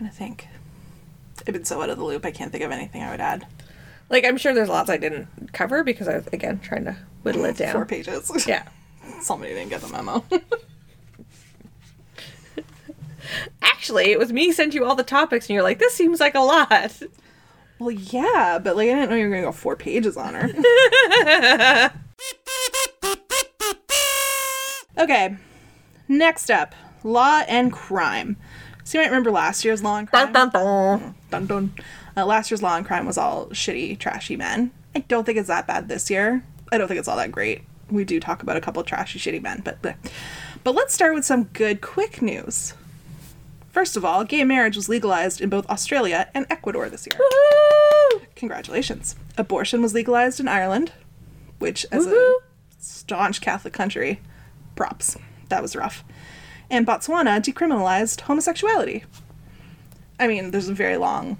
trying 0.00 0.10
to 0.10 0.16
think. 0.16 0.48
I've 1.46 1.52
been 1.52 1.64
so 1.64 1.80
out 1.82 1.90
of 1.90 1.98
the 1.98 2.04
loop, 2.04 2.24
I 2.24 2.30
can't 2.30 2.50
think 2.50 2.64
of 2.64 2.70
anything 2.70 3.02
I 3.02 3.10
would 3.10 3.20
add. 3.20 3.46
Like 4.08 4.24
I'm 4.24 4.36
sure 4.38 4.54
there's 4.54 4.68
lots 4.68 4.90
I 4.90 4.96
didn't 4.96 5.52
cover 5.52 5.84
because 5.84 6.08
I 6.08 6.16
was 6.16 6.26
again 6.28 6.58
trying 6.60 6.84
to 6.84 6.96
whittle 7.22 7.44
it 7.44 7.56
down. 7.56 7.72
Four 7.72 7.86
pages. 7.86 8.46
Yeah. 8.46 8.66
Somebody 9.20 9.54
didn't 9.54 9.70
get 9.70 9.82
the 9.82 9.88
memo. 9.88 10.24
Actually, 13.62 14.10
it 14.10 14.18
was 14.18 14.32
me 14.32 14.52
sent 14.52 14.74
you 14.74 14.84
all 14.84 14.94
the 14.94 15.04
topics, 15.04 15.46
and 15.46 15.54
you're 15.54 15.62
like, 15.62 15.78
this 15.78 15.94
seems 15.94 16.18
like 16.20 16.34
a 16.34 16.40
lot. 16.40 17.02
well, 17.78 17.90
yeah, 17.90 18.58
but 18.62 18.76
like 18.76 18.88
I 18.88 18.94
didn't 18.94 19.10
know 19.10 19.16
you 19.16 19.28
were 19.28 19.30
gonna 19.30 19.46
go 19.46 19.52
four 19.52 19.76
pages 19.76 20.16
on 20.16 20.34
her. 20.34 21.90
okay. 24.98 25.36
Next 26.08 26.50
up, 26.50 26.74
law 27.04 27.42
and 27.48 27.72
crime. 27.72 28.36
So 28.84 28.98
you 28.98 29.04
might 29.04 29.10
remember 29.10 29.30
last 29.30 29.64
year's 29.64 29.82
law 29.82 29.98
and 29.98 30.08
crime. 30.08 30.32
Dun, 30.32 30.50
dun, 30.50 31.14
dun. 31.30 31.46
Dun. 31.46 31.72
Uh, 32.16 32.26
last 32.26 32.50
year's 32.50 32.62
Law 32.62 32.76
and 32.76 32.84
Crime 32.84 33.06
was 33.06 33.16
all 33.16 33.46
shitty, 33.46 33.98
trashy 33.98 34.36
men. 34.36 34.72
I 34.94 35.00
don't 35.00 35.24
think 35.24 35.38
it's 35.38 35.48
that 35.48 35.66
bad 35.66 35.88
this 35.88 36.10
year. 36.10 36.44
I 36.72 36.78
don't 36.78 36.88
think 36.88 36.98
it's 36.98 37.08
all 37.08 37.16
that 37.16 37.30
great. 37.32 37.62
We 37.90 38.04
do 38.04 38.20
talk 38.20 38.42
about 38.42 38.56
a 38.56 38.60
couple 38.60 38.82
trashy, 38.82 39.18
shitty 39.18 39.42
men, 39.42 39.62
but 39.64 39.80
bleh. 39.82 39.94
but 40.64 40.74
let's 40.74 40.92
start 40.94 41.14
with 41.14 41.24
some 41.24 41.44
good, 41.44 41.80
quick 41.80 42.20
news. 42.20 42.74
First 43.70 43.96
of 43.96 44.04
all, 44.04 44.24
gay 44.24 44.42
marriage 44.44 44.76
was 44.76 44.88
legalized 44.88 45.40
in 45.40 45.48
both 45.48 45.68
Australia 45.70 46.28
and 46.34 46.46
Ecuador 46.50 46.88
this 46.88 47.06
year. 47.06 47.18
Woo! 47.20 48.22
Congratulations. 48.34 49.14
Abortion 49.38 49.80
was 49.80 49.94
legalized 49.94 50.40
in 50.40 50.48
Ireland, 50.48 50.92
which, 51.58 51.86
as 51.92 52.06
Woohoo. 52.06 52.34
a 52.38 52.40
staunch 52.80 53.40
Catholic 53.40 53.72
country, 53.72 54.20
props. 54.74 55.16
That 55.48 55.62
was 55.62 55.76
rough. 55.76 56.04
And 56.70 56.86
Botswana 56.86 57.40
decriminalized 57.40 58.22
homosexuality. 58.22 59.04
I 60.18 60.26
mean, 60.26 60.50
there's 60.50 60.68
a 60.68 60.74
very 60.74 60.96
long 60.96 61.38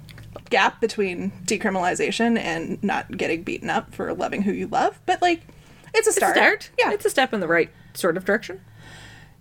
gap 0.49 0.81
between 0.81 1.31
decriminalization 1.45 2.37
and 2.37 2.81
not 2.83 3.17
getting 3.17 3.43
beaten 3.43 3.69
up 3.69 3.93
for 3.93 4.13
loving 4.13 4.41
who 4.41 4.51
you 4.51 4.67
love, 4.67 4.99
but 5.05 5.21
like, 5.21 5.41
it's 5.93 6.07
a 6.07 6.11
start. 6.11 6.31
It's 6.31 6.37
a 6.37 6.41
start. 6.41 6.69
Yeah. 6.77 6.91
It's 6.93 7.05
a 7.05 7.09
step 7.09 7.33
in 7.33 7.39
the 7.39 7.47
right 7.47 7.69
sort 7.93 8.17
of 8.17 8.25
direction. 8.25 8.61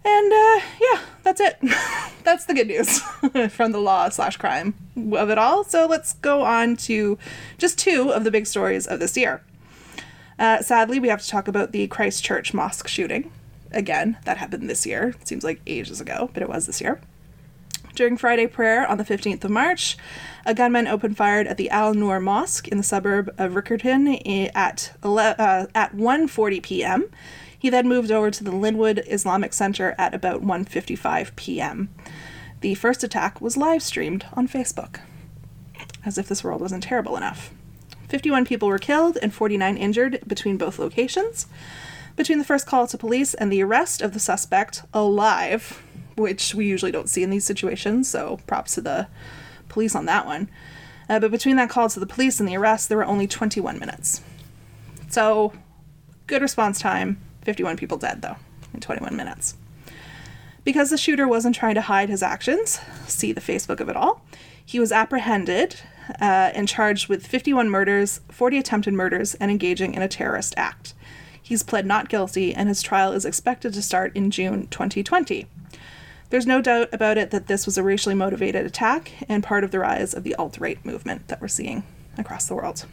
And 0.04 0.32
uh, 0.32 0.60
yeah, 0.80 1.00
that's 1.22 1.40
it. 1.40 1.58
that's 2.24 2.46
the 2.46 2.54
good 2.54 2.68
news 2.68 3.00
from 3.50 3.72
the 3.72 3.78
law 3.78 4.08
slash 4.08 4.36
crime 4.36 4.74
of 5.12 5.28
it 5.30 5.38
all. 5.38 5.64
So 5.64 5.86
let's 5.86 6.14
go 6.14 6.42
on 6.42 6.76
to 6.76 7.18
just 7.58 7.78
two 7.78 8.10
of 8.10 8.24
the 8.24 8.30
big 8.30 8.46
stories 8.46 8.86
of 8.86 8.98
this 8.98 9.16
year. 9.16 9.42
Uh, 10.40 10.62
sadly, 10.62 10.98
we 10.98 11.08
have 11.08 11.20
to 11.20 11.28
talk 11.28 11.48
about 11.48 11.72
the 11.72 11.86
Christchurch 11.86 12.54
mosque 12.54 12.88
shooting. 12.88 13.30
Again, 13.72 14.16
that 14.24 14.38
happened 14.38 14.70
this 14.70 14.86
year. 14.86 15.14
It 15.20 15.28
seems 15.28 15.44
like 15.44 15.60
ages 15.66 16.00
ago, 16.00 16.30
but 16.32 16.42
it 16.42 16.48
was 16.48 16.66
this 16.66 16.80
year. 16.80 16.98
During 17.94 18.16
Friday 18.16 18.46
prayer 18.46 18.86
on 18.86 18.96
the 18.96 19.04
15th 19.04 19.44
of 19.44 19.50
March, 19.50 19.98
a 20.46 20.54
gunman 20.54 20.86
opened 20.86 21.18
fired 21.18 21.46
at 21.46 21.58
the 21.58 21.68
Al 21.68 21.92
Noor 21.92 22.20
Mosque 22.20 22.68
in 22.68 22.78
the 22.78 22.82
suburb 22.82 23.34
of 23.36 23.52
Riccarton 23.52 24.50
at 24.54 24.92
uh, 25.02 25.66
at 25.74 25.94
1:40 25.94 26.62
p.m. 26.62 27.10
He 27.58 27.68
then 27.68 27.86
moved 27.86 28.10
over 28.10 28.30
to 28.30 28.42
the 28.42 28.52
Linwood 28.52 29.04
Islamic 29.06 29.52
Center 29.52 29.94
at 29.98 30.14
about 30.14 30.42
1:55 30.42 31.36
p.m. 31.36 31.90
The 32.62 32.74
first 32.76 33.04
attack 33.04 33.42
was 33.42 33.58
live 33.58 33.82
streamed 33.82 34.24
on 34.32 34.48
Facebook. 34.48 35.00
As 36.02 36.16
if 36.16 36.28
this 36.28 36.42
world 36.42 36.62
wasn't 36.62 36.84
terrible 36.84 37.18
enough. 37.18 37.52
51 38.10 38.44
people 38.44 38.66
were 38.66 38.78
killed 38.78 39.16
and 39.22 39.32
49 39.32 39.76
injured 39.76 40.18
between 40.26 40.58
both 40.58 40.80
locations. 40.80 41.46
Between 42.16 42.38
the 42.38 42.44
first 42.44 42.66
call 42.66 42.88
to 42.88 42.98
police 42.98 43.34
and 43.34 43.52
the 43.52 43.62
arrest 43.62 44.02
of 44.02 44.14
the 44.14 44.18
suspect 44.18 44.82
alive, 44.92 45.80
which 46.16 46.52
we 46.52 46.66
usually 46.66 46.90
don't 46.90 47.08
see 47.08 47.22
in 47.22 47.30
these 47.30 47.44
situations, 47.44 48.08
so 48.08 48.40
props 48.48 48.74
to 48.74 48.80
the 48.80 49.06
police 49.68 49.94
on 49.94 50.06
that 50.06 50.26
one. 50.26 50.50
Uh, 51.08 51.20
but 51.20 51.30
between 51.30 51.54
that 51.54 51.70
call 51.70 51.88
to 51.88 52.00
the 52.00 52.06
police 52.06 52.40
and 52.40 52.48
the 52.48 52.56
arrest, 52.56 52.88
there 52.88 52.98
were 52.98 53.04
only 53.04 53.28
21 53.28 53.78
minutes. 53.78 54.22
So, 55.08 55.52
good 56.26 56.42
response 56.42 56.80
time. 56.80 57.20
51 57.42 57.76
people 57.76 57.96
dead, 57.96 58.22
though, 58.22 58.36
in 58.74 58.80
21 58.80 59.16
minutes. 59.16 59.54
Because 60.64 60.90
the 60.90 60.98
shooter 60.98 61.28
wasn't 61.28 61.54
trying 61.54 61.76
to 61.76 61.80
hide 61.82 62.08
his 62.08 62.24
actions, 62.24 62.80
see 63.06 63.32
the 63.32 63.40
Facebook 63.40 63.78
of 63.78 63.88
it 63.88 63.96
all, 63.96 64.20
he 64.64 64.80
was 64.80 64.92
apprehended 64.92 65.76
uh, 66.20 66.52
and 66.54 66.68
charged 66.68 67.08
with 67.08 67.26
51 67.26 67.68
murders, 67.70 68.20
40 68.30 68.58
attempted 68.58 68.94
murders, 68.94 69.34
and 69.34 69.50
engaging 69.50 69.94
in 69.94 70.02
a 70.02 70.08
terrorist 70.08 70.54
act. 70.56 70.94
He's 71.40 71.62
pled 71.62 71.86
not 71.86 72.08
guilty, 72.08 72.54
and 72.54 72.68
his 72.68 72.82
trial 72.82 73.12
is 73.12 73.24
expected 73.24 73.72
to 73.74 73.82
start 73.82 74.14
in 74.14 74.30
June 74.30 74.68
2020. 74.68 75.46
There's 76.30 76.46
no 76.46 76.62
doubt 76.62 76.88
about 76.92 77.18
it 77.18 77.32
that 77.32 77.48
this 77.48 77.66
was 77.66 77.76
a 77.76 77.82
racially 77.82 78.14
motivated 78.14 78.64
attack 78.64 79.12
and 79.28 79.42
part 79.42 79.64
of 79.64 79.72
the 79.72 79.80
rise 79.80 80.14
of 80.14 80.22
the 80.22 80.36
alt 80.36 80.58
right 80.58 80.82
movement 80.84 81.26
that 81.26 81.40
we're 81.40 81.48
seeing 81.48 81.82
across 82.16 82.46
the 82.46 82.54
world. 82.54 82.86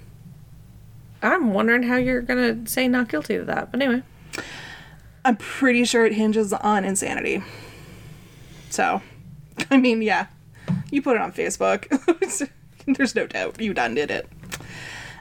I'm 1.21 1.53
wondering 1.53 1.83
how 1.83 1.97
you're 1.97 2.21
gonna 2.21 2.67
say 2.67 2.87
not 2.87 3.09
guilty 3.09 3.35
of 3.35 3.45
that, 3.45 3.71
but 3.71 3.81
anyway. 3.81 4.03
I'm 5.23 5.35
pretty 5.35 5.83
sure 5.83 6.05
it 6.05 6.13
hinges 6.13 6.53
on 6.53 6.83
insanity. 6.83 7.43
So, 8.69 9.01
I 9.71 9.77
mean, 9.77 10.01
yeah, 10.01 10.27
you 10.89 11.01
put 11.01 11.15
it 11.15 11.21
on 11.21 11.31
Facebook. 11.31 12.49
There's 12.95 13.15
no 13.15 13.27
doubt 13.27 13.59
you 13.59 13.73
done 13.73 13.95
did 13.95 14.09
it. 14.09 14.29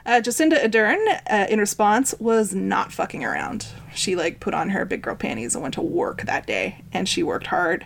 Uh, 0.05 0.21
Jacinda 0.21 0.63
Ardern, 0.63 1.21
uh, 1.29 1.47
in 1.49 1.59
response, 1.59 2.15
was 2.17 2.55
not 2.55 2.93
fucking 2.93 3.25
around. 3.25 3.67
She 3.93 4.15
like 4.15 4.39
put 4.39 4.53
on 4.53 4.69
her 4.69 4.85
big 4.85 5.01
girl 5.01 5.15
panties 5.15 5.53
and 5.53 5.61
went 5.61 5.73
to 5.73 5.81
work 5.81 6.21
that 6.21 6.47
day, 6.47 6.83
and 6.93 7.09
she 7.09 7.23
worked 7.23 7.47
hard. 7.47 7.85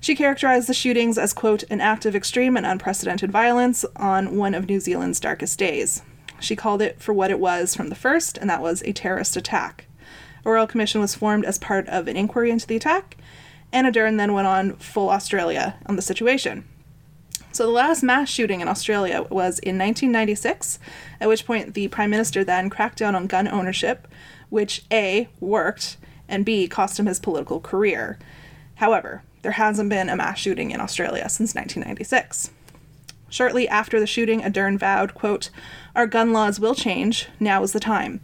She 0.00 0.14
characterized 0.14 0.68
the 0.68 0.74
shootings 0.74 1.18
as 1.18 1.34
quote 1.34 1.64
an 1.64 1.82
act 1.82 2.06
of 2.06 2.16
extreme 2.16 2.56
and 2.56 2.64
unprecedented 2.64 3.30
violence 3.30 3.84
on 3.96 4.36
one 4.36 4.54
of 4.54 4.68
New 4.68 4.80
Zealand's 4.80 5.20
darkest 5.20 5.58
days. 5.58 6.02
She 6.40 6.56
called 6.56 6.80
it 6.80 7.00
for 7.00 7.12
what 7.12 7.30
it 7.30 7.38
was 7.38 7.74
from 7.74 7.90
the 7.90 7.94
first, 7.94 8.38
and 8.38 8.48
that 8.48 8.62
was 8.62 8.82
a 8.82 8.92
terrorist 8.92 9.36
attack. 9.36 9.86
A 10.46 10.50
royal 10.50 10.66
commission 10.66 11.02
was 11.02 11.14
formed 11.14 11.44
as 11.44 11.58
part 11.58 11.86
of 11.88 12.08
an 12.08 12.16
inquiry 12.16 12.50
into 12.50 12.66
the 12.66 12.76
attack, 12.76 13.18
and 13.70 13.86
Ardern 13.86 14.16
then 14.16 14.32
went 14.32 14.46
on 14.46 14.76
full 14.76 15.10
Australia 15.10 15.76
on 15.84 15.96
the 15.96 16.02
situation. 16.02 16.64
So 17.54 17.66
the 17.66 17.70
last 17.70 18.02
mass 18.02 18.28
shooting 18.28 18.60
in 18.60 18.66
Australia 18.66 19.22
was 19.30 19.60
in 19.60 19.78
1996, 19.78 20.80
at 21.20 21.28
which 21.28 21.46
point 21.46 21.74
the 21.74 21.86
Prime 21.86 22.10
Minister 22.10 22.42
then 22.42 22.68
cracked 22.68 22.98
down 22.98 23.14
on 23.14 23.28
gun 23.28 23.46
ownership, 23.46 24.08
which 24.50 24.82
A, 24.90 25.28
worked, 25.38 25.96
and 26.28 26.44
B, 26.44 26.66
cost 26.66 26.98
him 26.98 27.06
his 27.06 27.20
political 27.20 27.60
career. 27.60 28.18
However, 28.74 29.22
there 29.42 29.52
hasn't 29.52 29.88
been 29.88 30.08
a 30.08 30.16
mass 30.16 30.40
shooting 30.40 30.72
in 30.72 30.80
Australia 30.80 31.28
since 31.28 31.54
1996. 31.54 32.50
Shortly 33.28 33.68
after 33.68 34.00
the 34.00 34.06
shooting, 34.08 34.40
Ardern 34.40 34.76
vowed, 34.76 35.14
quote, 35.14 35.50
Our 35.94 36.08
gun 36.08 36.32
laws 36.32 36.58
will 36.58 36.74
change. 36.74 37.28
Now 37.38 37.62
is 37.62 37.70
the 37.70 37.78
time. 37.78 38.18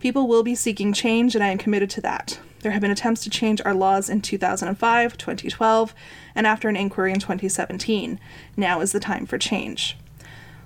People 0.00 0.26
will 0.26 0.42
be 0.42 0.56
seeking 0.56 0.92
change, 0.92 1.36
and 1.36 1.44
I 1.44 1.50
am 1.50 1.58
committed 1.58 1.90
to 1.90 2.00
that. 2.00 2.40
There 2.62 2.72
have 2.72 2.82
been 2.82 2.90
attempts 2.90 3.22
to 3.22 3.30
change 3.30 3.60
our 3.64 3.74
laws 3.74 4.10
in 4.10 4.22
2005, 4.22 5.16
2012, 5.16 5.94
and 6.34 6.46
after 6.46 6.68
an 6.68 6.76
inquiry 6.76 7.12
in 7.12 7.20
2017. 7.20 8.18
Now 8.56 8.80
is 8.80 8.92
the 8.92 9.00
time 9.00 9.26
for 9.26 9.38
change. 9.38 9.96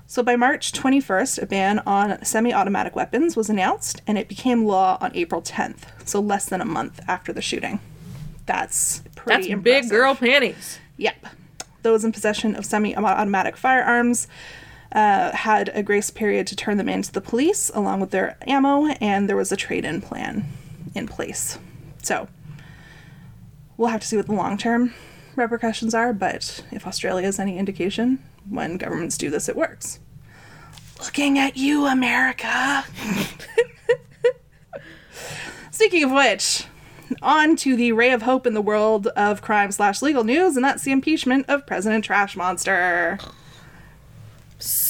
So 0.09 0.23
by 0.23 0.37
March 0.37 0.71
21st, 0.71 1.41
a 1.41 1.45
ban 1.45 1.79
on 1.79 2.23
semi 2.23 2.53
automatic 2.53 2.95
weapons 2.95 3.35
was 3.35 3.49
announced, 3.49 4.01
and 4.07 4.17
it 4.17 4.29
became 4.29 4.65
law 4.65 4.97
on 5.01 5.11
April 5.13 5.41
10th, 5.41 6.07
so 6.07 6.21
less 6.21 6.45
than 6.45 6.61
a 6.61 6.65
month 6.65 7.01
after 7.09 7.33
the 7.33 7.41
shooting. 7.41 7.81
That's 8.45 9.01
pretty 9.15 9.41
That's 9.41 9.47
impressive. 9.47 9.83
big 9.83 9.91
girl 9.91 10.15
panties. 10.15 10.79
Yep. 10.95 11.25
Those 11.83 12.05
in 12.05 12.13
possession 12.13 12.55
of 12.55 12.65
semi 12.65 12.95
automatic 12.95 13.57
firearms 13.57 14.29
uh, 14.93 15.35
had 15.35 15.69
a 15.73 15.83
grace 15.83 16.09
period 16.09 16.47
to 16.47 16.55
turn 16.55 16.77
them 16.77 16.87
in 16.87 17.01
to 17.01 17.11
the 17.11 17.21
police 17.21 17.69
along 17.73 17.99
with 17.99 18.11
their 18.11 18.37
ammo, 18.47 18.87
and 19.01 19.27
there 19.27 19.35
was 19.35 19.51
a 19.51 19.57
trade 19.57 19.83
in 19.83 20.01
plan 20.01 20.45
in 20.95 21.07
place. 21.07 21.59
So 22.01 22.29
we'll 23.75 23.89
have 23.89 24.01
to 24.01 24.07
see 24.07 24.15
what 24.15 24.27
the 24.27 24.33
long 24.33 24.57
term 24.57 24.93
repercussions 25.37 25.93
are, 25.93 26.13
but 26.13 26.63
if 26.71 26.87
Australia 26.87 27.27
is 27.27 27.39
any 27.39 27.57
indication, 27.57 28.23
when 28.49 28.77
governments 28.77 29.17
do 29.17 29.29
this, 29.29 29.47
it 29.47 29.55
works. 29.55 29.99
Looking 30.99 31.37
at 31.37 31.57
you, 31.57 31.85
America. 31.85 32.83
Speaking 35.71 36.03
of 36.03 36.11
which, 36.11 36.65
on 37.21 37.55
to 37.57 37.75
the 37.75 37.91
ray 37.91 38.11
of 38.11 38.23
hope 38.23 38.47
in 38.47 38.53
the 38.53 38.61
world 38.61 39.07
of 39.07 39.41
crime 39.41 39.71
slash 39.71 40.01
legal 40.01 40.23
news, 40.23 40.55
and 40.55 40.65
that's 40.65 40.83
the 40.83 40.91
impeachment 40.91 41.45
of 41.47 41.67
President 41.67 42.03
Trash 42.03 42.35
Monster. 42.35 43.19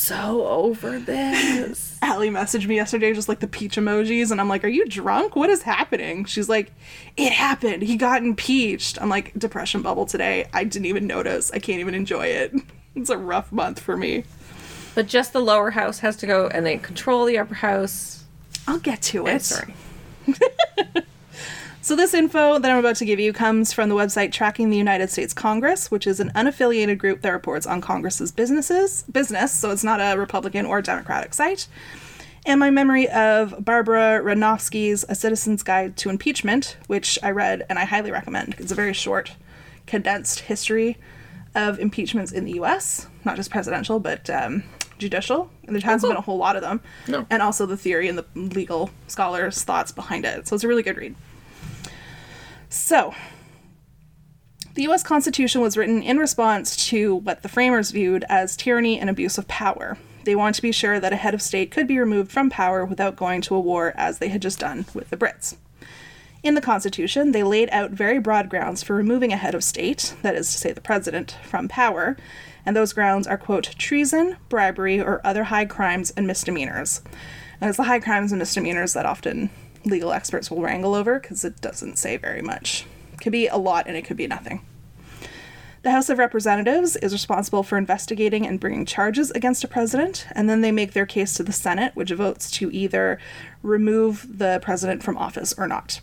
So 0.08 0.48
over 0.48 1.00
this. 1.00 2.00
Allie 2.02 2.30
messaged 2.30 2.66
me 2.66 2.76
yesterday, 2.76 3.14
just 3.14 3.28
like 3.28 3.42
the 3.42 3.48
peach 3.48 3.76
emojis, 3.76 4.32
and 4.32 4.40
I'm 4.40 4.48
like, 4.48 4.64
Are 4.64 4.70
you 4.70 4.86
drunk? 4.86 5.36
What 5.36 5.50
is 5.50 5.64
happening? 5.64 6.24
She's 6.24 6.48
like, 6.48 6.72
It 7.18 7.34
happened. 7.34 7.84
He 7.84 7.98
got 7.98 8.24
impeached. 8.24 9.02
I'm 9.02 9.10
like, 9.10 9.34
Depression 9.38 9.82
bubble 9.82 10.06
today. 10.06 10.48
I 10.54 10.64
didn't 10.64 10.86
even 10.86 11.08
notice. 11.08 11.52
I 11.52 11.60
can't 11.60 11.82
even 11.82 11.94
enjoy 11.94 12.28
it. 12.28 12.54
It's 12.96 13.12
a 13.12 13.18
rough 13.18 13.52
month 13.52 13.80
for 13.80 13.96
me. 13.96 14.24
But 14.96 15.06
just 15.08 15.32
the 15.32 15.40
lower 15.40 15.70
house 15.70 16.00
has 16.00 16.16
to 16.18 16.26
go 16.26 16.48
and 16.48 16.66
they 16.66 16.78
control 16.78 17.26
the 17.26 17.38
upper 17.38 17.54
house. 17.54 18.24
I'll 18.68 18.80
get 18.80 19.04
to 19.04 19.28
it. 19.28 19.44
sorry. 19.44 19.76
So, 21.88 21.96
this 21.96 22.14
info 22.14 22.60
that 22.60 22.70
I'm 22.70 22.80
about 22.80 22.98
to 22.98 23.06
give 23.06 23.18
you 23.18 23.32
comes 23.32 23.72
from 23.72 23.88
the 23.88 23.96
website 23.96 24.34
Tracking 24.34 24.70
the 24.70 24.76
United 24.76 25.10
States 25.10 25.34
Congress, 25.34 25.90
which 25.90 26.06
is 26.06 26.20
an 26.20 26.34
unaffiliated 26.36 26.98
group 26.98 27.22
that 27.22 27.30
reports 27.30 27.66
on 27.66 27.80
Congress's 27.80 28.30
businesses, 28.30 29.04
business, 29.04 29.54
so 29.54 29.72
it's 29.72 29.86
not 29.86 30.02
a 30.02 30.20
Republican 30.20 30.66
or 30.66 30.82
Democratic 30.82 31.34
site. 31.34 31.70
And 32.46 32.60
my 32.60 32.72
memory 32.72 33.08
of 33.08 33.64
Barbara 33.64 34.20
Radnofsky's 34.22 35.06
A 35.08 35.16
Citizen's 35.16 35.64
Guide 35.64 35.96
to 35.96 36.10
Impeachment, 36.10 36.76
which 36.88 37.18
I 37.24 37.32
read 37.32 37.66
and 37.70 37.80
I 37.80 37.86
highly 37.86 38.12
recommend. 38.12 38.56
It's 38.58 38.74
a 38.74 38.76
very 38.76 38.92
short, 38.92 39.38
condensed 39.86 40.42
history 40.42 40.98
of 41.56 41.80
impeachments 41.80 42.34
in 42.34 42.44
the 42.44 42.60
US, 42.60 43.08
not 43.24 43.38
just 43.38 43.50
presidential, 43.50 44.02
but 44.02 44.30
um, 44.30 44.64
judicial. 44.98 45.50
And 45.64 45.74
there 45.74 45.82
hasn't 45.84 46.02
cool. 46.02 46.10
been 46.10 46.18
a 46.18 46.26
whole 46.26 46.38
lot 46.38 46.58
of 46.58 46.64
them. 46.64 46.82
No. 47.08 47.26
And 47.30 47.42
also 47.42 47.66
the 47.66 47.78
theory 47.78 48.10
and 48.10 48.18
the 48.18 48.26
legal 48.36 48.90
scholars' 49.08 49.64
thoughts 49.64 49.94
behind 49.94 50.26
it. 50.26 50.50
So 50.50 50.56
it's 50.56 50.66
a 50.66 50.68
really 50.68 50.84
good 50.84 50.98
read. 50.98 51.16
So, 52.70 53.14
the 54.74 54.84
US 54.84 55.02
Constitution 55.02 55.62
was 55.62 55.76
written 55.76 56.04
in 56.04 56.18
response 56.18 56.76
to 56.90 57.16
what 57.16 57.42
the 57.42 57.50
framers 57.50 57.92
viewed 57.92 58.24
as 58.30 58.56
tyranny 58.56 59.00
and 59.00 59.10
abuse 59.10 59.38
of 59.38 59.48
power. 59.48 59.98
They 60.24 60.36
wanted 60.36 60.56
to 60.56 60.62
be 60.62 60.72
sure 60.72 61.00
that 61.00 61.14
a 61.14 61.16
head 61.16 61.34
of 61.34 61.42
state 61.42 61.72
could 61.72 61.88
be 61.88 61.98
removed 61.98 62.32
from 62.32 62.50
power 62.50 62.86
without 62.86 63.16
going 63.16 63.42
to 63.42 63.56
a 63.56 63.60
war, 63.60 63.94
as 63.96 64.20
they 64.20 64.28
had 64.28 64.42
just 64.42 64.60
done 64.60 64.86
with 64.94 65.10
the 65.10 65.18
Brits. 65.18 65.56
In 66.44 66.54
the 66.54 66.62
Constitution, 66.62 67.32
they 67.32 67.44
laid 67.44 67.70
out 67.72 67.92
very 67.92 68.20
broad 68.20 68.50
grounds 68.50 68.84
for 68.84 68.94
removing 68.94 69.34
a 69.34 69.38
head 69.38 69.56
of 69.56 69.64
state, 69.64 70.16
that 70.22 70.36
is 70.36 70.52
to 70.52 70.58
say 70.58 70.72
the 70.72 70.82
president, 70.82 71.38
from 71.44 71.68
power, 71.68 72.16
and 72.66 72.76
those 72.76 72.94
grounds 72.94 73.26
are, 73.26 73.38
quote, 73.38 73.74
treason, 73.80 74.38
bribery, 74.50 75.00
or 75.00 75.22
other 75.24 75.46
high 75.46 75.66
crimes 75.66 76.12
and 76.12 76.28
misdemeanors. 76.28 77.02
And 77.60 77.70
it's 77.70 77.78
the 77.78 77.84
high 77.84 78.00
crimes 78.00 78.32
and 78.32 78.40
misdemeanors 78.40 78.94
that 78.94 79.06
often 79.06 79.50
legal 79.88 80.12
experts 80.12 80.52
will 80.52 80.62
wrangle 80.62 80.94
over 80.94 81.20
because 81.20 81.44
it 81.44 81.62
doesn't 81.62 81.98
say 81.98 82.18
very 82.18 82.42
much. 82.42 82.86
It 83.14 83.22
could 83.22 83.32
be 83.32 83.48
a 83.48 83.58
lot 83.58 83.88
and 83.88 83.98
it 83.98 84.06
could 84.06 84.18
be 84.18 84.28
nothing. 84.28 84.62
The 85.84 85.92
House 85.92 86.10
of 86.10 86.18
Representatives 86.18 86.98
is 86.98 87.14
responsible 87.14 87.64
for 87.64 87.78
investigating 87.78 88.46
and 88.46 88.60
bringing 88.60 88.86
charges 88.86 89.32
against 89.32 89.64
a 89.64 89.68
president, 89.68 90.28
and 90.34 90.50
then 90.50 90.62
they 90.62 90.72
make 90.72 90.92
their 90.92 91.06
case 91.06 91.36
to 91.36 91.44
the 91.44 91.54
Senate, 91.54 91.96
which 91.96 92.12
votes 92.12 92.52
to 92.52 92.70
either 92.72 93.20
remove 93.64 94.38
the 94.38 94.60
president 94.62 95.02
from 95.02 95.18
office 95.18 95.54
or 95.58 95.68
not. 95.68 96.02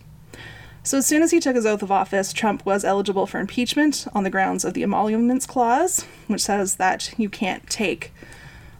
So, 0.85 0.98
as 0.98 1.06
soon 1.06 1.23
as 1.23 1.32
he 1.32 1.40
took 1.40 1.56
his 1.56 1.66
oath 1.66 1.82
of 1.82 1.90
office, 1.90 2.32
Trump 2.32 2.65
was 2.65 2.85
eligible 2.85 3.27
for 3.27 3.40
impeachment 3.40 4.06
on 4.15 4.24
the 4.24 4.31
grounds 4.31 4.65
of 4.65 4.74
the 4.74 4.82
Emoluments 4.82 5.44
Clause, 5.44 6.06
which 6.28 6.43
says 6.43 6.77
that 6.77 7.12
you 7.19 7.28
can't 7.28 7.69
take 7.69 8.12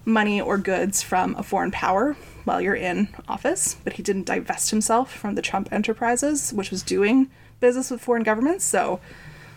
money 0.05 0.41
or 0.41 0.59
goods 0.59 1.03
from 1.03 1.35
a 1.37 1.43
foreign 1.43 1.71
power 1.71 2.17
while 2.45 2.61
you're 2.61 2.75
in 2.75 3.09
office, 3.29 3.77
but 3.85 3.95
he 3.95 4.03
didn't 4.03 4.27
divest 4.27 4.71
himself 4.71 5.13
from 5.13 5.35
the 5.35 5.43
Trump 5.43 5.69
Enterprises, 5.73 6.53
which 6.53 6.71
was 6.71 6.83
doing 6.83 7.31
business 7.61 7.91
with 7.91 8.01
foreign 8.01 8.23
governments. 8.23 8.65
So, 8.65 9.01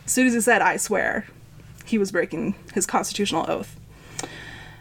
as 0.05 0.11
soon 0.11 0.27
as 0.27 0.33
he 0.33 0.41
said, 0.41 0.61
I 0.61 0.77
swear, 0.77 1.27
he 1.85 1.97
was 1.97 2.11
breaking 2.11 2.55
his 2.73 2.85
constitutional 2.85 3.49
oath. 3.49 3.77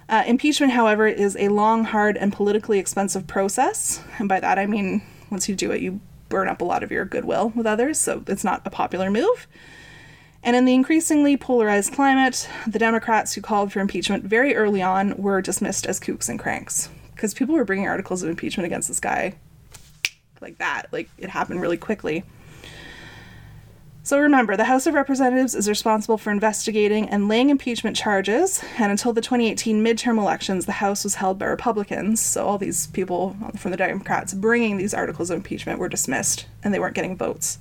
Uh, 0.09 0.23
impeachment, 0.27 0.73
however, 0.73 1.09
is 1.09 1.37
a 1.37 1.49
long, 1.49 1.85
hard, 1.85 2.17
and 2.17 2.33
politically 2.33 2.79
expensive 2.79 3.27
process. 3.27 4.01
And 4.19 4.29
by 4.29 4.39
that 4.39 4.59
I 4.59 4.67
mean, 4.67 5.03
once 5.31 5.49
you 5.49 5.57
do 5.57 5.73
it, 5.73 5.81
you 5.81 6.01
burn 6.29 6.49
up 6.49 6.61
a 6.61 6.65
lot 6.65 6.83
of 6.83 6.93
your 6.93 7.05
goodwill 7.05 7.53
with 7.55 7.67
others, 7.67 7.99
so 7.99 8.23
it's 8.27 8.45
not 8.45 8.63
a 8.65 8.71
popular 8.71 9.11
move. 9.11 9.47
And 10.43 10.55
in 10.55 10.65
the 10.65 10.75
increasingly 10.75 11.37
polarized 11.37 11.93
climate, 11.93 12.49
the 12.69 12.79
Democrats 12.79 13.35
who 13.35 13.41
called 13.41 13.73
for 13.73 13.81
impeachment 13.81 14.25
very 14.25 14.55
early 14.55 14.81
on 14.81 15.17
were 15.17 15.43
dismissed 15.43 15.87
as 15.87 15.99
kooks 15.99 16.29
and 16.29 16.39
cranks. 16.39 16.89
Because 17.17 17.35
people 17.35 17.55
were 17.55 17.65
bringing 17.65 17.89
articles 17.89 18.23
of 18.23 18.29
impeachment 18.29 18.67
against 18.67 18.87
this 18.87 19.01
guy 19.01 19.35
like 20.41 20.59
that. 20.59 20.85
Like, 20.93 21.09
it 21.17 21.31
happened 21.31 21.63
really 21.63 21.79
quickly. 21.79 22.25
So 24.03 24.21
remember, 24.21 24.57
the 24.57 24.67
House 24.67 24.87
of 24.87 24.95
Representatives 24.95 25.55
is 25.55 25.69
responsible 25.69 26.19
for 26.19 26.31
investigating 26.31 27.09
and 27.09 27.27
laying 27.27 27.51
impeachment 27.51 27.97
charges, 27.97 28.63
and 28.79 28.93
until 28.93 29.13
the 29.13 29.21
2018 29.21 29.83
midterm 29.83 30.19
elections, 30.19 30.67
the 30.67 30.73
House 30.73 31.03
was 31.03 31.17
held 31.17 31.41
by 31.41 31.47
Republicans, 31.47 32.21
so 32.21 32.47
all 32.47 32.59
these 32.59 32.87
people 32.89 33.35
from 33.57 33.73
the 33.73 33.77
Democrats 33.77 34.33
bringing 34.33 34.77
these 34.77 34.95
articles 34.95 35.31
of 35.31 35.39
impeachment 35.39 35.81
were 35.81 35.89
dismissed, 35.89 36.47
and 36.63 36.73
they 36.73 36.79
weren't 36.79 36.95
getting 36.95 37.17
votes. 37.17 37.59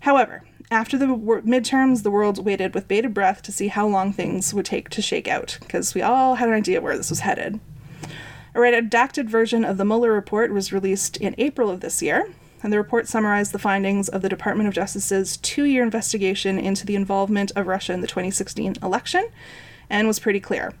However, 0.00 0.42
after 0.70 0.98
the 0.98 1.06
midterms, 1.06 2.02
the 2.02 2.10
world 2.10 2.44
waited 2.44 2.74
with 2.74 2.88
bated 2.88 3.14
breath 3.14 3.40
to 3.42 3.52
see 3.52 3.68
how 3.68 3.86
long 3.86 4.12
things 4.12 4.52
would 4.52 4.66
take 4.66 4.90
to 4.90 5.00
shake 5.00 5.28
out, 5.28 5.56
because 5.60 5.94
we 5.94 6.02
all 6.02 6.34
had 6.34 6.48
an 6.48 6.54
idea 6.54 6.82
where 6.82 6.98
this 6.98 7.08
was 7.08 7.20
headed. 7.20 7.60
A 8.54 8.58
redacted 8.58 9.28
version 9.28 9.64
of 9.64 9.78
the 9.78 9.84
Mueller 9.84 10.12
report 10.12 10.52
was 10.52 10.72
released 10.72 11.16
in 11.16 11.34
April 11.38 11.70
of 11.70 11.80
this 11.80 12.00
year, 12.00 12.32
and 12.62 12.72
the 12.72 12.78
report 12.78 13.08
summarized 13.08 13.50
the 13.50 13.58
findings 13.58 14.08
of 14.08 14.22
the 14.22 14.28
Department 14.28 14.68
of 14.68 14.74
Justice's 14.74 15.36
two 15.38 15.64
year 15.64 15.82
investigation 15.82 16.56
into 16.56 16.86
the 16.86 16.94
involvement 16.94 17.50
of 17.56 17.66
Russia 17.66 17.92
in 17.92 18.00
the 18.00 18.06
2016 18.06 18.76
election 18.80 19.28
and 19.90 20.06
was 20.06 20.20
pretty 20.20 20.38
clear. 20.38 20.72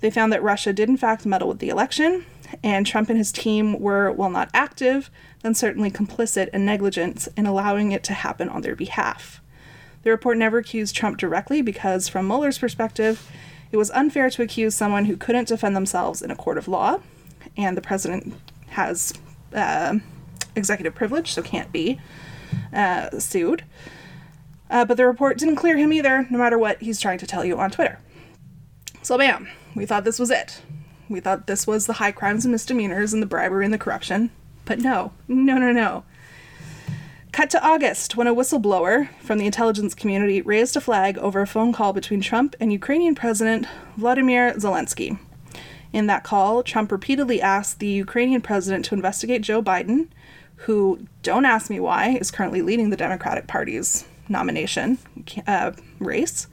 They 0.00 0.10
found 0.10 0.34
that 0.34 0.42
Russia 0.42 0.74
did, 0.74 0.90
in 0.90 0.98
fact, 0.98 1.24
meddle 1.24 1.48
with 1.48 1.60
the 1.60 1.70
election, 1.70 2.26
and 2.62 2.86
Trump 2.86 3.08
and 3.08 3.16
his 3.16 3.32
team 3.32 3.80
were, 3.80 4.12
while 4.12 4.28
not 4.28 4.50
active, 4.52 5.08
then 5.40 5.54
certainly 5.54 5.90
complicit 5.90 6.50
and 6.52 6.66
negligent 6.66 7.26
in 7.38 7.46
allowing 7.46 7.90
it 7.90 8.04
to 8.04 8.12
happen 8.12 8.50
on 8.50 8.60
their 8.60 8.76
behalf. 8.76 9.40
The 10.02 10.10
report 10.10 10.36
never 10.36 10.58
accused 10.58 10.94
Trump 10.94 11.16
directly 11.16 11.62
because, 11.62 12.06
from 12.06 12.26
Mueller's 12.26 12.58
perspective, 12.58 13.30
it 13.72 13.78
was 13.78 13.90
unfair 13.92 14.28
to 14.28 14.42
accuse 14.42 14.74
someone 14.74 15.06
who 15.06 15.16
couldn't 15.16 15.48
defend 15.48 15.74
themselves 15.74 16.20
in 16.20 16.30
a 16.30 16.36
court 16.36 16.58
of 16.58 16.68
law, 16.68 17.00
and 17.56 17.76
the 17.76 17.82
president 17.82 18.34
has 18.68 19.12
uh, 19.54 19.98
executive 20.56 20.94
privilege, 20.94 21.32
so 21.32 21.42
can't 21.42 21.72
be 21.72 22.00
uh, 22.72 23.18
sued. 23.18 23.64
Uh, 24.70 24.84
but 24.84 24.96
the 24.96 25.06
report 25.06 25.38
didn't 25.38 25.56
clear 25.56 25.76
him 25.76 25.92
either, 25.92 26.26
no 26.30 26.38
matter 26.38 26.58
what 26.58 26.80
he's 26.82 27.00
trying 27.00 27.18
to 27.18 27.26
tell 27.26 27.44
you 27.44 27.58
on 27.58 27.70
Twitter. 27.70 27.98
So, 29.02 29.18
bam, 29.18 29.48
we 29.74 29.86
thought 29.86 30.04
this 30.04 30.18
was 30.18 30.30
it. 30.30 30.62
We 31.08 31.20
thought 31.20 31.46
this 31.46 31.66
was 31.66 31.86
the 31.86 31.94
high 31.94 32.12
crimes 32.12 32.44
and 32.44 32.52
misdemeanors 32.52 33.12
and 33.12 33.22
the 33.22 33.26
bribery 33.26 33.64
and 33.64 33.74
the 33.74 33.78
corruption. 33.78 34.30
But 34.64 34.78
no, 34.78 35.12
no, 35.28 35.58
no, 35.58 35.72
no. 35.72 36.04
Cut 37.30 37.50
to 37.50 37.62
August, 37.62 38.16
when 38.16 38.28
a 38.28 38.34
whistleblower 38.34 39.08
from 39.18 39.38
the 39.38 39.46
intelligence 39.46 39.94
community 39.94 40.40
raised 40.40 40.76
a 40.76 40.80
flag 40.80 41.18
over 41.18 41.40
a 41.40 41.46
phone 41.46 41.72
call 41.72 41.92
between 41.92 42.20
Trump 42.20 42.54
and 42.60 42.72
Ukrainian 42.72 43.14
President 43.14 43.66
Vladimir 43.96 44.52
Zelensky. 44.54 45.18
In 45.94 46.08
that 46.08 46.24
call, 46.24 46.64
Trump 46.64 46.90
repeatedly 46.90 47.40
asked 47.40 47.78
the 47.78 47.86
Ukrainian 47.86 48.40
president 48.40 48.84
to 48.86 48.96
investigate 48.96 49.42
Joe 49.42 49.62
Biden, 49.62 50.08
who, 50.56 51.06
don't 51.22 51.44
ask 51.44 51.70
me 51.70 51.78
why, 51.78 52.18
is 52.20 52.32
currently 52.32 52.62
leading 52.62 52.90
the 52.90 52.96
Democratic 52.96 53.46
Party's 53.46 54.04
nomination 54.28 54.98
uh, 55.46 55.70
race. 56.00 56.48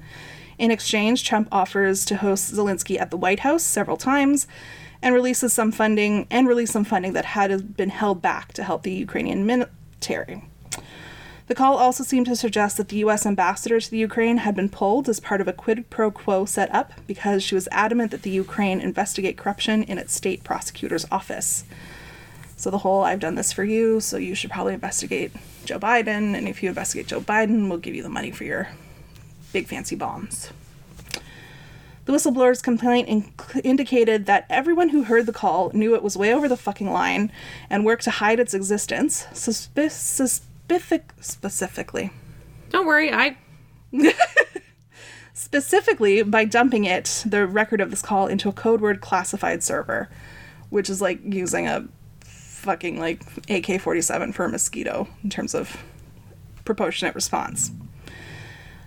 In 0.60 0.70
exchange, 0.70 1.24
Trump 1.24 1.48
offers 1.52 2.06
to 2.06 2.18
host 2.18 2.54
Zelensky 2.54 3.00
at 3.00 3.10
the 3.10 3.18
White 3.18 3.40
House 3.40 3.64
several 3.64 3.98
times 3.98 4.46
and 5.02 5.16
releases 5.16 5.52
some 5.52 5.72
funding 5.72 6.28
and 6.30 6.48
release 6.48 6.70
some 6.70 6.84
funding 6.84 7.14
that 7.14 7.26
had 7.26 7.76
been 7.76 7.90
held 7.90 8.22
back 8.22 8.54
to 8.54 8.64
help 8.64 8.84
the 8.84 8.94
Ukrainian 8.94 9.48
military. 9.48 10.44
The 11.52 11.56
call 11.56 11.76
also 11.76 12.06
seemed 12.06 12.28
to 12.28 12.36
suggest 12.38 12.78
that 12.78 12.88
the 12.88 13.00
U.S. 13.00 13.26
ambassador 13.26 13.78
to 13.78 13.92
the 13.92 13.98
Ukraine 13.98 14.38
had 14.38 14.56
been 14.56 14.70
pulled 14.70 15.10
as 15.10 15.20
part 15.20 15.42
of 15.42 15.50
a 15.50 15.52
quid 15.52 15.90
pro 15.90 16.10
quo 16.10 16.46
set 16.46 16.74
up 16.74 16.94
because 17.08 17.44
she 17.44 17.56
was 17.56 17.68
adamant 17.74 18.12
that 18.12 18.22
the 18.22 18.30
Ukraine 18.30 18.80
investigate 18.80 19.36
corruption 19.36 19.84
in 19.84 19.98
its 19.98 20.14
state 20.14 20.46
prosecutor's 20.46 21.06
office. 21.12 21.66
So 22.56 22.70
the 22.72 22.78
whole 22.78 23.04
I've 23.04 23.20
done 23.20 23.36
this 23.36 23.52
for 23.52 23.66
you, 23.66 24.00
so 24.00 24.16
you 24.16 24.34
should 24.34 24.50
probably 24.50 24.74
investigate 24.74 25.34
Joe 25.66 25.78
Biden, 25.78 26.38
and 26.38 26.48
if 26.48 26.64
you 26.64 26.70
investigate 26.70 27.08
Joe 27.08 27.20
Biden, 27.20 27.68
we'll 27.68 27.80
give 27.80 27.96
you 27.96 28.04
the 28.04 28.08
money 28.08 28.32
for 28.32 28.46
your 28.46 28.70
big 29.52 29.68
fancy 29.68 29.98
bombs. 29.98 30.54
The 32.06 32.14
whistleblower's 32.14 32.62
complaint 32.62 33.34
indicated 33.62 34.26
that 34.26 34.46
everyone 34.50 34.90
who 34.90 35.04
heard 35.04 35.26
the 35.26 35.34
call 35.34 35.70
knew 35.74 35.96
it 35.96 36.02
was 36.02 36.16
way 36.16 36.34
over 36.34 36.48
the 36.48 36.56
fucking 36.56 36.94
line 36.94 37.30
and 37.70 37.84
worked 37.84 38.04
to 38.06 38.12
hide 38.12 38.40
its 38.40 38.54
existence, 38.54 39.26
suspi- 39.34 39.92
specific- 40.72 41.14
specifically. 41.20 42.12
Don't 42.70 42.86
worry, 42.88 43.12
I 43.12 43.38
Specifically 45.34 46.24
by 46.24 46.46
dumping 46.46 46.86
it, 46.86 47.24
the 47.26 47.48
record 47.48 47.82
of 47.82 47.90
this 47.90 48.02
call, 48.02 48.28
into 48.28 48.48
a 48.48 48.54
code 48.54 48.80
word 48.80 49.02
classified 49.02 49.64
server, 49.64 50.10
which 50.70 50.90
is 50.90 51.02
like 51.02 51.20
using 51.24 51.68
a 51.68 51.88
fucking 52.22 53.00
like 53.00 53.24
AK 53.50 53.82
47 53.82 54.34
for 54.34 54.46
a 54.46 54.50
mosquito 54.50 55.08
in 55.24 55.30
terms 55.30 55.56
of 55.56 55.84
proportionate 56.64 57.16
response. 57.16 57.72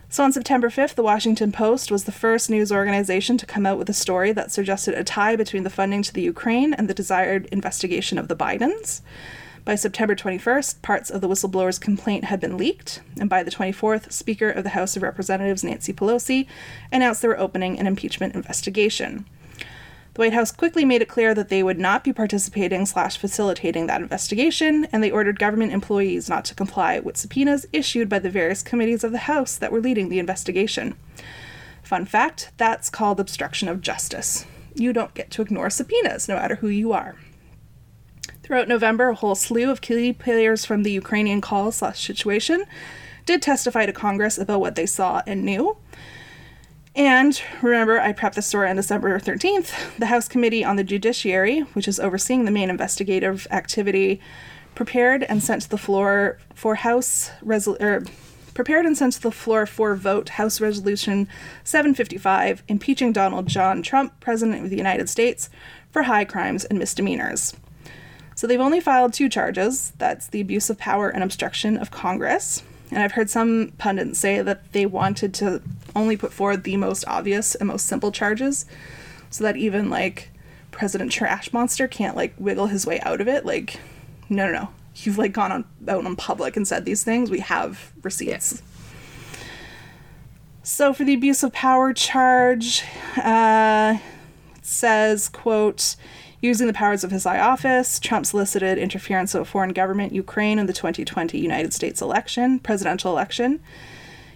So 0.09 0.23
on 0.23 0.33
September 0.33 0.71
5th, 0.71 0.95
the 0.95 1.03
Washington 1.03 1.51
Post 1.51 1.91
was 1.91 2.05
the 2.05 2.13
first 2.13 2.49
news 2.49 2.71
organization 2.71 3.37
to 3.37 3.47
come 3.47 3.67
out 3.67 3.79
with 3.79 3.91
a 3.91 3.95
story 3.95 4.31
that 4.33 4.53
suggested 4.53 4.95
a 4.95 5.03
tie 5.03 5.35
between 5.35 5.65
the 5.65 5.71
funding 5.71 6.03
to 6.03 6.13
the 6.13 6.23
Ukraine 6.23 6.73
and 6.73 6.89
the 6.89 6.95
desired 6.95 7.47
investigation 7.47 8.17
of 8.17 8.29
the 8.29 8.37
Bidens. 8.37 9.01
By 9.65 9.77
September 9.77 10.15
21st, 10.15 10.83
parts 10.83 11.09
of 11.09 11.23
the 11.23 11.29
whistleblower's 11.29 11.79
complaint 11.79 12.25
had 12.25 12.39
been 12.39 12.59
leaked, 12.59 13.01
and 13.19 13.31
by 13.31 13.43
the 13.43 13.51
24th, 13.51 14.13
Speaker 14.13 14.51
of 14.51 14.63
the 14.63 14.71
House 14.71 14.95
of 14.95 15.03
Representatives 15.03 15.65
Nancy 15.65 15.91
Pelosi 15.91 16.47
announced 16.93 17.23
they 17.23 17.29
were 17.29 17.41
opening 17.41 17.79
an 17.79 17.87
impeachment 17.87 18.35
investigation. 18.35 19.25
The 20.13 20.21
White 20.21 20.35
House 20.35 20.53
quickly 20.53 20.85
made 20.85 21.01
it 21.01 21.09
clear 21.09 21.35
that 21.35 21.49
they 21.49 21.63
would 21.63 21.79
not 21.79 22.05
be 22.05 22.13
participating 22.13 22.85
slash 22.85 23.17
facilitating 23.17 23.87
that 23.87 24.03
investigation, 24.03 24.87
and 24.93 25.03
they 25.03 25.11
ordered 25.11 25.39
government 25.39 25.73
employees 25.73 26.29
not 26.29 26.45
to 26.45 26.55
comply 26.55 26.99
with 26.99 27.17
subpoenas 27.17 27.65
issued 27.73 28.11
by 28.11 28.19
the 28.19 28.29
various 28.29 28.63
committees 28.63 29.03
of 29.03 29.13
the 29.13 29.19
House 29.19 29.57
that 29.57 29.73
were 29.73 29.81
leading 29.81 30.11
the 30.11 30.19
investigation. 30.19 30.95
Fun 31.83 32.05
fact 32.05 32.53
that's 32.59 32.91
called 32.91 33.19
obstruction 33.19 33.69
of 33.69 33.81
justice. 33.81 34.45
You 34.75 34.93
don't 34.93 35.15
get 35.15 35.31
to 35.31 35.43
ignore 35.43 35.71
subpoenas, 35.71 36.29
no 36.29 36.37
matter 36.37 36.57
who 36.57 36.69
you 36.69 36.93
are. 36.93 37.17
Throughout 38.45 38.69
November, 38.69 39.09
a 39.09 39.15
whole 39.15 39.35
slew 39.35 39.71
of 39.71 39.81
key 39.81 40.13
players 40.13 40.67
from 40.67 40.83
the 40.83 40.93
Ukrainian 40.93 41.41
call 41.41 41.73
slash 41.73 42.07
situation 42.07 42.65
did 43.25 43.41
testify 43.41 43.87
to 43.87 43.93
Congress 43.93 44.37
about 44.37 44.61
what 44.61 44.75
they 44.75 44.85
saw 44.85 45.23
and 45.27 45.47
knew. 45.47 45.79
And 46.95 47.41
remember, 47.63 47.99
I 47.99 48.13
prepped 48.13 48.35
the 48.35 48.43
story 48.43 48.69
on 48.69 48.77
December 48.77 49.19
13th. 49.19 49.99
The 49.99 50.07
House 50.07 50.29
Committee 50.29 50.63
on 50.63 50.77
the 50.77 50.85
Judiciary, 50.85 51.61
which 51.73 51.89
is 51.89 51.99
overseeing 51.99 52.45
the 52.45 52.51
main 52.51 52.69
investigative 52.69 53.47
activity, 53.51 54.21
prepared 54.75 55.23
and 55.23 55.43
sent 55.43 55.63
to 55.63 55.71
the 55.71 55.79
floor 55.79 56.39
for 56.55 56.75
House 56.75 57.31
resol- 57.43 57.81
er, 57.81 58.05
prepared 58.53 58.85
and 58.85 58.97
sent 58.97 59.15
to 59.15 59.23
the 59.23 59.33
floor 59.33 59.65
for 59.65 59.97
vote 59.97 60.29
House 60.29 60.61
Resolution 60.61 61.29
755 61.65 62.63
impeaching 62.69 63.11
Donald 63.11 63.47
John 63.47 63.83
Trump, 63.83 64.21
President 64.21 64.65
of 64.65 64.71
the 64.71 64.77
United 64.77 65.09
States, 65.09 65.49
for 65.91 66.03
high 66.03 66.27
crimes 66.27 66.67
and 66.67 66.79
misdemeanors. 66.79 67.55
So 68.35 68.47
they've 68.47 68.61
only 68.61 68.81
filed 68.81 69.13
two 69.13 69.29
charges. 69.29 69.93
That's 69.99 70.27
the 70.29 70.41
abuse 70.41 70.71
of 70.71 70.79
power 70.79 71.09
and 71.09 71.23
obstruction 71.23 71.77
of 71.77 71.91
Congress. 71.91 72.63
And 72.91 73.03
I've 73.03 73.13
heard 73.13 73.31
some 73.31 73.73
pundits 73.79 74.19
say 74.19 74.43
that 74.43 74.73
they 74.73 74.87
wanted 74.87 75.35
to 75.35 75.63
only 75.97 76.17
put 76.17 76.33
forward 76.33 76.65
the 76.65 76.77
most 76.77 77.05
obvious 77.07 77.55
and 77.55 77.69
most 77.69 77.87
simple 77.87 78.13
charges 78.13 78.67
so 79.31 79.45
that 79.45 79.57
even 79.57 79.91
like 79.91 80.31
President 80.71 81.11
Trash 81.11 81.53
Monster 81.53 81.89
can't 81.89 82.17
like 82.17 82.35
wiggle 82.39 82.67
his 82.67 82.87
way 82.87 83.01
out 83.01 83.21
of 83.21 83.29
it. 83.29 83.47
Like, 83.47 83.81
no, 84.29 84.47
no, 84.47 84.53
no. 84.53 84.69
You've 84.97 85.19
like 85.19 85.33
gone 85.33 85.51
on 85.51 85.65
out 85.89 86.05
in 86.05 86.17
public 86.17 86.57
and 86.57 86.67
said 86.67 86.85
these 86.85 87.03
things. 87.03 87.31
We 87.31 87.41
have 87.41 87.93
receipts. 88.03 88.63
So 90.63 90.93
for 90.93 91.05
the 91.05 91.15
abuse 91.15 91.43
of 91.43 91.53
power 91.53 91.93
charge, 91.93 92.85
uh, 93.17 93.99
it 94.57 94.67
says, 94.67 95.29
quote, 95.29 95.97
Using 96.45 96.67
the 96.67 96.75
powers 96.75 97.03
of 97.03 97.11
his 97.11 97.25
high 97.25 97.41
office, 97.41 97.99
Trump 97.99 98.27
solicited 98.27 98.77
interference 98.77 99.35
of 99.35 99.41
a 99.41 99.45
foreign 99.47 99.73
government, 99.73 100.13
Ukraine, 100.13 100.59
in 100.59 100.67
the 100.67 100.75
2020 100.75 101.39
United 101.39 101.73
States 101.73 102.03
election, 102.03 102.59
presidential 102.59 103.11
election. 103.11 103.61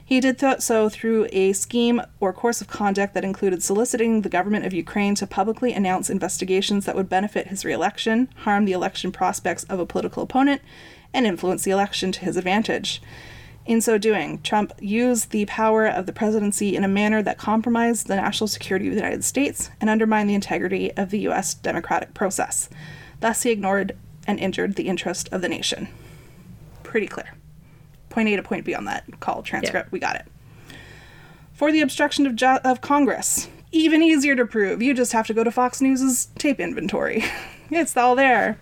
He 0.03 0.19
did 0.19 0.39
th- 0.39 0.63
so 0.63 0.89
through 0.89 1.29
a 1.33 1.53
scheme 1.53 2.01
or 2.19 2.33
course 2.33 2.63
of 2.63 2.67
conduct 2.67 3.13
that 3.13 3.27
included 3.27 3.63
soliciting 3.63 4.23
the 4.23 4.31
government 4.31 4.65
of 4.65 4.73
Ukraine 4.73 5.17
to 5.17 5.27
publicly 5.27 5.75
announce 5.75 6.09
investigations 6.09 6.87
that 6.87 6.97
would 6.97 7.11
benefit 7.11 7.49
his 7.49 7.67
reelection, 7.67 8.31
harm 8.37 8.65
the 8.65 8.73
election 8.73 9.13
prospects 9.13 9.65
of 9.65 9.79
a 9.79 9.85
political 9.85 10.23
opponent, 10.23 10.63
and 11.13 11.27
influence 11.27 11.65
the 11.65 11.73
election 11.73 12.11
to 12.13 12.21
his 12.21 12.39
advantage. 12.39 13.03
In 13.69 13.83
so 13.83 13.99
doing, 13.99 14.41
Trump 14.41 14.73
used 14.81 15.31
the 15.31 15.45
power 15.45 15.87
of 15.87 16.07
the 16.07 16.13
presidency 16.13 16.75
in 16.75 16.85
a 16.85 16.89
manner 16.89 17.23
that 17.23 17.37
compromised 17.37 18.07
the 18.07 18.17
national 18.17 18.49
security 18.49 18.89
of 18.89 18.95
the 18.95 19.01
United 19.01 19.25
States 19.25 19.69
and 19.79 19.91
undermined 19.91 20.31
the 20.31 20.35
integrity 20.35 20.91
of 20.97 21.11
the 21.11 21.19
U.S. 21.21 21.53
democratic 21.53 22.15
process. 22.15 22.71
Thus, 23.21 23.43
he 23.43 23.51
ignored 23.51 23.95
and 24.27 24.41
injured 24.41 24.77
the 24.77 24.89
interest 24.89 25.29
of 25.33 25.43
the 25.43 25.51
nation. 25.51 25.89
Pretty 26.83 27.07
clear. 27.07 27.35
Point 28.09 28.31
A 28.31 28.37
to 28.37 28.43
point 28.43 28.65
B 28.65 28.75
on 28.75 28.87
that 28.87 29.21
call 29.21 29.43
transcript. 29.43 29.89
Yeah. 29.89 29.93
We 29.93 29.99
got 29.99 30.17
it. 30.17 30.25
For 31.53 31.71
the 31.71 31.83
obstruction 31.83 32.27
of, 32.27 32.37
ju- 32.37 32.61
of 32.65 32.81
Congress, 32.81 33.51
even 33.71 34.03
easier 34.03 34.35
to 34.35 34.47
prove. 34.47 34.81
You 34.81 34.95
just 34.95 35.13
have 35.13 35.27
to 35.27 35.35
go 35.35 35.45
to 35.45 35.51
Fox 35.51 35.83
News' 35.83 36.29
tape 36.39 36.59
inventory. 36.59 37.23
it's 37.71 37.99
all 37.99 38.17
there. 38.17 38.59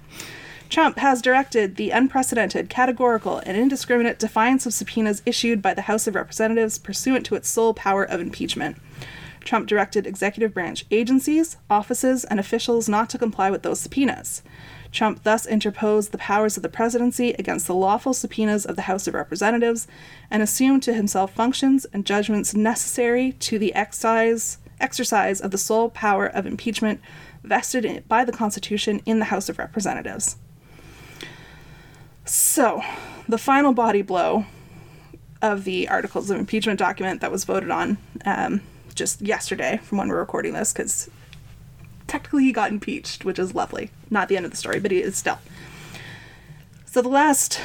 Trump 0.68 0.98
has 0.98 1.22
directed 1.22 1.76
the 1.76 1.90
unprecedented, 1.90 2.68
categorical, 2.68 3.38
and 3.46 3.56
indiscriminate 3.56 4.18
defiance 4.18 4.66
of 4.66 4.74
subpoenas 4.74 5.22
issued 5.24 5.62
by 5.62 5.72
the 5.72 5.82
House 5.82 6.06
of 6.06 6.14
Representatives 6.14 6.78
pursuant 6.78 7.24
to 7.26 7.36
its 7.36 7.48
sole 7.48 7.72
power 7.72 8.04
of 8.04 8.20
impeachment. 8.20 8.76
Trump 9.44 9.68
directed 9.68 10.06
executive 10.06 10.52
branch 10.52 10.84
agencies, 10.90 11.56
offices, 11.70 12.24
and 12.24 12.40
officials 12.40 12.88
not 12.88 13.08
to 13.08 13.18
comply 13.18 13.48
with 13.48 13.62
those 13.62 13.80
subpoenas. 13.80 14.42
Trump 14.90 15.22
thus 15.22 15.46
interposed 15.46 16.10
the 16.10 16.18
powers 16.18 16.56
of 16.56 16.62
the 16.64 16.68
presidency 16.68 17.30
against 17.38 17.66
the 17.66 17.74
lawful 17.74 18.12
subpoenas 18.12 18.66
of 18.66 18.74
the 18.74 18.82
House 18.82 19.06
of 19.06 19.14
Representatives 19.14 19.86
and 20.30 20.42
assumed 20.42 20.82
to 20.82 20.94
himself 20.94 21.32
functions 21.32 21.86
and 21.92 22.04
judgments 22.04 22.54
necessary 22.54 23.32
to 23.32 23.58
the 23.58 23.72
exercise, 23.74 24.58
exercise 24.80 25.40
of 25.40 25.52
the 25.52 25.58
sole 25.58 25.90
power 25.90 26.26
of 26.26 26.44
impeachment 26.44 27.00
vested 27.44 28.04
by 28.08 28.24
the 28.24 28.32
Constitution 28.32 29.00
in 29.06 29.20
the 29.20 29.26
House 29.26 29.48
of 29.48 29.58
Representatives. 29.58 30.36
So, 32.26 32.82
the 33.28 33.38
final 33.38 33.72
body 33.72 34.02
blow 34.02 34.46
of 35.40 35.62
the 35.62 35.88
articles 35.88 36.28
of 36.28 36.38
impeachment 36.38 36.78
document 36.78 37.20
that 37.20 37.30
was 37.30 37.44
voted 37.44 37.70
on 37.70 37.98
um, 38.24 38.62
just 38.94 39.22
yesterday 39.22 39.78
from 39.82 39.98
when 39.98 40.08
we're 40.08 40.18
recording 40.18 40.52
this, 40.52 40.72
because 40.72 41.08
technically 42.08 42.44
he 42.44 42.52
got 42.52 42.72
impeached, 42.72 43.24
which 43.24 43.38
is 43.38 43.54
lovely. 43.54 43.90
Not 44.10 44.28
the 44.28 44.36
end 44.36 44.44
of 44.44 44.50
the 44.50 44.56
story, 44.56 44.80
but 44.80 44.90
he 44.90 45.02
is 45.02 45.16
still. 45.16 45.38
So 46.84 47.00
the 47.00 47.08
last 47.08 47.60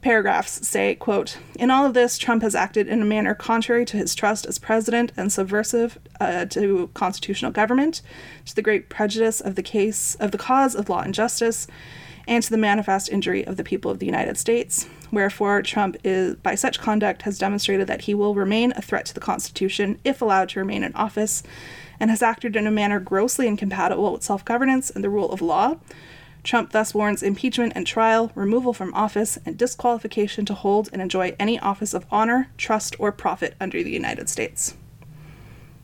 paragraphs 0.00 0.66
say, 0.66 0.94
quote, 0.94 1.36
In 1.58 1.70
all 1.70 1.84
of 1.84 1.92
this, 1.92 2.16
Trump 2.16 2.42
has 2.42 2.54
acted 2.54 2.88
in 2.88 3.02
a 3.02 3.04
manner 3.04 3.34
contrary 3.34 3.84
to 3.86 3.98
his 3.98 4.14
trust 4.14 4.46
as 4.46 4.58
president 4.58 5.12
and 5.16 5.30
subversive 5.30 5.98
uh, 6.20 6.46
to 6.46 6.88
constitutional 6.94 7.50
government, 7.50 8.00
to 8.46 8.54
the 8.54 8.62
great 8.62 8.88
prejudice 8.88 9.42
of 9.42 9.56
the 9.56 9.62
case 9.62 10.14
of 10.14 10.30
the 10.30 10.38
cause 10.38 10.74
of 10.74 10.88
law 10.88 11.02
and 11.02 11.12
justice, 11.12 11.66
and 12.26 12.42
to 12.42 12.50
the 12.50 12.58
manifest 12.58 13.08
injury 13.10 13.46
of 13.46 13.56
the 13.56 13.64
people 13.64 13.90
of 13.90 13.98
the 13.98 14.06
United 14.06 14.36
States. 14.36 14.86
Wherefore, 15.12 15.62
Trump 15.62 15.96
is, 16.02 16.36
by 16.36 16.54
such 16.54 16.80
conduct, 16.80 17.22
has 17.22 17.38
demonstrated 17.38 17.86
that 17.86 18.02
he 18.02 18.14
will 18.14 18.34
remain 18.34 18.72
a 18.76 18.82
threat 18.82 19.06
to 19.06 19.14
the 19.14 19.20
Constitution 19.20 19.98
if 20.04 20.20
allowed 20.20 20.48
to 20.50 20.60
remain 20.60 20.82
in 20.82 20.94
office, 20.94 21.42
and 22.00 22.10
has 22.10 22.22
acted 22.22 22.56
in 22.56 22.66
a 22.66 22.70
manner 22.70 23.00
grossly 23.00 23.46
incompatible 23.46 24.12
with 24.12 24.22
self 24.22 24.44
governance 24.44 24.90
and 24.90 25.02
the 25.02 25.10
rule 25.10 25.30
of 25.30 25.40
law. 25.40 25.76
Trump 26.42 26.70
thus 26.70 26.94
warrants 26.94 27.24
impeachment 27.24 27.72
and 27.74 27.86
trial, 27.86 28.30
removal 28.36 28.72
from 28.72 28.94
office, 28.94 29.36
and 29.44 29.58
disqualification 29.58 30.44
to 30.44 30.54
hold 30.54 30.88
and 30.92 31.02
enjoy 31.02 31.34
any 31.40 31.58
office 31.58 31.92
of 31.92 32.06
honor, 32.10 32.50
trust, 32.56 32.94
or 33.00 33.10
profit 33.10 33.54
under 33.60 33.82
the 33.82 33.90
United 33.90 34.28
States. 34.28 34.76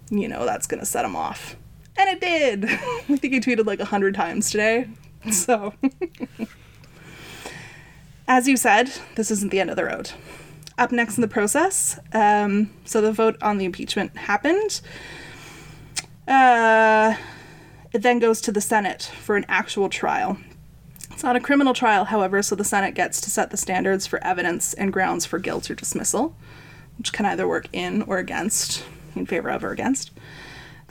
You 0.08 0.28
know 0.28 0.44
that's 0.44 0.66
gonna 0.66 0.84
set 0.84 1.04
him 1.04 1.16
off. 1.16 1.56
And 1.96 2.08
it 2.10 2.20
did! 2.20 2.64
I 2.70 3.16
think 3.16 3.32
he 3.32 3.40
tweeted 3.40 3.66
like 3.66 3.80
a 3.80 3.86
hundred 3.86 4.14
times 4.14 4.50
today. 4.50 4.88
So. 5.30 5.74
As 8.26 8.48
you 8.48 8.56
said, 8.56 8.90
this 9.14 9.30
isn't 9.30 9.50
the 9.50 9.60
end 9.60 9.70
of 9.70 9.76
the 9.76 9.84
road. 9.84 10.12
Up 10.78 10.90
next 10.90 11.18
in 11.18 11.20
the 11.20 11.28
process, 11.28 12.00
um, 12.12 12.70
so 12.84 13.00
the 13.00 13.12
vote 13.12 13.36
on 13.42 13.58
the 13.58 13.64
impeachment 13.64 14.16
happened. 14.16 14.80
Uh, 16.26 17.14
it 17.92 18.00
then 18.02 18.18
goes 18.18 18.40
to 18.40 18.52
the 18.52 18.60
Senate 18.60 19.02
for 19.02 19.36
an 19.36 19.44
actual 19.48 19.88
trial. 19.88 20.38
It's 21.10 21.22
not 21.22 21.36
a 21.36 21.40
criminal 21.40 21.74
trial, 21.74 22.06
however, 22.06 22.42
so 22.42 22.54
the 22.54 22.64
Senate 22.64 22.94
gets 22.94 23.20
to 23.20 23.30
set 23.30 23.50
the 23.50 23.56
standards 23.56 24.06
for 24.06 24.22
evidence 24.24 24.72
and 24.72 24.92
grounds 24.92 25.26
for 25.26 25.38
guilt 25.38 25.70
or 25.70 25.74
dismissal, 25.74 26.34
which 26.96 27.12
can 27.12 27.26
either 27.26 27.46
work 27.46 27.68
in 27.72 28.02
or 28.02 28.16
against, 28.18 28.82
in 29.14 29.26
favor 29.26 29.50
of 29.50 29.62
or 29.62 29.72
against. 29.72 30.10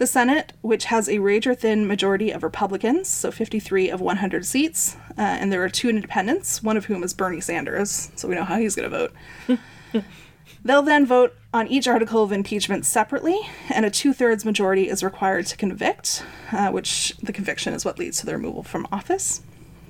The 0.01 0.07
Senate, 0.07 0.53
which 0.61 0.85
has 0.85 1.07
a 1.07 1.19
razor 1.19 1.53
thin 1.53 1.85
majority 1.85 2.31
of 2.31 2.41
Republicans, 2.41 3.07
so 3.07 3.29
53 3.29 3.91
of 3.91 4.01
100 4.01 4.43
seats, 4.47 4.97
uh, 5.11 5.21
and 5.21 5.53
there 5.53 5.63
are 5.63 5.69
two 5.69 5.89
independents, 5.89 6.63
one 6.63 6.75
of 6.75 6.85
whom 6.85 7.03
is 7.03 7.13
Bernie 7.13 7.39
Sanders, 7.39 8.11
so 8.15 8.27
we 8.27 8.33
know 8.33 8.43
how 8.43 8.57
he's 8.57 8.73
going 8.73 8.89
to 8.89 8.97
vote. 8.97 10.03
They'll 10.65 10.81
then 10.81 11.05
vote 11.05 11.35
on 11.53 11.67
each 11.67 11.87
article 11.87 12.23
of 12.23 12.31
impeachment 12.31 12.83
separately, 12.87 13.39
and 13.69 13.85
a 13.85 13.91
two 13.91 14.11
thirds 14.11 14.43
majority 14.43 14.89
is 14.89 15.03
required 15.03 15.45
to 15.45 15.55
convict, 15.55 16.25
uh, 16.51 16.71
which 16.71 17.15
the 17.21 17.31
conviction 17.31 17.75
is 17.75 17.85
what 17.85 17.99
leads 17.99 18.19
to 18.21 18.25
the 18.25 18.33
removal 18.33 18.63
from 18.63 18.87
office. 18.91 19.43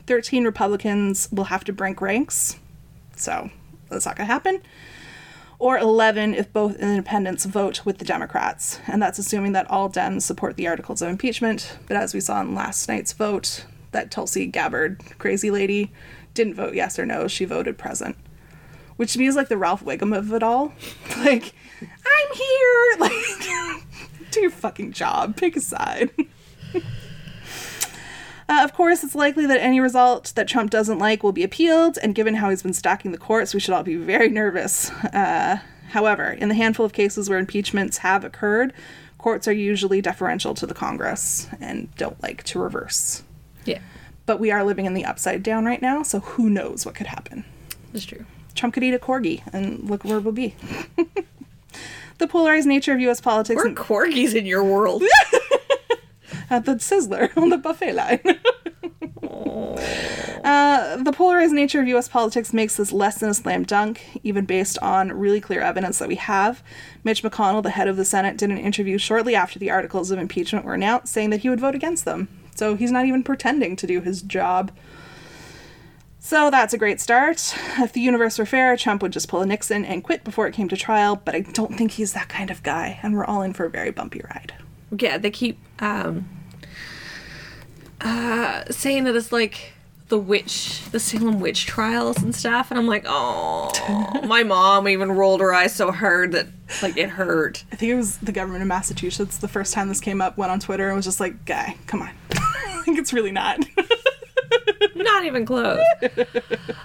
13 0.07 0.43
Republicans 0.43 1.29
will 1.31 1.45
have 1.45 1.63
to 1.63 1.71
break 1.71 2.01
ranks, 2.01 2.57
so 3.15 3.49
that's 3.87 4.05
not 4.05 4.17
going 4.17 4.27
to 4.27 4.33
happen. 4.33 4.61
Or 5.61 5.77
11 5.77 6.33
if 6.33 6.51
both 6.51 6.75
independents 6.77 7.45
vote 7.45 7.85
with 7.85 7.99
the 7.99 8.05
Democrats, 8.05 8.79
and 8.87 9.01
that's 9.01 9.19
assuming 9.19 9.51
that 9.51 9.69
all 9.69 9.89
Dems 9.89 10.23
support 10.23 10.57
the 10.57 10.67
articles 10.67 11.01
of 11.01 11.09
impeachment. 11.09 11.77
But 11.87 11.97
as 11.97 12.13
we 12.13 12.19
saw 12.19 12.41
in 12.41 12.55
last 12.55 12.89
night's 12.89 13.13
vote, 13.13 13.65
that 13.91 14.09
Tulsi 14.09 14.47
Gabbard 14.47 15.01
crazy 15.19 15.51
lady 15.51 15.91
didn't 16.33 16.55
vote 16.55 16.73
yes 16.73 16.97
or 16.97 17.05
no, 17.05 17.27
she 17.27 17.45
voted 17.45 17.77
present 17.77 18.17
which 19.01 19.13
to 19.13 19.19
me 19.19 19.25
is 19.25 19.35
like 19.35 19.47
the 19.49 19.57
Ralph 19.57 19.83
Wiggum 19.83 20.15
of 20.15 20.31
it 20.31 20.43
all. 20.43 20.73
Like, 21.17 21.53
I'm 21.81 22.35
here. 22.35 22.95
Like, 22.99 23.81
do 24.31 24.41
your 24.41 24.51
fucking 24.51 24.91
job. 24.91 25.35
Pick 25.37 25.55
a 25.55 25.59
side. 25.59 26.11
Uh, 28.51 28.65
of 28.65 28.73
course, 28.73 29.01
it's 29.01 29.15
likely 29.15 29.45
that 29.45 29.61
any 29.61 29.79
result 29.79 30.33
that 30.35 30.45
Trump 30.45 30.69
doesn't 30.69 30.99
like 30.99 31.23
will 31.23 31.31
be 31.31 31.41
appealed, 31.41 31.97
and 32.03 32.13
given 32.13 32.35
how 32.35 32.49
he's 32.49 32.61
been 32.61 32.73
stacking 32.73 33.13
the 33.13 33.17
courts, 33.17 33.53
we 33.53 33.61
should 33.61 33.73
all 33.73 33.81
be 33.81 33.95
very 33.95 34.27
nervous. 34.27 34.91
Uh, 34.91 35.59
however, 35.91 36.25
in 36.25 36.49
the 36.49 36.55
handful 36.55 36.85
of 36.85 36.91
cases 36.91 37.29
where 37.29 37.39
impeachments 37.39 37.99
have 37.99 38.25
occurred, 38.25 38.73
courts 39.17 39.47
are 39.47 39.53
usually 39.53 40.01
deferential 40.01 40.53
to 40.53 40.65
the 40.65 40.73
Congress 40.73 41.47
and 41.61 41.95
don't 41.95 42.21
like 42.21 42.43
to 42.43 42.59
reverse. 42.59 43.23
Yeah, 43.63 43.79
But 44.25 44.41
we 44.41 44.51
are 44.51 44.65
living 44.65 44.85
in 44.85 44.95
the 44.95 45.05
upside 45.05 45.43
down 45.43 45.63
right 45.63 45.81
now, 45.81 46.03
so 46.03 46.19
who 46.19 46.49
knows 46.49 46.85
what 46.85 46.93
could 46.93 47.07
happen. 47.07 47.45
that's 47.93 48.03
true. 48.03 48.25
Trump 48.53 48.73
could 48.73 48.83
eat 48.83 48.93
a 48.93 48.99
corgi, 48.99 49.43
and 49.53 49.89
look 49.89 50.03
where 50.03 50.19
we'll 50.19 50.33
be. 50.33 50.55
the 52.17 52.27
polarized 52.27 52.67
nature 52.67 52.91
of 52.91 52.99
U.S. 52.99 53.21
politics 53.21 53.61
We're 53.63 53.67
and 53.69 53.77
corgis 53.77 54.35
in 54.35 54.45
your 54.45 54.61
world. 54.65 55.03
at 56.51 56.65
the 56.65 56.75
Sizzler 56.75 57.35
on 57.37 57.49
the 57.49 57.57
buffet 57.57 57.93
line. 57.93 58.21
Uh, 60.43 60.97
the 60.97 61.11
polarized 61.11 61.53
nature 61.53 61.79
of 61.79 61.87
U.S. 61.87 62.07
politics 62.07 62.51
makes 62.51 62.75
this 62.75 62.91
less 62.91 63.19
than 63.19 63.29
a 63.29 63.33
slam 63.33 63.63
dunk, 63.63 64.19
even 64.23 64.43
based 64.43 64.77
on 64.79 65.11
really 65.11 65.39
clear 65.39 65.61
evidence 65.61 65.99
that 65.99 66.07
we 66.07 66.15
have. 66.15 66.63
Mitch 67.03 67.21
McConnell, 67.21 67.61
the 67.61 67.69
head 67.69 67.87
of 67.87 67.95
the 67.95 68.03
Senate, 68.03 68.37
did 68.37 68.49
an 68.49 68.57
interview 68.57 68.97
shortly 68.97 69.35
after 69.35 69.59
the 69.59 69.69
articles 69.69 70.09
of 70.09 70.17
impeachment 70.17 70.65
were 70.65 70.73
announced, 70.73 71.13
saying 71.13 71.29
that 71.29 71.41
he 71.41 71.49
would 71.49 71.59
vote 71.59 71.75
against 71.75 72.05
them. 72.05 72.27
So 72.55 72.75
he's 72.75 72.91
not 72.91 73.05
even 73.05 73.23
pretending 73.23 73.75
to 73.77 73.87
do 73.87 74.01
his 74.01 74.23
job. 74.23 74.71
So 76.19 76.49
that's 76.49 76.73
a 76.73 76.77
great 76.77 76.99
start. 76.99 77.55
If 77.77 77.93
the 77.93 78.01
universe 78.01 78.39
were 78.39 78.45
fair, 78.45 78.75
Trump 78.75 79.03
would 79.03 79.13
just 79.13 79.27
pull 79.27 79.41
a 79.41 79.45
Nixon 79.45 79.85
and 79.85 80.03
quit 80.03 80.23
before 80.23 80.47
it 80.47 80.53
came 80.55 80.69
to 80.69 80.77
trial, 80.77 81.21
but 81.23 81.35
I 81.35 81.41
don't 81.41 81.77
think 81.77 81.91
he's 81.91 82.13
that 82.13 82.29
kind 82.29 82.49
of 82.49 82.63
guy, 82.63 82.99
and 83.03 83.13
we're 83.13 83.25
all 83.25 83.43
in 83.43 83.53
for 83.53 83.65
a 83.65 83.69
very 83.69 83.91
bumpy 83.91 84.21
ride. 84.23 84.53
yeah, 84.97 85.17
they 85.19 85.31
keep 85.31 85.59
um, 85.79 86.27
uh, 88.01 88.65
saying 88.71 89.05
that 89.05 89.15
it's 89.15 89.31
like 89.31 89.73
the 90.09 90.17
witch, 90.17 90.81
the 90.91 90.99
Salem 90.99 91.39
witch 91.39 91.65
trials 91.65 92.21
and 92.21 92.35
stuff, 92.35 92.69
and 92.69 92.77
I'm 92.77 92.85
like, 92.87 93.05
oh, 93.07 93.71
my 94.27 94.43
mom 94.43 94.87
even 94.89 95.11
rolled 95.11 95.39
her 95.39 95.53
eyes 95.53 95.73
so 95.73 95.91
hard 95.91 96.33
that 96.33 96.47
like 96.81 96.97
it 96.97 97.09
hurt. 97.09 97.63
I 97.71 97.77
think 97.77 97.91
it 97.93 97.95
was 97.95 98.17
the 98.17 98.31
government 98.33 98.61
of 98.61 98.67
Massachusetts 98.67 99.37
the 99.37 99.47
first 99.47 99.73
time 99.73 99.87
this 99.87 100.01
came 100.01 100.21
up, 100.21 100.37
went 100.37 100.51
on 100.51 100.59
Twitter 100.59 100.87
and 100.87 100.95
was 100.97 101.05
just 101.05 101.19
like, 101.19 101.45
guy, 101.45 101.77
come 101.87 102.01
on. 102.01 102.11
I 102.31 102.81
think 102.83 102.99
it's 102.99 103.13
really 103.13 103.31
not. 103.31 103.59
Not 104.95 105.23
even 105.25 105.45
close. 105.45 105.81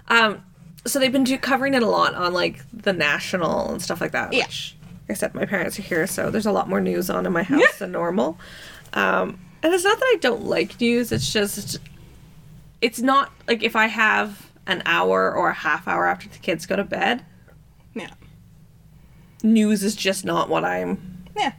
um, 0.09 0.43
so 0.87 0.99
they've 0.99 1.13
been 1.13 1.25
do- 1.25 1.39
covering 1.39 1.75
it 1.75 1.83
a 1.83 1.89
lot 1.89 2.15
on 2.15 2.33
like 2.33 2.65
the 2.73 2.93
national 2.93 3.71
and 3.71 3.83
stuff 3.83 4.01
like 4.01 4.13
that. 4.13 4.33
Yeah. 4.33 4.45
Which, 4.45 4.77
said, 5.15 5.35
my 5.35 5.47
parents 5.47 5.79
are 5.79 5.83
here, 5.83 6.07
so 6.07 6.31
there's 6.31 6.47
a 6.47 6.53
lot 6.53 6.69
more 6.69 6.81
news 6.81 7.11
on 7.11 7.27
in 7.27 7.33
my 7.33 7.43
house 7.43 7.79
than 7.79 7.93
normal. 7.93 8.39
Um, 8.93 9.39
and 9.63 9.73
it's 9.73 9.85
not 9.85 9.99
that 9.99 10.05
I 10.05 10.19
don't 10.21 10.45
like 10.45 10.81
news. 10.81 11.13
It's 11.13 11.33
just 11.33 11.79
it's 12.81 13.01
not 13.01 13.33
like 13.49 13.63
if 13.63 13.77
I 13.77 13.87
have 13.87 14.51
an 14.67 14.83
hour 14.87 15.35
or 15.35 15.51
a 15.51 15.55
half 15.55 15.89
hour 15.89 16.07
after 16.07 16.29
the 16.29 16.39
kids 16.39 16.67
go 16.67 16.77
to 16.77 16.85
bed, 16.85 17.25
yeah. 17.95 18.11
news 19.43 19.83
is 19.83 19.95
just 19.95 20.25
not 20.25 20.49
what 20.49 20.65
I'm. 20.65 21.25
Yeah. 21.37 21.53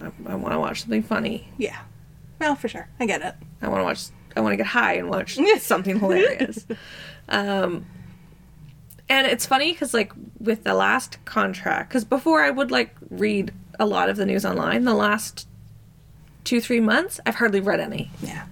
I, 0.00 0.10
I 0.26 0.34
want 0.34 0.52
to 0.52 0.58
watch 0.58 0.80
something 0.82 1.02
funny. 1.02 1.48
Yeah. 1.58 1.80
Well, 2.40 2.56
for 2.56 2.68
sure. 2.68 2.88
I 2.98 3.06
get 3.06 3.22
it. 3.22 3.34
I 3.60 3.68
want 3.68 3.80
to 3.80 3.84
watch. 3.84 4.04
I 4.36 4.40
want 4.40 4.52
to 4.54 4.56
get 4.56 4.66
high 4.66 4.94
and 4.94 5.08
watch 5.08 5.38
something 5.58 5.98
hilarious. 5.98 6.66
Um, 7.28 7.86
and 9.08 9.28
it's 9.28 9.46
funny 9.46 9.72
because, 9.72 9.94
like, 9.94 10.12
with 10.40 10.64
the 10.64 10.74
last 10.74 11.24
contract, 11.24 11.88
because 11.88 12.04
before 12.04 12.42
I 12.42 12.50
would 12.50 12.72
like 12.72 12.94
read 13.10 13.52
a 13.78 13.86
lot 13.86 14.08
of 14.08 14.16
the 14.16 14.26
news 14.26 14.44
online. 14.44 14.84
The 14.84 14.94
last 14.94 15.46
two 16.44 16.60
three 16.60 16.80
months, 16.80 17.20
I've 17.26 17.36
hardly 17.36 17.60
read 17.60 17.80
any. 17.80 18.10
Yeah. 18.22 18.46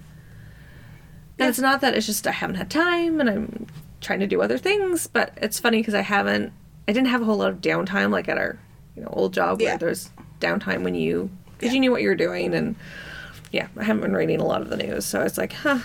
And 1.39 1.49
it's 1.49 1.59
not 1.59 1.81
that 1.81 1.95
it's 1.95 2.07
just 2.07 2.27
I 2.27 2.33
haven't 2.33 2.57
had 2.57 2.71
time 2.71 3.21
and 3.21 3.31
I'm 3.31 3.67
trying 4.01 4.21
to 4.21 4.27
do 4.27 4.43
other 4.43 4.59
things, 4.59 5.07
but 5.07 5.33
it's 5.39 5.59
funny 5.59 5.79
because 5.79 5.95
I 5.95 6.03
haven't. 6.03 6.53
I 6.89 6.93
didn't 6.93 7.09
have 7.09 7.23
a 7.23 7.25
whole 7.25 7.37
lot 7.37 7.51
of 7.51 7.61
downtime 7.61 8.11
like 8.11 8.29
at 8.29 8.37
our 8.39 8.59
you 8.97 9.03
know 9.03 9.09
old 9.13 9.33
job 9.35 9.61
Yeah. 9.61 9.71
where 9.71 9.79
there's 9.79 10.11
downtime 10.41 10.83
when 10.83 10.95
you 10.95 11.31
because 11.59 11.73
you 11.75 11.81
knew 11.81 11.91
what 11.91 12.03
you 12.03 12.09
were 12.09 12.15
doing 12.15 12.55
and 12.55 12.75
yeah, 13.53 13.69
I 13.77 13.85
haven't 13.85 14.03
been 14.03 14.13
reading 14.15 14.41
a 14.41 14.45
lot 14.47 14.63
of 14.63 14.71
the 14.71 14.77
news, 14.77 15.05
so 15.05 15.23
it's 15.23 15.37
like, 15.39 15.53
huh. 15.53 15.79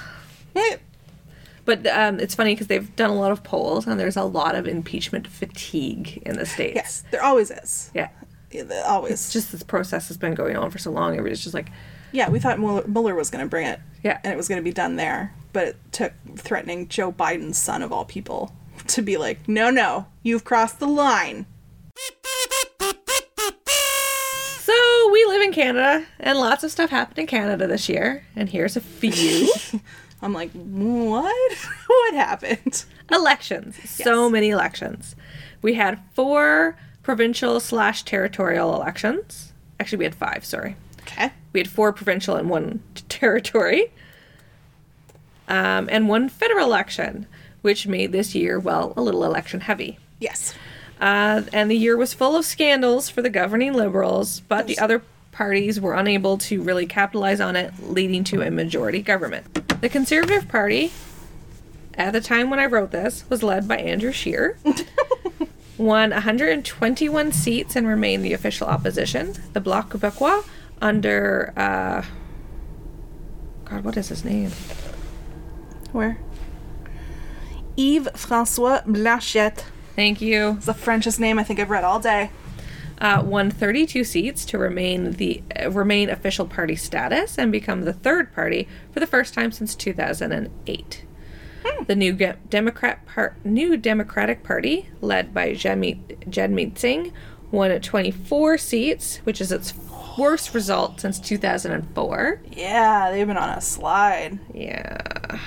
But 1.66 1.88
um, 1.88 2.20
it's 2.20 2.36
funny 2.36 2.54
because 2.54 2.68
they've 2.68 2.96
done 2.96 3.10
a 3.10 3.16
lot 3.16 3.32
of 3.32 3.44
polls 3.44 3.88
and 3.88 4.00
there's 4.00 4.16
a 4.18 4.24
lot 4.24 4.54
of 4.54 4.68
impeachment 4.68 5.28
fatigue 5.28 6.22
in 6.24 6.38
the 6.38 6.46
states. 6.46 6.76
Yes, 6.76 7.04
there 7.10 7.24
always 7.24 7.50
is. 7.50 7.90
Yeah. 7.96 8.10
Yeah, 8.52 8.64
there 8.64 8.86
always. 8.86 9.14
It's 9.14 9.34
just 9.34 9.52
this 9.52 9.64
process 9.64 10.08
has 10.10 10.18
been 10.18 10.36
going 10.36 10.56
on 10.58 10.70
for 10.70 10.78
so 10.78 10.92
long. 10.92 11.14
Everybody's 11.14 11.42
just 11.42 11.56
like, 11.56 11.72
Yeah, 12.16 12.30
we 12.30 12.40
thought 12.40 12.60
Mueller, 12.60 12.88
Mueller 12.88 13.14
was 13.14 13.30
going 13.30 13.44
to 13.44 13.50
bring 13.50 13.68
it. 13.68 13.82
Yeah. 14.02 14.20
And 14.24 14.32
it 14.32 14.38
was 14.38 14.48
going 14.48 14.60
to 14.60 14.64
be 14.64 14.72
done 14.72 14.96
there. 14.96 15.34
But 15.52 15.68
it 15.68 15.78
took 15.92 16.14
threatening 16.38 16.88
Joe 16.88 17.12
Biden's 17.12 17.58
son, 17.58 17.82
of 17.82 17.92
all 17.92 18.06
people, 18.06 18.56
to 18.88 19.02
be 19.02 19.18
like, 19.18 19.48
no, 19.50 19.70
no, 19.70 20.08
you've 20.24 20.46
crossed 20.46 20.80
the 20.80 20.88
line. 20.88 21.46
So 24.62 25.10
we 25.12 25.26
live 25.26 25.42
in 25.42 25.52
Canada, 25.52 26.06
and 26.20 26.40
lots 26.40 26.64
of 26.64 26.72
stuff 26.72 26.90
happened 26.90 27.20
in 27.20 27.28
Canada 27.28 27.68
this 27.68 27.90
year. 27.90 28.26
And 28.36 28.50
here's 28.50 28.78
a 28.78 28.82
few 28.82 29.54
I'm 30.22 30.32
like, 30.34 30.52
what? 30.54 31.58
what 31.88 32.14
happened? 32.14 32.86
elections. 33.12 33.78
So 33.88 34.30
many 34.30 34.50
elections. 34.50 35.16
We 35.62 35.74
had 35.74 36.00
four 36.14 36.78
provincial 37.04 37.60
slash 37.60 38.04
territorial 38.04 38.74
elections. 38.74 39.54
Actually, 39.80 40.00
we 40.00 40.06
had 40.06 40.16
five. 40.16 40.44
Sorry. 40.46 40.76
Okay. 41.02 41.32
We 41.56 41.62
had 41.62 41.70
four 41.70 41.94
provincial 41.94 42.36
and 42.36 42.50
one 42.50 42.84
territory, 43.08 43.94
um, 45.48 45.88
and 45.90 46.10
one 46.10 46.28
federal 46.28 46.66
election, 46.66 47.28
which 47.62 47.88
made 47.88 48.12
this 48.12 48.36
year, 48.36 48.60
well, 48.60 48.94
a 48.98 49.02
little 49.02 49.24
election 49.24 49.62
heavy. 49.62 49.98
Yes. 50.20 50.54
Uh, 51.00 51.44
and 51.54 51.72
the 51.72 51.78
year 51.78 51.96
was 51.96 52.14
full 52.14 52.36
of 52.36 52.44
scandals 52.44 53.08
for 53.08 53.22
the 53.22 53.30
governing 53.30 53.72
Liberals, 53.72 54.42
but 54.42 54.68
the 54.68 54.78
other 54.80 55.02
parties 55.32 55.80
were 55.80 55.94
unable 55.94 56.38
to 56.40 56.62
really 56.62 56.86
capitalize 56.86 57.40
on 57.40 57.56
it, 57.56 57.72
leading 57.82 58.26
to 58.26 58.42
a 58.42 58.52
majority 58.52 59.02
government. 59.02 59.54
The 59.80 59.88
Conservative 59.88 60.50
Party, 60.50 60.92
at 61.94 62.12
the 62.12 62.20
time 62.20 62.50
when 62.50 62.60
I 62.60 62.66
wrote 62.66 62.92
this, 62.92 63.24
was 63.30 63.44
led 63.44 63.66
by 63.66 63.78
Andrew 63.78 64.12
Scheer. 64.12 64.58
won 65.78 66.10
121 66.10 67.32
seats 67.32 67.78
and 67.78 67.88
remained 67.88 68.26
the 68.26 68.34
official 68.34 68.68
opposition. 68.68 69.36
The 69.54 69.62
Bloc 69.62 69.92
Québécois, 69.92 70.46
under 70.86 71.52
uh, 71.58 72.04
God, 73.66 73.84
what 73.84 73.98
is 73.98 74.10
his 74.10 74.24
name? 74.24 74.52
Where? 75.92 76.20
Yves 77.76 78.10
Francois 78.16 78.82
Blanchette. 78.86 79.66
Thank 79.96 80.22
you. 80.22 80.52
It's 80.58 80.68
the 80.68 80.74
Frenchest 80.74 81.20
name 81.20 81.40
I 81.40 81.44
think 81.44 81.60
I've 81.60 81.70
read 81.72 81.84
all 81.84 82.00
day. 82.00 82.30
uh, 83.02 83.22
won 83.26 83.50
32 83.50 84.04
seats 84.04 84.46
to 84.46 84.58
remain 84.58 85.12
the 85.14 85.42
uh, 85.60 85.72
remain 85.72 86.10
official 86.10 86.46
party 86.46 86.76
status 86.76 87.38
and 87.38 87.52
become 87.52 87.82
the 87.82 87.94
third 87.94 88.34
party 88.34 88.68
for 88.92 89.00
the 89.00 89.08
first 89.08 89.34
time 89.34 89.52
since 89.52 89.74
2008. 89.76 91.02
The 91.88 91.96
new 91.96 92.14
Ge- 92.14 92.38
Democrat 92.50 93.06
par- 93.08 93.36
new 93.44 93.76
Democratic 93.76 94.44
Party, 94.44 94.88
led 95.02 95.34
by 95.34 95.54
Jagmeet 95.54 96.78
Singh, 96.78 97.12
won 97.52 97.82
24 97.82 98.58
seats, 98.60 99.18
which 99.24 99.42
is 99.42 99.52
its 99.52 99.72
worst 100.18 100.54
result 100.54 101.02
since 101.02 101.20
2004. 101.20 102.42
Yeah, 102.52 103.12
they've 103.12 103.28
been 103.28 103.38
on 103.38 103.50
a 103.50 103.62
slide. 103.62 104.40
Yeah. 104.54 105.40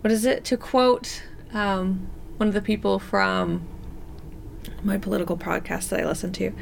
What 0.00 0.10
is 0.10 0.24
it? 0.24 0.44
To 0.46 0.56
quote 0.56 1.22
um, 1.52 2.08
one 2.36 2.48
of 2.48 2.54
the 2.54 2.62
people 2.62 2.98
from 2.98 3.66
my 4.82 4.98
political 4.98 5.36
podcast 5.36 5.90
that 5.90 6.00
I 6.00 6.04
listen 6.04 6.32
to, 6.32 6.52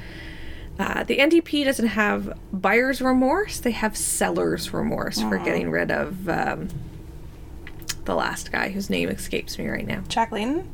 uh, 0.79 1.05
the 1.05 1.19
NDP 1.19 1.65
doesn't 1.65 1.89
have 1.89 2.39
buyer's 2.53 3.01
remorse, 3.01 3.61
they 3.61 3.71
have 3.71 3.97
seller's 3.97 4.73
remorse 4.73 5.21
for 5.21 5.39
getting 5.39 5.71
rid 5.71 5.91
of 5.91 6.29
um, 6.29 6.69
the 8.05 8.15
last 8.15 8.51
guy 8.51 8.71
whose 8.71 8.91
name 8.91 9.09
escapes 9.09 9.59
me 9.59 9.69
right 9.69 9.87
now. 9.87 10.03
Jack 10.09 10.33
Layton? 10.33 10.69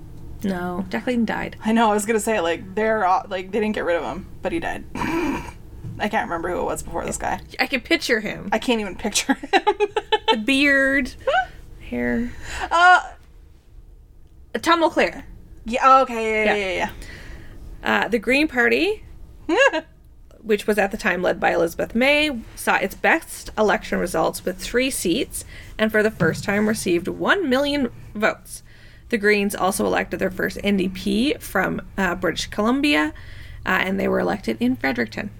No, 0.44 0.84
Jack 0.90 1.06
Layton 1.06 1.24
died. 1.24 1.56
I 1.64 1.72
know, 1.72 1.90
I 1.90 1.94
was 1.94 2.06
gonna 2.06 2.20
say, 2.20 2.40
like, 2.40 2.74
they're, 2.74 3.04
all, 3.04 3.24
like, 3.28 3.50
they 3.50 3.60
didn't 3.60 3.74
get 3.74 3.84
rid 3.84 3.96
of 3.96 4.04
him, 4.04 4.26
but 4.42 4.52
he 4.52 4.60
died. 4.60 4.84
I 4.94 6.08
can't 6.10 6.28
remember 6.28 6.50
who 6.50 6.60
it 6.60 6.64
was 6.64 6.82
before 6.82 7.04
this 7.06 7.16
guy. 7.16 7.40
I 7.58 7.66
can 7.66 7.80
picture 7.80 8.20
him. 8.20 8.48
I 8.52 8.58
can't 8.58 8.80
even 8.80 8.96
picture 8.96 9.34
him. 9.34 9.50
The 10.30 10.42
beard, 10.44 11.14
hair. 11.80 12.30
uh, 12.70 13.00
Tom 14.60 14.82
Mulcair. 14.82 15.24
yeah, 15.64 16.00
okay, 16.02 16.44
yeah, 16.44 16.54
yeah, 16.54 16.90
yeah, 17.82 18.04
Uh, 18.04 18.08
the 18.08 18.18
Green 18.18 18.46
Party 18.48 19.02
which 20.42 20.66
was 20.66 20.78
at 20.78 20.90
the 20.92 20.96
time 20.96 21.22
led 21.22 21.40
by 21.40 21.52
Elizabeth 21.52 21.92
May, 21.94 22.30
saw 22.54 22.76
its 22.76 22.94
best 22.94 23.50
election 23.58 23.98
results 23.98 24.44
with 24.44 24.58
three 24.58 24.90
seats 24.90 25.44
and 25.76 25.90
for 25.90 26.04
the 26.04 26.10
first 26.10 26.44
time 26.44 26.68
received 26.68 27.08
1 27.08 27.48
million 27.50 27.90
votes. 28.14 28.62
The 29.08 29.18
Greens 29.18 29.54
also 29.54 29.86
elected 29.86 30.18
their 30.18 30.30
first 30.30 30.58
NDP 30.58 31.40
from 31.40 31.80
uh, 31.96 32.14
British 32.16 32.46
Columbia, 32.46 33.14
uh, 33.64 33.68
and 33.68 34.00
they 34.00 34.08
were 34.08 34.20
elected 34.20 34.56
in 34.60 34.76
Fredericton, 34.76 35.30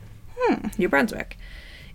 New 0.79 0.89
Brunswick. 0.89 1.37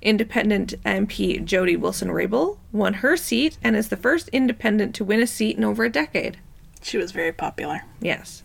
Independent 0.02 0.74
MP 0.84 1.44
Jody 1.46 1.78
Wilson 1.78 2.10
Raybould 2.10 2.58
won 2.72 2.96
her 2.96 3.16
seat 3.16 3.58
and 3.64 3.76
is 3.76 3.90
the 3.90 3.96
first 3.98 4.30
independent 4.30 4.96
to 4.96 5.06
win 5.06 5.22
a 5.22 5.28
seat 5.28 5.58
in 5.58 5.64
over 5.64 5.84
a 5.84 5.90
decade. 5.90 6.38
she 6.82 6.98
was 6.98 7.12
very 7.12 7.32
popular. 7.32 7.84
Yes. 8.00 8.44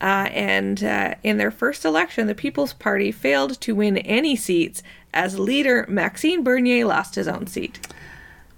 Uh, 0.00 0.28
and 0.30 0.84
uh, 0.84 1.14
in 1.22 1.38
their 1.38 1.50
first 1.50 1.84
election, 1.86 2.26
the 2.26 2.34
People's 2.34 2.74
Party 2.74 3.10
failed 3.10 3.58
to 3.62 3.74
win 3.74 3.96
any 3.98 4.36
seats 4.36 4.82
as 5.14 5.38
leader 5.38 5.86
Maxime 5.88 6.44
Bernier 6.44 6.84
lost 6.84 7.14
his 7.14 7.26
own 7.26 7.46
seat. 7.46 7.80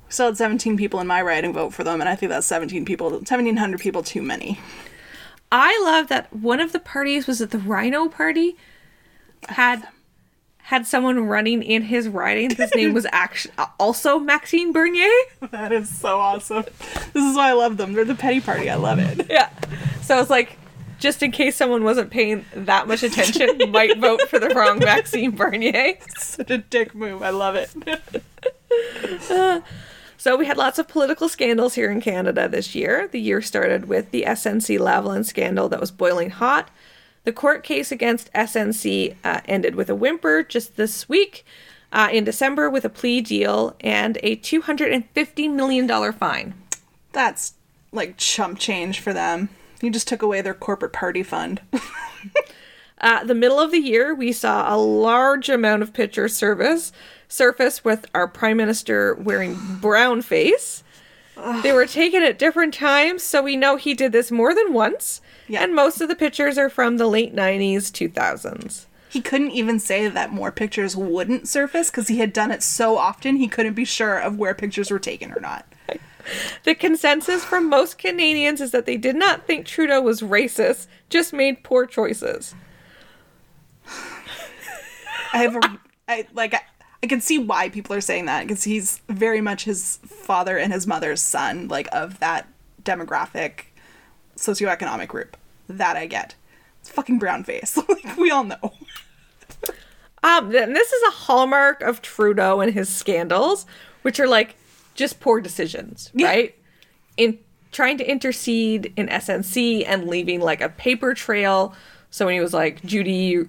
We 0.09 0.13
still 0.13 0.27
had 0.27 0.37
17 0.39 0.77
people 0.77 1.01
in 1.01 1.07
my 1.07 1.23
riding 1.23 1.53
vote 1.53 1.75
for 1.75 1.85
them, 1.85 2.01
and 2.01 2.09
I 2.09 2.17
think 2.17 2.31
that's 2.31 2.47
17 2.47 2.85
people, 2.85 3.11
1,700 3.11 3.79
people 3.79 4.03
too 4.03 4.23
many. 4.23 4.59
I 5.53 5.81
love 5.85 6.09
that 6.09 6.33
one 6.33 6.61
of 6.61 6.73
the 6.73 6.79
parties 6.79 7.27
was 7.27 7.41
it 7.41 7.51
the 7.51 7.59
Rhino 7.59 8.09
Party 8.09 8.57
had 9.49 9.87
had 10.69 10.87
someone 10.87 11.21
running 11.21 11.63
in 11.63 11.83
his 11.83 12.09
riding. 12.09 12.55
His 12.55 12.75
name 12.75 12.93
was 12.93 13.07
actually 13.13 13.55
also 13.79 14.19
Maxime 14.19 14.71
Bernier. 14.71 15.09
That 15.51 15.73
is 15.73 15.89
so 15.89 16.19
awesome. 16.19 16.65
This 17.15 17.25
is 17.25 17.35
why 17.37 17.49
I 17.49 17.53
love 17.53 17.79
them. 17.79 17.95
They're 17.95 18.05
the 18.05 18.15
petty 18.15 18.43
party. 18.43 18.69
I 18.69 18.75
love 18.75 18.99
it. 18.99 19.27
Yeah. 19.31 19.49
So 20.03 20.21
it's 20.21 20.29
like, 20.29 20.59
just 20.99 21.23
in 21.23 21.33
case 21.33 21.57
someone 21.57 21.85
wasn't 21.85 22.11
paying 22.11 22.45
that 22.55 22.87
much 22.87 23.03
attention, 23.03 23.71
might 23.71 23.97
vote 23.99 24.21
for 24.29 24.39
the 24.39 24.51
wrong 24.51 24.79
Maxime 24.79 25.31
Bernier. 25.31 25.95
Such 26.19 26.51
a 26.51 26.59
dick 26.59 26.95
move. 26.95 27.23
I 27.23 27.31
love 27.31 27.55
it. 27.57 27.71
So 30.21 30.37
we 30.37 30.47
had 30.47 30.57
lots 30.57 30.81
of 30.81 30.89
political 30.89 31.29
scandals 31.29 31.75
here 31.75 31.93
in 31.93 32.01
Canada 32.01 32.49
this 32.49 32.75
year. 32.75 33.07
The 33.07 33.21
year 33.21 33.41
started 33.41 33.85
with 33.85 34.11
the 34.11 34.25
SNC 34.25 34.77
Lavalin 34.77 35.25
scandal 35.25 35.69
that 35.69 35.79
was 35.79 35.93
boiling 35.93 36.31
hot. 36.31 36.71
The 37.23 37.33
court 37.33 37.63
case 37.63 37.93
against 37.93 38.33
SNC 38.33 39.15
uh, 39.23 39.41
ended 39.45 39.77
with 39.77 39.89
a 39.89 39.95
whimper 39.95 40.43
just 40.43 40.77
this 40.77 41.09
week 41.09 41.47
uh, 41.93 42.09
in 42.11 42.25
December 42.25 42.69
with 42.69 42.85
a 42.85 42.91
plea 42.91 43.21
deal 43.21 43.77
and 43.81 44.19
a 44.25 44.37
$250 44.37 45.53
million 45.53 46.13
fine. 46.13 46.55
That's 47.13 47.55
like 47.93 48.17
chump 48.17 48.59
change 48.59 48.99
for 48.99 49.13
them. 49.13 49.51
You 49.81 49.91
just 49.91 50.09
took 50.09 50.23
away 50.23 50.41
their 50.41 50.53
corporate 50.53 50.93
party 50.93 51.23
fund. 51.23 51.61
Uh, 53.01 53.23
the 53.25 53.35
middle 53.35 53.61
of 53.61 53.71
the 53.71 53.79
year, 53.79 54.15
we 54.15 54.33
saw 54.33 54.75
a 54.75 54.77
large 54.77 55.49
amount 55.49 55.83
of 55.83 55.93
picture 55.93 56.29
service 56.29 56.93
surface 57.29 57.85
with 57.85 58.07
our 58.15 58.27
prime 58.27 58.57
minister 58.57 59.15
wearing 59.15 59.57
brown 59.81 60.23
face. 60.23 60.83
They 61.63 61.73
were 61.73 61.87
taken 61.87 62.25
at 62.25 62.37
different 62.39 62.75
times, 62.75 63.23
so 63.23 63.43
we 63.43 63.55
know 63.55 63.77
he 63.77 63.95
did 63.95 64.11
this 64.11 64.33
more 64.33 64.55
than 64.55 64.73
once. 64.73 65.21
Yeah. 65.47 65.63
And 65.63 65.73
most 65.75 66.01
of 66.01 66.09
the 66.09 66.17
pictures 66.17 66.59
are 66.59 66.69
from 66.69 66.97
the 66.97 67.07
late 67.07 67.33
90s, 67.35 67.93
2000s. 67.93 68.87
he 69.09 69.21
couldn't 69.21 69.53
even 69.53 69.79
say 69.79 70.09
that 70.09 70.33
more 70.33 70.51
pictures 70.51 70.97
wouldn't 70.97 71.47
surface 71.49 71.91
because 71.91 72.09
he 72.09 72.19
had 72.19 72.33
done 72.33 72.51
it 72.51 72.63
so 72.63 72.99
often 72.99 73.37
he 73.37 73.47
couldn't 73.49 73.75
be 73.75 73.85
sure 73.85 74.19
of 74.19 74.37
where 74.37 74.55
pictures 74.55 74.91
were 74.91 74.99
taken 74.99 75.33
or 75.33 75.41
not. 75.41 75.65
The 76.65 76.75
consensus 76.75 77.43
from 77.45 77.71
most 77.71 77.97
Canadians 77.97 78.61
is 78.61 78.71
that 78.73 78.85
they 78.85 78.99
did 78.99 79.17
not 79.17 79.47
think 79.47 79.65
Trudeau 79.65 80.03
was 80.03 80.21
racist, 80.21 80.87
just 81.09 81.33
made 81.33 81.63
poor 81.63 81.87
choices. 81.87 82.55
I 85.33 85.39
have 85.39 85.57
a, 85.57 85.79
I 86.07 86.27
like 86.35 86.53
I, 87.03 87.07
can 87.07 87.21
see 87.21 87.39
why 87.39 87.69
people 87.69 87.95
are 87.95 88.01
saying 88.01 88.27
that 88.27 88.47
because 88.47 88.65
he's 88.65 89.01
very 89.09 89.41
much 89.41 89.65
his 89.65 89.99
father 90.05 90.57
and 90.59 90.73
his 90.73 90.87
mother's 90.87 91.21
son, 91.21 91.69
like 91.69 91.89
of 91.93 92.19
that 92.21 92.49
demographic, 92.83 93.61
socioeconomic 94.37 95.09
group. 95.09 95.37
That 95.69 95.97
I 95.97 96.07
get. 96.07 96.35
It's 96.81 96.91
fucking 96.91 97.19
brown 97.19 97.45
face. 97.45 97.77
like 97.89 98.17
we 98.17 98.31
all 98.31 98.45
know. 98.45 98.73
Um, 100.23 100.55
and 100.55 100.75
this 100.75 100.93
is 100.93 101.03
a 101.09 101.11
hallmark 101.13 101.81
of 101.83 102.03
Trudeau 102.03 102.61
and 102.61 102.73
his 102.73 102.89
scandals, 102.89 103.67
which 104.03 104.19
are 104.19 104.27
like 104.27 104.57
just 104.95 105.21
poor 105.21 105.41
decisions, 105.41 106.11
Yeah. 106.15 106.27
right? 106.27 106.55
In 107.17 107.39
trying 107.71 107.99
to 107.99 108.11
intercede 108.11 108.93
in 108.97 109.07
SNC 109.09 109.85
and 109.87 110.09
leaving 110.09 110.41
like 110.41 110.61
a 110.61 110.69
paper 110.69 111.15
trail. 111.15 111.75
So 112.11 112.27
when 112.27 112.35
he 112.35 112.41
was 112.41 112.53
like, 112.55 112.83
Judy 112.85 113.45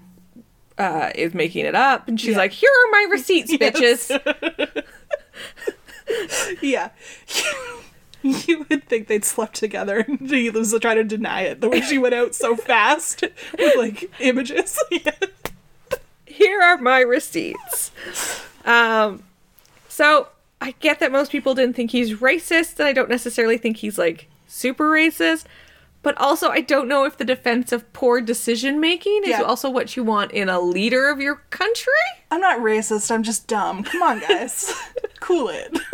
uh, 0.80 1.12
is 1.14 1.34
making 1.36 1.66
it 1.66 1.76
up, 1.76 2.08
and 2.08 2.20
she's 2.20 2.32
Yeah. 2.32 2.38
like, 2.38 2.52
here 2.54 2.72
are 2.72 2.92
my 2.92 3.08
receipts, 3.12 3.54
bitches. 3.56 4.10
Yeah. 6.62 6.90
You 8.22 8.66
would 8.70 8.84
think 8.84 9.08
they'd 9.08 9.24
slept 9.24 9.56
together 9.56 10.00
and 10.00 10.30
he 10.30 10.50
was 10.50 10.78
trying 10.82 10.98
to 10.98 11.06
deny 11.06 11.44
it 11.44 11.62
the 11.62 11.70
way 11.70 11.80
she 11.80 11.98
went 11.98 12.14
out 12.14 12.36
so 12.36 12.54
fast 12.58 13.22
with 13.58 13.78
like 13.78 14.12
images. 14.20 14.78
Yeah. 14.92 15.12
here 16.26 16.62
are 16.62 16.78
my 16.78 17.00
receipts. 17.00 17.92
Um, 18.66 19.24
so 19.88 20.28
I 20.60 20.72
get 20.82 21.00
that 21.00 21.14
most 21.14 21.32
people 21.32 21.56
didn't 21.56 21.78
think 21.78 21.92
he's 21.92 22.16
racist, 22.16 22.78
and 22.80 22.90
I 22.90 22.92
don't 22.92 23.10
necessarily 23.10 23.58
think 23.58 23.78
he's 23.78 23.98
like 23.98 24.28
super 24.50 24.90
racist. 24.92 25.46
But 26.02 26.18
also, 26.18 26.50
I 26.50 26.62
don't 26.62 26.88
know 26.88 27.04
if 27.04 27.18
the 27.18 27.26
defense 27.26 27.72
of 27.74 27.92
poor 27.92 28.22
decision 28.22 28.80
making 28.80 29.22
is 29.24 29.30
Yeah. 29.32 29.42
also 29.42 29.70
what 29.70 29.98
you 29.98 30.04
want 30.04 30.32
in 30.32 30.48
a 30.48 30.60
leader 30.60 31.10
of 31.10 31.20
your 31.20 31.36
country. 31.50 31.92
I'm 32.32 32.40
not 32.40 32.60
racist. 32.60 33.12
I'm 33.12 33.24
just 33.24 33.48
dumb. 33.48 33.84
Come 33.84 34.02
on, 34.02 34.20
guys. 34.22 34.74
cool 35.20 35.50
it. 35.50 35.78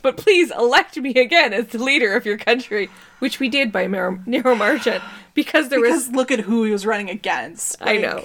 But 0.00 0.16
please 0.16 0.52
elect 0.52 0.96
me 0.96 1.10
again 1.10 1.52
as 1.52 1.66
the 1.68 1.82
leader 1.82 2.14
of 2.14 2.24
your 2.24 2.38
country, 2.38 2.88
which 3.18 3.40
we 3.40 3.48
did 3.48 3.72
by 3.72 3.88
mar- 3.88 4.20
narrow 4.26 4.54
margin 4.54 5.02
because 5.34 5.70
there 5.70 5.80
because 5.82 6.06
was. 6.06 6.14
look 6.14 6.30
at 6.30 6.40
who 6.40 6.62
he 6.62 6.70
was 6.70 6.86
running 6.86 7.10
against. 7.10 7.76
I 7.80 7.96
know. 7.96 8.24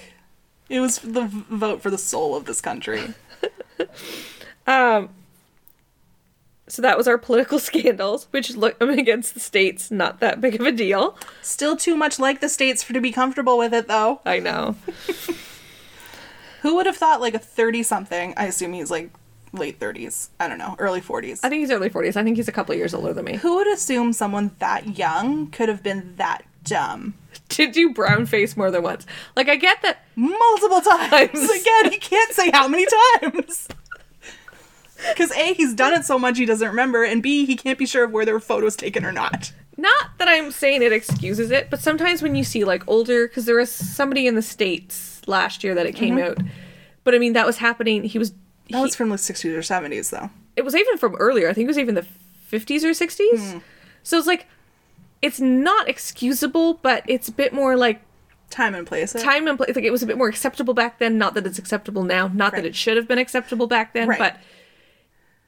It 0.69 0.81
was 0.81 0.99
the 0.99 1.23
v- 1.25 1.43
vote 1.49 1.81
for 1.81 1.89
the 1.89 1.97
soul 1.97 2.35
of 2.35 2.45
this 2.45 2.61
country. 2.61 3.15
Um, 4.67 5.09
so 6.73 6.81
that 6.81 6.97
was 6.97 7.07
our 7.07 7.19
political 7.19 7.59
scandals, 7.69 8.27
which 8.31 8.55
look 8.55 8.81
against 8.81 9.35
the 9.35 9.39
states 9.39 9.91
not 9.91 10.19
that 10.21 10.41
big 10.41 10.59
of 10.59 10.65
a 10.65 10.71
deal. 10.71 11.15
Still 11.43 11.77
too 11.77 11.95
much 11.95 12.17
like 12.17 12.41
the 12.41 12.49
states 12.49 12.81
for 12.81 12.93
to 12.93 12.99
be 12.99 13.11
comfortable 13.11 13.59
with 13.59 13.75
it, 13.75 13.87
though. 13.87 14.21
I 14.25 14.39
know. 14.39 14.75
Who 16.63 16.73
would 16.73 16.87
have 16.87 16.97
thought 16.97 17.21
like 17.21 17.35
a 17.35 17.39
30 17.39 17.83
something? 17.83 18.33
I 18.37 18.45
assume 18.45 18.73
he's 18.73 18.89
like 18.89 19.11
late 19.51 19.79
30s. 19.79 20.29
I 20.39 20.47
don't 20.47 20.57
know, 20.57 20.75
early 20.79 20.99
40s. 20.99 21.41
I 21.43 21.49
think 21.49 21.59
he's 21.59 21.69
early 21.69 21.91
40s. 21.91 22.15
I 22.15 22.23
think 22.23 22.37
he's 22.37 22.47
a 22.47 22.51
couple 22.51 22.73
years 22.73 22.95
older 22.95 23.13
than 23.13 23.25
me. 23.25 23.35
Who 23.35 23.57
would 23.57 23.67
assume 23.67 24.11
someone 24.11 24.49
that 24.57 24.97
young 24.97 25.51
could 25.51 25.69
have 25.69 25.83
been 25.83 26.15
that 26.15 26.41
dumb? 26.63 27.13
To 27.49 27.69
do 27.69 27.93
brown 27.93 28.25
face 28.25 28.57
more 28.57 28.71
than 28.71 28.81
once. 28.81 29.05
Like, 29.35 29.47
I 29.47 29.57
get 29.57 29.79
that. 29.83 30.05
Multiple 30.15 30.81
times. 30.81 31.09
Times. 31.09 31.51
Again, 31.51 31.91
he 31.91 31.97
can't 31.99 32.33
say 32.33 32.49
how 32.49 32.67
many 32.67 32.87
times. 33.21 33.67
Because 35.09 35.31
A, 35.31 35.53
he's 35.53 35.73
done 35.73 35.93
it 35.93 36.05
so 36.05 36.17
much 36.19 36.37
he 36.37 36.45
doesn't 36.45 36.67
remember, 36.67 37.03
and 37.03 37.21
B, 37.21 37.45
he 37.45 37.55
can't 37.55 37.77
be 37.77 37.85
sure 37.85 38.03
of 38.03 38.11
where 38.11 38.25
there 38.25 38.33
were 38.33 38.39
photos 38.39 38.75
taken 38.75 39.05
or 39.05 39.11
not. 39.11 39.51
Not 39.75 40.17
that 40.19 40.27
I'm 40.27 40.51
saying 40.51 40.83
it 40.83 40.93
excuses 40.93 41.49
it, 41.51 41.69
but 41.69 41.79
sometimes 41.79 42.21
when 42.21 42.35
you 42.35 42.43
see 42.43 42.63
like 42.63 42.87
older, 42.87 43.27
because 43.27 43.45
there 43.45 43.55
was 43.55 43.71
somebody 43.71 44.27
in 44.27 44.35
the 44.35 44.41
States 44.41 45.21
last 45.27 45.63
year 45.63 45.73
that 45.75 45.85
it 45.85 45.95
came 45.95 46.15
mm-hmm. 46.17 46.41
out. 46.41 46.47
But 47.03 47.15
I 47.15 47.17
mean, 47.17 47.33
that 47.33 47.45
was 47.45 47.57
happening. 47.57 48.03
He 48.03 48.19
was. 48.19 48.31
That 48.31 48.77
he- 48.77 48.81
was 48.81 48.95
from 48.95 49.09
the 49.09 49.15
60s 49.17 49.53
or 49.53 49.59
70s, 49.59 50.11
though. 50.11 50.29
it 50.55 50.63
was 50.63 50.75
even 50.75 50.97
from 50.97 51.15
earlier. 51.15 51.49
I 51.49 51.53
think 51.53 51.65
it 51.65 51.67
was 51.67 51.79
even 51.79 51.95
the 51.95 52.05
50s 52.51 52.83
or 52.83 52.91
60s. 52.91 53.53
Hmm. 53.53 53.59
So 54.03 54.17
it's 54.17 54.27
like, 54.27 54.47
it's 55.21 55.39
not 55.39 55.89
excusable, 55.89 56.75
but 56.75 57.03
it's 57.07 57.27
a 57.27 57.31
bit 57.31 57.51
more 57.53 57.75
like 57.75 58.01
Time 58.49 58.75
and 58.75 58.85
place. 58.85 59.15
it. 59.15 59.21
time 59.23 59.47
and 59.47 59.57
place. 59.57 59.75
Like 59.75 59.83
it 59.85 59.91
was 59.91 60.03
a 60.03 60.05
bit 60.05 60.17
more 60.17 60.27
acceptable 60.27 60.75
back 60.75 60.99
then. 60.99 61.17
Not 61.17 61.33
that 61.33 61.47
it's 61.47 61.57
acceptable 61.57 62.03
now. 62.03 62.27
Not 62.27 62.53
Right. 62.53 62.61
that 62.61 62.67
it 62.67 62.75
should 62.75 62.97
have 62.97 63.07
been 63.07 63.17
acceptable 63.17 63.65
back 63.65 63.93
then. 63.93 64.07
Right. 64.07 64.19
But 64.19 64.37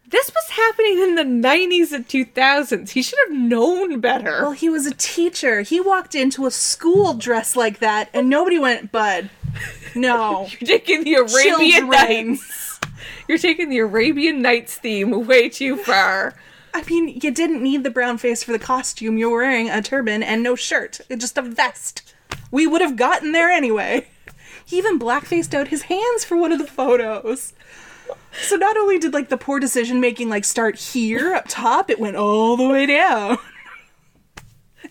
this 0.07 0.31
was 0.31 0.49
happening 0.51 0.99
in 0.99 1.15
the 1.15 1.23
90s 1.23 1.91
and 1.91 2.07
2000s. 2.07 2.89
He 2.91 3.01
should 3.01 3.19
have 3.27 3.37
known 3.37 3.99
better. 3.99 4.41
Well, 4.41 4.51
he 4.51 4.69
was 4.69 4.85
a 4.85 4.93
teacher. 4.93 5.61
He 5.61 5.79
walked 5.79 6.15
into 6.15 6.45
a 6.45 6.51
school 6.51 7.13
dressed 7.13 7.55
like 7.55 7.79
that, 7.79 8.09
and 8.13 8.29
nobody 8.29 8.59
went, 8.59 8.91
Bud. 8.91 9.29
No. 9.95 10.47
You're 10.59 10.67
taking 10.67 11.03
the 11.03 11.15
Arabian 11.15 11.89
Children. 11.89 12.27
Nights. 12.27 12.79
You're 13.27 13.37
taking 13.37 13.69
the 13.69 13.79
Arabian 13.79 14.41
Nights 14.41 14.77
theme 14.77 15.25
way 15.25 15.49
too 15.49 15.77
far. 15.77 16.35
I 16.73 16.83
mean, 16.83 17.19
you 17.23 17.31
didn't 17.31 17.63
need 17.63 17.83
the 17.83 17.89
brown 17.89 18.17
face 18.17 18.43
for 18.43 18.51
the 18.51 18.59
costume. 18.59 19.17
You 19.17 19.29
were 19.29 19.37
wearing 19.37 19.69
a 19.69 19.81
turban 19.81 20.21
and 20.21 20.43
no 20.43 20.55
shirt, 20.55 20.99
just 21.17 21.37
a 21.37 21.41
vest. 21.41 22.13
We 22.51 22.67
would 22.67 22.81
have 22.81 22.97
gotten 22.97 23.31
there 23.31 23.49
anyway. 23.49 24.07
He 24.65 24.77
even 24.77 24.99
blackfaced 24.99 25.53
out 25.53 25.69
his 25.69 25.83
hands 25.83 26.25
for 26.25 26.35
one 26.35 26.51
of 26.51 26.59
the 26.59 26.67
photos. 26.67 27.53
So 28.41 28.57
not 28.57 28.75
only 28.75 28.99
did 28.99 29.13
like 29.13 29.29
the 29.29 29.37
poor 29.37 29.61
decision 29.61 30.01
making 30.01 30.27
like 30.27 30.43
start 30.43 30.75
here 30.77 31.33
up 31.33 31.45
top, 31.47 31.89
it 31.89 31.99
went 31.99 32.17
all 32.17 32.57
the 32.57 32.67
way 32.67 32.85
down. 32.85 33.37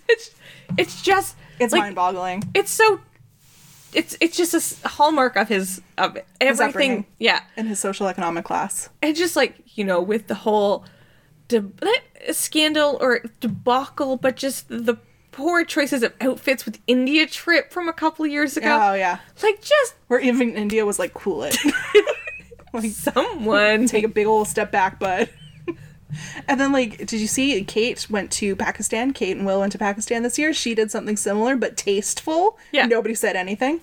It's 0.09 0.31
it's 0.79 1.03
just 1.03 1.37
It's 1.61 1.73
like, 1.73 1.83
mind-boggling. 1.83 2.45
It's 2.55 2.71
so 2.71 3.01
it's 3.93 4.17
it's 4.21 4.37
just 4.37 4.85
a 4.85 4.89
hallmark 4.89 5.37
of 5.37 5.49
his 5.49 5.81
of 5.99 6.17
everything. 6.41 6.69
upbringing. 6.69 7.07
yeah. 7.19 7.41
In 7.57 7.67
his 7.67 7.79
social 7.79 8.07
economic 8.09 8.45
class. 8.45 8.89
and 9.03 9.15
just 9.15 9.37
like 9.37 9.57
you 9.77 9.85
know 9.85 10.01
with 10.01 10.27
the 10.27 10.35
whole 10.35 10.85
de- 11.49 11.71
scandal 12.33 12.99
or 13.01 13.21
debacle 13.41 14.17
but 14.17 14.37
just 14.37 14.69
the 14.69 14.97
poor 15.33 15.65
choices 15.65 16.03
of 16.05 16.13
outfits 16.21 16.65
with 16.65 16.79
india 16.87 17.27
trip 17.27 17.73
from 17.73 17.89
a 17.89 17.93
couple 17.93 18.25
years 18.27 18.57
ago 18.57 18.79
Oh 18.81 18.95
yeah. 18.95 19.19
like 19.43 19.61
just 19.61 19.95
Where 20.09 20.21
even 20.21 20.55
India 20.57 20.87
was 20.87 20.99
like, 20.99 21.13
cool 21.15 21.43
it. 21.45 21.57
like 22.83 22.91
someone 22.91 23.87
take 23.89 24.05
a 24.05 24.09
big 24.09 24.27
old 24.27 24.49
step 24.49 24.71
back, 24.71 24.99
bud. 24.99 25.29
And 26.47 26.61
then, 26.61 26.71
like, 26.71 26.99
did 26.99 27.15
you 27.15 27.27
see 27.27 27.65
Kate 27.65 28.07
went 28.09 28.31
to 28.33 28.55
Pakistan? 28.55 29.13
Kate 29.13 29.37
and 29.37 29.45
Will 29.45 29.59
went 29.59 29.73
to 29.73 29.79
Pakistan 29.79 30.23
this 30.23 30.39
year. 30.39 30.53
She 30.53 30.73
did 30.73 30.93
something 30.93 31.17
similar, 31.17 31.57
but 31.57 31.77
tasteful. 31.77 32.57
Yeah. 32.71 32.87
Nobody 32.87 33.17
said 33.17 33.35
anything. 33.35 33.81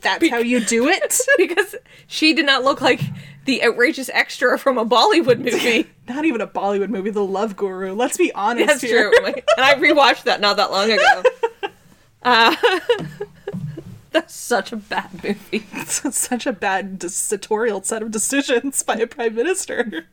That's 0.00 0.28
how 0.30 0.38
you 0.38 0.58
do 0.58 0.88
it. 0.88 1.16
because 1.36 1.76
she 2.08 2.34
did 2.34 2.44
not 2.44 2.64
look 2.64 2.80
like 2.80 3.00
the 3.44 3.62
outrageous 3.62 4.10
extra 4.12 4.58
from 4.58 4.78
a 4.78 4.84
bollywood 4.84 5.38
movie 5.38 5.86
Not 6.08 6.24
even 6.24 6.40
a 6.40 6.46
Bollywood 6.46 6.88
movie, 6.90 7.10
The 7.10 7.24
Love 7.24 7.56
Guru. 7.56 7.94
Let's 7.94 8.16
be 8.16 8.32
honest 8.34 8.66
that's 8.66 8.80
here. 8.82 9.10
true 9.10 9.26
and 9.26 9.42
i 9.58 9.74
rewatched 9.74 10.24
that 10.24 10.40
not 10.40 10.56
that 10.56 10.70
long 10.70 10.90
ago 10.90 11.22
uh, 12.24 12.54
that's 14.12 14.34
such 14.34 14.72
a 14.72 14.76
bad 14.76 15.22
movie 15.22 15.66
It's 15.72 16.16
such 16.16 16.46
a 16.46 16.52
bad 16.52 16.98
dictatorial 16.98 17.82
set 17.82 18.02
of 18.02 18.10
decisions 18.10 18.82
by 18.82 18.94
a 18.96 19.06
prime 19.06 19.34
minister. 19.34 20.06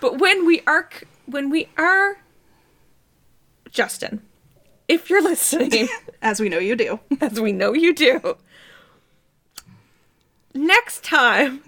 But 0.00 0.18
when 0.18 0.46
we 0.46 0.62
are 0.66 0.88
when 1.26 1.50
we 1.50 1.68
are 1.76 2.18
Justin, 3.70 4.22
if 4.88 5.10
you're 5.10 5.22
listening, 5.22 5.88
As 6.22 6.40
we 6.40 6.48
know 6.48 6.58
you 6.58 6.76
do. 6.76 7.00
as 7.20 7.40
we 7.40 7.52
know 7.52 7.72
you 7.74 7.94
do, 7.94 8.36
next 10.54 11.04
time 11.04 11.62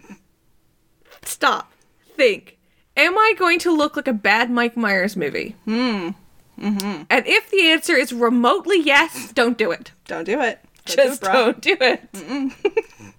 stop, 1.23 1.73
think, 2.17 2.59
am 2.97 3.17
I 3.19 3.35
going 3.39 3.59
to 3.61 3.71
look 3.71 3.97
like 3.97 4.09
a 4.09 4.13
bad 4.13 4.51
Mike 4.51 4.77
Myers 4.77 5.17
movie? 5.17 5.55
Hmm. 5.65 6.11
Mm-hmm. 6.59 7.03
And 7.11 7.27
if 7.27 7.51
the 7.51 7.71
answer 7.71 7.95
is 7.95 8.13
remotely 8.13 8.81
yes, 8.81 9.33
don't 9.33 9.57
do 9.57 9.71
it. 9.71 9.93
Don't 10.07 10.25
do 10.25 10.41
it. 10.41 10.59
Don't 10.87 10.97
do 10.97 11.03
Just 11.05 11.23
it, 11.23 11.27
don't 11.33 11.61
do 11.61 11.77
it. 11.81 12.09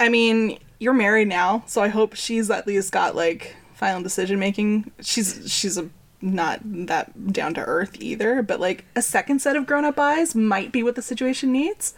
I 0.00 0.08
mean, 0.08 0.58
you're 0.78 0.92
married 0.94 1.28
now, 1.28 1.62
so 1.66 1.82
I 1.82 1.88
hope 1.88 2.14
she's 2.14 2.50
at 2.50 2.66
least 2.66 2.92
got 2.92 3.14
like 3.14 3.54
final 3.74 4.02
decision 4.02 4.38
making. 4.38 4.90
She's 5.00 5.50
she's 5.52 5.76
a 5.78 5.88
not 6.22 6.60
that 6.64 7.32
down 7.32 7.54
to 7.54 7.60
earth 7.62 7.96
either, 8.00 8.42
but 8.42 8.60
like 8.60 8.84
a 8.94 9.02
second 9.02 9.40
set 9.40 9.56
of 9.56 9.66
grown 9.66 9.84
up 9.84 9.98
eyes 9.98 10.34
might 10.34 10.72
be 10.72 10.82
what 10.82 10.94
the 10.94 11.02
situation 11.02 11.52
needs. 11.52 11.94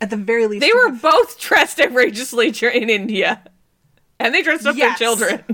At 0.00 0.10
the 0.10 0.16
very 0.16 0.46
least, 0.46 0.60
They 0.60 0.72
were 0.72 0.90
have- 0.90 1.02
both 1.02 1.38
dressed 1.40 1.80
outrageously 1.80 2.48
in 2.48 2.90
India. 2.90 3.42
And 4.18 4.34
they 4.34 4.42
dressed 4.42 4.66
up 4.66 4.76
Yes. 4.76 4.98
their 4.98 5.06
children. 5.08 5.44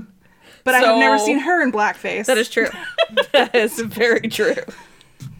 But 0.63 0.75
I 0.75 0.79
have 0.79 0.97
never 0.97 1.19
seen 1.19 1.39
her 1.39 1.61
in 1.61 1.71
blackface. 1.71 2.25
That 2.25 2.37
is 2.37 2.49
true. 2.49 2.69
that 3.33 3.53
is 3.53 3.79
very 3.79 4.27
true. 4.29 4.55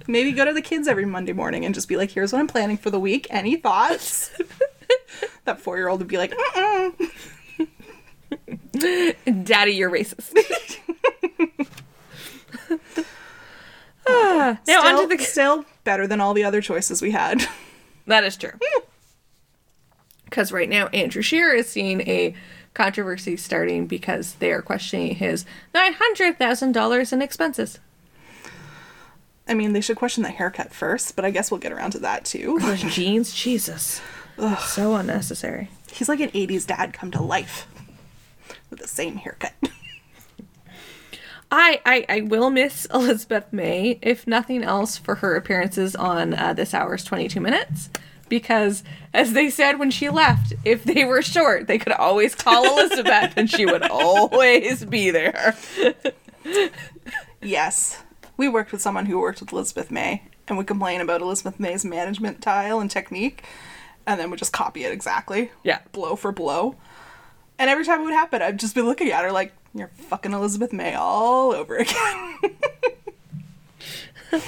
Maybe 0.06 0.34
go 0.34 0.44
to 0.44 0.52
the 0.54 0.62
kids 0.62 0.88
every 0.88 1.06
Monday 1.06 1.32
morning 1.32 1.64
and 1.64 1.74
just 1.74 1.88
be 1.88 1.96
like, 1.96 2.12
"Here's 2.12 2.34
what 2.34 2.40
I'm 2.40 2.48
planning 2.48 2.78
for 2.78 2.90
the 2.90 3.00
week. 3.00 3.28
Any 3.30 3.56
thoughts?" 3.56 4.32
that 5.46 5.60
four 5.60 5.78
year 5.78 5.88
old 5.88 6.00
would 6.00 6.08
be 6.08 6.18
like, 6.18 6.32
Mm-mm. 6.32 7.10
Daddy, 9.46 9.74
you're 9.74 9.90
racist. 9.92 10.34
Ah, 14.06 14.60
now 14.68 14.82
still, 14.82 14.98
onto 15.00 15.16
the. 15.16 15.24
still 15.24 15.66
better 15.86 16.08
than 16.08 16.20
all 16.20 16.34
the 16.34 16.44
other 16.44 16.60
choices 16.60 17.02
we 17.02 17.12
had. 17.12 17.42
That 18.06 18.26
is 18.26 18.36
true. 18.36 18.52
Because 20.26 20.52
right 20.52 20.68
now, 20.68 20.88
Andrew 20.88 21.22
Scheer 21.22 21.54
is 21.54 21.70
seeing 21.70 22.02
a 22.02 22.36
controversy 22.74 23.38
starting 23.38 23.88
because 23.88 24.36
they 24.36 24.52
are 24.52 24.62
questioning 24.62 25.16
his 25.16 25.46
$900,000 25.74 27.14
in 27.14 27.22
expenses. 27.22 27.80
I 29.48 29.54
mean, 29.54 29.74
they 29.74 29.82
should 29.82 29.98
question 29.98 30.24
the 30.24 30.30
haircut 30.30 30.74
first, 30.74 31.16
but 31.16 31.26
I 31.26 31.32
guess 31.32 31.52
we'll 31.52 31.60
get 31.60 31.72
around 31.74 31.92
to 31.92 32.00
that 32.00 32.26
too. 32.26 32.60
Those 32.62 32.82
jeans, 32.82 33.34
Jesus. 33.34 34.02
So 34.68 34.96
unnecessary. 34.96 35.70
He's 35.92 36.10
like 36.10 36.20
an 36.20 36.30
80s 36.32 36.66
dad 36.66 36.94
come 36.94 37.12
to 37.12 37.22
life 37.22 37.68
with 38.70 38.80
the 38.80 38.88
same 38.88 39.18
haircut. 39.18 39.54
I, 41.52 41.82
I, 41.86 42.06
I 42.10 42.22
will 42.22 42.50
miss 42.50 42.86
Elizabeth 42.94 43.54
May, 43.54 44.00
if 44.02 44.26
nothing 44.26 44.64
else, 44.64 44.98
for 44.98 45.16
her 45.16 45.36
appearances 45.36 45.96
on 45.96 46.34
uh, 46.34 46.54
This 46.54 46.74
Hour 46.74 46.92
Has 46.92 47.04
22 47.04 47.40
Minutes. 47.40 47.90
Because, 48.34 48.84
as 49.14 49.34
they 49.34 49.52
said 49.52 49.78
when 49.78 49.92
she 49.92 50.10
left, 50.10 50.54
if 50.66 50.84
they 50.84 51.06
were 51.06 51.22
short, 51.22 51.68
they 51.68 51.78
could 51.78 51.94
always 51.94 52.34
call 52.34 52.66
Elizabeth 52.66 53.34
and 53.38 53.48
she 53.48 53.64
would 53.64 53.84
always 53.84 54.84
be 54.86 55.12
there. 55.12 55.56
yes. 57.40 58.02
We 58.36 58.50
worked 58.50 58.72
with 58.72 58.82
someone 58.82 59.06
who 59.06 59.20
worked 59.20 59.40
with 59.40 59.54
Elizabeth 59.54 59.92
May 59.92 60.24
and 60.48 60.58
would 60.58 60.66
complain 60.66 61.00
about 61.00 61.22
Elizabeth 61.22 61.60
May's 61.60 61.86
management 61.86 62.42
style 62.42 62.80
and 62.80 62.90
technique. 62.90 63.44
and 64.08 64.20
then 64.20 64.32
would 64.32 64.40
just 64.40 64.52
copy 64.52 64.84
it 64.84 64.92
exactly. 64.92 65.52
Yeah. 65.64 65.82
Blow 65.92 66.16
for 66.16 66.32
blow. 66.32 66.76
And 67.60 67.70
every 67.70 67.86
time 67.86 68.02
it 68.02 68.06
would 68.06 68.14
happen, 68.14 68.42
I'd 68.42 68.60
just 68.60 68.74
be 68.74 68.82
looking 68.82 69.12
at 69.12 69.24
her 69.24 69.32
like, 69.32 69.54
you're 69.76 69.92
fucking 70.10 70.34
Elizabeth 70.34 70.74
May 70.74 70.96
all 70.96 71.54
over 71.54 71.76
again. 71.78 72.40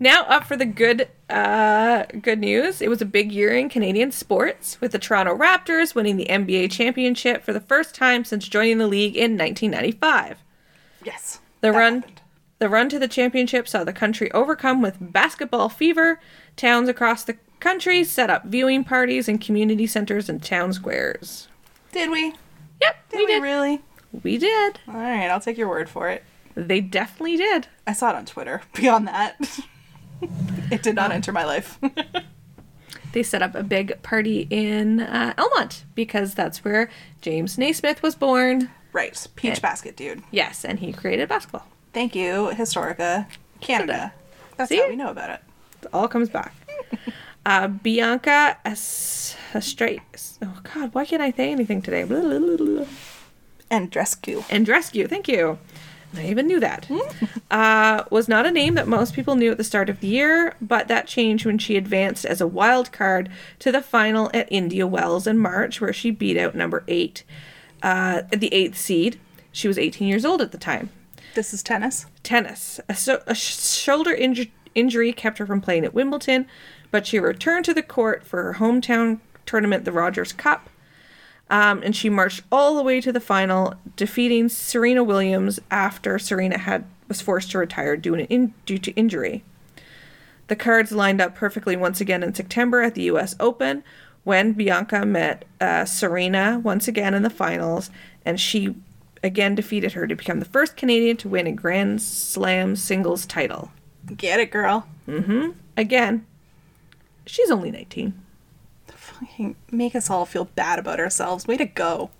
Now 0.00 0.22
up 0.24 0.44
for 0.44 0.56
the 0.56 0.64
good 0.66 1.08
uh, 1.30 2.04
good 2.20 2.38
news. 2.40 2.82
It 2.82 2.88
was 2.88 3.00
a 3.00 3.06
big 3.06 3.30
year 3.32 3.54
in 3.54 3.68
Canadian 3.68 4.10
sports, 4.12 4.80
with 4.80 4.92
the 4.92 4.98
Toronto 4.98 5.36
Raptors 5.36 5.94
winning 5.94 6.16
the 6.16 6.26
NBA 6.26 6.70
championship 6.72 7.42
for 7.44 7.52
the 7.52 7.60
first 7.60 7.94
time 7.94 8.24
since 8.24 8.46
joining 8.48 8.78
the 8.78 8.86
league 8.88 9.16
in 9.16 9.38
1995. 9.38 10.38
yes. 11.04 11.40
The 11.60 11.72
run 11.72 12.00
happened. 12.02 12.20
the 12.58 12.68
run 12.68 12.88
to 12.90 12.98
the 12.98 13.08
championship 13.08 13.66
saw 13.68 13.84
the 13.84 13.92
country 13.92 14.30
overcome 14.32 14.82
with 14.82 14.96
basketball 15.00 15.68
fever. 15.70 16.20
Towns 16.56 16.88
across 16.90 17.24
the 17.24 17.38
country 17.60 18.04
set 18.04 18.28
up 18.28 18.44
viewing 18.44 18.84
parties 18.84 19.28
in 19.28 19.38
community 19.38 19.86
centers 19.86 20.28
and 20.28 20.42
town 20.42 20.72
squares. 20.74 21.48
Did 21.92 22.10
we? 22.10 22.34
Yep, 22.82 22.96
Did 23.10 23.16
we 23.16 23.24
we 23.24 23.32
did. 23.32 23.42
really? 23.42 23.82
We 24.22 24.36
did. 24.38 24.78
All 24.88 24.94
right, 24.94 25.28
I'll 25.28 25.40
take 25.40 25.56
your 25.56 25.68
word 25.68 25.88
for 25.88 26.10
it. 26.10 26.22
They 26.54 26.80
definitely 26.80 27.36
did. 27.38 27.68
I 27.86 27.92
saw 27.94 28.10
it 28.10 28.16
on 28.16 28.26
Twitter. 28.26 28.60
Beyond 28.74 29.08
that, 29.08 29.36
it 30.70 30.82
did 30.82 30.94
not 30.94 31.12
enter 31.12 31.32
my 31.32 31.44
life. 31.44 31.78
They 33.12 33.22
set 33.22 33.42
up 33.42 33.54
a 33.54 33.62
big 33.62 34.02
party 34.02 34.48
in 34.50 34.98
uh, 34.98 35.34
Almonte 35.38 35.84
because 35.94 36.34
that's 36.34 36.64
where 36.64 36.90
James 37.20 37.56
Naismith 37.56 38.02
was 38.02 38.16
born. 38.16 38.70
right. 38.92 39.24
Peach 39.36 39.62
basket, 39.62 39.96
dude. 39.96 40.24
Yes, 40.32 40.64
and 40.64 40.80
he 40.80 40.92
created 40.92 41.28
basketball. 41.28 41.64
Thank 41.92 42.16
you, 42.16 42.50
Historica 42.54 43.26
Canada. 43.60 44.12
That's 44.56 44.68
See? 44.70 44.78
how 44.78 44.88
we 44.88 44.96
know 44.96 45.10
about 45.10 45.30
it. 45.30 45.40
It 45.82 45.88
all 45.92 46.08
comes 46.08 46.28
back. 46.28 46.52
Uh, 47.46 47.68
Bianca 47.68 48.56
Estre- 48.64 50.00
Oh 50.40 50.60
God, 50.74 50.94
why 50.94 51.04
can't 51.04 51.20
I 51.20 51.30
say 51.30 51.52
anything 51.52 51.82
today? 51.82 52.02
Blah, 52.04 52.20
blah. 52.22 52.86
And 53.70 53.92
Drescu. 53.92 54.38
Andrescu, 54.48 55.06
thank 55.10 55.28
you. 55.28 55.58
I 56.16 56.26
even 56.28 56.46
knew 56.46 56.60
that. 56.60 56.88
uh, 57.50 58.04
was 58.10 58.28
not 58.28 58.46
a 58.46 58.50
name 58.50 58.74
that 58.74 58.86
most 58.88 59.14
people 59.14 59.36
knew 59.36 59.50
at 59.52 59.58
the 59.58 59.64
start 59.64 59.88
of 59.90 60.00
the 60.00 60.06
year, 60.06 60.54
but 60.60 60.88
that 60.88 61.06
changed 61.06 61.44
when 61.46 61.58
she 61.58 61.76
advanced 61.76 62.24
as 62.24 62.40
a 62.40 62.46
wild 62.46 62.92
card 62.92 63.28
to 63.60 63.72
the 63.72 63.82
final 63.82 64.30
at 64.34 64.50
Indian 64.50 64.90
Wells 64.90 65.26
in 65.26 65.38
March, 65.38 65.80
where 65.80 65.92
she 65.92 66.10
beat 66.10 66.36
out 66.36 66.54
number 66.54 66.84
eight, 66.88 67.24
uh, 67.82 68.22
the 68.30 68.52
eighth 68.52 68.76
seed. 68.78 69.18
She 69.52 69.68
was 69.68 69.78
18 69.78 70.08
years 70.08 70.24
old 70.24 70.40
at 70.40 70.52
the 70.52 70.58
time. 70.58 70.90
This 71.34 71.52
is 71.52 71.62
tennis. 71.62 72.06
Tennis. 72.22 72.80
A, 72.88 72.94
so- 72.94 73.22
a 73.26 73.34
sh- 73.34 73.56
shoulder 73.58 74.14
inju- 74.16 74.50
injury 74.74 75.12
kept 75.12 75.38
her 75.38 75.46
from 75.46 75.60
playing 75.60 75.84
at 75.84 75.94
Wimbledon, 75.94 76.46
but 76.90 77.06
she 77.06 77.18
returned 77.18 77.64
to 77.66 77.74
the 77.74 77.82
court 77.82 78.24
for 78.24 78.42
her 78.42 78.54
hometown 78.54 79.20
tournament, 79.46 79.84
the 79.84 79.92
Rogers 79.92 80.32
Cup. 80.32 80.68
Um, 81.54 81.84
and 81.84 81.94
she 81.94 82.10
marched 82.10 82.42
all 82.50 82.74
the 82.74 82.82
way 82.82 83.00
to 83.00 83.12
the 83.12 83.20
final, 83.20 83.74
defeating 83.94 84.48
Serena 84.48 85.04
Williams 85.04 85.60
after 85.70 86.18
Serena 86.18 86.58
had 86.58 86.84
was 87.06 87.20
forced 87.20 87.52
to 87.52 87.58
retire 87.58 87.96
due, 87.96 88.16
to 88.16 88.24
in, 88.24 88.54
due 88.66 88.78
to 88.78 88.90
injury. 88.94 89.44
The 90.48 90.56
cards 90.56 90.90
lined 90.90 91.20
up 91.20 91.36
perfectly 91.36 91.76
once 91.76 92.00
again 92.00 92.24
in 92.24 92.34
September 92.34 92.82
at 92.82 92.96
the 92.96 93.04
U.S. 93.04 93.36
Open, 93.38 93.84
when 94.24 94.54
Bianca 94.54 95.06
met 95.06 95.44
uh, 95.60 95.84
Serena 95.84 96.58
once 96.58 96.88
again 96.88 97.14
in 97.14 97.22
the 97.22 97.30
finals, 97.30 97.88
and 98.24 98.40
she 98.40 98.74
again 99.22 99.54
defeated 99.54 99.92
her 99.92 100.08
to 100.08 100.16
become 100.16 100.40
the 100.40 100.46
first 100.46 100.76
Canadian 100.76 101.16
to 101.18 101.28
win 101.28 101.46
a 101.46 101.52
Grand 101.52 102.02
Slam 102.02 102.74
singles 102.74 103.26
title. 103.26 103.70
Get 104.16 104.40
it, 104.40 104.50
girl. 104.50 104.88
Mm-hmm. 105.06 105.50
Again, 105.76 106.26
she's 107.26 107.52
only 107.52 107.70
19. 107.70 108.23
Fucking 109.20 109.56
make 109.70 109.94
us 109.94 110.10
all 110.10 110.26
feel 110.26 110.46
bad 110.46 110.78
about 110.78 111.00
ourselves. 111.00 111.46
Way 111.46 111.56
to 111.56 111.66
go. 111.66 112.10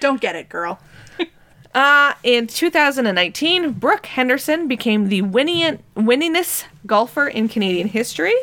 Don't 0.00 0.20
get 0.20 0.36
it, 0.36 0.48
girl. 0.48 0.80
Uh, 1.72 2.14
in 2.24 2.48
2019, 2.48 3.74
Brooke 3.74 4.06
Henderson 4.06 4.66
became 4.66 5.08
the 5.08 5.22
winning, 5.22 5.80
winningest 5.94 6.64
golfer 6.84 7.28
in 7.28 7.48
Canadian 7.48 7.86
history. 7.86 8.34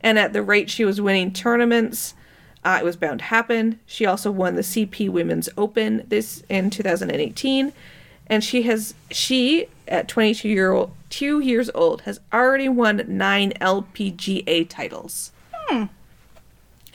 And 0.00 0.18
at 0.18 0.32
the 0.32 0.42
rate 0.42 0.70
she 0.70 0.84
was 0.86 0.98
winning 0.98 1.30
tournaments, 1.30 2.14
uh, 2.64 2.78
it 2.80 2.84
was 2.84 2.96
bound 2.96 3.18
to 3.18 3.26
happen. 3.26 3.80
She 3.84 4.06
also 4.06 4.30
won 4.30 4.54
the 4.54 4.62
CP 4.62 5.10
Women's 5.10 5.50
Open 5.58 6.04
this 6.08 6.42
in 6.48 6.70
2018. 6.70 7.74
And 8.28 8.42
she 8.42 8.62
has, 8.62 8.94
she, 9.10 9.66
at 9.86 10.08
22 10.08 10.48
year 10.48 10.72
old, 10.72 10.92
two 11.10 11.40
years 11.40 11.68
old, 11.74 12.00
has 12.02 12.20
already 12.32 12.70
won 12.70 13.04
nine 13.06 13.52
LPGA 13.60 14.66
titles. 14.70 15.32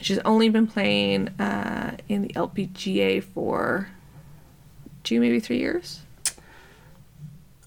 She's 0.00 0.18
only 0.20 0.48
been 0.48 0.66
playing 0.66 1.28
uh, 1.38 1.96
in 2.08 2.22
the 2.22 2.28
LPGA 2.34 3.22
for 3.22 3.88
two, 5.04 5.20
maybe 5.20 5.40
three 5.40 5.58
years. 5.58 6.00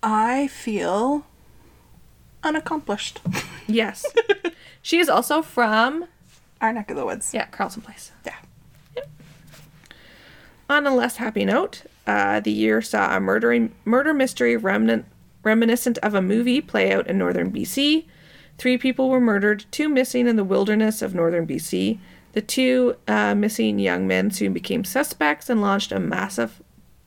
I 0.02 0.48
feel 0.48 1.26
unaccomplished. 2.44 3.20
Yes. 3.66 4.06
she 4.82 5.00
is 5.00 5.08
also 5.08 5.42
from, 5.42 6.06
Our 6.60 6.74
neck 6.74 6.92
of 6.92 6.98
the 6.98 7.06
woods. 7.06 7.34
yeah, 7.34 7.46
Carleton 7.46 7.82
Place. 7.82 8.12
Yeah. 8.26 8.36
On 10.70 10.86
a 10.86 10.94
less 10.94 11.16
happy 11.16 11.46
note, 11.46 11.84
uh, 12.06 12.42
the 12.42 12.52
year 12.52 12.82
saw 12.82 13.16
a 13.16 13.22
murdering, 13.22 13.74
murder 13.86 14.14
mystery 14.14 14.58
remnant, 14.58 15.06
reminiscent 15.44 15.98
of 16.00 16.14
a 16.14 16.22
movie 16.22 16.60
play 16.60 16.92
out 16.94 17.08
in 17.08 17.18
northern 17.18 17.52
BC. 17.52 18.04
Three 18.58 18.78
people 18.78 19.10
were 19.10 19.22
murdered, 19.22 19.64
two 19.72 19.88
missing 19.88 20.28
in 20.28 20.36
the 20.36 20.44
wilderness 20.44 21.02
of 21.02 21.16
northern 21.16 21.48
BC. 21.48 22.00
The 22.34 22.42
two 22.42 22.96
uh, 23.08 23.36
missing 23.36 23.80
young 23.80 24.08
men 24.08 24.32
soon 24.32 24.54
became 24.54 24.84
suspects 24.84 25.50
and 25.50 25.62
launched 25.62 25.92
a 25.92 26.00
massive 26.00 26.62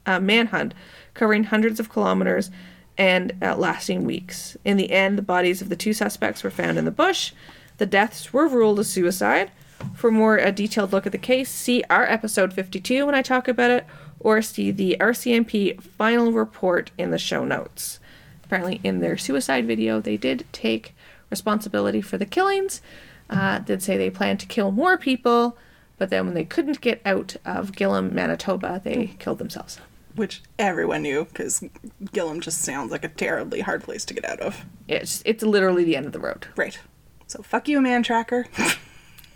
uh, 0.07 0.20
manhunt 0.20 0.73
covering 1.15 1.44
hundreds 1.44 1.78
of 1.81 1.90
kilometers 1.90 2.51
and 2.97 3.32
uh, 3.43 3.57
lasting 3.57 4.05
weeks. 4.05 4.57
In 4.65 4.77
the 4.77 4.90
end, 4.90 5.19
the 5.19 5.23
bodies 5.23 5.61
of 5.61 5.69
the 5.69 5.77
two 5.77 5.93
suspects 5.93 6.43
were 6.43 6.51
found 6.51 6.78
in 6.78 6.85
the 6.85 6.90
bush. 6.90 7.32
The 7.78 7.86
deaths 7.86 8.32
were 8.32 8.48
ruled 8.48 8.78
a 8.78 8.85
suicide. 8.85 9.51
For 9.94 10.11
more 10.11 10.39
a 10.39 10.53
detailed 10.53 10.93
look 10.93 11.05
at 11.05 11.12
the 11.12 11.19
case, 11.19 11.51
see 11.51 11.85
our 11.90 12.05
episode 12.05 12.53
52 12.55 13.05
when 13.05 13.15
I 13.15 13.20
talk 13.20 13.47
about 13.48 13.70
it, 13.70 13.86
or 14.19 14.40
see 14.40 14.70
the 14.70 14.97
RCMP 14.98 15.81
final 15.82 16.32
report 16.32 16.90
in 16.97 17.11
the 17.11 17.19
show 17.19 17.44
notes. 17.44 18.01
Apparently, 18.44 18.81
in 18.82 19.01
their 19.01 19.19
suicide 19.19 19.66
video, 19.66 20.01
they 20.01 20.16
did 20.16 20.47
take 20.53 20.94
responsibility 21.31 22.01
for 22.01 22.16
the 22.16 22.24
killings. 22.24 22.81
Uh, 23.28 23.59
did 23.59 23.82
say 23.82 23.97
they 23.97 24.11
planned 24.11 24.40
to 24.40 24.47
kill 24.47 24.70
more 24.70 24.97
people, 24.97 25.57
but 25.98 26.11
then 26.11 26.27
when 26.27 26.35
they 26.35 26.44
couldn't 26.44 26.81
get 26.81 27.01
out 27.05 27.36
of 27.44 27.73
Gillam, 27.73 28.12
Manitoba, 28.12 28.81
they 28.85 29.15
killed 29.19 29.39
themselves. 29.39 29.81
Which 30.15 30.43
everyone 30.59 31.03
knew 31.03 31.24
because 31.24 31.62
Gillam 32.05 32.40
just 32.40 32.62
sounds 32.62 32.90
like 32.90 33.05
a 33.05 33.09
terribly 33.09 33.61
hard 33.61 33.82
place 33.82 34.05
to 34.07 34.15
get 34.15 34.24
out 34.24 34.40
of. 34.40 34.65
It's 34.89 35.23
it's 35.27 35.43
literally 35.43 35.85
the 35.85 35.97
end 35.97 36.07
of 36.07 36.12
the 36.12 36.20
road. 36.20 36.47
Right. 36.57 36.78
So 37.27 37.43
fuck 37.43 37.69
you, 37.69 37.81
man 37.81 38.03
tracker. 38.03 38.47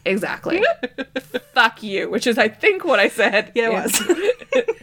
Exactly. 0.04 0.62
Fuck 1.54 1.82
you, 1.82 2.08
which 2.10 2.26
is 2.26 2.38
I 2.38 2.48
think 2.48 2.84
what 2.84 2.98
I 2.98 3.08
said. 3.08 3.52
Yeah, 3.54 3.68
it 3.68 3.72
was. 3.84 4.80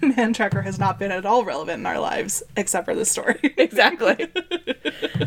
man 0.16 0.32
tracker 0.32 0.62
has 0.62 0.78
not 0.78 0.98
been 0.98 1.12
at 1.12 1.26
all 1.26 1.44
relevant 1.44 1.80
in 1.80 1.86
our 1.86 2.00
lives 2.00 2.42
except 2.56 2.86
for 2.86 2.94
this 2.94 3.10
story. 3.10 3.38
exactly. 3.58 4.30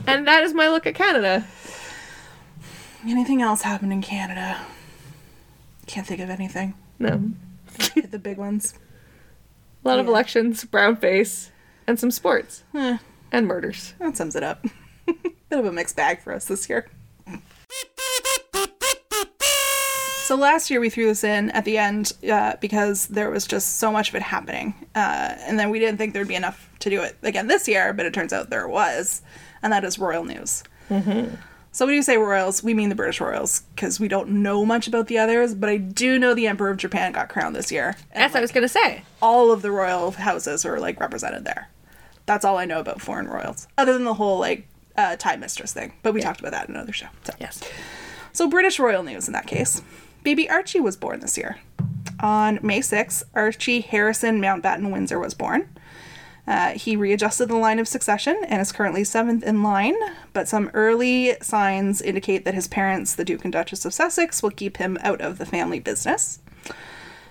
and 0.08 0.28
that 0.28 0.44
is 0.44 0.54
my 0.54 0.68
look 0.70 0.88
at 0.88 0.96
Canada. 0.96 1.46
Anything 3.06 3.42
else 3.42 3.62
happened 3.62 3.94
in 3.94 4.02
Canada? 4.02 4.60
Can't 5.88 6.06
think 6.06 6.22
of 6.22 6.30
anything. 6.30 6.74
No. 7.00 7.32
Hit 7.96 8.12
the 8.12 8.20
big 8.20 8.38
ones. 8.38 8.74
A 9.84 9.88
lot 9.88 10.00
of 10.00 10.08
elections, 10.08 10.66
brown 10.66 10.98
face, 10.98 11.52
and 11.88 11.98
some 12.00 12.12
sports. 12.12 12.64
Eh, 12.76 12.98
And 13.32 13.48
murders. 13.48 13.94
that 14.00 14.18
sums 14.18 14.36
it 14.36 14.44
up. 14.44 14.66
Bit 15.06 15.60
of 15.60 15.66
a 15.66 15.72
mixed 15.72 15.96
bag 15.96 16.22
for 16.22 16.34
us 16.34 16.46
this 16.46 16.68
year. 16.70 16.88
So 20.26 20.36
last 20.36 20.70
year 20.70 20.80
we 20.80 20.92
threw 20.92 21.08
this 21.08 21.24
in 21.24 21.50
at 21.52 21.66
the 21.66 21.80
end 21.80 22.14
uh, 22.32 22.56
because 22.62 23.08
there 23.08 23.32
was 23.32 23.48
just 23.48 23.78
so 23.78 23.92
much 23.92 24.10
of 24.10 24.16
it 24.16 24.22
happening, 24.22 24.76
uh, 24.94 25.34
and 25.40 25.58
then 25.58 25.72
we 25.72 25.80
didn't 25.80 25.98
think 25.98 26.14
there'd 26.14 26.28
be 26.28 26.36
enough 26.36 26.70
to 26.82 26.90
do 26.92 27.02
it 27.02 27.18
again 27.24 27.48
this 27.48 27.68
year, 27.68 27.94
but 27.94 28.06
it 28.06 28.14
turns 28.14 28.32
out 28.32 28.52
there 28.52 28.68
was, 28.68 29.24
and 29.64 29.74
that 29.74 29.84
is 29.84 29.98
royal 29.98 30.24
news. 30.24 30.64
So 31.80 31.86
when 31.86 31.96
you 31.96 32.02
say 32.02 32.18
royals, 32.18 32.62
we 32.62 32.74
mean 32.74 32.90
the 32.90 32.96
British 32.96 33.22
royals 33.22 33.62
because 33.74 34.02
we 34.02 34.10
don't 34.10 34.44
know 34.44 34.66
much 34.66 34.86
about 34.86 35.08
the 35.08 35.18
others, 35.18 35.56
but 35.56 35.70
I 35.70 35.78
do 35.78 36.20
know 36.20 36.34
the 36.34 36.46
Emperor 36.46 36.72
of 36.72 36.76
Japan 36.76 37.14
got 37.14 37.30
crowned 37.30 37.56
this 37.56 37.72
year. 37.72 37.96
and, 38.12 38.22
That's 38.22 38.34
what 38.34 38.40
I 38.40 38.42
was 38.42 38.52
gonna 38.52 38.68
say. 38.68 39.04
all 39.22 39.50
of 39.50 39.62
the 39.62 39.72
royal 39.72 40.12
houses 40.12 40.66
were 40.66 40.78
like 40.78 41.00
represented 41.00 41.46
there. 41.46 41.70
That's 42.26 42.44
all 42.44 42.58
I 42.58 42.66
know 42.66 42.82
about 42.82 43.00
foreign 43.00 43.30
royals, 43.30 43.70
other 43.78 43.94
than 43.94 44.04
the 44.04 44.16
whole 44.16 44.38
like 44.40 44.68
uh, 44.98 45.16
time 45.16 45.40
mistress 45.40 45.72
thing. 45.72 45.94
But 46.04 46.14
we 46.14 46.20
talked 46.20 46.42
about 46.42 46.52
that 46.52 46.68
in 46.68 46.76
another 46.76 46.92
show. 46.92 47.08
So. 47.24 47.32
Yes. 47.40 47.64
So, 48.34 48.50
British 48.50 48.78
royal 48.78 49.02
news 49.02 49.28
in 49.28 49.32
that 49.32 49.48
case. 49.48 49.82
Baby 50.22 50.50
Archie 50.50 50.82
was 50.82 50.98
born 50.98 51.22
this 51.22 51.38
year. 51.38 51.60
On 52.20 52.60
May 52.62 52.82
6th, 52.82 53.24
Archie 53.34 53.80
Harrison 53.80 54.42
Mountbatten 54.42 54.92
Windsor 54.92 55.18
was 55.18 55.34
born. 55.34 55.70
Uh, 56.50 56.72
he 56.72 56.96
readjusted 56.96 57.48
the 57.48 57.56
line 57.56 57.78
of 57.78 57.88
succession 57.88 58.42
and 58.48 58.60
is 58.60 58.72
currently 58.72 59.04
seventh 59.04 59.44
in 59.44 59.62
line, 59.62 59.96
but 60.34 60.48
some 60.48 60.72
early 60.74 61.38
signs 61.42 62.02
indicate 62.02 62.44
that 62.44 62.56
his 62.56 62.68
parents, 62.68 63.14
the 63.14 63.24
Duke 63.24 63.44
and 63.44 63.54
Duchess 63.54 63.86
of 63.86 63.94
Sussex, 63.94 64.42
will 64.42 64.50
keep 64.50 64.78
him 64.78 64.98
out 65.02 65.22
of 65.22 65.38
the 65.38 65.46
family 65.46 65.80
business. 65.80 66.40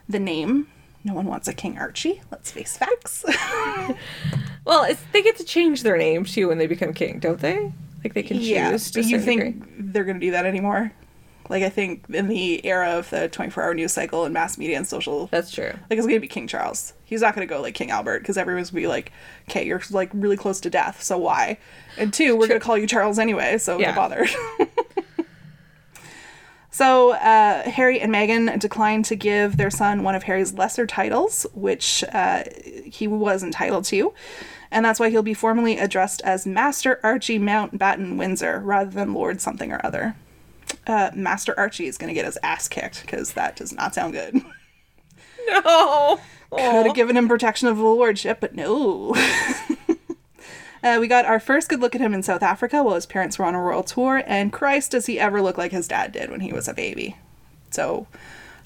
The 0.08 0.20
name, 0.20 0.68
no 1.02 1.14
one 1.14 1.26
wants 1.26 1.48
a 1.48 1.52
King 1.52 1.76
Archie, 1.78 2.22
let's 2.30 2.50
face 2.52 2.76
facts. 2.76 3.24
Well, 4.64 4.84
it's, 4.84 5.02
they 5.12 5.22
get 5.22 5.38
to 5.38 5.44
change 5.44 5.82
their 5.82 5.96
name 5.96 6.24
too 6.24 6.48
when 6.48 6.58
they 6.58 6.66
become 6.66 6.92
king, 6.92 7.20
don't 7.20 7.40
they? 7.40 7.72
Like 8.04 8.12
they 8.12 8.22
can 8.22 8.36
choose. 8.36 8.48
yeah, 8.48 8.76
to 8.76 9.00
a 9.00 9.02
you 9.02 9.18
think 9.18 9.40
degree. 9.62 9.74
they're 9.78 10.04
going 10.04 10.20
to 10.20 10.26
do 10.26 10.32
that 10.32 10.44
anymore? 10.44 10.92
Like, 11.48 11.62
I 11.62 11.68
think 11.70 12.04
in 12.10 12.28
the 12.28 12.64
era 12.66 12.90
of 12.90 13.08
the 13.10 13.28
24 13.28 13.62
hour 13.62 13.74
news 13.74 13.92
cycle 13.92 14.24
and 14.24 14.34
mass 14.34 14.58
media 14.58 14.76
and 14.76 14.86
social 14.86 15.26
that's 15.28 15.50
true. 15.50 15.72
Like 15.88 15.98
it's 15.98 16.06
gonna 16.06 16.20
be 16.20 16.28
King 16.28 16.46
Charles. 16.46 16.92
He's 17.04 17.22
not 17.22 17.34
gonna 17.34 17.46
go 17.46 17.60
like 17.62 17.74
King 17.74 17.90
Albert 17.90 18.20
because 18.20 18.36
everyone's 18.36 18.70
gonna 18.70 18.82
be 18.82 18.86
like, 18.86 19.12
"Okay, 19.48 19.66
you're 19.66 19.80
like 19.90 20.10
really 20.12 20.36
close 20.36 20.60
to 20.60 20.70
death, 20.70 21.02
so 21.02 21.16
why?" 21.18 21.58
And 21.96 22.12
two, 22.12 22.36
we're 22.36 22.48
gonna 22.48 22.60
call 22.60 22.76
you 22.76 22.86
Charles 22.86 23.18
anyway, 23.18 23.56
so 23.58 23.78
Yeah. 23.78 23.90
no 23.90 23.96
bother. 23.96 24.26
so 26.70 27.12
uh, 27.12 27.68
Harry 27.70 28.00
and 28.00 28.12
Meghan 28.12 28.58
declined 28.60 29.04
to 29.06 29.16
give 29.16 29.56
their 29.56 29.70
son 29.70 30.02
one 30.02 30.14
of 30.14 30.24
Harry's 30.24 30.52
lesser 30.54 30.86
titles, 30.86 31.46
which 31.54 32.04
uh, 32.12 32.44
he 32.84 33.08
was 33.08 33.42
entitled 33.42 33.84
to, 33.86 34.12
and 34.70 34.84
that's 34.84 35.00
why 35.00 35.08
he'll 35.10 35.22
be 35.22 35.34
formally 35.34 35.78
addressed 35.78 36.20
as 36.22 36.46
Master 36.46 37.00
Archie 37.02 37.38
Mountbatten 37.38 38.16
Windsor 38.18 38.60
rather 38.60 38.90
than 38.90 39.14
Lord 39.14 39.40
something 39.40 39.72
or 39.72 39.80
other. 39.84 40.14
Uh, 40.88 41.10
Master 41.14 41.54
Archie 41.58 41.86
is 41.86 41.98
gonna 41.98 42.14
get 42.14 42.24
his 42.24 42.38
ass 42.42 42.66
kicked 42.66 43.02
because 43.02 43.34
that 43.34 43.54
does 43.56 43.72
not 43.72 43.94
sound 43.94 44.14
good. 44.14 44.42
No. 45.46 46.20
Could 46.50 46.86
have 46.86 46.94
given 46.94 47.16
him 47.16 47.26
protection 47.26 47.68
of 47.68 47.78
the 47.78 47.82
lordship, 47.82 48.38
but 48.40 48.54
no. 48.54 49.14
uh, 50.82 50.98
we 51.00 51.08
got 51.08 51.24
our 51.24 51.40
first 51.40 51.70
good 51.70 51.80
look 51.80 51.94
at 51.94 52.00
him 52.02 52.12
in 52.12 52.22
South 52.22 52.42
Africa 52.42 52.82
while 52.82 52.94
his 52.96 53.06
parents 53.06 53.38
were 53.38 53.46
on 53.46 53.54
a 53.54 53.60
royal 53.60 53.82
tour, 53.82 54.22
and 54.26 54.52
Christ, 54.52 54.90
does 54.90 55.06
he 55.06 55.18
ever 55.18 55.40
look 55.40 55.56
like 55.56 55.72
his 55.72 55.88
dad 55.88 56.12
did 56.12 56.30
when 56.30 56.40
he 56.40 56.52
was 56.52 56.68
a 56.68 56.74
baby? 56.74 57.16
So, 57.70 58.06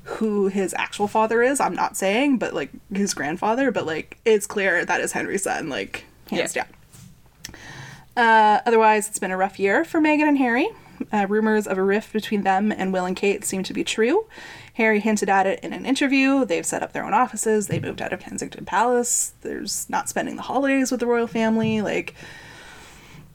who 0.05 0.49
his 0.49 0.75
actual 0.77 1.07
father 1.07 1.41
is, 1.43 1.61
I'm 1.61 1.75
not 1.77 1.97
saying, 1.97 2.39
but 2.39 2.53
like 2.53 2.71
his 2.93 3.15
grandfather, 3.15 3.71
but 3.71 3.87
like 3.87 4.19
it's 4.25 4.47
clear 4.47 4.85
that 4.85 5.01
is 5.01 5.13
Henry's 5.13 5.45
son, 5.45 5.69
like 5.69 6.05
hands 6.31 6.57
Yeah. 6.57 6.65
down. 6.65 8.27
Uh, 8.27 8.61
otherwise, 8.67 9.09
it's 9.09 9.19
been 9.21 9.31
a 9.31 9.37
rough 9.37 9.59
year 9.61 9.85
for 9.85 10.01
Meghan 10.01 10.27
and 10.29 10.39
Harry. 10.39 10.69
Uh, 11.13 11.27
rumors 11.29 11.67
of 11.67 11.79
a 11.79 11.83
rift 11.83 12.13
between 12.13 12.43
them 12.43 12.71
and 12.73 12.93
Will 12.93 13.05
and 13.07 13.17
Kate 13.17 13.45
seem 13.45 13.63
to 13.65 13.73
be 13.73 13.85
true. 13.85 14.27
Harry 14.75 15.01
hinted 15.01 15.29
at 15.29 15.47
it 15.47 15.61
in 15.61 15.73
an 15.73 15.85
interview. 15.87 16.45
They've 16.45 16.65
set 16.67 16.83
up 16.83 16.93
their 16.93 17.05
own 17.05 17.15
offices. 17.15 17.67
They 17.67 17.81
moved 17.81 18.01
out 18.03 18.13
of 18.13 18.21
Kensington 18.21 18.65
Palace. 18.65 19.35
There's 19.43 19.89
not 19.91 20.09
spending 20.09 20.37
the 20.37 20.43
holidays 20.43 20.91
with 20.91 21.01
the 21.01 21.07
royal 21.07 21.27
family. 21.27 21.81
Like, 21.83 22.15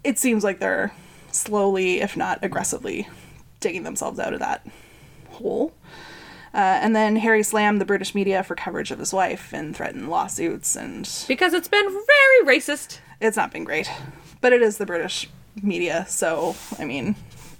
it 0.03 0.18
seems 0.18 0.44
like 0.44 0.60
they're 0.60 0.94
slowly, 1.31 2.02
if 2.02 2.15
not 2.18 2.44
aggressively, 2.44 3.07
digging 3.60 3.84
themselves 3.84 4.19
out 4.19 4.34
of 4.34 4.39
that 4.39 4.65
hole. 5.30 5.73
Uh, 6.53 6.80
and 6.81 6.95
then 6.95 7.18
Harry 7.18 7.44
slammed 7.44 7.80
the 7.80 7.85
British 7.85 8.15
media 8.15 8.41
for 8.41 8.56
coverage 8.56 8.89
of 8.89 8.98
his 8.99 9.14
wife 9.14 9.53
and 9.53 9.76
threatened 9.76 10.10
lawsuits, 10.10 10.76
and 10.76 11.07
Because 11.27 11.53
it's 11.53 11.68
been 11.68 11.85
very 11.88 12.57
racist. 12.57 12.99
it's 13.19 13.38
not 13.38 13.52
been 13.52 13.64
great. 13.64 13.89
But 14.41 14.53
it 14.53 14.61
is 14.61 14.77
the 14.77 14.85
British 14.85 15.27
media, 15.61 16.06
so 16.07 16.56
I 16.80 16.85
mean, 16.85 17.15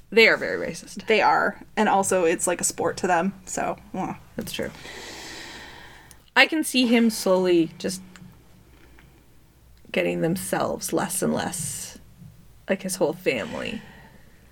They 0.10 0.28
are 0.28 0.38
very 0.38 0.58
racist. 0.58 1.06
they 1.08 1.22
are, 1.22 1.62
and 1.76 1.90
also 1.90 2.24
it's 2.24 2.48
like 2.48 2.62
a 2.62 2.64
sport 2.64 2.98
to 2.98 3.08
them. 3.08 3.34
So, 3.46 3.78
well, 3.94 4.18
That's 4.36 4.52
true. 4.52 4.72
I 6.36 6.46
can 6.46 6.64
see 6.64 6.86
him 6.88 7.10
slowly 7.10 7.72
just 7.78 8.02
getting 9.92 10.22
themselves 10.22 10.94
less 10.94 11.22
and 11.22 11.34
less 11.34 11.98
like 12.70 12.84
his 12.84 12.98
whole 12.98 13.14
family. 13.14 13.82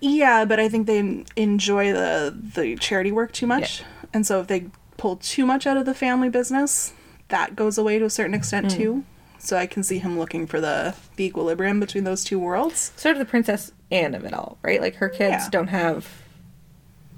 yeah, 0.01 0.45
but 0.45 0.59
I 0.59 0.67
think 0.67 0.87
they 0.87 1.23
enjoy 1.35 1.93
the 1.93 2.35
the 2.55 2.75
charity 2.77 3.11
work 3.11 3.31
too 3.31 3.47
much, 3.47 3.83
and 4.13 4.25
so 4.25 4.41
if 4.41 4.47
they 4.47 4.65
pull 4.97 5.17
too 5.17 5.45
much 5.45 5.67
out 5.67 5.77
of 5.77 5.85
the 5.85 5.93
family 5.93 6.29
business, 6.29 6.93
that 7.29 7.55
goes 7.55 7.77
away 7.77 7.99
to 7.99 8.05
a 8.05 8.09
certain 8.09 8.33
extent 8.33 8.67
mm. 8.67 8.77
too. 8.77 9.03
So 9.37 9.57
I 9.57 9.67
can 9.67 9.83
see 9.83 9.99
him 9.99 10.17
looking 10.17 10.47
for 10.47 10.59
the 10.59 10.95
the 11.17 11.25
equilibrium 11.25 11.79
between 11.79 12.03
those 12.03 12.23
two 12.23 12.39
worlds. 12.39 12.91
Sort 12.95 13.13
of 13.13 13.19
the 13.19 13.25
Princess 13.25 13.71
Anne 13.91 14.15
of 14.15 14.25
it 14.25 14.33
all, 14.33 14.57
right? 14.61 14.81
Like 14.81 14.95
her 14.95 15.09
kids 15.09 15.43
Yeah. 15.45 15.49
don't 15.51 15.67
have 15.67 16.07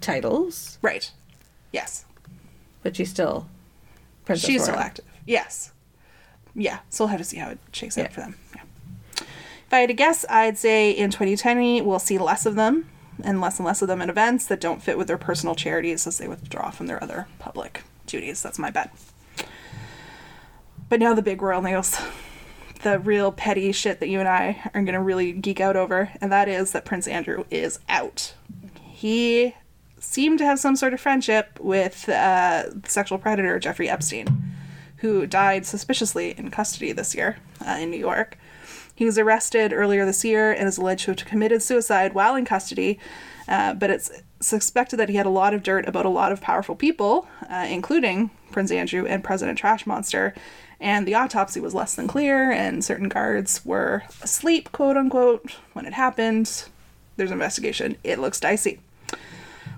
titles, 0.01 0.77
Right. 0.81 1.11
Yes. 1.71 2.05
but 2.83 2.95
she's 2.95 3.09
still 3.09 3.47
Princess 4.25 4.47
She's 4.49 4.63
still 4.63 4.75
active. 4.75 5.05
Yes. 5.25 5.71
Yeah. 6.53 6.79
So 6.89 7.03
we'll 7.05 7.09
have 7.09 7.19
to 7.19 7.23
see 7.23 7.37
how 7.37 7.49
it 7.49 7.59
shakes 7.71 7.95
Yeah. 7.97 8.03
out 8.05 8.13
for 8.13 8.19
them. 8.21 8.35
Yeah. 8.55 8.61
If 9.21 9.73
I 9.73 9.79
had 9.79 9.87
to 9.87 9.93
guess, 9.93 10.25
I'd 10.29 10.57
say 10.57 10.91
in 10.91 11.09
2020 11.11 11.81
we'll 11.81 11.99
see 11.99 12.17
less 12.17 12.45
of 12.45 12.55
them 12.55 12.89
and 13.23 13.39
less 13.41 13.57
and 13.59 13.65
less 13.65 13.81
of 13.81 13.87
them 13.87 14.01
at 14.01 14.09
events 14.09 14.45
that 14.47 14.59
don't 14.61 14.83
fit 14.83 14.97
with 14.97 15.07
their 15.07 15.17
personal 15.17 15.55
charities 15.55 16.05
as 16.05 16.17
they 16.17 16.27
withdraw 16.27 16.69
from 16.69 16.87
their 16.87 17.01
other 17.01 17.27
public 17.39 17.83
duties. 18.05 18.41
That's 18.41 18.59
my 18.59 18.69
bet. 18.69 18.91
But 20.89 20.99
now 20.99 21.13
the 21.13 21.21
big 21.21 21.41
royal 21.41 21.61
news. 21.61 21.97
The 22.83 22.99
real 22.99 23.31
petty 23.31 23.71
shit 23.71 23.99
that 23.99 24.09
you 24.09 24.19
and 24.19 24.29
I 24.29 24.69
are 24.73 24.81
going 24.81 24.93
to 24.93 25.01
really 25.01 25.31
geek 25.33 25.59
out 25.59 25.75
over, 25.75 26.11
and 26.21 26.31
that 26.31 26.47
is 26.47 26.71
that 26.71 26.85
Prince 26.85 27.07
Andrew 27.07 27.43
is 27.49 27.79
out. 27.89 28.33
He 28.81 29.55
seemed 29.99 30.39
to 30.39 30.45
have 30.45 30.59
some 30.59 30.75
sort 30.75 30.93
of 30.93 31.01
friendship 31.01 31.59
with 31.59 32.07
uh, 32.07 32.81
sexual 32.83 33.17
predator 33.17 33.59
Jeffrey 33.59 33.89
Epstein, 33.89 34.27
who 34.97 35.25
died 35.25 35.65
suspiciously 35.65 36.33
in 36.37 36.51
custody 36.51 36.91
this 36.91 37.15
year 37.15 37.37
uh, 37.65 37.77
in 37.79 37.91
New 37.91 37.97
York. 37.97 38.37
He 38.93 39.05
was 39.05 39.17
arrested 39.17 39.73
earlier 39.73 40.05
this 40.05 40.25
year 40.25 40.51
and 40.51 40.67
is 40.67 40.77
alleged 40.77 41.05
to 41.05 41.11
have 41.11 41.25
committed 41.25 41.61
suicide 41.61 42.13
while 42.13 42.35
in 42.35 42.45
custody, 42.45 42.99
uh, 43.47 43.75
but 43.75 43.89
it's 43.89 44.11
suspected 44.39 44.97
that 44.97 45.09
he 45.09 45.15
had 45.15 45.25
a 45.25 45.31
lot 45.31 45.53
of 45.53 45.61
dirt 45.61 45.87
about 45.87 46.05
a 46.05 46.09
lot 46.09 46.31
of 46.31 46.41
powerful 46.41 46.75
people, 46.75 47.27
uh, 47.49 47.67
including 47.69 48.31
Prince 48.51 48.71
Andrew 48.71 49.05
and 49.05 49.23
President 49.23 49.57
Trash 49.57 49.85
Monster. 49.85 50.33
And 50.79 51.07
the 51.07 51.15
autopsy 51.15 51.59
was 51.59 51.73
less 51.73 51.95
than 51.95 52.07
clear, 52.07 52.51
and 52.51 52.85
certain 52.85 53.09
guards 53.09 53.65
were 53.65 54.03
asleep, 54.21 54.71
quote 54.71 54.95
unquote, 54.95 55.55
when 55.73 55.85
it 55.85 55.93
happened. 55.93 56.65
There's 57.15 57.31
an 57.31 57.35
investigation. 57.35 57.97
It 58.03 58.19
looks 58.19 58.39
dicey. 58.39 58.79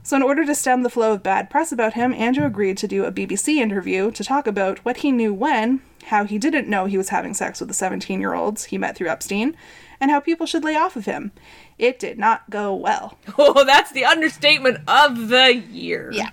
So, 0.03 0.15
in 0.15 0.23
order 0.23 0.45
to 0.45 0.55
stem 0.55 0.84
the 0.84 0.89
flow 0.89 1.13
of 1.13 1.23
bad 1.23 1.49
press 1.49 1.71
about 1.71 1.93
him, 1.93 2.13
Andrew 2.13 2.45
agreed 2.45 2.77
to 2.80 2.88
do 2.88 3.05
a 3.05 3.11
BBC 3.11 3.57
interview 3.57 4.11
to 4.11 4.23
talk 4.23 4.47
about 4.47 4.80
what 4.80 4.97
he 4.97 5.11
knew 5.11 5.34
when, 5.34 5.81
how 6.05 6.26
he 6.26 6.38
didn't 6.38 6.67
know 6.67 6.85
he 6.85 6.97
was 6.97 7.09
having 7.09 7.34
sex 7.34 7.59
with 7.59 7.69
the 7.69 7.76
17 7.76 8.19
year 8.19 8.34
olds 8.34 8.65
he 8.65 8.77
met 8.77 8.95
through 8.95 9.09
Epstein, 9.09 9.55
and 9.99 10.09
how 10.11 10.19
people 10.19 10.45
should 10.45 10.63
lay 10.63 10.76
off 10.76 10.95
of 10.95 11.05
him. 11.05 11.31
It 11.77 11.99
did 11.99 12.17
not 12.17 12.49
go 12.49 12.73
well. 12.73 13.17
Oh, 13.38 13.63
that's 13.63 13.91
the 13.91 14.05
understatement 14.05 14.80
of 14.88 15.30
the 15.30 15.55
year. 15.55 16.09
Yeah. 16.11 16.30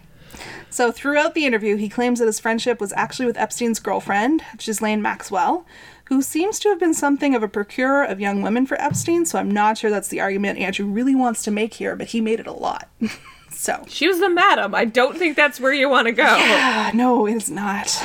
So, 0.70 0.92
throughout 0.92 1.34
the 1.34 1.46
interview, 1.46 1.76
he 1.76 1.88
claims 1.88 2.18
that 2.18 2.26
his 2.26 2.40
friendship 2.40 2.80
was 2.80 2.92
actually 2.94 3.26
with 3.26 3.38
Epstein's 3.38 3.78
girlfriend, 3.80 4.42
Ghislaine 4.58 5.02
Maxwell, 5.02 5.66
who 6.06 6.22
seems 6.22 6.58
to 6.60 6.68
have 6.68 6.78
been 6.78 6.94
something 6.94 7.34
of 7.34 7.42
a 7.42 7.48
procurer 7.48 8.04
of 8.04 8.20
young 8.20 8.42
women 8.42 8.66
for 8.66 8.80
Epstein. 8.80 9.26
So, 9.26 9.38
I'm 9.38 9.50
not 9.50 9.78
sure 9.78 9.90
that's 9.90 10.08
the 10.08 10.20
argument 10.20 10.58
Andrew 10.58 10.86
really 10.86 11.14
wants 11.14 11.42
to 11.44 11.50
make 11.50 11.74
here, 11.74 11.96
but 11.96 12.08
he 12.08 12.20
made 12.20 12.40
it 12.40 12.46
a 12.46 12.52
lot. 12.52 12.88
so, 13.50 13.84
She 13.88 14.06
was 14.06 14.20
the 14.20 14.30
madam. 14.30 14.74
I 14.74 14.84
don't 14.84 15.16
think 15.16 15.36
that's 15.36 15.60
where 15.60 15.72
you 15.72 15.88
want 15.88 16.06
to 16.06 16.12
go. 16.12 16.24
Ah, 16.26 16.90
no, 16.94 17.26
it's 17.26 17.48
not. 17.50 18.02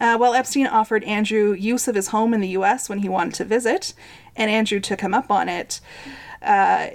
Uh, 0.00 0.16
well, 0.18 0.34
Epstein 0.34 0.66
offered 0.66 1.04
Andrew 1.04 1.52
use 1.52 1.88
of 1.88 1.94
his 1.94 2.08
home 2.08 2.32
in 2.34 2.40
the 2.40 2.48
U.S. 2.48 2.88
when 2.88 3.00
he 3.00 3.08
wanted 3.08 3.34
to 3.34 3.44
visit, 3.44 3.92
and 4.34 4.50
Andrew 4.50 4.80
took 4.80 5.00
him 5.00 5.14
up 5.14 5.30
on 5.30 5.48
it. 5.48 5.80
Uh, 6.40 6.88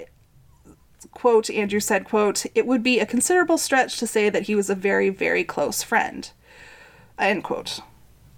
quote, 1.20 1.50
Andrew 1.50 1.80
said, 1.80 2.04
quote, 2.06 2.46
it 2.54 2.66
would 2.66 2.82
be 2.82 2.98
a 2.98 3.04
considerable 3.04 3.58
stretch 3.58 3.98
to 3.98 4.06
say 4.06 4.30
that 4.30 4.44
he 4.44 4.54
was 4.54 4.70
a 4.70 4.74
very, 4.74 5.10
very 5.10 5.44
close 5.44 5.82
friend, 5.82 6.30
end 7.18 7.44
quote. 7.44 7.80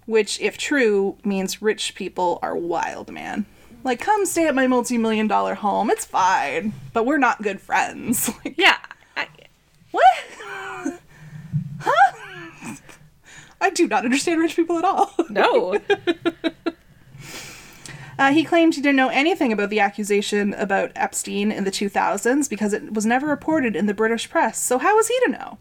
Which, 0.07 0.41
if 0.41 0.59
true, 0.59 1.17
means 1.25 1.63
rich 1.63 1.95
people 1.95 2.41
are 2.43 2.57
wild, 2.57 3.13
man. 3.13 3.47
Like, 3.85 4.01
come 4.01 4.27
stay 4.27 4.49
at 4.49 4.55
my 4.57 4.67
multi-million 4.67 5.29
dollar 5.29 5.55
home. 5.55 5.91
It's 5.91 6.05
fine, 6.05 6.73
but 6.93 7.07
we're 7.07 7.19
not 7.19 7.41
good 7.43 7.61
friends. 7.61 8.29
Like, 8.45 8.59
Yeah. 8.59 8.79
I, 9.17 9.29
what? 9.93 10.15
huh? 11.79 12.75
I 13.61 13.71
do 13.71 13.87
not 13.87 14.05
understand 14.05 14.41
rich 14.41 14.57
people 14.57 14.77
at 14.79 14.85
all. 14.85 15.15
no. 15.31 15.79
Uh, 18.23 18.31
he 18.31 18.45
claimed 18.45 18.77
he 18.77 18.81
didn't 18.81 18.95
know 18.95 19.09
anything 19.09 19.53
about 19.53 19.69
the 19.69 19.81
accusation 19.81 20.55
about 20.55 20.93
Epstein 20.95 21.51
in 21.51 21.65
the 21.65 21.73
2000s 21.73 22.49
because 22.49 22.73
it 22.73 22.95
was 22.95 23.05
never 23.05 23.27
reported 23.27 23.75
in 23.75 23.87
the 23.87 23.93
British 23.93 24.31
press. 24.31 24.63
So 24.63 24.79
how 24.79 24.95
was 24.95 25.09
he 25.09 25.19
to 25.25 25.33
know? 25.33 25.59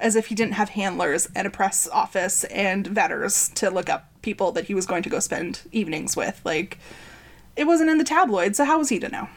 As 0.00 0.16
if 0.16 0.26
he 0.26 0.34
didn't 0.34 0.54
have 0.54 0.70
handlers 0.70 1.28
and 1.36 1.46
a 1.46 1.50
press 1.50 1.86
office 1.86 2.42
and 2.42 2.84
vetters 2.84 3.54
to 3.54 3.70
look 3.70 3.88
up 3.88 4.10
people 4.22 4.50
that 4.52 4.64
he 4.64 4.74
was 4.74 4.86
going 4.86 5.04
to 5.04 5.08
go 5.08 5.20
spend 5.20 5.60
evenings 5.70 6.16
with. 6.16 6.40
Like, 6.44 6.78
it 7.54 7.68
wasn't 7.68 7.90
in 7.90 7.98
the 7.98 8.04
tabloids, 8.04 8.56
so 8.56 8.64
how 8.64 8.78
was 8.78 8.88
he 8.88 8.98
to 8.98 9.08
know? 9.08 9.28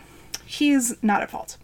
He's 0.43 0.95
not 1.03 1.22
at 1.22 1.30
fault. 1.30 1.57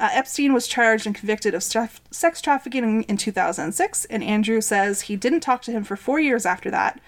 Uh, 0.00 0.08
Epstein 0.10 0.52
was 0.52 0.66
charged 0.66 1.06
and 1.06 1.14
convicted 1.14 1.54
of 1.54 1.62
sex 1.62 2.40
trafficking 2.40 3.04
in 3.04 3.16
2006, 3.16 4.04
and 4.06 4.24
Andrew 4.24 4.60
says 4.60 5.02
he 5.02 5.14
didn't 5.14 5.40
talk 5.42 5.62
to 5.62 5.70
him 5.70 5.84
for 5.84 5.94
four 5.94 6.18
years 6.18 6.44
after 6.44 6.72
that, 6.72 7.00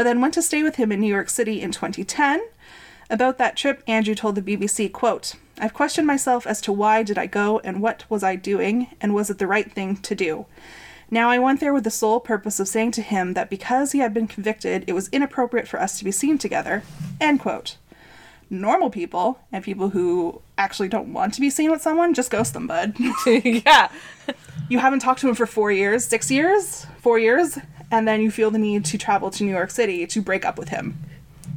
but 0.00 0.04
then 0.04 0.22
went 0.22 0.32
to 0.32 0.40
stay 0.40 0.62
with 0.62 0.76
him 0.76 0.90
in 0.90 0.98
New 0.98 1.12
York 1.12 1.28
City 1.28 1.60
in 1.60 1.72
2010. 1.72 2.40
About 3.10 3.36
that 3.36 3.54
trip, 3.54 3.82
Andrew 3.86 4.14
told 4.14 4.34
the 4.34 4.40
BBC, 4.40 4.90
quote, 4.90 5.34
I've 5.58 5.74
questioned 5.74 6.06
myself 6.06 6.46
as 6.46 6.62
to 6.62 6.72
why 6.72 7.02
did 7.02 7.18
I 7.18 7.26
go 7.26 7.58
and 7.58 7.82
what 7.82 8.06
was 8.08 8.24
I 8.24 8.34
doing 8.34 8.86
and 8.98 9.14
was 9.14 9.28
it 9.28 9.36
the 9.36 9.46
right 9.46 9.70
thing 9.70 9.96
to 9.98 10.14
do. 10.14 10.46
Now 11.10 11.28
I 11.28 11.38
went 11.38 11.60
there 11.60 11.74
with 11.74 11.84
the 11.84 11.90
sole 11.90 12.18
purpose 12.18 12.58
of 12.58 12.66
saying 12.66 12.92
to 12.92 13.02
him 13.02 13.34
that 13.34 13.50
because 13.50 13.92
he 13.92 13.98
had 13.98 14.14
been 14.14 14.26
convicted, 14.26 14.84
it 14.86 14.94
was 14.94 15.10
inappropriate 15.10 15.68
for 15.68 15.78
us 15.78 15.98
to 15.98 16.04
be 16.06 16.12
seen 16.12 16.38
together. 16.38 16.82
End 17.20 17.40
quote. 17.40 17.76
Normal 18.48 18.88
people 18.88 19.40
and 19.52 19.62
people 19.62 19.90
who 19.90 20.40
actually 20.56 20.88
don't 20.88 21.12
want 21.12 21.34
to 21.34 21.42
be 21.42 21.50
seen 21.50 21.70
with 21.70 21.82
someone 21.82 22.14
just 22.14 22.30
ghost 22.30 22.54
them, 22.54 22.66
bud. 22.66 22.96
yeah. 23.26 23.90
you 24.70 24.78
haven't 24.78 25.00
talked 25.00 25.20
to 25.20 25.28
him 25.28 25.34
for 25.34 25.44
four 25.44 25.70
years, 25.70 26.06
six 26.06 26.30
years, 26.30 26.86
four 27.02 27.18
years, 27.18 27.58
and 27.90 28.06
then 28.06 28.20
you 28.20 28.30
feel 28.30 28.50
the 28.50 28.58
need 28.58 28.84
to 28.86 28.98
travel 28.98 29.30
to 29.30 29.44
New 29.44 29.50
York 29.50 29.70
City 29.70 30.06
to 30.06 30.22
break 30.22 30.44
up 30.44 30.58
with 30.58 30.68
him. 30.68 30.98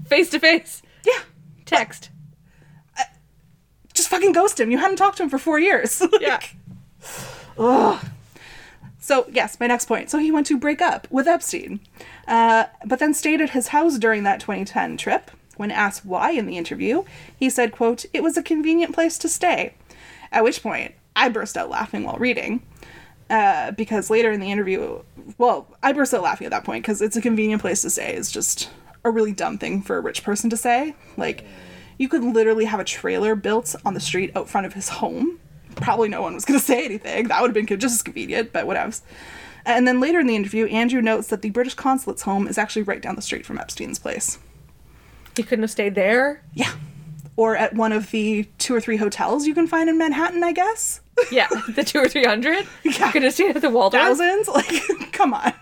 Face 0.08 0.30
to 0.32 0.40
face. 0.40 0.82
Yeah. 1.06 1.22
Text. 1.66 2.10
Just 3.94 4.10
fucking 4.10 4.32
ghost 4.32 4.60
him. 4.60 4.72
You 4.72 4.80
hadn't 4.80 4.98
talked 4.98 5.18
to 5.18 5.24
him 5.24 5.30
for 5.30 5.38
four 5.38 5.60
years. 5.60 6.02
Yeah. 6.20 6.40
Ugh. 7.58 8.04
So, 9.00 9.26
yes, 9.30 9.60
my 9.60 9.68
next 9.68 9.86
point. 9.86 10.10
So 10.10 10.18
he 10.18 10.32
went 10.32 10.48
to 10.48 10.58
break 10.58 10.82
up 10.82 11.08
with 11.12 11.28
Epstein, 11.28 11.82
uh, 12.28 12.66
but 12.86 13.00
then 13.00 13.14
stayed 13.14 13.42
at 13.42 13.50
his 13.50 13.68
house 13.68 13.98
during 13.98 14.24
that 14.24 14.40
2010 14.40 14.96
trip. 14.98 15.30
When 15.58 15.70
asked 15.70 16.06
why 16.06 16.32
in 16.32 16.46
the 16.48 16.58
interview, 16.58 17.04
he 17.38 17.50
said, 17.50 17.72
quote, 17.74 18.06
it 18.14 18.24
was 18.24 18.38
a 18.38 18.42
convenient 18.44 18.94
place 18.94 19.18
to 19.20 19.30
stay. 19.30 19.74
At 20.32 20.44
which 20.44 20.64
point, 20.64 20.96
I 21.16 21.30
burst 21.30 21.58
out 21.58 21.70
laughing 21.70 22.04
while 22.04 22.18
reading. 22.18 22.64
Uh, 23.30 23.72
because 23.72 24.10
later 24.10 24.32
in 24.32 24.40
the 24.40 24.52
interview, 24.52 25.02
well, 25.38 25.68
I 25.82 25.94
burst 25.94 26.14
out 26.14 26.24
laughing 26.24 26.46
at 26.46 26.52
that 26.52 26.64
point 26.64 26.84
because 26.84 27.02
it's 27.02 27.16
a 27.16 27.22
convenient 27.22 27.62
place 27.62 27.82
to 27.82 27.90
say. 27.90 28.14
It's 28.14 28.32
just 28.32 28.70
a 29.04 29.10
really 29.10 29.32
dumb 29.32 29.58
thing 29.58 29.82
for 29.82 29.98
a 29.98 30.02
rich 30.02 30.24
person 30.24 30.50
to 30.50 30.58
say. 30.58 30.96
Like, 31.18 31.46
you 31.98 32.10
could 32.10 32.24
literally 32.24 32.66
have 32.66 32.80
a 32.80 32.84
trailer 32.84 33.36
built 33.36 33.76
on 33.86 33.94
the 33.94 34.00
street 34.00 34.36
out 34.36 34.50
front 34.50 34.68
of 34.68 34.74
his 34.74 34.90
home. 34.90 35.40
Probably 35.76 36.10
no 36.10 36.22
one 36.22 36.34
was 36.34 36.46
going 36.46 36.60
to 36.60 36.66
say 36.66 36.86
anything. 36.86 37.28
That 37.28 37.42
would 37.42 37.56
have 37.56 37.68
been 37.68 37.80
just 37.80 37.96
as 37.96 38.04
convenient, 38.04 38.54
but 38.54 38.68
whatever. 38.68 38.94
And 39.66 39.88
then 39.88 40.00
later 40.00 40.20
in 40.20 40.28
the 40.28 40.36
interview, 40.36 40.66
Andrew 40.68 41.02
notes 41.02 41.28
that 41.28 41.42
the 41.42 41.50
British 41.50 41.74
consulate's 41.74 42.24
home 42.24 42.48
is 42.48 42.58
actually 42.58 42.84
right 42.84 43.02
down 43.02 43.16
the 43.16 43.22
street 43.22 43.46
from 43.46 43.58
Epstein's 43.58 44.00
place. 44.00 44.38
He 45.36 45.44
couldn't 45.44 45.64
have 45.64 45.72
stayed 45.72 45.96
there. 45.96 46.44
Yeah. 46.54 46.74
Or 47.36 47.56
at 47.56 47.74
one 47.74 47.92
of 47.92 48.12
the 48.12 48.44
two 48.58 48.76
or 48.76 48.82
three 48.82 48.98
hotels 48.98 49.48
you 49.48 49.56
can 49.56 49.68
find 49.68 49.90
in 49.90 49.98
Manhattan, 49.98 50.44
I 50.44 50.52
guess. 50.52 51.00
Yeah, 51.32 51.48
the 51.70 51.84
two 51.84 52.00
or 52.00 52.08
three 52.08 52.26
hundred. 52.26 52.68
Yeah. 52.84 53.12
Couldn't 53.12 53.24
have 53.24 53.34
stayed 53.34 53.56
at 53.56 53.62
the 53.62 53.70
Waldorf. 53.70 54.02
Thousands? 54.02 54.48
Like, 54.48 54.84
come 55.12 55.34
on. 55.34 55.54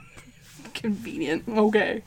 Convenient. 0.73 1.43
Okay. 1.47 2.03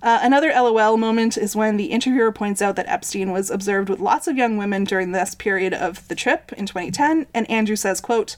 Uh, 0.00 0.20
another 0.22 0.50
LOL 0.50 0.96
moment 0.96 1.36
is 1.36 1.56
when 1.56 1.76
the 1.76 1.86
interviewer 1.86 2.30
points 2.30 2.62
out 2.62 2.76
that 2.76 2.88
Epstein 2.88 3.32
was 3.32 3.50
observed 3.50 3.88
with 3.88 3.98
lots 3.98 4.28
of 4.28 4.36
young 4.36 4.56
women 4.56 4.84
during 4.84 5.10
this 5.12 5.34
period 5.34 5.74
of 5.74 6.06
the 6.08 6.14
trip 6.14 6.52
in 6.52 6.66
2010, 6.66 7.26
and 7.34 7.50
Andrew 7.50 7.74
says, 7.74 8.00
quote, 8.00 8.36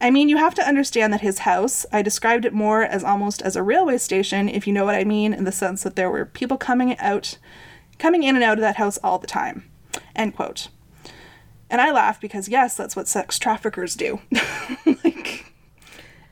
I 0.00 0.10
mean, 0.10 0.28
you 0.28 0.36
have 0.36 0.54
to 0.54 0.66
understand 0.66 1.12
that 1.12 1.20
his 1.20 1.40
house, 1.40 1.84
I 1.92 2.02
described 2.02 2.44
it 2.44 2.52
more 2.52 2.82
as 2.82 3.02
almost 3.02 3.42
as 3.42 3.56
a 3.56 3.62
railway 3.62 3.98
station, 3.98 4.48
if 4.48 4.66
you 4.66 4.72
know 4.72 4.84
what 4.84 4.94
I 4.94 5.04
mean, 5.04 5.32
in 5.32 5.44
the 5.44 5.52
sense 5.52 5.82
that 5.82 5.96
there 5.96 6.10
were 6.10 6.24
people 6.24 6.56
coming 6.56 6.96
out, 6.98 7.38
coming 7.98 8.22
in 8.22 8.36
and 8.36 8.44
out 8.44 8.58
of 8.58 8.62
that 8.62 8.76
house 8.76 8.98
all 9.02 9.18
the 9.18 9.26
time. 9.26 9.68
End 10.14 10.36
quote. 10.36 10.68
And 11.70 11.80
I 11.80 11.90
laugh 11.92 12.20
because, 12.20 12.48
yes, 12.48 12.74
that's 12.76 12.96
what 12.96 13.08
sex 13.08 13.38
traffickers 13.38 13.94
do. 13.94 14.20
like, 14.86 15.44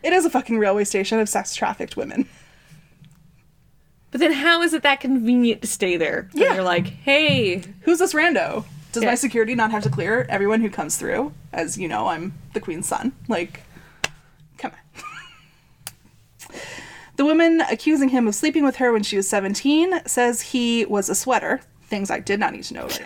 it 0.02 0.12
is 0.12 0.24
a 0.24 0.30
fucking 0.30 0.58
railway 0.58 0.84
station 0.84 1.18
of 1.20 1.28
sex 1.28 1.54
trafficked 1.54 1.96
women. 1.96 2.26
But 4.10 4.20
then, 4.20 4.32
how 4.32 4.62
is 4.62 4.72
it 4.72 4.82
that 4.82 5.00
convenient 5.00 5.60
to 5.60 5.66
stay 5.66 5.96
there? 5.98 6.30
Yeah. 6.32 6.54
You're 6.54 6.62
like, 6.64 6.86
hey, 6.86 7.62
Who's 7.82 7.98
this 7.98 8.14
rando? 8.14 8.64
Does 8.92 9.02
Yeah. 9.02 9.10
my 9.10 9.14
security 9.14 9.54
not 9.54 9.72
have 9.72 9.82
to 9.82 9.90
clear 9.90 10.24
everyone 10.30 10.62
who 10.62 10.70
comes 10.70 10.96
through? 10.96 11.32
As 11.52 11.76
you 11.76 11.86
know, 11.86 12.06
I'm 12.06 12.32
the 12.54 12.60
queen's 12.60 12.88
son. 12.88 13.12
Like, 13.28 13.60
come 14.56 14.72
on. 14.72 16.56
the 17.16 17.24
woman 17.26 17.60
accusing 17.70 18.08
him 18.08 18.26
of 18.26 18.34
sleeping 18.34 18.64
with 18.64 18.76
her 18.76 18.90
when 18.92 19.02
she 19.02 19.16
was 19.18 19.28
17 19.28 20.00
says 20.06 20.40
he 20.40 20.86
was 20.86 21.10
a 21.10 21.14
sweater, 21.14 21.60
things 21.82 22.10
I 22.10 22.20
did 22.20 22.40
not 22.40 22.54
need 22.54 22.64
to 22.64 22.74
know. 22.74 22.88